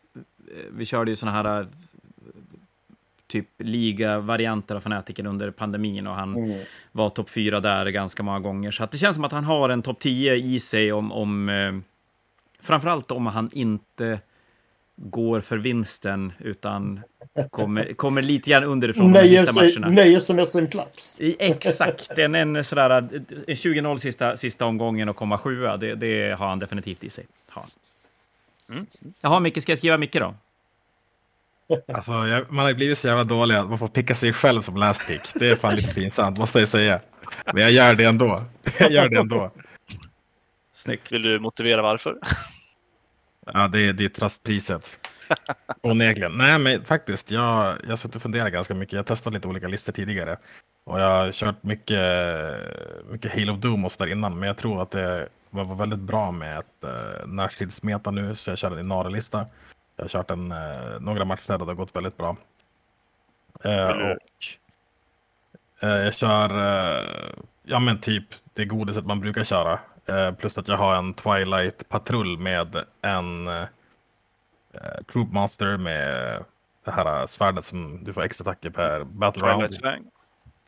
Vi 0.72 0.86
körde 0.86 1.12
ju 1.12 1.16
såna 1.16 1.32
här 1.32 1.62
uh, 1.62 1.68
typ 3.28 3.48
liga-varianter 3.58 4.76
av 4.76 4.80
Fanatiken 4.80 5.28
under 5.28 5.52
pandemin 5.52 6.08
och 6.08 6.16
han 6.16 6.36
mm. 6.36 6.60
var 6.92 7.10
topp 7.10 7.30
fyra 7.30 7.60
där 7.60 7.86
ganska 7.86 8.24
många 8.24 8.40
gånger. 8.40 8.72
Så 8.72 8.88
det 8.92 8.98
känns 8.98 9.16
som 9.16 9.24
att 9.24 9.32
han 9.32 9.44
har 9.44 9.70
en 9.70 9.82
topp 9.82 10.00
10 10.00 10.36
i 10.36 10.60
sig 10.60 10.94
om... 10.94 11.12
om 11.12 11.50
uh, 11.50 11.80
framförallt 12.62 13.12
om 13.12 13.26
han 13.26 13.50
inte 13.54 14.20
går 14.98 15.42
för 15.42 15.58
vinsten, 15.58 16.34
utan 16.40 17.02
kommer, 17.52 17.94
kommer 17.94 18.22
lite 18.22 18.50
grann 18.50 18.64
underifrån 18.64 19.12
nöjer 19.12 19.46
de 19.46 19.48
sista 19.48 19.62
matcherna. 19.62 19.90
Nöjer 19.90 20.20
sig 20.20 20.36
med 20.36 20.48
sin 20.48 20.68
plats. 20.68 21.22
I, 21.22 21.36
exakt, 21.40 22.18
en, 22.18 22.36
en 22.36 22.64
sådär 22.64 22.90
20-0 23.48 23.98
sista, 23.98 24.38
sista 24.38 24.66
omgången 24.66 25.10
och 25.10 25.16
komma 25.16 25.38
sjua, 25.38 25.78
det, 25.78 25.96
det 25.96 26.38
har 26.40 26.48
han 26.48 26.60
definitivt 26.60 27.04
i 27.04 27.10
sig. 27.10 27.26
Har 27.50 27.66
Mm. 28.70 28.86
Jaha, 29.22 29.40
Micke, 29.40 29.62
ska 29.62 29.72
jag 29.72 29.78
skriva 29.78 29.98
Micke 29.98 30.14
då? 30.20 30.36
Alltså, 31.94 32.12
jag, 32.12 32.52
man 32.52 32.66
har 32.66 32.74
blivit 32.74 32.98
så 32.98 33.08
jävla 33.08 33.24
dålig 33.24 33.56
att 33.56 33.70
man 33.70 33.80
får 33.80 33.88
picka 33.88 34.16
sig 34.16 34.34
själv 34.34 34.62
som 34.62 34.76
last 34.76 35.08
pick. 35.08 35.22
Det 35.34 35.50
är 35.50 35.56
fan 35.56 35.76
lite 35.76 35.94
pinsamt, 35.94 36.38
måste 36.38 36.60
jag 36.60 36.68
säga. 36.68 37.00
Men 37.54 37.64
jag 37.64 37.72
gör 37.72 37.96
det 37.96 38.04
ändå. 38.04 38.44
Jag 38.80 38.92
gör 38.92 39.10
det 39.10 39.18
ändå. 39.18 39.52
Snyggt. 40.74 41.12
Vill 41.12 41.22
du 41.22 41.40
motivera 41.40 41.82
varför? 41.82 42.18
Ja, 43.54 43.68
det 43.68 43.80
är, 43.88 43.94
det 43.94 44.06
är 44.06 44.10
tröstpriset. 44.10 45.00
Onekligen. 45.82 46.38
Nej, 46.38 46.60
men 46.60 46.86
faktiskt, 46.86 47.32
jag, 47.32 47.78
jag 47.84 47.90
har 47.90 47.96
suttit 47.96 48.16
och 48.16 48.22
funderat 48.22 48.52
ganska 48.52 48.74
mycket. 48.74 48.94
Jag 48.94 49.06
testat 49.06 49.34
lite 49.34 49.48
olika 49.48 49.68
listor 49.68 49.94
tidigare. 49.94 50.38
Och 50.84 51.00
jag 51.00 51.06
har 51.06 51.32
kört 51.32 51.64
mycket, 51.64 52.00
mycket 53.10 53.34
Halo 53.34 53.54
Doom 53.54 53.86
och 53.86 53.94
där 53.98 54.08
innan. 54.08 54.40
Men 54.40 54.48
jag 54.48 54.58
tror 54.58 54.82
att 54.82 54.92
det 54.92 55.30
var 55.50 55.76
väldigt 55.76 56.00
bra 56.00 56.32
med 56.32 56.60
ett 56.60 56.84
uh, 56.84 57.28
närstridsmeta 57.28 58.12
nu. 58.12 58.36
Så 58.36 58.50
jag 58.50 58.58
kör 58.58 58.72
en 58.72 58.80
Inare-lista. 58.80 59.46
Jag 59.96 60.04
har 60.04 60.10
kört 60.10 60.32
en, 60.32 60.52
uh, 60.52 61.00
några 61.00 61.26
matcher 61.26 61.48
där 61.48 61.58
det 61.58 61.66
har 61.66 61.74
gått 61.74 61.96
väldigt 61.96 62.18
bra. 62.18 62.38
Uh, 63.66 63.88
och 63.88 64.18
uh, 65.84 65.90
jag 65.90 66.14
kör, 66.14 66.50
ja 67.64 67.80
men 67.80 68.02
typ 68.02 68.26
det 68.54 68.66
godiset 68.66 69.06
man 69.06 69.20
brukar 69.20 69.44
köra. 69.44 69.80
Eh, 70.08 70.32
plus 70.32 70.58
att 70.58 70.68
jag 70.68 70.78
har 70.78 70.96
en 70.96 71.14
Twilight 71.14 71.90
patrull 71.90 72.38
med 72.38 72.86
en 73.02 73.48
eh, 73.48 73.66
Troopmaster 75.12 75.78
med 75.78 76.44
det 76.86 76.92
här 76.92 77.28
svärdet 77.28 77.66
som 77.66 78.04
du 78.04 78.14
får 78.14 78.22
extra 78.24 78.52
attacker 78.52 78.70
per 78.70 79.04
battle 79.04 79.42
Twilight 79.42 79.84
round. 79.84 80.12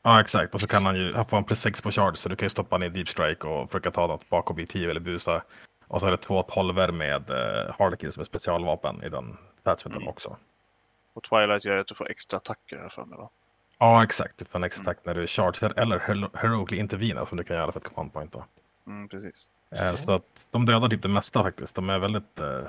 Ja 0.03 0.21
exakt 0.21 0.53
och 0.53 0.61
så 0.61 0.67
kan 0.67 0.85
han 0.85 0.95
ju, 0.95 1.13
han 1.13 1.25
får 1.25 1.37
en 1.37 1.43
plus 1.43 1.59
6 1.59 1.81
på 1.81 1.91
charge 1.91 2.15
så 2.15 2.29
du 2.29 2.35
kan 2.35 2.45
ju 2.45 2.49
stoppa 2.49 2.77
ner 2.77 2.89
deep 2.89 3.09
strike 3.09 3.47
och 3.47 3.71
försöka 3.71 3.91
ta 3.91 4.07
något 4.07 4.29
bakom 4.29 4.59
i 4.59 4.67
10 4.67 4.89
eller 4.89 4.99
busa. 4.99 5.43
Och 5.87 5.99
så 5.99 6.07
är 6.07 6.11
det 6.11 6.17
två 6.17 6.43
tolver 6.43 6.91
med 6.91 7.29
uh, 7.29 7.75
Harlequin 7.79 8.11
som 8.11 8.21
är 8.21 8.25
specialvapen 8.25 9.03
i 9.03 9.09
den 9.09 9.37
attachmenten 9.63 10.01
mm. 10.01 10.07
också. 10.07 10.37
Och 11.13 11.23
Twilight 11.23 11.65
gör 11.65 11.77
att 11.77 11.87
du 11.87 11.95
får 11.95 12.09
extra 12.09 12.37
attacker 12.37 12.77
här 12.77 12.89
för 12.89 13.05
mig 13.05 13.17
va? 13.17 13.29
Ja 13.79 14.03
exakt, 14.03 14.37
du 14.37 14.45
får 14.45 14.59
en 14.59 14.63
extra 14.63 14.81
mm. 14.81 14.91
attack 14.91 15.05
när 15.05 15.15
du 15.15 15.27
charger 15.27 15.79
eller 15.79 15.99
heroically 16.37 16.81
intervena 16.81 17.25
som 17.25 17.37
du 17.37 17.43
kan 17.43 17.55
göra 17.55 17.71
för 17.71 17.79
ett 17.79 17.93
command 17.93 18.13
point 18.13 18.31
då. 18.31 18.45
Mm, 18.89 19.09
precis. 19.09 19.49
Eh, 19.71 19.95
så 19.95 20.11
att 20.11 20.23
de 20.51 20.65
dödar 20.65 20.89
typ 20.89 21.01
det 21.01 21.07
mesta 21.07 21.43
faktiskt. 21.43 21.75
De 21.75 21.89
är 21.89 21.99
väldigt 21.99 22.39
eh, 22.39 22.61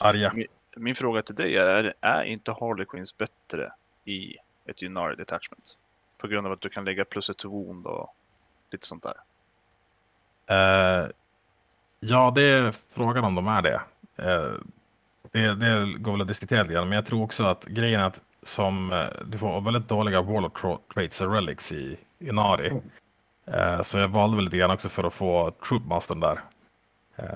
arga. 0.00 0.32
Min, 0.34 0.46
min, 0.76 0.94
fråga 0.94 1.22
till 1.22 1.34
dig 1.34 1.56
är, 1.56 1.94
är 2.00 2.24
inte 2.24 2.52
Harley 2.52 2.86
Quinns 2.86 3.18
bättre 3.18 3.72
i 4.04 4.36
ett 4.66 4.82
Unari 4.82 5.16
Detachment? 5.16 5.78
På 6.18 6.28
grund 6.28 6.46
av 6.46 6.52
att 6.52 6.60
du 6.60 6.68
kan 6.68 6.84
lägga 6.84 7.04
plus 7.04 7.30
ett 7.30 7.44
wound 7.44 7.86
och 7.86 8.14
lite 8.70 8.86
sånt 8.86 9.02
där. 9.02 9.16
Eh, 10.46 11.10
ja, 12.00 12.32
det 12.34 12.42
är 12.42 12.74
frågan 12.90 13.24
om 13.24 13.34
de 13.34 13.46
är 13.46 13.62
det. 13.62 13.80
Eh, 14.16 14.52
det, 15.32 15.54
det 15.54 15.98
går 15.98 16.12
väl 16.12 16.20
att 16.20 16.28
diskutera 16.28 16.62
lite 16.62 16.74
grann, 16.74 16.88
men 16.88 16.96
jag 16.96 17.06
tror 17.06 17.22
också 17.22 17.44
att 17.44 17.64
grejen 17.64 18.00
är 18.00 18.04
att 18.04 18.20
som 18.42 18.92
eh, 18.92 19.06
du 19.26 19.38
får 19.38 19.60
väldigt 19.60 19.88
dåliga 19.88 20.22
Warlock 20.22 20.60
traits 20.94 21.20
och 21.20 21.32
relics 21.32 21.72
i 21.72 21.98
Inari. 22.18 22.80
Mm. 23.46 23.60
Eh, 23.60 23.82
så 23.82 23.98
jag 23.98 24.08
valde 24.08 24.36
väl 24.36 24.44
lite 24.44 24.56
grann 24.56 24.70
också 24.70 24.88
för 24.88 25.04
att 25.04 25.14
få 25.14 25.50
Troopmastern 25.50 26.20
där. 26.20 26.40
Eh, 27.16 27.26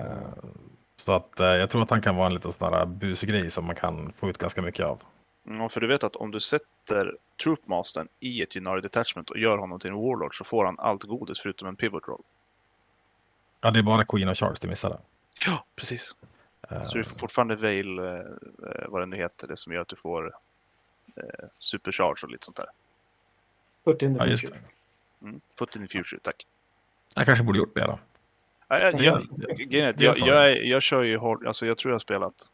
så 0.95 1.11
att 1.11 1.39
eh, 1.39 1.45
jag 1.45 1.69
tror 1.69 1.81
att 1.81 1.89
han 1.89 2.01
kan 2.01 2.15
vara 2.15 2.27
en 2.27 2.33
liten 2.33 2.53
sån 2.53 2.71
där 2.71 2.85
busgrej 2.85 3.51
som 3.51 3.65
man 3.65 3.75
kan 3.75 4.13
få 4.13 4.29
ut 4.29 4.37
ganska 4.37 4.61
mycket 4.61 4.85
av. 4.85 5.01
Ja, 5.43 5.69
för 5.69 5.81
du 5.81 5.87
vet 5.87 6.03
att 6.03 6.15
om 6.15 6.31
du 6.31 6.39
sätter 6.39 7.17
Troopmastern 7.43 8.07
i 8.19 8.41
ett 8.41 8.55
Unari 8.55 8.81
Detachment 8.81 9.29
och 9.29 9.37
gör 9.37 9.57
honom 9.57 9.79
till 9.79 9.89
en 9.89 9.95
Warlord 9.95 10.37
så 10.37 10.43
får 10.43 10.65
han 10.65 10.79
allt 10.79 11.03
godis 11.03 11.39
förutom 11.39 11.67
en 11.67 11.75
Pivot 11.75 12.07
Roll. 12.07 12.23
Ja, 13.61 13.71
det 13.71 13.79
är 13.79 13.83
bara 13.83 14.05
Queen 14.05 14.29
och 14.29 14.37
Charles 14.37 14.59
du 14.59 14.67
missade. 14.67 14.97
Ja, 15.45 15.65
precis. 15.75 16.15
Så 16.81 16.97
du 16.97 17.03
får 17.03 17.15
fortfarande 17.15 17.55
Veil, 17.55 17.99
vad 18.87 19.01
det 19.01 19.05
nu 19.05 19.17
heter, 19.17 19.47
det 19.47 19.57
som 19.57 19.73
gör 19.73 19.81
att 19.81 19.87
du 19.87 19.95
får 19.95 20.35
Supercharge 21.59 22.23
och 22.23 22.29
lite 22.29 22.45
sånt 22.45 22.57
där. 22.57 22.69
Put 23.83 24.01
in 24.01 24.13
the 24.13 24.19
ja, 24.19 24.25
just 24.25 24.47
det. 24.47 24.59
Mm. 25.21 25.41
Foot 25.59 25.75
in 25.75 25.81
the 25.81 25.87
future, 25.87 26.19
tack. 26.21 26.47
Jag 27.15 27.25
kanske 27.25 27.43
borde 27.43 27.59
gjort 27.59 27.75
det 27.75 27.85
då. 27.85 27.99
Ja, 28.67 28.79
jag, 28.79 29.01
jag, 29.01 29.27
Ja, 29.37 29.61
jag, 29.69 30.17
jag, 30.17 30.17
jag, 30.17 30.65
jag, 30.65 30.81
kör 30.81 31.03
ju 31.03 31.17
hård, 31.17 31.47
alltså 31.47 31.65
jag 31.65 31.77
tror 31.77 31.89
jag 31.91 31.95
har 31.95 31.99
spelat 31.99 32.51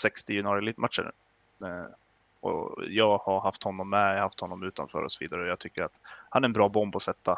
60 0.00 0.32
junior 0.32 0.58
elitmatcher 0.58 1.02
nu. 1.02 1.68
Eh, 1.68 1.86
och 2.40 2.84
jag 2.88 3.18
har 3.18 3.40
haft 3.40 3.62
honom 3.62 3.90
med, 3.90 4.10
jag 4.10 4.14
har 4.14 4.22
haft 4.22 4.40
honom 4.40 4.62
utanför 4.62 5.02
och 5.02 5.12
så 5.12 5.18
vidare. 5.20 5.42
Och 5.42 5.48
jag 5.48 5.58
tycker 5.58 5.82
att 5.82 6.00
han 6.28 6.44
är 6.44 6.48
en 6.48 6.52
bra 6.52 6.68
bomb 6.68 6.96
att 6.96 7.02
sätta. 7.02 7.32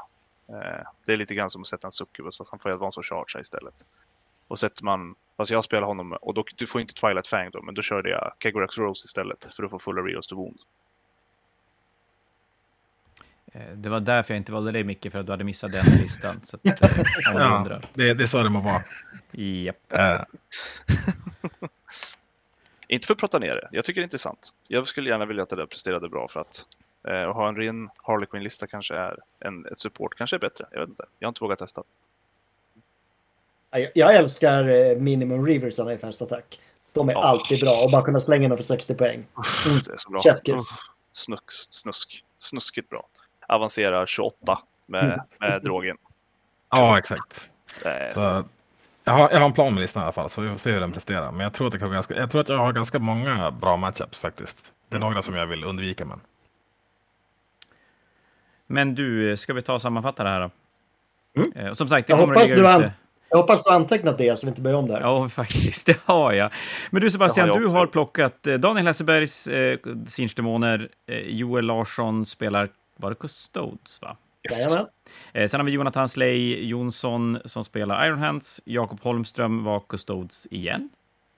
Eh, 0.48 0.86
det 1.06 1.12
är 1.12 1.16
lite 1.16 1.34
grann 1.34 1.50
som 1.50 1.62
att 1.62 1.68
sätta 1.68 1.88
en 1.88 1.92
succubus 1.92 2.38
fast 2.38 2.50
han 2.50 2.60
får 2.60 2.70
advance 2.70 3.00
och 3.00 3.06
charge 3.06 3.40
istället. 3.40 3.86
Och 4.48 4.58
sätter 4.58 4.84
man, 4.84 5.14
fast 5.36 5.50
jag 5.50 5.64
spelar 5.64 5.86
honom, 5.86 6.12
och 6.12 6.34
då, 6.34 6.44
du 6.56 6.66
får 6.66 6.80
inte 6.80 6.94
Twilight 6.94 7.26
Fang 7.26 7.50
då, 7.50 7.62
men 7.62 7.74
då 7.74 7.82
körde 7.82 8.10
jag 8.10 8.32
Kegorax 8.38 8.78
Rose 8.78 9.06
istället 9.06 9.54
för 9.54 9.64
att 9.64 9.70
få 9.70 9.78
fulla 9.78 10.02
reals 10.02 10.26
to 10.26 10.36
wound. 10.36 10.58
Eh, 13.52 13.72
Det 13.76 13.88
var 13.88 14.00
därför 14.00 14.34
jag 14.34 14.38
inte 14.38 14.52
valde 14.52 14.72
dig, 14.72 14.84
Micke, 14.84 15.12
för 15.12 15.18
att 15.18 15.26
du 15.26 15.32
hade 15.32 15.44
missat 15.44 15.72
den 15.72 15.84
listan. 15.84 16.34
Så 16.44 16.56
att, 16.56 16.66
eh, 16.66 16.72
Ja, 17.34 17.56
undrar. 17.58 17.80
det, 17.94 18.14
det 18.14 18.24
är 18.24 18.26
så 18.26 18.42
det 18.42 18.50
må 18.50 18.60
vara. 18.60 18.80
Japp. 19.32 19.92
Eh, 19.92 20.20
Inte 22.88 23.06
för 23.06 23.14
att 23.14 23.20
prata 23.20 23.38
ner 23.38 23.54
det, 23.54 23.68
jag 23.70 23.84
tycker 23.84 24.00
det 24.00 24.02
är 24.02 24.06
intressant. 24.06 24.50
Jag 24.68 24.86
skulle 24.86 25.10
gärna 25.10 25.24
vilja 25.24 25.42
att 25.42 25.48
det 25.48 25.56
där 25.56 25.66
presterade 25.66 26.08
bra 26.08 26.28
för 26.28 26.40
att 26.40 26.66
eh, 27.08 27.32
ha 27.32 27.48
en 27.48 27.56
ren 27.56 27.88
Harley 27.96 28.26
Quinn-lista 28.26 28.66
kanske 28.66 28.94
är 28.94 29.16
en 29.40 29.66
ett 29.66 29.78
support, 29.78 30.14
kanske 30.18 30.36
är 30.36 30.40
bättre. 30.40 30.66
Jag 30.70 30.80
vet 30.80 30.88
inte. 30.88 31.04
Jag 31.18 31.26
har 31.26 31.30
inte 31.30 31.44
vågat 31.44 31.58
testa. 31.58 31.82
Ja, 33.70 33.78
Jag, 33.78 33.90
jag 33.94 34.14
älskar 34.14 34.68
eh, 34.68 34.96
minimum 34.98 35.46
reversarna 35.46 35.92
i 35.92 35.98
Fast 35.98 36.22
Attack. 36.22 36.60
De 36.92 37.08
är 37.08 37.12
Ja. 37.12 37.22
alltid 37.22 37.60
bra 37.60 37.82
och 37.84 37.90
bara 37.90 38.02
kunna 38.02 38.20
slänga 38.20 38.48
dem 38.48 38.58
för 38.58 38.64
60 38.64 38.94
poäng. 38.94 39.14
Mm. 39.66 39.80
Det 39.86 39.92
är 39.92 39.96
så 39.96 40.10
bra. 40.10 40.20
Uff, 40.56 40.66
Snusk, 41.12 41.72
snusk, 41.72 42.24
snuskigt 42.38 42.88
bra. 42.90 43.08
Avancerar 43.48 44.06
28 44.06 44.58
med, 44.86 45.22
med 45.40 45.62
drogen. 45.62 45.96
ja, 46.70 46.98
exakt. 46.98 47.50
Så, 48.14 48.44
jag, 49.04 49.12
har, 49.12 49.30
jag 49.30 49.38
har 49.38 49.46
en 49.46 49.52
plan 49.52 49.74
med 49.74 49.80
listan 49.80 50.00
i 50.00 50.04
alla 50.04 50.12
fall, 50.12 50.30
så 50.30 50.40
vi 50.40 50.48
får 50.48 50.56
se 50.56 50.72
hur 50.72 50.80
den 50.80 50.92
presterar. 50.92 51.32
Men 51.32 51.40
jag 51.40 51.52
tror 51.52 51.66
att, 51.66 51.72
det 51.72 51.78
kan 51.78 51.88
vara 51.88 51.94
ganska, 51.94 52.14
jag, 52.14 52.30
tror 52.30 52.40
att 52.40 52.48
jag 52.48 52.56
har 52.56 52.72
ganska 52.72 52.98
många 52.98 53.50
bra 53.50 53.76
matchups 53.76 54.20
faktiskt. 54.20 54.56
Det 54.88 54.96
är 54.96 55.00
några 55.00 55.22
som 55.22 55.34
jag 55.34 55.46
vill 55.46 55.64
undvika, 55.64 56.04
men 56.04 56.20
Men 58.66 58.94
du, 58.94 59.36
ska 59.36 59.54
vi 59.54 59.62
ta 59.62 59.74
och 59.74 59.82
sammanfatta 59.82 60.22
det 60.22 60.28
här 60.28 60.40
då? 60.40 60.50
Mm. 61.42 61.66
Eh, 61.66 61.72
Som 61.72 61.88
sagt, 61.88 62.06
det 62.06 62.12
Jag 62.12 62.20
kommer 62.20 62.34
att 62.34 62.42
ligga 62.42 62.56
du 62.56 62.84
ute. 62.84 62.92
Jag 63.30 63.38
hoppas 63.38 63.64
du 63.64 63.70
har 63.70 63.76
antecknat 63.76 64.18
det 64.18 64.38
så 64.38 64.46
vi 64.46 64.48
inte 64.48 64.60
börjar 64.60 64.78
om 64.78 64.88
där. 64.88 65.00
Ja, 65.00 65.28
faktiskt, 65.28 65.86
det 65.86 65.96
har 66.04 66.32
jag. 66.32 66.52
Men 66.90 67.02
du 67.02 67.10
Sebastian, 67.10 67.48
har 67.48 67.58
du 67.58 67.66
har 67.66 67.86
plockat 67.86 68.46
eh, 68.46 68.54
Daniel 68.54 68.86
Hesselbergs 68.86 69.46
eh, 69.46 69.78
Sinch-demoner, 70.06 70.88
eh, 71.06 71.18
Joel 71.18 71.64
Larsson 71.64 72.26
spelar, 72.26 72.68
var 73.02 73.10
det 73.10 73.16
Custodes 73.16 74.02
va? 74.02 74.16
Jajamän. 74.50 74.86
Eh, 75.32 75.48
sen 75.48 75.60
har 75.60 75.64
vi 75.64 75.72
Jonathan 75.72 76.08
Slay 76.08 76.66
Jonsson 76.66 77.38
som 77.44 77.64
spelar 77.64 78.06
Iron 78.06 78.18
Hands, 78.18 78.60
Jakob 78.64 79.00
Holmström 79.00 79.64
var 79.64 79.82
Custodes 79.88 80.46
igen. 80.50 80.90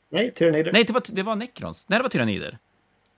Nej, 0.08 0.32
Tyranider. 0.32 0.72
Nej, 0.72 0.84
det 0.84 0.92
var, 0.92 1.02
det 1.06 1.22
var 1.22 1.36
Necrons. 1.36 1.88
Nej, 1.88 1.98
det 1.98 2.02
var 2.02 2.10
Tyrannider. 2.10 2.58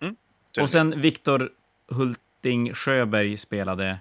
Tyrannider. 0.00 0.62
Och 0.62 0.70
sen 0.70 1.00
Viktor 1.00 1.50
Hulting 1.88 2.74
Sjöberg 2.74 3.36
spelade 3.36 3.98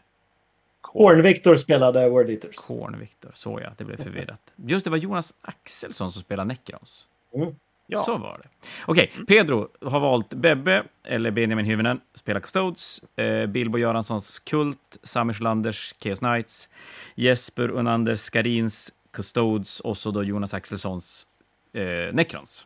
Horn-Victor 0.93 1.57
spelade 1.57 2.09
Word 2.09 2.29
Eaters. 2.29 2.55
Korn 2.55 2.99
Viktor. 2.99 3.31
Så 3.35 3.59
ja, 3.63 3.69
det 3.77 3.83
blev 3.83 4.03
förvirrat. 4.03 4.53
Just 4.55 4.83
det, 4.83 4.89
var 4.89 4.97
Jonas 4.97 5.33
Axelsson 5.41 6.11
som 6.11 6.21
spelade 6.21 6.47
Necrons. 6.47 7.07
Mm. 7.35 7.55
Ja. 7.87 7.99
Så 7.99 8.17
var 8.17 8.39
det. 8.43 8.67
Okej, 8.85 9.11
Pedro 9.27 9.67
har 9.81 9.99
valt 9.99 10.29
Bebbe, 10.29 10.83
eller 11.03 11.31
Benjamin 11.31 11.65
Hyvönen, 11.65 12.01
spelar 12.13 12.39
Custodes. 12.39 13.03
Eh, 13.15 13.45
Bilbo 13.45 13.77
Göranssons 13.77 14.39
Kult, 14.39 14.97
Sami 15.03 15.33
Sjölanders 15.33 15.95
Chaos 16.03 16.19
Knights, 16.19 16.69
Jesper 17.15 17.69
Unander 17.69 18.15
Skarins 18.15 18.93
Custodes 19.11 19.79
och 19.79 19.97
så 19.97 20.11
då 20.11 20.23
Jonas 20.23 20.53
Axelssons 20.53 21.27
eh, 21.73 22.13
Necrons. 22.13 22.65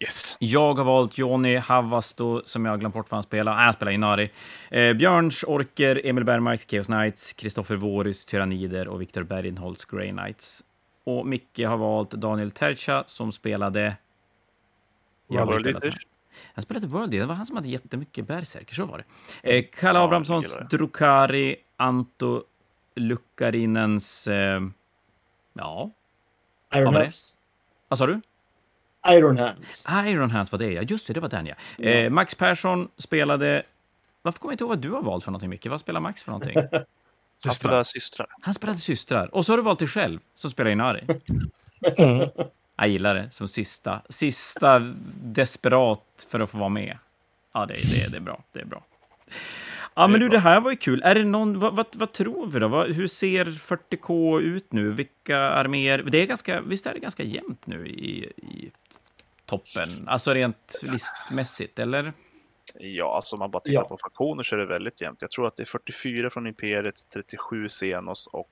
Yes. 0.00 0.36
Jag 0.38 0.74
har 0.74 0.84
valt 0.84 1.18
Johnny 1.18 1.56
Havasto, 1.56 2.42
som 2.44 2.64
jag 2.64 2.80
glömt 2.80 2.94
bort 2.94 3.10
vad 3.10 3.16
han 3.16 3.22
spelar. 3.22 3.52
Ah, 3.52 3.64
han 3.64 3.74
spelar 3.74 3.92
Inari. 3.92 4.30
Eh, 4.70 4.92
Björns 4.92 5.44
Orker, 5.44 6.00
Emil 6.04 6.24
Bergmark, 6.24 6.70
Chaos 6.70 6.86
Knights, 6.86 7.32
Kristoffer 7.32 7.76
Vårys, 7.76 8.26
Tyrannider 8.26 8.88
och 8.88 9.00
Viktor 9.00 9.22
Bergenholtz, 9.22 9.84
Grey 9.84 10.10
Knights. 10.10 10.64
Och 11.04 11.26
Micke 11.26 11.58
har 11.66 11.76
valt 11.76 12.10
Daniel 12.10 12.50
Tercha, 12.50 13.04
som 13.06 13.32
spelade... 13.32 13.96
Jag 15.32 15.40
har 15.40 15.46
World 15.46 15.64
spelat 15.64 15.84
Eaters. 15.84 16.06
han 16.54 16.62
spelade 16.64 16.86
World 16.86 17.14
Eater. 17.14 17.20
Det 17.20 17.26
var 17.26 17.34
han 17.34 17.46
som 17.46 17.56
hade 17.56 17.68
jättemycket 17.68 18.26
berserker, 18.26 18.74
så 18.74 18.84
var 18.84 19.04
det. 19.42 19.58
Eh, 19.58 19.64
Kalle 19.72 19.98
Ja, 19.98 20.04
Abrahamssons. 20.04 20.58
Drukari, 20.70 21.56
Anto 21.76 22.42
Lukkarinens... 22.94 24.28
Eh, 24.28 24.60
ja, 25.52 25.90
Iron? 26.74 26.94
Hands. 26.94 27.34
vad 27.88 27.98
sa 27.98 28.06
du? 28.06 28.20
Iron 29.08 29.38
Hands. 29.38 29.86
Iron 30.06 30.30
Hands 30.30 30.52
var 30.52 30.58
det, 30.58 30.72
ja. 30.72 30.82
Just 30.82 31.06
det, 31.06 31.12
det 31.12 31.20
var 31.20 31.28
den, 31.28 31.46
ja. 31.46 31.54
Ja. 31.78 31.84
Eh, 31.84 32.10
Max 32.10 32.34
Persson 32.34 32.88
spelade... 32.98 33.62
Varför 34.22 34.38
kommer 34.38 34.52
jag 34.52 34.54
inte 34.54 34.64
ihåg 34.64 34.68
vad 34.68 34.78
du 34.78 34.90
har 34.90 35.02
valt 35.02 35.24
för 35.24 35.30
någonting, 35.30 35.50
Micke? 35.50 35.66
Vad 35.66 35.80
spelar 35.80 36.00
Max 36.00 36.22
för 36.22 36.30
någonting? 36.30 36.56
Han 37.44 37.54
spelar 37.54 37.82
systrar. 37.82 38.26
Han 38.40 38.54
spelade 38.54 38.78
systrar. 38.78 39.34
Och 39.34 39.46
så 39.46 39.52
har 39.52 39.56
du 39.56 39.62
valt 39.62 39.78
dig 39.78 39.88
själv, 39.88 40.20
som 40.34 40.50
spelar 40.50 40.70
Inari. 40.70 41.06
Jag 42.82 42.88
gillar 42.88 43.14
det, 43.14 43.30
som 43.30 43.48
sista. 43.48 44.02
Sista 44.08 44.78
desperat 45.22 46.26
för 46.30 46.40
att 46.40 46.50
få 46.50 46.58
vara 46.58 46.68
med. 46.68 46.98
Ja, 47.54 47.66
det, 47.66 47.74
det, 47.74 48.10
det 48.10 48.16
är 48.16 48.20
bra. 48.20 48.44
Det 48.52 48.60
är 48.60 48.64
bra. 48.64 48.84
Ja, 49.94 50.08
men 50.08 50.20
du, 50.20 50.28
det 50.28 50.38
här 50.38 50.60
var 50.60 50.70
ju 50.70 50.76
kul. 50.76 51.02
Är 51.04 51.14
det 51.14 51.24
någon, 51.24 51.58
vad, 51.58 51.74
vad, 51.76 51.86
vad 51.92 52.12
tror 52.12 52.46
vi 52.46 52.58
då? 52.58 52.68
Vad, 52.68 52.90
hur 52.92 53.06
ser 53.06 53.44
40K 53.44 54.40
ut 54.40 54.72
nu? 54.72 54.90
Vilka 54.90 55.38
arméer? 55.38 55.98
Det 55.98 56.18
är 56.18 56.26
ganska, 56.26 56.60
visst 56.60 56.86
är 56.86 56.94
det 56.94 57.00
ganska 57.00 57.22
jämnt 57.22 57.66
nu 57.66 57.86
i, 57.86 58.32
i 58.36 58.70
toppen? 59.46 59.88
Alltså 60.08 60.34
rent 60.34 60.80
listmässigt, 60.82 61.78
eller? 61.78 62.12
Ja, 62.78 63.16
alltså 63.16 63.36
om 63.36 63.38
man 63.38 63.50
bara 63.50 63.60
tittar 63.60 63.82
Ja. 63.82 63.88
på 63.88 63.98
faktioner 63.98 64.42
så 64.42 64.54
är 64.54 64.58
det 64.58 64.66
väldigt 64.66 65.00
jämnt. 65.00 65.22
Jag 65.22 65.30
tror 65.30 65.46
att 65.46 65.56
det 65.56 65.62
är 65.62 65.66
44 65.66 66.30
från 66.30 66.46
Imperiet, 66.46 67.08
37 67.14 67.68
Xenos 67.68 68.26
och 68.26 68.50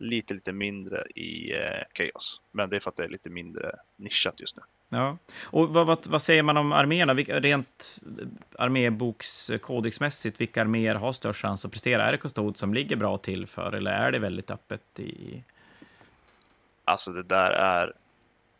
lite, 0.00 0.34
lite 0.34 0.52
mindre 0.52 1.02
i 1.14 1.52
eh, 1.52 1.82
Chaos. 1.94 2.40
Men 2.52 2.70
det 2.70 2.76
är 2.76 2.80
för 2.80 2.90
att 2.90 2.96
det 2.96 3.04
är 3.04 3.08
lite 3.08 3.30
mindre 3.30 3.76
nischat 3.96 4.40
just 4.40 4.56
nu. 4.56 4.62
Ja. 4.88 5.18
Och 5.42 5.68
vad, 5.68 5.86
vad, 5.86 6.06
vad 6.06 6.22
säger 6.22 6.42
man 6.42 6.56
om 6.56 6.72
arméerna? 6.72 7.14
Vilka, 7.14 7.40
rent 7.40 7.98
armébokskodexmässigt, 8.58 10.40
vilka 10.40 10.60
arméer 10.60 10.94
har 10.94 11.12
störst 11.12 11.40
chans 11.42 11.64
att 11.64 11.72
prestera? 11.72 12.08
Är 12.08 12.12
det 12.12 12.18
Custode 12.18 12.58
som 12.58 12.74
ligger 12.74 12.96
bra 12.96 13.18
till 13.18 13.46
för, 13.46 13.72
eller 13.72 13.90
är 13.90 14.12
det 14.12 14.18
väldigt 14.18 14.50
öppet 14.50 15.00
i... 15.00 15.42
Alltså 16.84 17.12
det 17.12 17.22
där 17.22 17.50
är, 17.50 17.92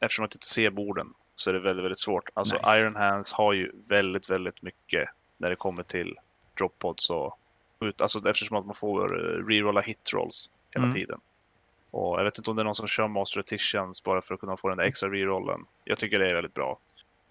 eftersom 0.00 0.24
att 0.24 0.34
inte 0.34 0.46
ser 0.46 0.70
borden 0.70 1.14
så 1.34 1.50
är 1.50 1.54
det 1.54 1.60
väldigt, 1.60 1.84
väldigt 1.84 1.98
svårt. 1.98 2.28
Alltså 2.34 2.56
Nice. 2.56 2.78
Iron 2.78 2.96
Hands 2.96 3.32
har 3.32 3.52
ju 3.52 3.72
väldigt, 3.88 4.30
väldigt 4.30 4.62
mycket 4.62 5.08
när 5.38 5.50
det 5.50 5.56
kommer 5.56 5.82
till 5.82 6.16
drop 6.58 6.78
pods 6.78 7.10
och 7.10 7.38
ut, 7.80 8.00
alltså 8.00 8.28
eftersom 8.30 8.56
att 8.56 8.66
man 8.66 8.74
får 8.74 9.18
eh, 9.18 9.46
rerolla 9.46 9.80
hit 9.80 10.12
rolls 10.12 10.50
hela 10.70 10.84
Mm. 10.84 10.94
tiden. 10.94 11.20
Och 11.90 12.18
jag 12.18 12.24
vet 12.24 12.38
inte 12.38 12.50
om 12.50 12.56
det 12.56 12.62
är 12.62 12.64
någon 12.64 12.74
som 12.74 12.86
kör 12.86 13.08
Master 13.08 13.40
Etitions 13.40 14.04
bara 14.04 14.22
för 14.22 14.34
att 14.34 14.40
kunna 14.40 14.56
få 14.56 14.68
den 14.68 14.78
där 14.78 14.84
extra 14.84 15.08
rerollen. 15.08 15.60
Jag 15.84 15.98
tycker 15.98 16.18
det 16.18 16.30
är 16.30 16.34
väldigt 16.34 16.54
bra. 16.54 16.78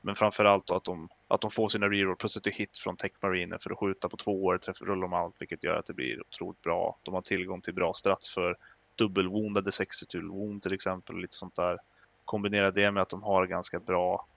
Men 0.02 0.16
framförallt 0.16 0.72
att 0.72 0.84
de, 0.84 1.10
att 1.28 1.42
de 1.42 1.52
får 1.52 1.70
sina 1.70 1.90
reroll 1.90 2.16
plus 2.16 2.38
ett 2.38 2.48
hit 2.48 2.78
från 2.78 2.96
Tech 2.96 3.12
Marine 3.22 3.58
för 3.60 3.72
att 3.72 3.78
skjuta 3.78 4.10
på 4.10 4.18
två 4.18 4.46
år, 4.46 4.58
träffa 4.58 4.86
rullar 4.86 5.02
de 5.02 5.14
allt, 5.14 5.36
vilket 5.40 5.64
gör 5.64 5.76
att 5.76 5.86
det 5.86 5.94
blir 5.94 6.22
otroligt 6.22 6.62
bra. 6.62 7.00
De 7.04 7.14
har 7.14 7.22
tillgång 7.22 7.62
till 7.62 7.74
bra 7.74 7.94
strats 7.94 8.34
för 8.34 8.58
dubbelwoundade 8.96 9.72
60 9.72 10.06
till 10.06 10.22
wound 10.22 10.62
till 10.62 10.74
exempel, 10.74 11.16
och 11.16 11.22
lite 11.22 11.36
sånt 11.36 11.56
där. 11.56 11.78
Kombinera 12.26 12.72
det 12.72 12.92
med 12.92 13.04
att 13.04 13.10
de 13.10 13.24
har 13.24 13.46
ganska 13.46 13.80
bra 13.80 14.28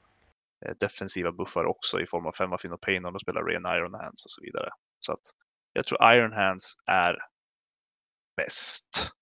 eh, 0.66 0.74
defensiva 0.80 1.32
buffar 1.32 1.64
också 1.64 2.00
i 2.00 2.06
form 2.06 2.26
av 2.26 2.32
femma 2.32 2.58
Fin 2.58 2.72
och 2.72 2.80
Pain 2.80 3.04
om 3.04 3.12
de 3.12 3.20
spelar 3.20 3.44
Ren 3.44 3.66
Iron 3.66 3.94
Hands 3.94 4.24
och 4.24 4.30
så 4.30 4.42
vidare. 4.42 4.70
Så 5.00 5.12
att 5.12 5.34
jag 5.72 5.86
tror 5.86 6.14
Iron 6.14 6.32
Hands 6.32 6.74
är 6.86 7.18
bäst. 8.36 9.12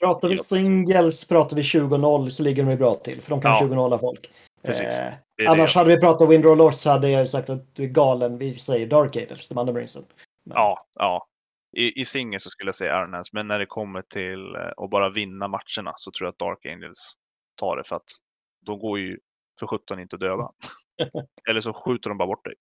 Pratar 0.00 0.28
vi 0.28 0.38
singles 0.38 1.24
pratar 1.28 1.56
vi 1.56 1.62
20-0 1.62 2.28
så 2.30 2.42
ligger 2.42 2.62
de 2.64 2.70
ju 2.70 2.76
bra 2.76 2.94
till. 2.94 3.20
För 3.22 3.30
de 3.30 3.40
kan 3.42 3.50
Ja. 3.50 3.60
20-0 3.60 3.98
folk. 3.98 4.30
Precis. 4.62 4.98
Eh, 4.98 5.12
Det 5.36 5.44
är 5.44 5.48
annars 5.48 5.72
det. 5.72 5.78
hade 5.78 5.94
vi 5.94 6.00
pratat 6.00 6.28
Windrow 6.28 6.56
Loss 6.56 6.84
hade 6.84 7.10
jag 7.10 7.20
ju 7.20 7.26
sagt 7.26 7.50
att 7.50 7.74
du 7.74 7.84
är 7.84 7.88
galen. 7.88 8.38
Vi 8.38 8.54
säger 8.54 8.86
Dark 8.86 9.16
Angels, 9.16 9.50
Marinesen. 9.50 10.04
Men- 10.44 10.56
Ja, 10.56 10.86
ja. 10.94 11.22
I, 11.76 12.00
i 12.00 12.04
singel 12.04 12.40
så 12.40 12.50
skulle 12.50 12.68
jag 12.68 12.74
säga 12.74 13.00
Iron 13.00 13.12
Hands, 13.14 13.32
men 13.32 13.48
när 13.48 13.58
det 13.58 13.66
kommer 13.66 14.02
till 14.02 14.54
eh, 14.54 14.84
att 14.84 14.90
bara 14.90 15.10
vinna 15.10 15.48
matcherna 15.48 15.92
så 15.96 16.10
tror 16.10 16.26
jag 16.26 16.32
att 16.32 16.38
Dark 16.38 16.66
Angels 16.66 17.14
tar 17.60 17.76
det 17.76 17.84
för 17.84 17.96
att 17.96 18.04
de 18.66 18.78
går 18.78 18.98
ju 18.98 19.18
för 19.60 19.66
17 19.66 20.00
inte 20.00 20.16
att 20.16 20.20
döda. 20.20 20.50
Eller 21.50 21.60
så 21.60 21.72
skjuter 21.72 22.10
de 22.10 22.18
bara 22.18 22.26
bort 22.26 22.44
dig. 22.44 22.54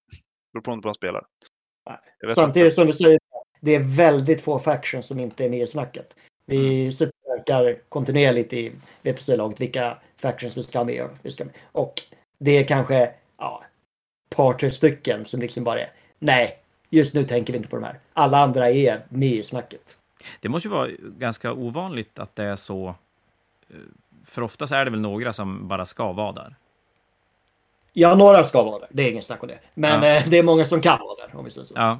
Beror 0.53 0.61
på 0.64 0.72
hur 0.72 0.82
de 0.82 0.94
spelar. 0.94 1.26
Samtidigt 2.36 2.74
som 2.74 2.88
du 2.88 2.94
säger, 2.94 3.20
det 3.61 3.76
är 3.76 3.80
väldigt 3.98 4.41
få 4.41 4.60
factions 4.60 5.07
som 5.07 5.20
inte 5.20 5.45
är 5.45 5.49
med 5.49 5.60
i 5.61 5.68
snacket. 5.68 6.16
Vi 6.49 6.80
Mm. 6.81 6.91
superrankar 6.91 7.77
kontinuerligt 7.89 8.53
i 8.53 8.71
VTC-laget 9.01 9.61
vilka 9.61 9.97
factions 10.17 10.57
vi 10.57 10.63
ska 10.63 10.77
ha 10.77 10.81
och 10.81 10.88
med. 11.45 11.49
Och 11.71 11.93
det 12.38 12.51
är 12.57 12.63
kanske 12.63 13.11
ja, 13.38 13.63
ett 14.31 14.35
par, 14.38 14.53
tre 14.53 14.71
stycken 14.71 15.26
som 15.26 15.39
liksom 15.41 15.63
bara 15.63 15.81
är 15.81 15.89
nej, 16.19 16.59
just 16.89 17.13
nu 17.13 17.23
tänker 17.23 17.53
vi 17.53 17.57
inte 17.57 17.69
på 17.69 17.76
de 17.76 17.84
här. 17.85 17.99
Alla 18.13 18.38
andra 18.38 18.69
är 18.71 19.05
med 19.09 19.30
i 19.30 19.43
snacket. 19.43 19.97
Det 20.39 20.49
måste 20.49 20.67
ju 20.67 20.73
vara 20.73 20.88
ganska 21.17 21.53
ovanligt 21.53 22.19
att 22.19 22.35
det 22.35 22.43
är 22.43 22.55
så. 22.55 22.88
eh, 23.69 23.76
För 24.26 24.41
oftast 24.41 24.73
är 24.73 24.85
det 24.85 24.91
väl 24.91 24.99
några 25.01 25.34
som 25.34 25.67
bara 25.67 25.85
ska 25.85 26.11
vara 26.11 26.31
där. 26.31 26.55
Ja, 27.93 28.15
några 28.15 28.43
ska 28.43 28.63
vara 28.63 28.80
där. 28.80 28.88
Det 28.91 29.03
är 29.03 29.11
ingen 29.11 29.23
snack 29.23 29.41
om 29.43 29.47
det. 29.47 29.59
Men 29.73 30.03
Ja. 30.03 30.17
eh, 30.17 30.30
det 30.30 30.38
är 30.38 30.43
många 30.43 30.65
som 30.65 30.81
kan 30.81 30.99
vara 30.99 31.27
där, 31.27 31.38
om 31.39 31.45
vi 31.45 31.51
säger 31.51 31.65
så. 31.65 31.73
Ja, 31.77 31.99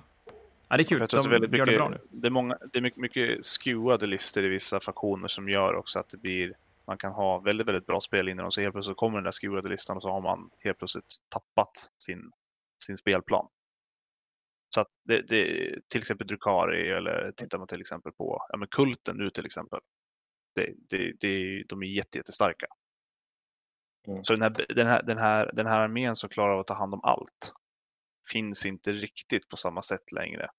ja 0.70 0.78
det 0.78 0.84
är 0.84 0.86
kul. 0.86 1.00
Jag 1.00 1.10
tror 1.10 1.20
att 1.20 1.42
det 1.42 1.48
De 1.48 1.54
är 1.54 1.58
gör 1.58 1.66
det 1.66 1.78
bra 1.78 1.90
mycket, 1.90 2.12
nu. 2.12 2.20
det 2.20 2.28
är 2.28 2.32
många, 2.32 2.58
det 2.72 2.80
är 2.80 2.82
mycket, 2.82 3.00
mycket 3.00 3.46
skewade 3.46 4.08
listor 4.08 4.46
i 4.46 4.48
vissa 4.48 4.80
faktioner 4.80 5.28
som 5.28 5.50
gör 5.50 5.74
också 5.76 6.00
att 6.00 6.10
det 6.10 6.18
blir, 6.18 6.54
man 6.88 6.98
kan 6.98 7.12
ha 7.12 7.40
väldigt, 7.40 7.68
väldigt 7.68 7.86
bra 7.86 8.02
spel 8.02 8.30
innan 8.30 8.46
och 8.46 8.54
så 8.54 8.62
helt 8.62 8.74
plötsligt 8.74 8.98
kommer 8.98 9.18
den 9.18 9.24
där 9.24 9.32
skewade 9.32 9.70
listan 9.70 9.96
och 9.98 10.04
så 10.04 10.10
har 10.10 10.22
man 10.22 10.50
helt 10.60 10.78
plötsligt 10.78 11.18
tappat 11.30 11.72
sin, 12.04 12.32
sin 12.84 12.98
spelplan. 12.98 13.48
Så 14.76 14.82
att 14.82 14.88
det, 15.04 15.22
det, 15.22 15.46
till 15.88 16.00
exempel 16.00 16.28
Drukari 16.28 16.92
eller 16.92 17.32
tittar 17.32 17.58
man 17.58 17.68
till 17.68 17.82
exempel 17.82 18.12
på 18.12 18.46
ja, 18.50 18.58
men 18.58 18.68
Kulten 18.68 19.18
nu 19.18 19.30
till 19.30 19.46
exempel. 19.46 19.80
Det, 20.56 20.74
det, 20.90 21.14
det, 21.20 21.64
de 21.68 21.84
är 21.84 21.88
jätte, 21.88 22.18
jättestarka. 22.18 22.68
Mm. 24.08 24.24
Så 24.24 24.36
den 24.36 24.42
här, 24.42 24.66
den, 24.76 24.88
här, 24.88 25.04
den, 25.04 25.18
här, 25.18 25.52
den 25.54 25.68
här 25.68 25.80
armén 25.80 26.16
som 26.16 26.30
klarar 26.30 26.54
av 26.54 26.60
att 26.60 26.68
ta 26.68 26.74
hand 26.74 26.94
om 26.94 27.04
allt 27.04 27.54
finns 28.32 28.66
inte 28.66 28.94
riktigt 28.94 29.50
på 29.50 29.58
samma 29.58 29.82
sätt 29.82 30.12
längre. 30.12 30.50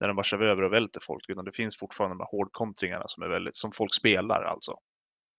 När 0.00 0.08
de 0.08 0.16
bara 0.16 0.24
kör 0.24 0.42
över 0.42 0.62
och 0.62 0.72
välter 0.72 1.00
folk, 1.00 1.28
utan 1.28 1.44
det 1.44 1.52
finns 1.52 1.78
fortfarande 1.78 2.14
de 2.14 2.20
här 2.20 2.30
hårdkontringarna 2.30 3.08
som 3.08 3.22
är 3.22 3.28
väldigt, 3.28 3.56
som 3.56 3.72
folk 3.72 3.94
spelar 3.94 4.42
alltså. 4.42 4.78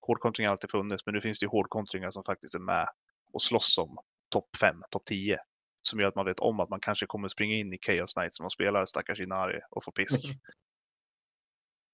Hårdkontringar 0.01 0.49
har 0.49 0.53
alltid 0.53 0.71
funnits, 0.71 1.05
men 1.05 1.15
nu 1.15 1.21
finns 1.21 1.39
det 1.39 1.43
ju 1.43 1.49
hårdkontringar 1.49 2.11
som 2.11 2.23
faktiskt 2.23 2.55
är 2.55 2.59
med 2.59 2.87
och 3.33 3.41
slåss 3.41 3.77
om 3.77 3.97
topp 4.29 4.49
5, 4.61 4.75
topp 4.89 5.05
10. 5.05 5.37
Som 5.81 5.99
gör 5.99 6.07
att 6.07 6.15
man 6.15 6.25
vet 6.25 6.39
om 6.39 6.59
att 6.59 6.69
man 6.69 6.79
kanske 6.79 7.05
kommer 7.05 7.27
springa 7.27 7.55
in 7.55 7.73
i 7.73 7.77
Chaos 7.81 8.13
Knight 8.13 8.33
som 8.33 8.43
man 8.43 8.49
spelar 8.49 8.85
stackars 8.85 9.19
Inari 9.19 9.59
och 9.71 9.83
få 9.83 9.91
pisk. 9.91 10.21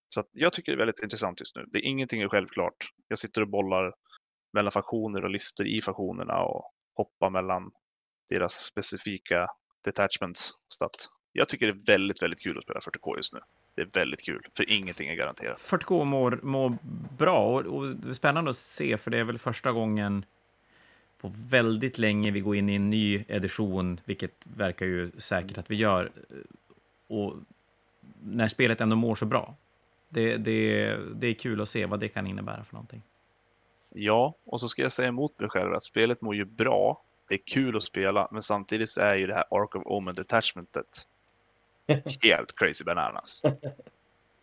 Så 0.07 0.19
att 0.19 0.29
jag 0.31 0.53
tycker 0.53 0.71
det 0.71 0.75
är 0.75 0.85
väldigt 0.85 1.03
intressant 1.03 1.39
just 1.39 1.55
nu. 1.55 1.65
Det 1.67 1.77
är 1.77 1.85
ingenting 1.85 2.21
är 2.21 2.29
självklart. 2.29 2.89
Jag 3.07 3.19
sitter 3.19 3.41
och 3.41 3.49
bollar 3.49 3.93
mellan 4.53 4.71
faktioner 4.71 5.23
och 5.23 5.29
listor 5.29 5.67
i 5.67 5.81
faktionerna 5.81 6.43
och 6.43 6.71
hoppar 6.95 7.29
mellan 7.29 7.71
deras 8.29 8.53
specifika 8.53 9.47
detachments. 9.83 10.51
Så 10.67 10.85
att 10.85 11.07
jag 11.33 11.49
tycker 11.49 11.67
det 11.67 11.73
är 11.73 11.85
väldigt, 11.85 12.21
väldigt 12.21 12.39
kul 12.39 12.57
att 12.57 12.63
spela 12.63 12.79
40K 12.79 13.17
just 13.17 13.33
nu. 13.33 13.39
Det 13.75 13.81
är 13.81 13.89
väldigt 13.93 14.21
kul, 14.21 14.47
för 14.57 14.69
ingenting 14.69 15.09
är 15.09 15.15
garanterat. 15.15 15.59
40K 15.59 16.05
mår, 16.05 16.39
mår 16.43 16.77
bra 17.17 17.45
och, 17.45 17.65
och 17.65 17.95
det 17.95 18.09
är 18.09 18.13
spännande 18.13 18.49
att 18.49 18.57
se 18.57 18.97
för 18.97 19.11
det 19.11 19.19
är 19.19 19.23
väl 19.23 19.39
första 19.39 19.71
gången 19.71 20.25
på 21.21 21.31
väldigt 21.49 21.97
länge 21.97 22.31
vi 22.31 22.39
går 22.39 22.55
in 22.55 22.69
i 22.69 22.75
en 22.75 22.89
ny 22.89 23.23
edition, 23.27 23.99
vilket 24.05 24.31
verkar 24.43 24.85
ju 24.85 25.11
säkert 25.17 25.57
att 25.57 25.71
vi 25.71 25.75
gör. 25.75 26.11
Och 27.07 27.35
när 28.23 28.47
spelet 28.47 28.81
ändå 28.81 28.95
mår 28.95 29.15
så 29.15 29.25
bra. 29.25 29.55
Det, 30.09 30.37
det, 30.37 30.95
det 31.15 31.27
är 31.27 31.33
kul 31.33 31.61
att 31.61 31.69
se 31.69 31.85
vad 31.85 31.99
det 31.99 32.07
kan 32.07 32.27
innebära 32.27 32.63
för 32.63 32.73
någonting. 32.73 33.01
Ja, 33.89 34.35
och 34.45 34.59
så 34.59 34.67
ska 34.67 34.81
jag 34.81 34.91
säga 34.91 35.07
emot 35.07 35.39
mig 35.39 35.49
själv 35.49 35.73
att 35.73 35.83
spelet 35.83 36.21
mår 36.21 36.35
ju 36.35 36.45
bra. 36.45 37.01
Det 37.29 37.35
är 37.35 37.39
kul 37.45 37.77
att 37.77 37.83
spela, 37.83 38.27
men 38.31 38.41
samtidigt 38.41 38.89
så 38.89 39.01
är 39.01 39.15
ju 39.15 39.27
det 39.27 39.35
här 39.35 39.45
Ark 39.51 39.75
of 39.75 39.83
Omen 39.85 40.15
detachmentet 40.15 41.07
helt 42.21 42.55
crazy 42.55 42.83
bananas. 42.85 43.43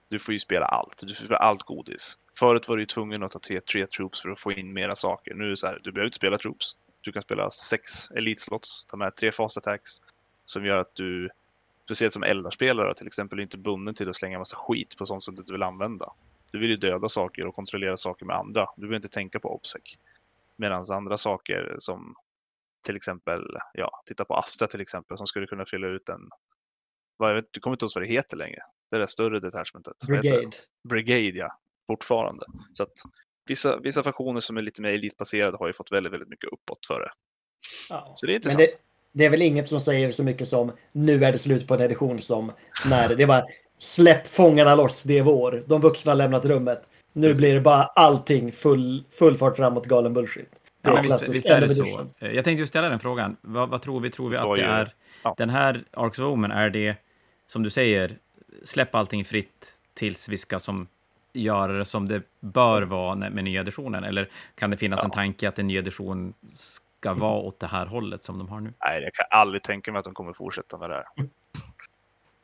Du 0.08 0.18
får 0.18 0.32
ju 0.32 0.38
spela 0.38 0.66
allt. 0.66 1.02
Du 1.06 1.14
får 1.14 1.24
spela 1.24 1.38
allt 1.38 1.62
godis. 1.62 2.18
Förut 2.38 2.68
var 2.68 2.76
du 2.76 2.82
ju 2.82 2.86
tvungen 2.86 3.22
att 3.22 3.32
ta 3.32 3.38
tre, 3.38 3.60
tre 3.60 3.86
troops 3.86 4.22
för 4.22 4.30
att 4.30 4.40
få 4.40 4.52
in 4.52 4.72
mera 4.72 4.96
saker. 4.96 5.34
Nu 5.34 5.44
är 5.44 5.48
det 5.48 5.56
så 5.56 5.66
här, 5.66 5.80
du 5.82 5.92
behöver 5.92 6.06
inte 6.06 6.16
spela 6.16 6.38
troops. 6.38 6.76
Du 7.04 7.12
kan 7.12 7.22
spela 7.22 7.50
sex 7.50 8.10
elite-slots, 8.10 8.86
ta 8.86 8.96
med 8.96 9.16
tre 9.16 9.32
fast 9.32 9.56
attacks 9.56 9.90
som 10.44 10.64
gör 10.64 10.76
att 10.76 10.94
du, 10.94 11.30
speciellt 11.84 12.12
som 12.12 12.22
eldarspelare 12.22 12.94
till 12.94 13.06
exempel, 13.06 13.38
är 13.38 13.42
inte 13.42 13.58
bunden 13.58 13.94
till 13.94 14.10
att 14.10 14.16
slänga 14.16 14.38
massa 14.38 14.56
skit 14.56 14.96
på 14.98 15.06
sånt 15.06 15.22
som 15.22 15.34
du 15.34 15.40
inte 15.40 15.52
vill 15.52 15.62
använda. 15.62 16.12
Du 16.50 16.58
vill 16.58 16.70
ju 16.70 16.76
döda 16.76 17.08
saker 17.08 17.46
och 17.46 17.54
kontrollera 17.54 17.96
saker 17.96 18.26
med 18.26 18.36
andra. 18.36 18.66
Du 18.76 18.80
behöver 18.80 18.96
inte 18.96 19.08
tänka 19.08 19.40
på 19.40 19.54
obsec. 19.54 19.98
Medan 20.56 20.84
andra 20.92 21.16
saker 21.16 21.76
som 21.78 22.14
till 22.86 22.96
exempel, 22.96 23.56
ja, 23.72 24.02
titta 24.06 24.24
på 24.24 24.36
Astra 24.36 24.68
till 24.68 24.80
exempel 24.80 25.18
som 25.18 25.26
skulle 25.26 25.46
kunna 25.46 25.66
fylla 25.66 25.86
ut 25.86 26.08
en, 26.08 26.30
vad 27.20 27.30
jag 27.30 27.34
vet, 27.34 27.44
du 27.50 27.60
kommer 27.60 27.74
inte 27.74 27.84
ihåg 27.84 27.92
vad 27.94 28.04
det 28.04 28.08
heter 28.08 28.36
längre. 28.36 28.58
Det 28.90 28.98
där 28.98 29.06
större 29.06 29.40
detachmentet. 29.40 29.96
Brigade. 30.06 30.50
Brigade, 30.88 31.38
ja. 31.38 31.58
Fortfarande. 31.86 32.46
Så 32.72 32.82
att 32.82 32.92
vissa, 33.46 33.78
vissa 33.78 34.02
faktioner 34.02 34.40
som 34.40 34.56
är 34.56 34.62
lite 34.62 34.82
mer 34.82 34.90
elitbaserade 34.90 35.56
har 35.56 35.66
ju 35.66 35.72
fått 35.72 35.92
väldigt, 35.92 36.12
väldigt 36.12 36.28
mycket 36.28 36.52
uppåt 36.52 36.86
för 36.86 37.00
det. 37.00 37.10
Ja. 37.90 38.12
Så 38.16 38.26
det 38.26 38.32
är 38.32 38.34
Men 38.34 38.36
intressant. 38.36 38.58
det, 38.58 38.78
det 39.12 39.24
är 39.24 39.30
väl 39.30 39.42
inget 39.42 39.68
som 39.68 39.80
säger 39.80 40.12
så 40.12 40.24
mycket 40.24 40.48
som 40.48 40.72
nu 40.92 41.24
är 41.24 41.32
det 41.32 41.38
slut 41.38 41.68
på 41.68 41.74
en 41.74 41.80
edition 41.80 42.22
som 42.22 42.52
när 42.90 43.14
det 43.14 43.22
är 43.22 43.26
bara 43.26 43.44
släpp 43.78 44.26
fångarna 44.26 44.74
loss, 44.74 45.02
det 45.02 45.18
är 45.18 45.22
vår. 45.22 45.64
De 45.66 45.80
vuxna 45.80 46.10
har 46.10 46.16
lämnat 46.16 46.44
rummet. 46.44 46.82
Nu 47.12 47.28
Precis. 47.28 47.40
blir 47.40 47.54
det 47.54 47.60
bara 47.60 47.84
allting 47.84 48.52
full, 48.52 49.04
full 49.10 49.38
fart 49.38 49.56
framåt 49.56 49.86
galen 49.86 50.14
bullshit. 50.14 50.48
Ja, 50.82 50.90
är 50.90 50.94
men 50.94 51.02
visst, 51.02 51.28
visst 51.28 51.46
är 51.46 51.60
det 51.60 51.68
så. 51.68 52.06
Eh, 52.18 52.30
Jag 52.32 52.44
tänkte 52.44 52.60
ju 52.60 52.66
ställa 52.66 52.88
den 52.88 53.00
frågan. 53.00 53.36
Vad, 53.40 53.68
vad 53.68 53.82
tror 53.82 54.00
vi? 54.00 54.10
Tror 54.10 54.30
vi 54.30 54.36
att 54.36 54.44
var 54.44 54.56
det 54.56 54.62
är 54.62 54.94
ja. 55.22 55.34
den 55.38 55.50
här 55.50 55.84
Arks 55.92 56.18
of 56.18 56.24
Omen, 56.24 56.50
är 56.50 56.70
det 56.70 56.96
som 57.50 57.62
du 57.62 57.70
säger, 57.70 58.18
släpp 58.64 58.94
allting 58.94 59.24
fritt 59.24 59.80
tills 59.94 60.28
vi 60.28 60.38
ska 60.38 60.58
som 60.58 60.88
göra 61.32 61.72
det 61.72 61.84
som 61.84 62.08
det 62.08 62.22
bör 62.40 62.82
vara 62.82 63.14
med 63.14 63.44
nya 63.44 63.60
editionen? 63.60 64.04
Eller 64.04 64.30
kan 64.54 64.70
det 64.70 64.76
finnas 64.76 65.00
Ja. 65.00 65.04
en 65.04 65.10
tanke 65.10 65.48
att 65.48 65.58
en 65.58 65.66
ny 65.66 65.76
edition 65.76 66.34
ska 66.48 67.14
vara 67.14 67.40
åt 67.40 67.60
det 67.60 67.66
här 67.66 67.86
hållet 67.86 68.24
som 68.24 68.38
de 68.38 68.48
har 68.48 68.60
nu? 68.60 68.72
Nej, 68.80 69.02
jag 69.02 69.14
kan 69.14 69.26
aldrig 69.30 69.62
tänka 69.62 69.92
mig 69.92 69.98
att 69.98 70.04
de 70.04 70.14
kommer 70.14 70.32
fortsätta 70.32 70.78
med 70.78 70.90
det 70.90 70.94
här. 70.94 71.04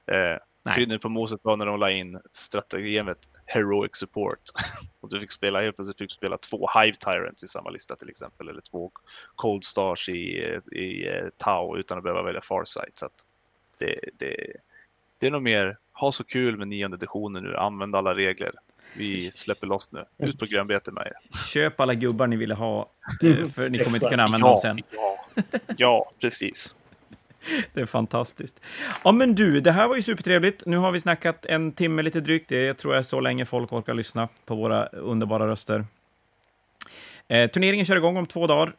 Eh. 0.08 0.74
Krydden 0.74 1.00
på 1.00 1.08
moset 1.08 1.40
var 1.42 1.56
när 1.56 1.66
de 1.66 1.80
la 1.80 1.90
in 1.90 2.20
strategemet 2.32 3.18
Heroic 3.46 3.96
Support. 3.96 4.40
och 5.00 5.10
du 5.10 5.20
fick 5.20 5.30
spela, 5.30 5.60
helt 5.60 5.76
plötsligt 5.76 5.98
fick 5.98 6.12
spela 6.12 6.38
två 6.38 6.68
Hive 6.74 6.94
Tyrants 6.94 7.44
i 7.44 7.46
samma 7.46 7.70
lista 7.70 7.96
till 7.96 8.08
exempel. 8.08 8.48
Eller 8.48 8.60
två 8.60 8.90
Cold 9.34 9.64
Stars 9.64 10.08
i, 10.08 10.58
i 10.72 11.08
eh, 11.08 11.28
Tau 11.36 11.76
utan 11.76 11.98
att 11.98 12.04
behöva 12.04 12.22
välja 12.22 12.40
Farsight. 12.40 12.98
Så 12.98 13.06
att 13.06 13.24
det, 13.78 13.96
det, 14.18 14.56
det 15.18 15.26
är 15.26 15.30
nog 15.30 15.42
mer, 15.42 15.78
ha 15.92 16.12
så 16.12 16.24
kul 16.24 16.56
med 16.56 16.68
nionde 16.68 16.96
editionen 16.96 17.42
nu, 17.42 17.56
använd 17.56 17.96
alla 17.96 18.14
regler. 18.14 18.52
Vi 18.96 19.32
släpper 19.32 19.66
loss 19.66 19.92
nu. 19.92 20.04
Ut 20.18 20.38
på 20.38 20.46
grönbete 20.46 20.92
med 20.92 21.06
er. 21.06 21.38
Köp 21.52 21.80
alla 21.80 21.94
gubbar 21.94 22.26
ni 22.26 22.36
ville 22.36 22.54
ha, 22.54 22.90
eh, 23.22 23.48
för 23.48 23.68
ni 23.68 23.78
kommer 23.78 23.96
inte 23.96 24.08
kunna 24.08 24.22
använda 24.22 24.48
dem 24.48 24.58
sen. 24.58 24.80
ja, 24.90 25.16
ja, 25.76 26.10
precis. 26.20 26.76
Det 27.74 27.80
är 27.80 27.86
fantastiskt. 27.86 28.60
Ja, 29.04 29.12
men 29.12 29.34
du, 29.34 29.60
det 29.60 29.72
här 29.72 29.88
var 29.88 29.96
ju 29.96 30.02
supertrevligt. 30.02 30.66
Nu 30.66 30.76
har 30.76 30.92
vi 30.92 31.00
snackat 31.00 31.46
en 31.46 31.72
timme 31.72 32.02
lite 32.02 32.20
drygt. 32.20 32.48
Det 32.48 32.74
tror 32.74 32.94
jag 32.94 32.98
är 32.98 33.02
så 33.02 33.20
länge 33.20 33.44
folk 33.44 33.72
orkar 33.72 33.94
lyssna 33.94 34.28
på 34.44 34.54
våra 34.54 34.86
underbara 34.86 35.46
röster. 35.48 35.84
Eh, 37.28 37.50
turneringen 37.50 37.86
kör 37.86 37.96
igång 37.96 38.16
om 38.16 38.26
två 38.26 38.46
dagar. 38.46 38.74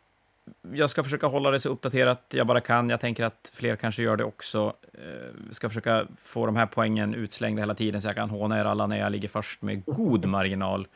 Jag 0.73 0.89
ska 0.89 1.03
försöka 1.03 1.27
hålla 1.27 1.51
det 1.51 1.59
så 1.59 1.69
uppdaterat 1.69 2.25
jag 2.29 2.47
bara 2.47 2.61
kan. 2.61 2.89
Jag 2.89 2.99
tänker 2.99 3.23
att 3.23 3.51
fler 3.53 3.75
kanske 3.75 4.03
gör 4.03 4.17
det 4.17 4.23
också. 4.23 4.73
Eh, 4.93 5.51
ska 5.51 5.69
försöka 5.69 6.07
få 6.23 6.45
de 6.45 6.55
här 6.55 6.65
poängen 6.65 7.15
utslängda 7.15 7.61
hela 7.61 7.75
tiden 7.75 8.01
så 8.01 8.07
jag 8.07 8.15
kan 8.15 8.29
håna 8.29 8.59
er 8.59 8.65
alla 8.65 8.87
när 8.87 8.99
jag 8.99 9.11
ligger 9.11 9.27
först 9.27 9.61
med 9.61 9.85
god 9.85 10.25
marginal. 10.25 10.87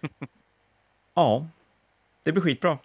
Ja, 1.16 1.46
det 2.22 2.32
blir 2.32 2.42
skitbra. 2.42 2.78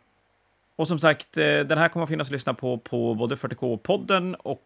Och 0.75 0.87
som 0.87 0.99
sagt, 0.99 1.37
eh, 1.37 1.43
den 1.43 1.77
här 1.77 1.89
kommer 1.89 2.03
att 2.03 2.09
finnas 2.09 2.27
att 2.27 2.31
lyssna 2.31 2.53
på 2.53 2.77
på 2.77 3.15
både 3.15 3.35
40K-podden 3.35 4.35
och 4.35 4.63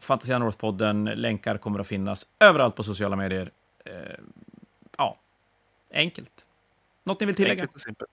Fantasia 0.00 0.38
North-podden. 0.38 1.14
Länkar 1.14 1.58
kommer 1.58 1.80
att 1.80 1.86
finnas 1.86 2.26
överallt 2.40 2.76
på 2.76 2.82
sociala 2.82 3.16
medier. 3.16 3.50
Eh, 3.84 3.92
Ja, 4.98 5.18
enkelt. 5.92 6.46
Något 7.04 7.20
ni 7.20 7.26
vill 7.26 7.36
tillägga? 7.36 7.52
Enkelt 7.52 7.74
och 7.74 7.80
simpelt. 7.80 8.10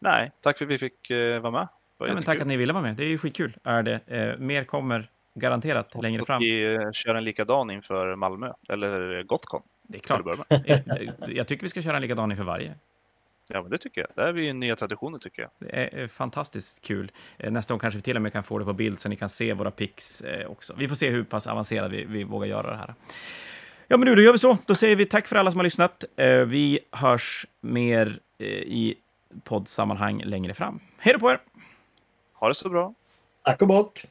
Nej, 0.00 0.32
tack 0.40 0.58
för 0.58 0.64
att 0.64 0.70
vi 0.70 0.78
fick 0.78 1.10
eh, 1.10 1.40
vara 1.40 1.52
med. 1.52 1.68
Ja, 1.98 2.14
men 2.14 2.22
tack 2.22 2.40
att 2.40 2.46
ni 2.46 2.56
ville 2.56 2.72
vara 2.72 2.82
med. 2.82 2.96
Det 2.96 3.04
är 3.04 3.08
ju 3.08 3.18
skitkul. 3.18 3.56
Är 3.64 3.82
det. 3.82 4.00
Eh, 4.06 4.38
mer 4.38 4.64
kommer 4.64 5.10
garanterat 5.34 6.02
längre 6.02 6.18
Hoppas 6.20 6.26
fram. 6.26 6.36
att 6.36 6.42
vi 6.42 6.74
eh, 6.74 6.90
kör 6.92 7.14
en 7.14 7.24
likadan 7.24 7.70
inför 7.70 8.16
Malmö, 8.16 8.52
eller 8.68 9.22
Gothcon. 9.22 9.62
Det 9.82 9.96
är 9.98 10.00
klart. 10.00 10.26
Eh, 10.66 10.78
Jag 11.28 11.46
tycker 11.48 11.62
vi 11.62 11.68
ska 11.68 11.82
köra 11.82 11.96
en 11.96 12.02
likadan 12.02 12.30
inför 12.30 12.44
varje. 12.44 12.74
Ja, 13.52 13.62
men 13.62 13.70
det 13.70 13.78
tycker 13.78 14.00
jag. 14.00 14.10
Det 14.14 14.22
är 14.28 14.32
vi 14.32 14.52
nya 14.52 14.76
traditioner 14.76 15.18
tycker 15.18 15.42
jag. 15.42 15.50
Det 15.58 15.76
är 15.96 16.02
eh, 16.02 16.08
fantastiskt 16.08 16.82
kul. 16.82 17.10
Eh, 17.38 17.50
Nästa 17.52 17.74
gång 17.74 17.78
kanske 17.78 17.98
vi 17.98 18.02
till 18.02 18.16
och 18.16 18.22
med 18.22 18.32
kan 18.32 18.42
få 18.42 18.58
det 18.58 18.64
på 18.64 18.72
bild 18.72 19.00
så 19.00 19.08
ni 19.08 19.16
kan 19.16 19.28
se 19.28 19.52
våra 19.52 19.70
pics 19.70 20.20
eh, 20.20 20.50
också. 20.50 20.74
Vi 20.78 20.88
får 20.88 20.96
se 20.96 21.10
hur 21.10 21.24
pass 21.24 21.46
avancerade 21.46 21.96
vi, 21.96 22.04
vi 22.04 22.24
vågar 22.24 22.46
göra 22.46 22.70
det 22.70 22.76
här. 22.76 22.94
Ja, 23.88 23.96
men 23.96 24.08
nu 24.08 24.14
då 24.14 24.22
gör 24.22 24.32
vi 24.32 24.38
så. 24.38 24.58
Då 24.66 24.74
säger 24.74 24.96
vi 24.96 25.06
tack 25.06 25.26
för 25.26 25.36
alla 25.36 25.50
som 25.50 25.58
har 25.58 25.64
lyssnat. 25.64 26.04
Eh, 26.16 26.26
Vi 26.44 26.78
hörs 26.92 27.46
mer 27.60 28.18
eh, 28.38 28.46
i 28.48 28.94
poddsammanhang 29.44 30.22
längre 30.24 30.54
fram. 30.54 30.80
Hej 30.98 31.12
då 31.12 31.18
på 31.20 31.30
er! 31.30 31.40
Ha 32.34 32.48
det 32.48 32.54
så 32.54 32.68
bra. 32.68 32.94
Tack 33.44 33.62
och 33.62 33.68
bock! 33.68 34.06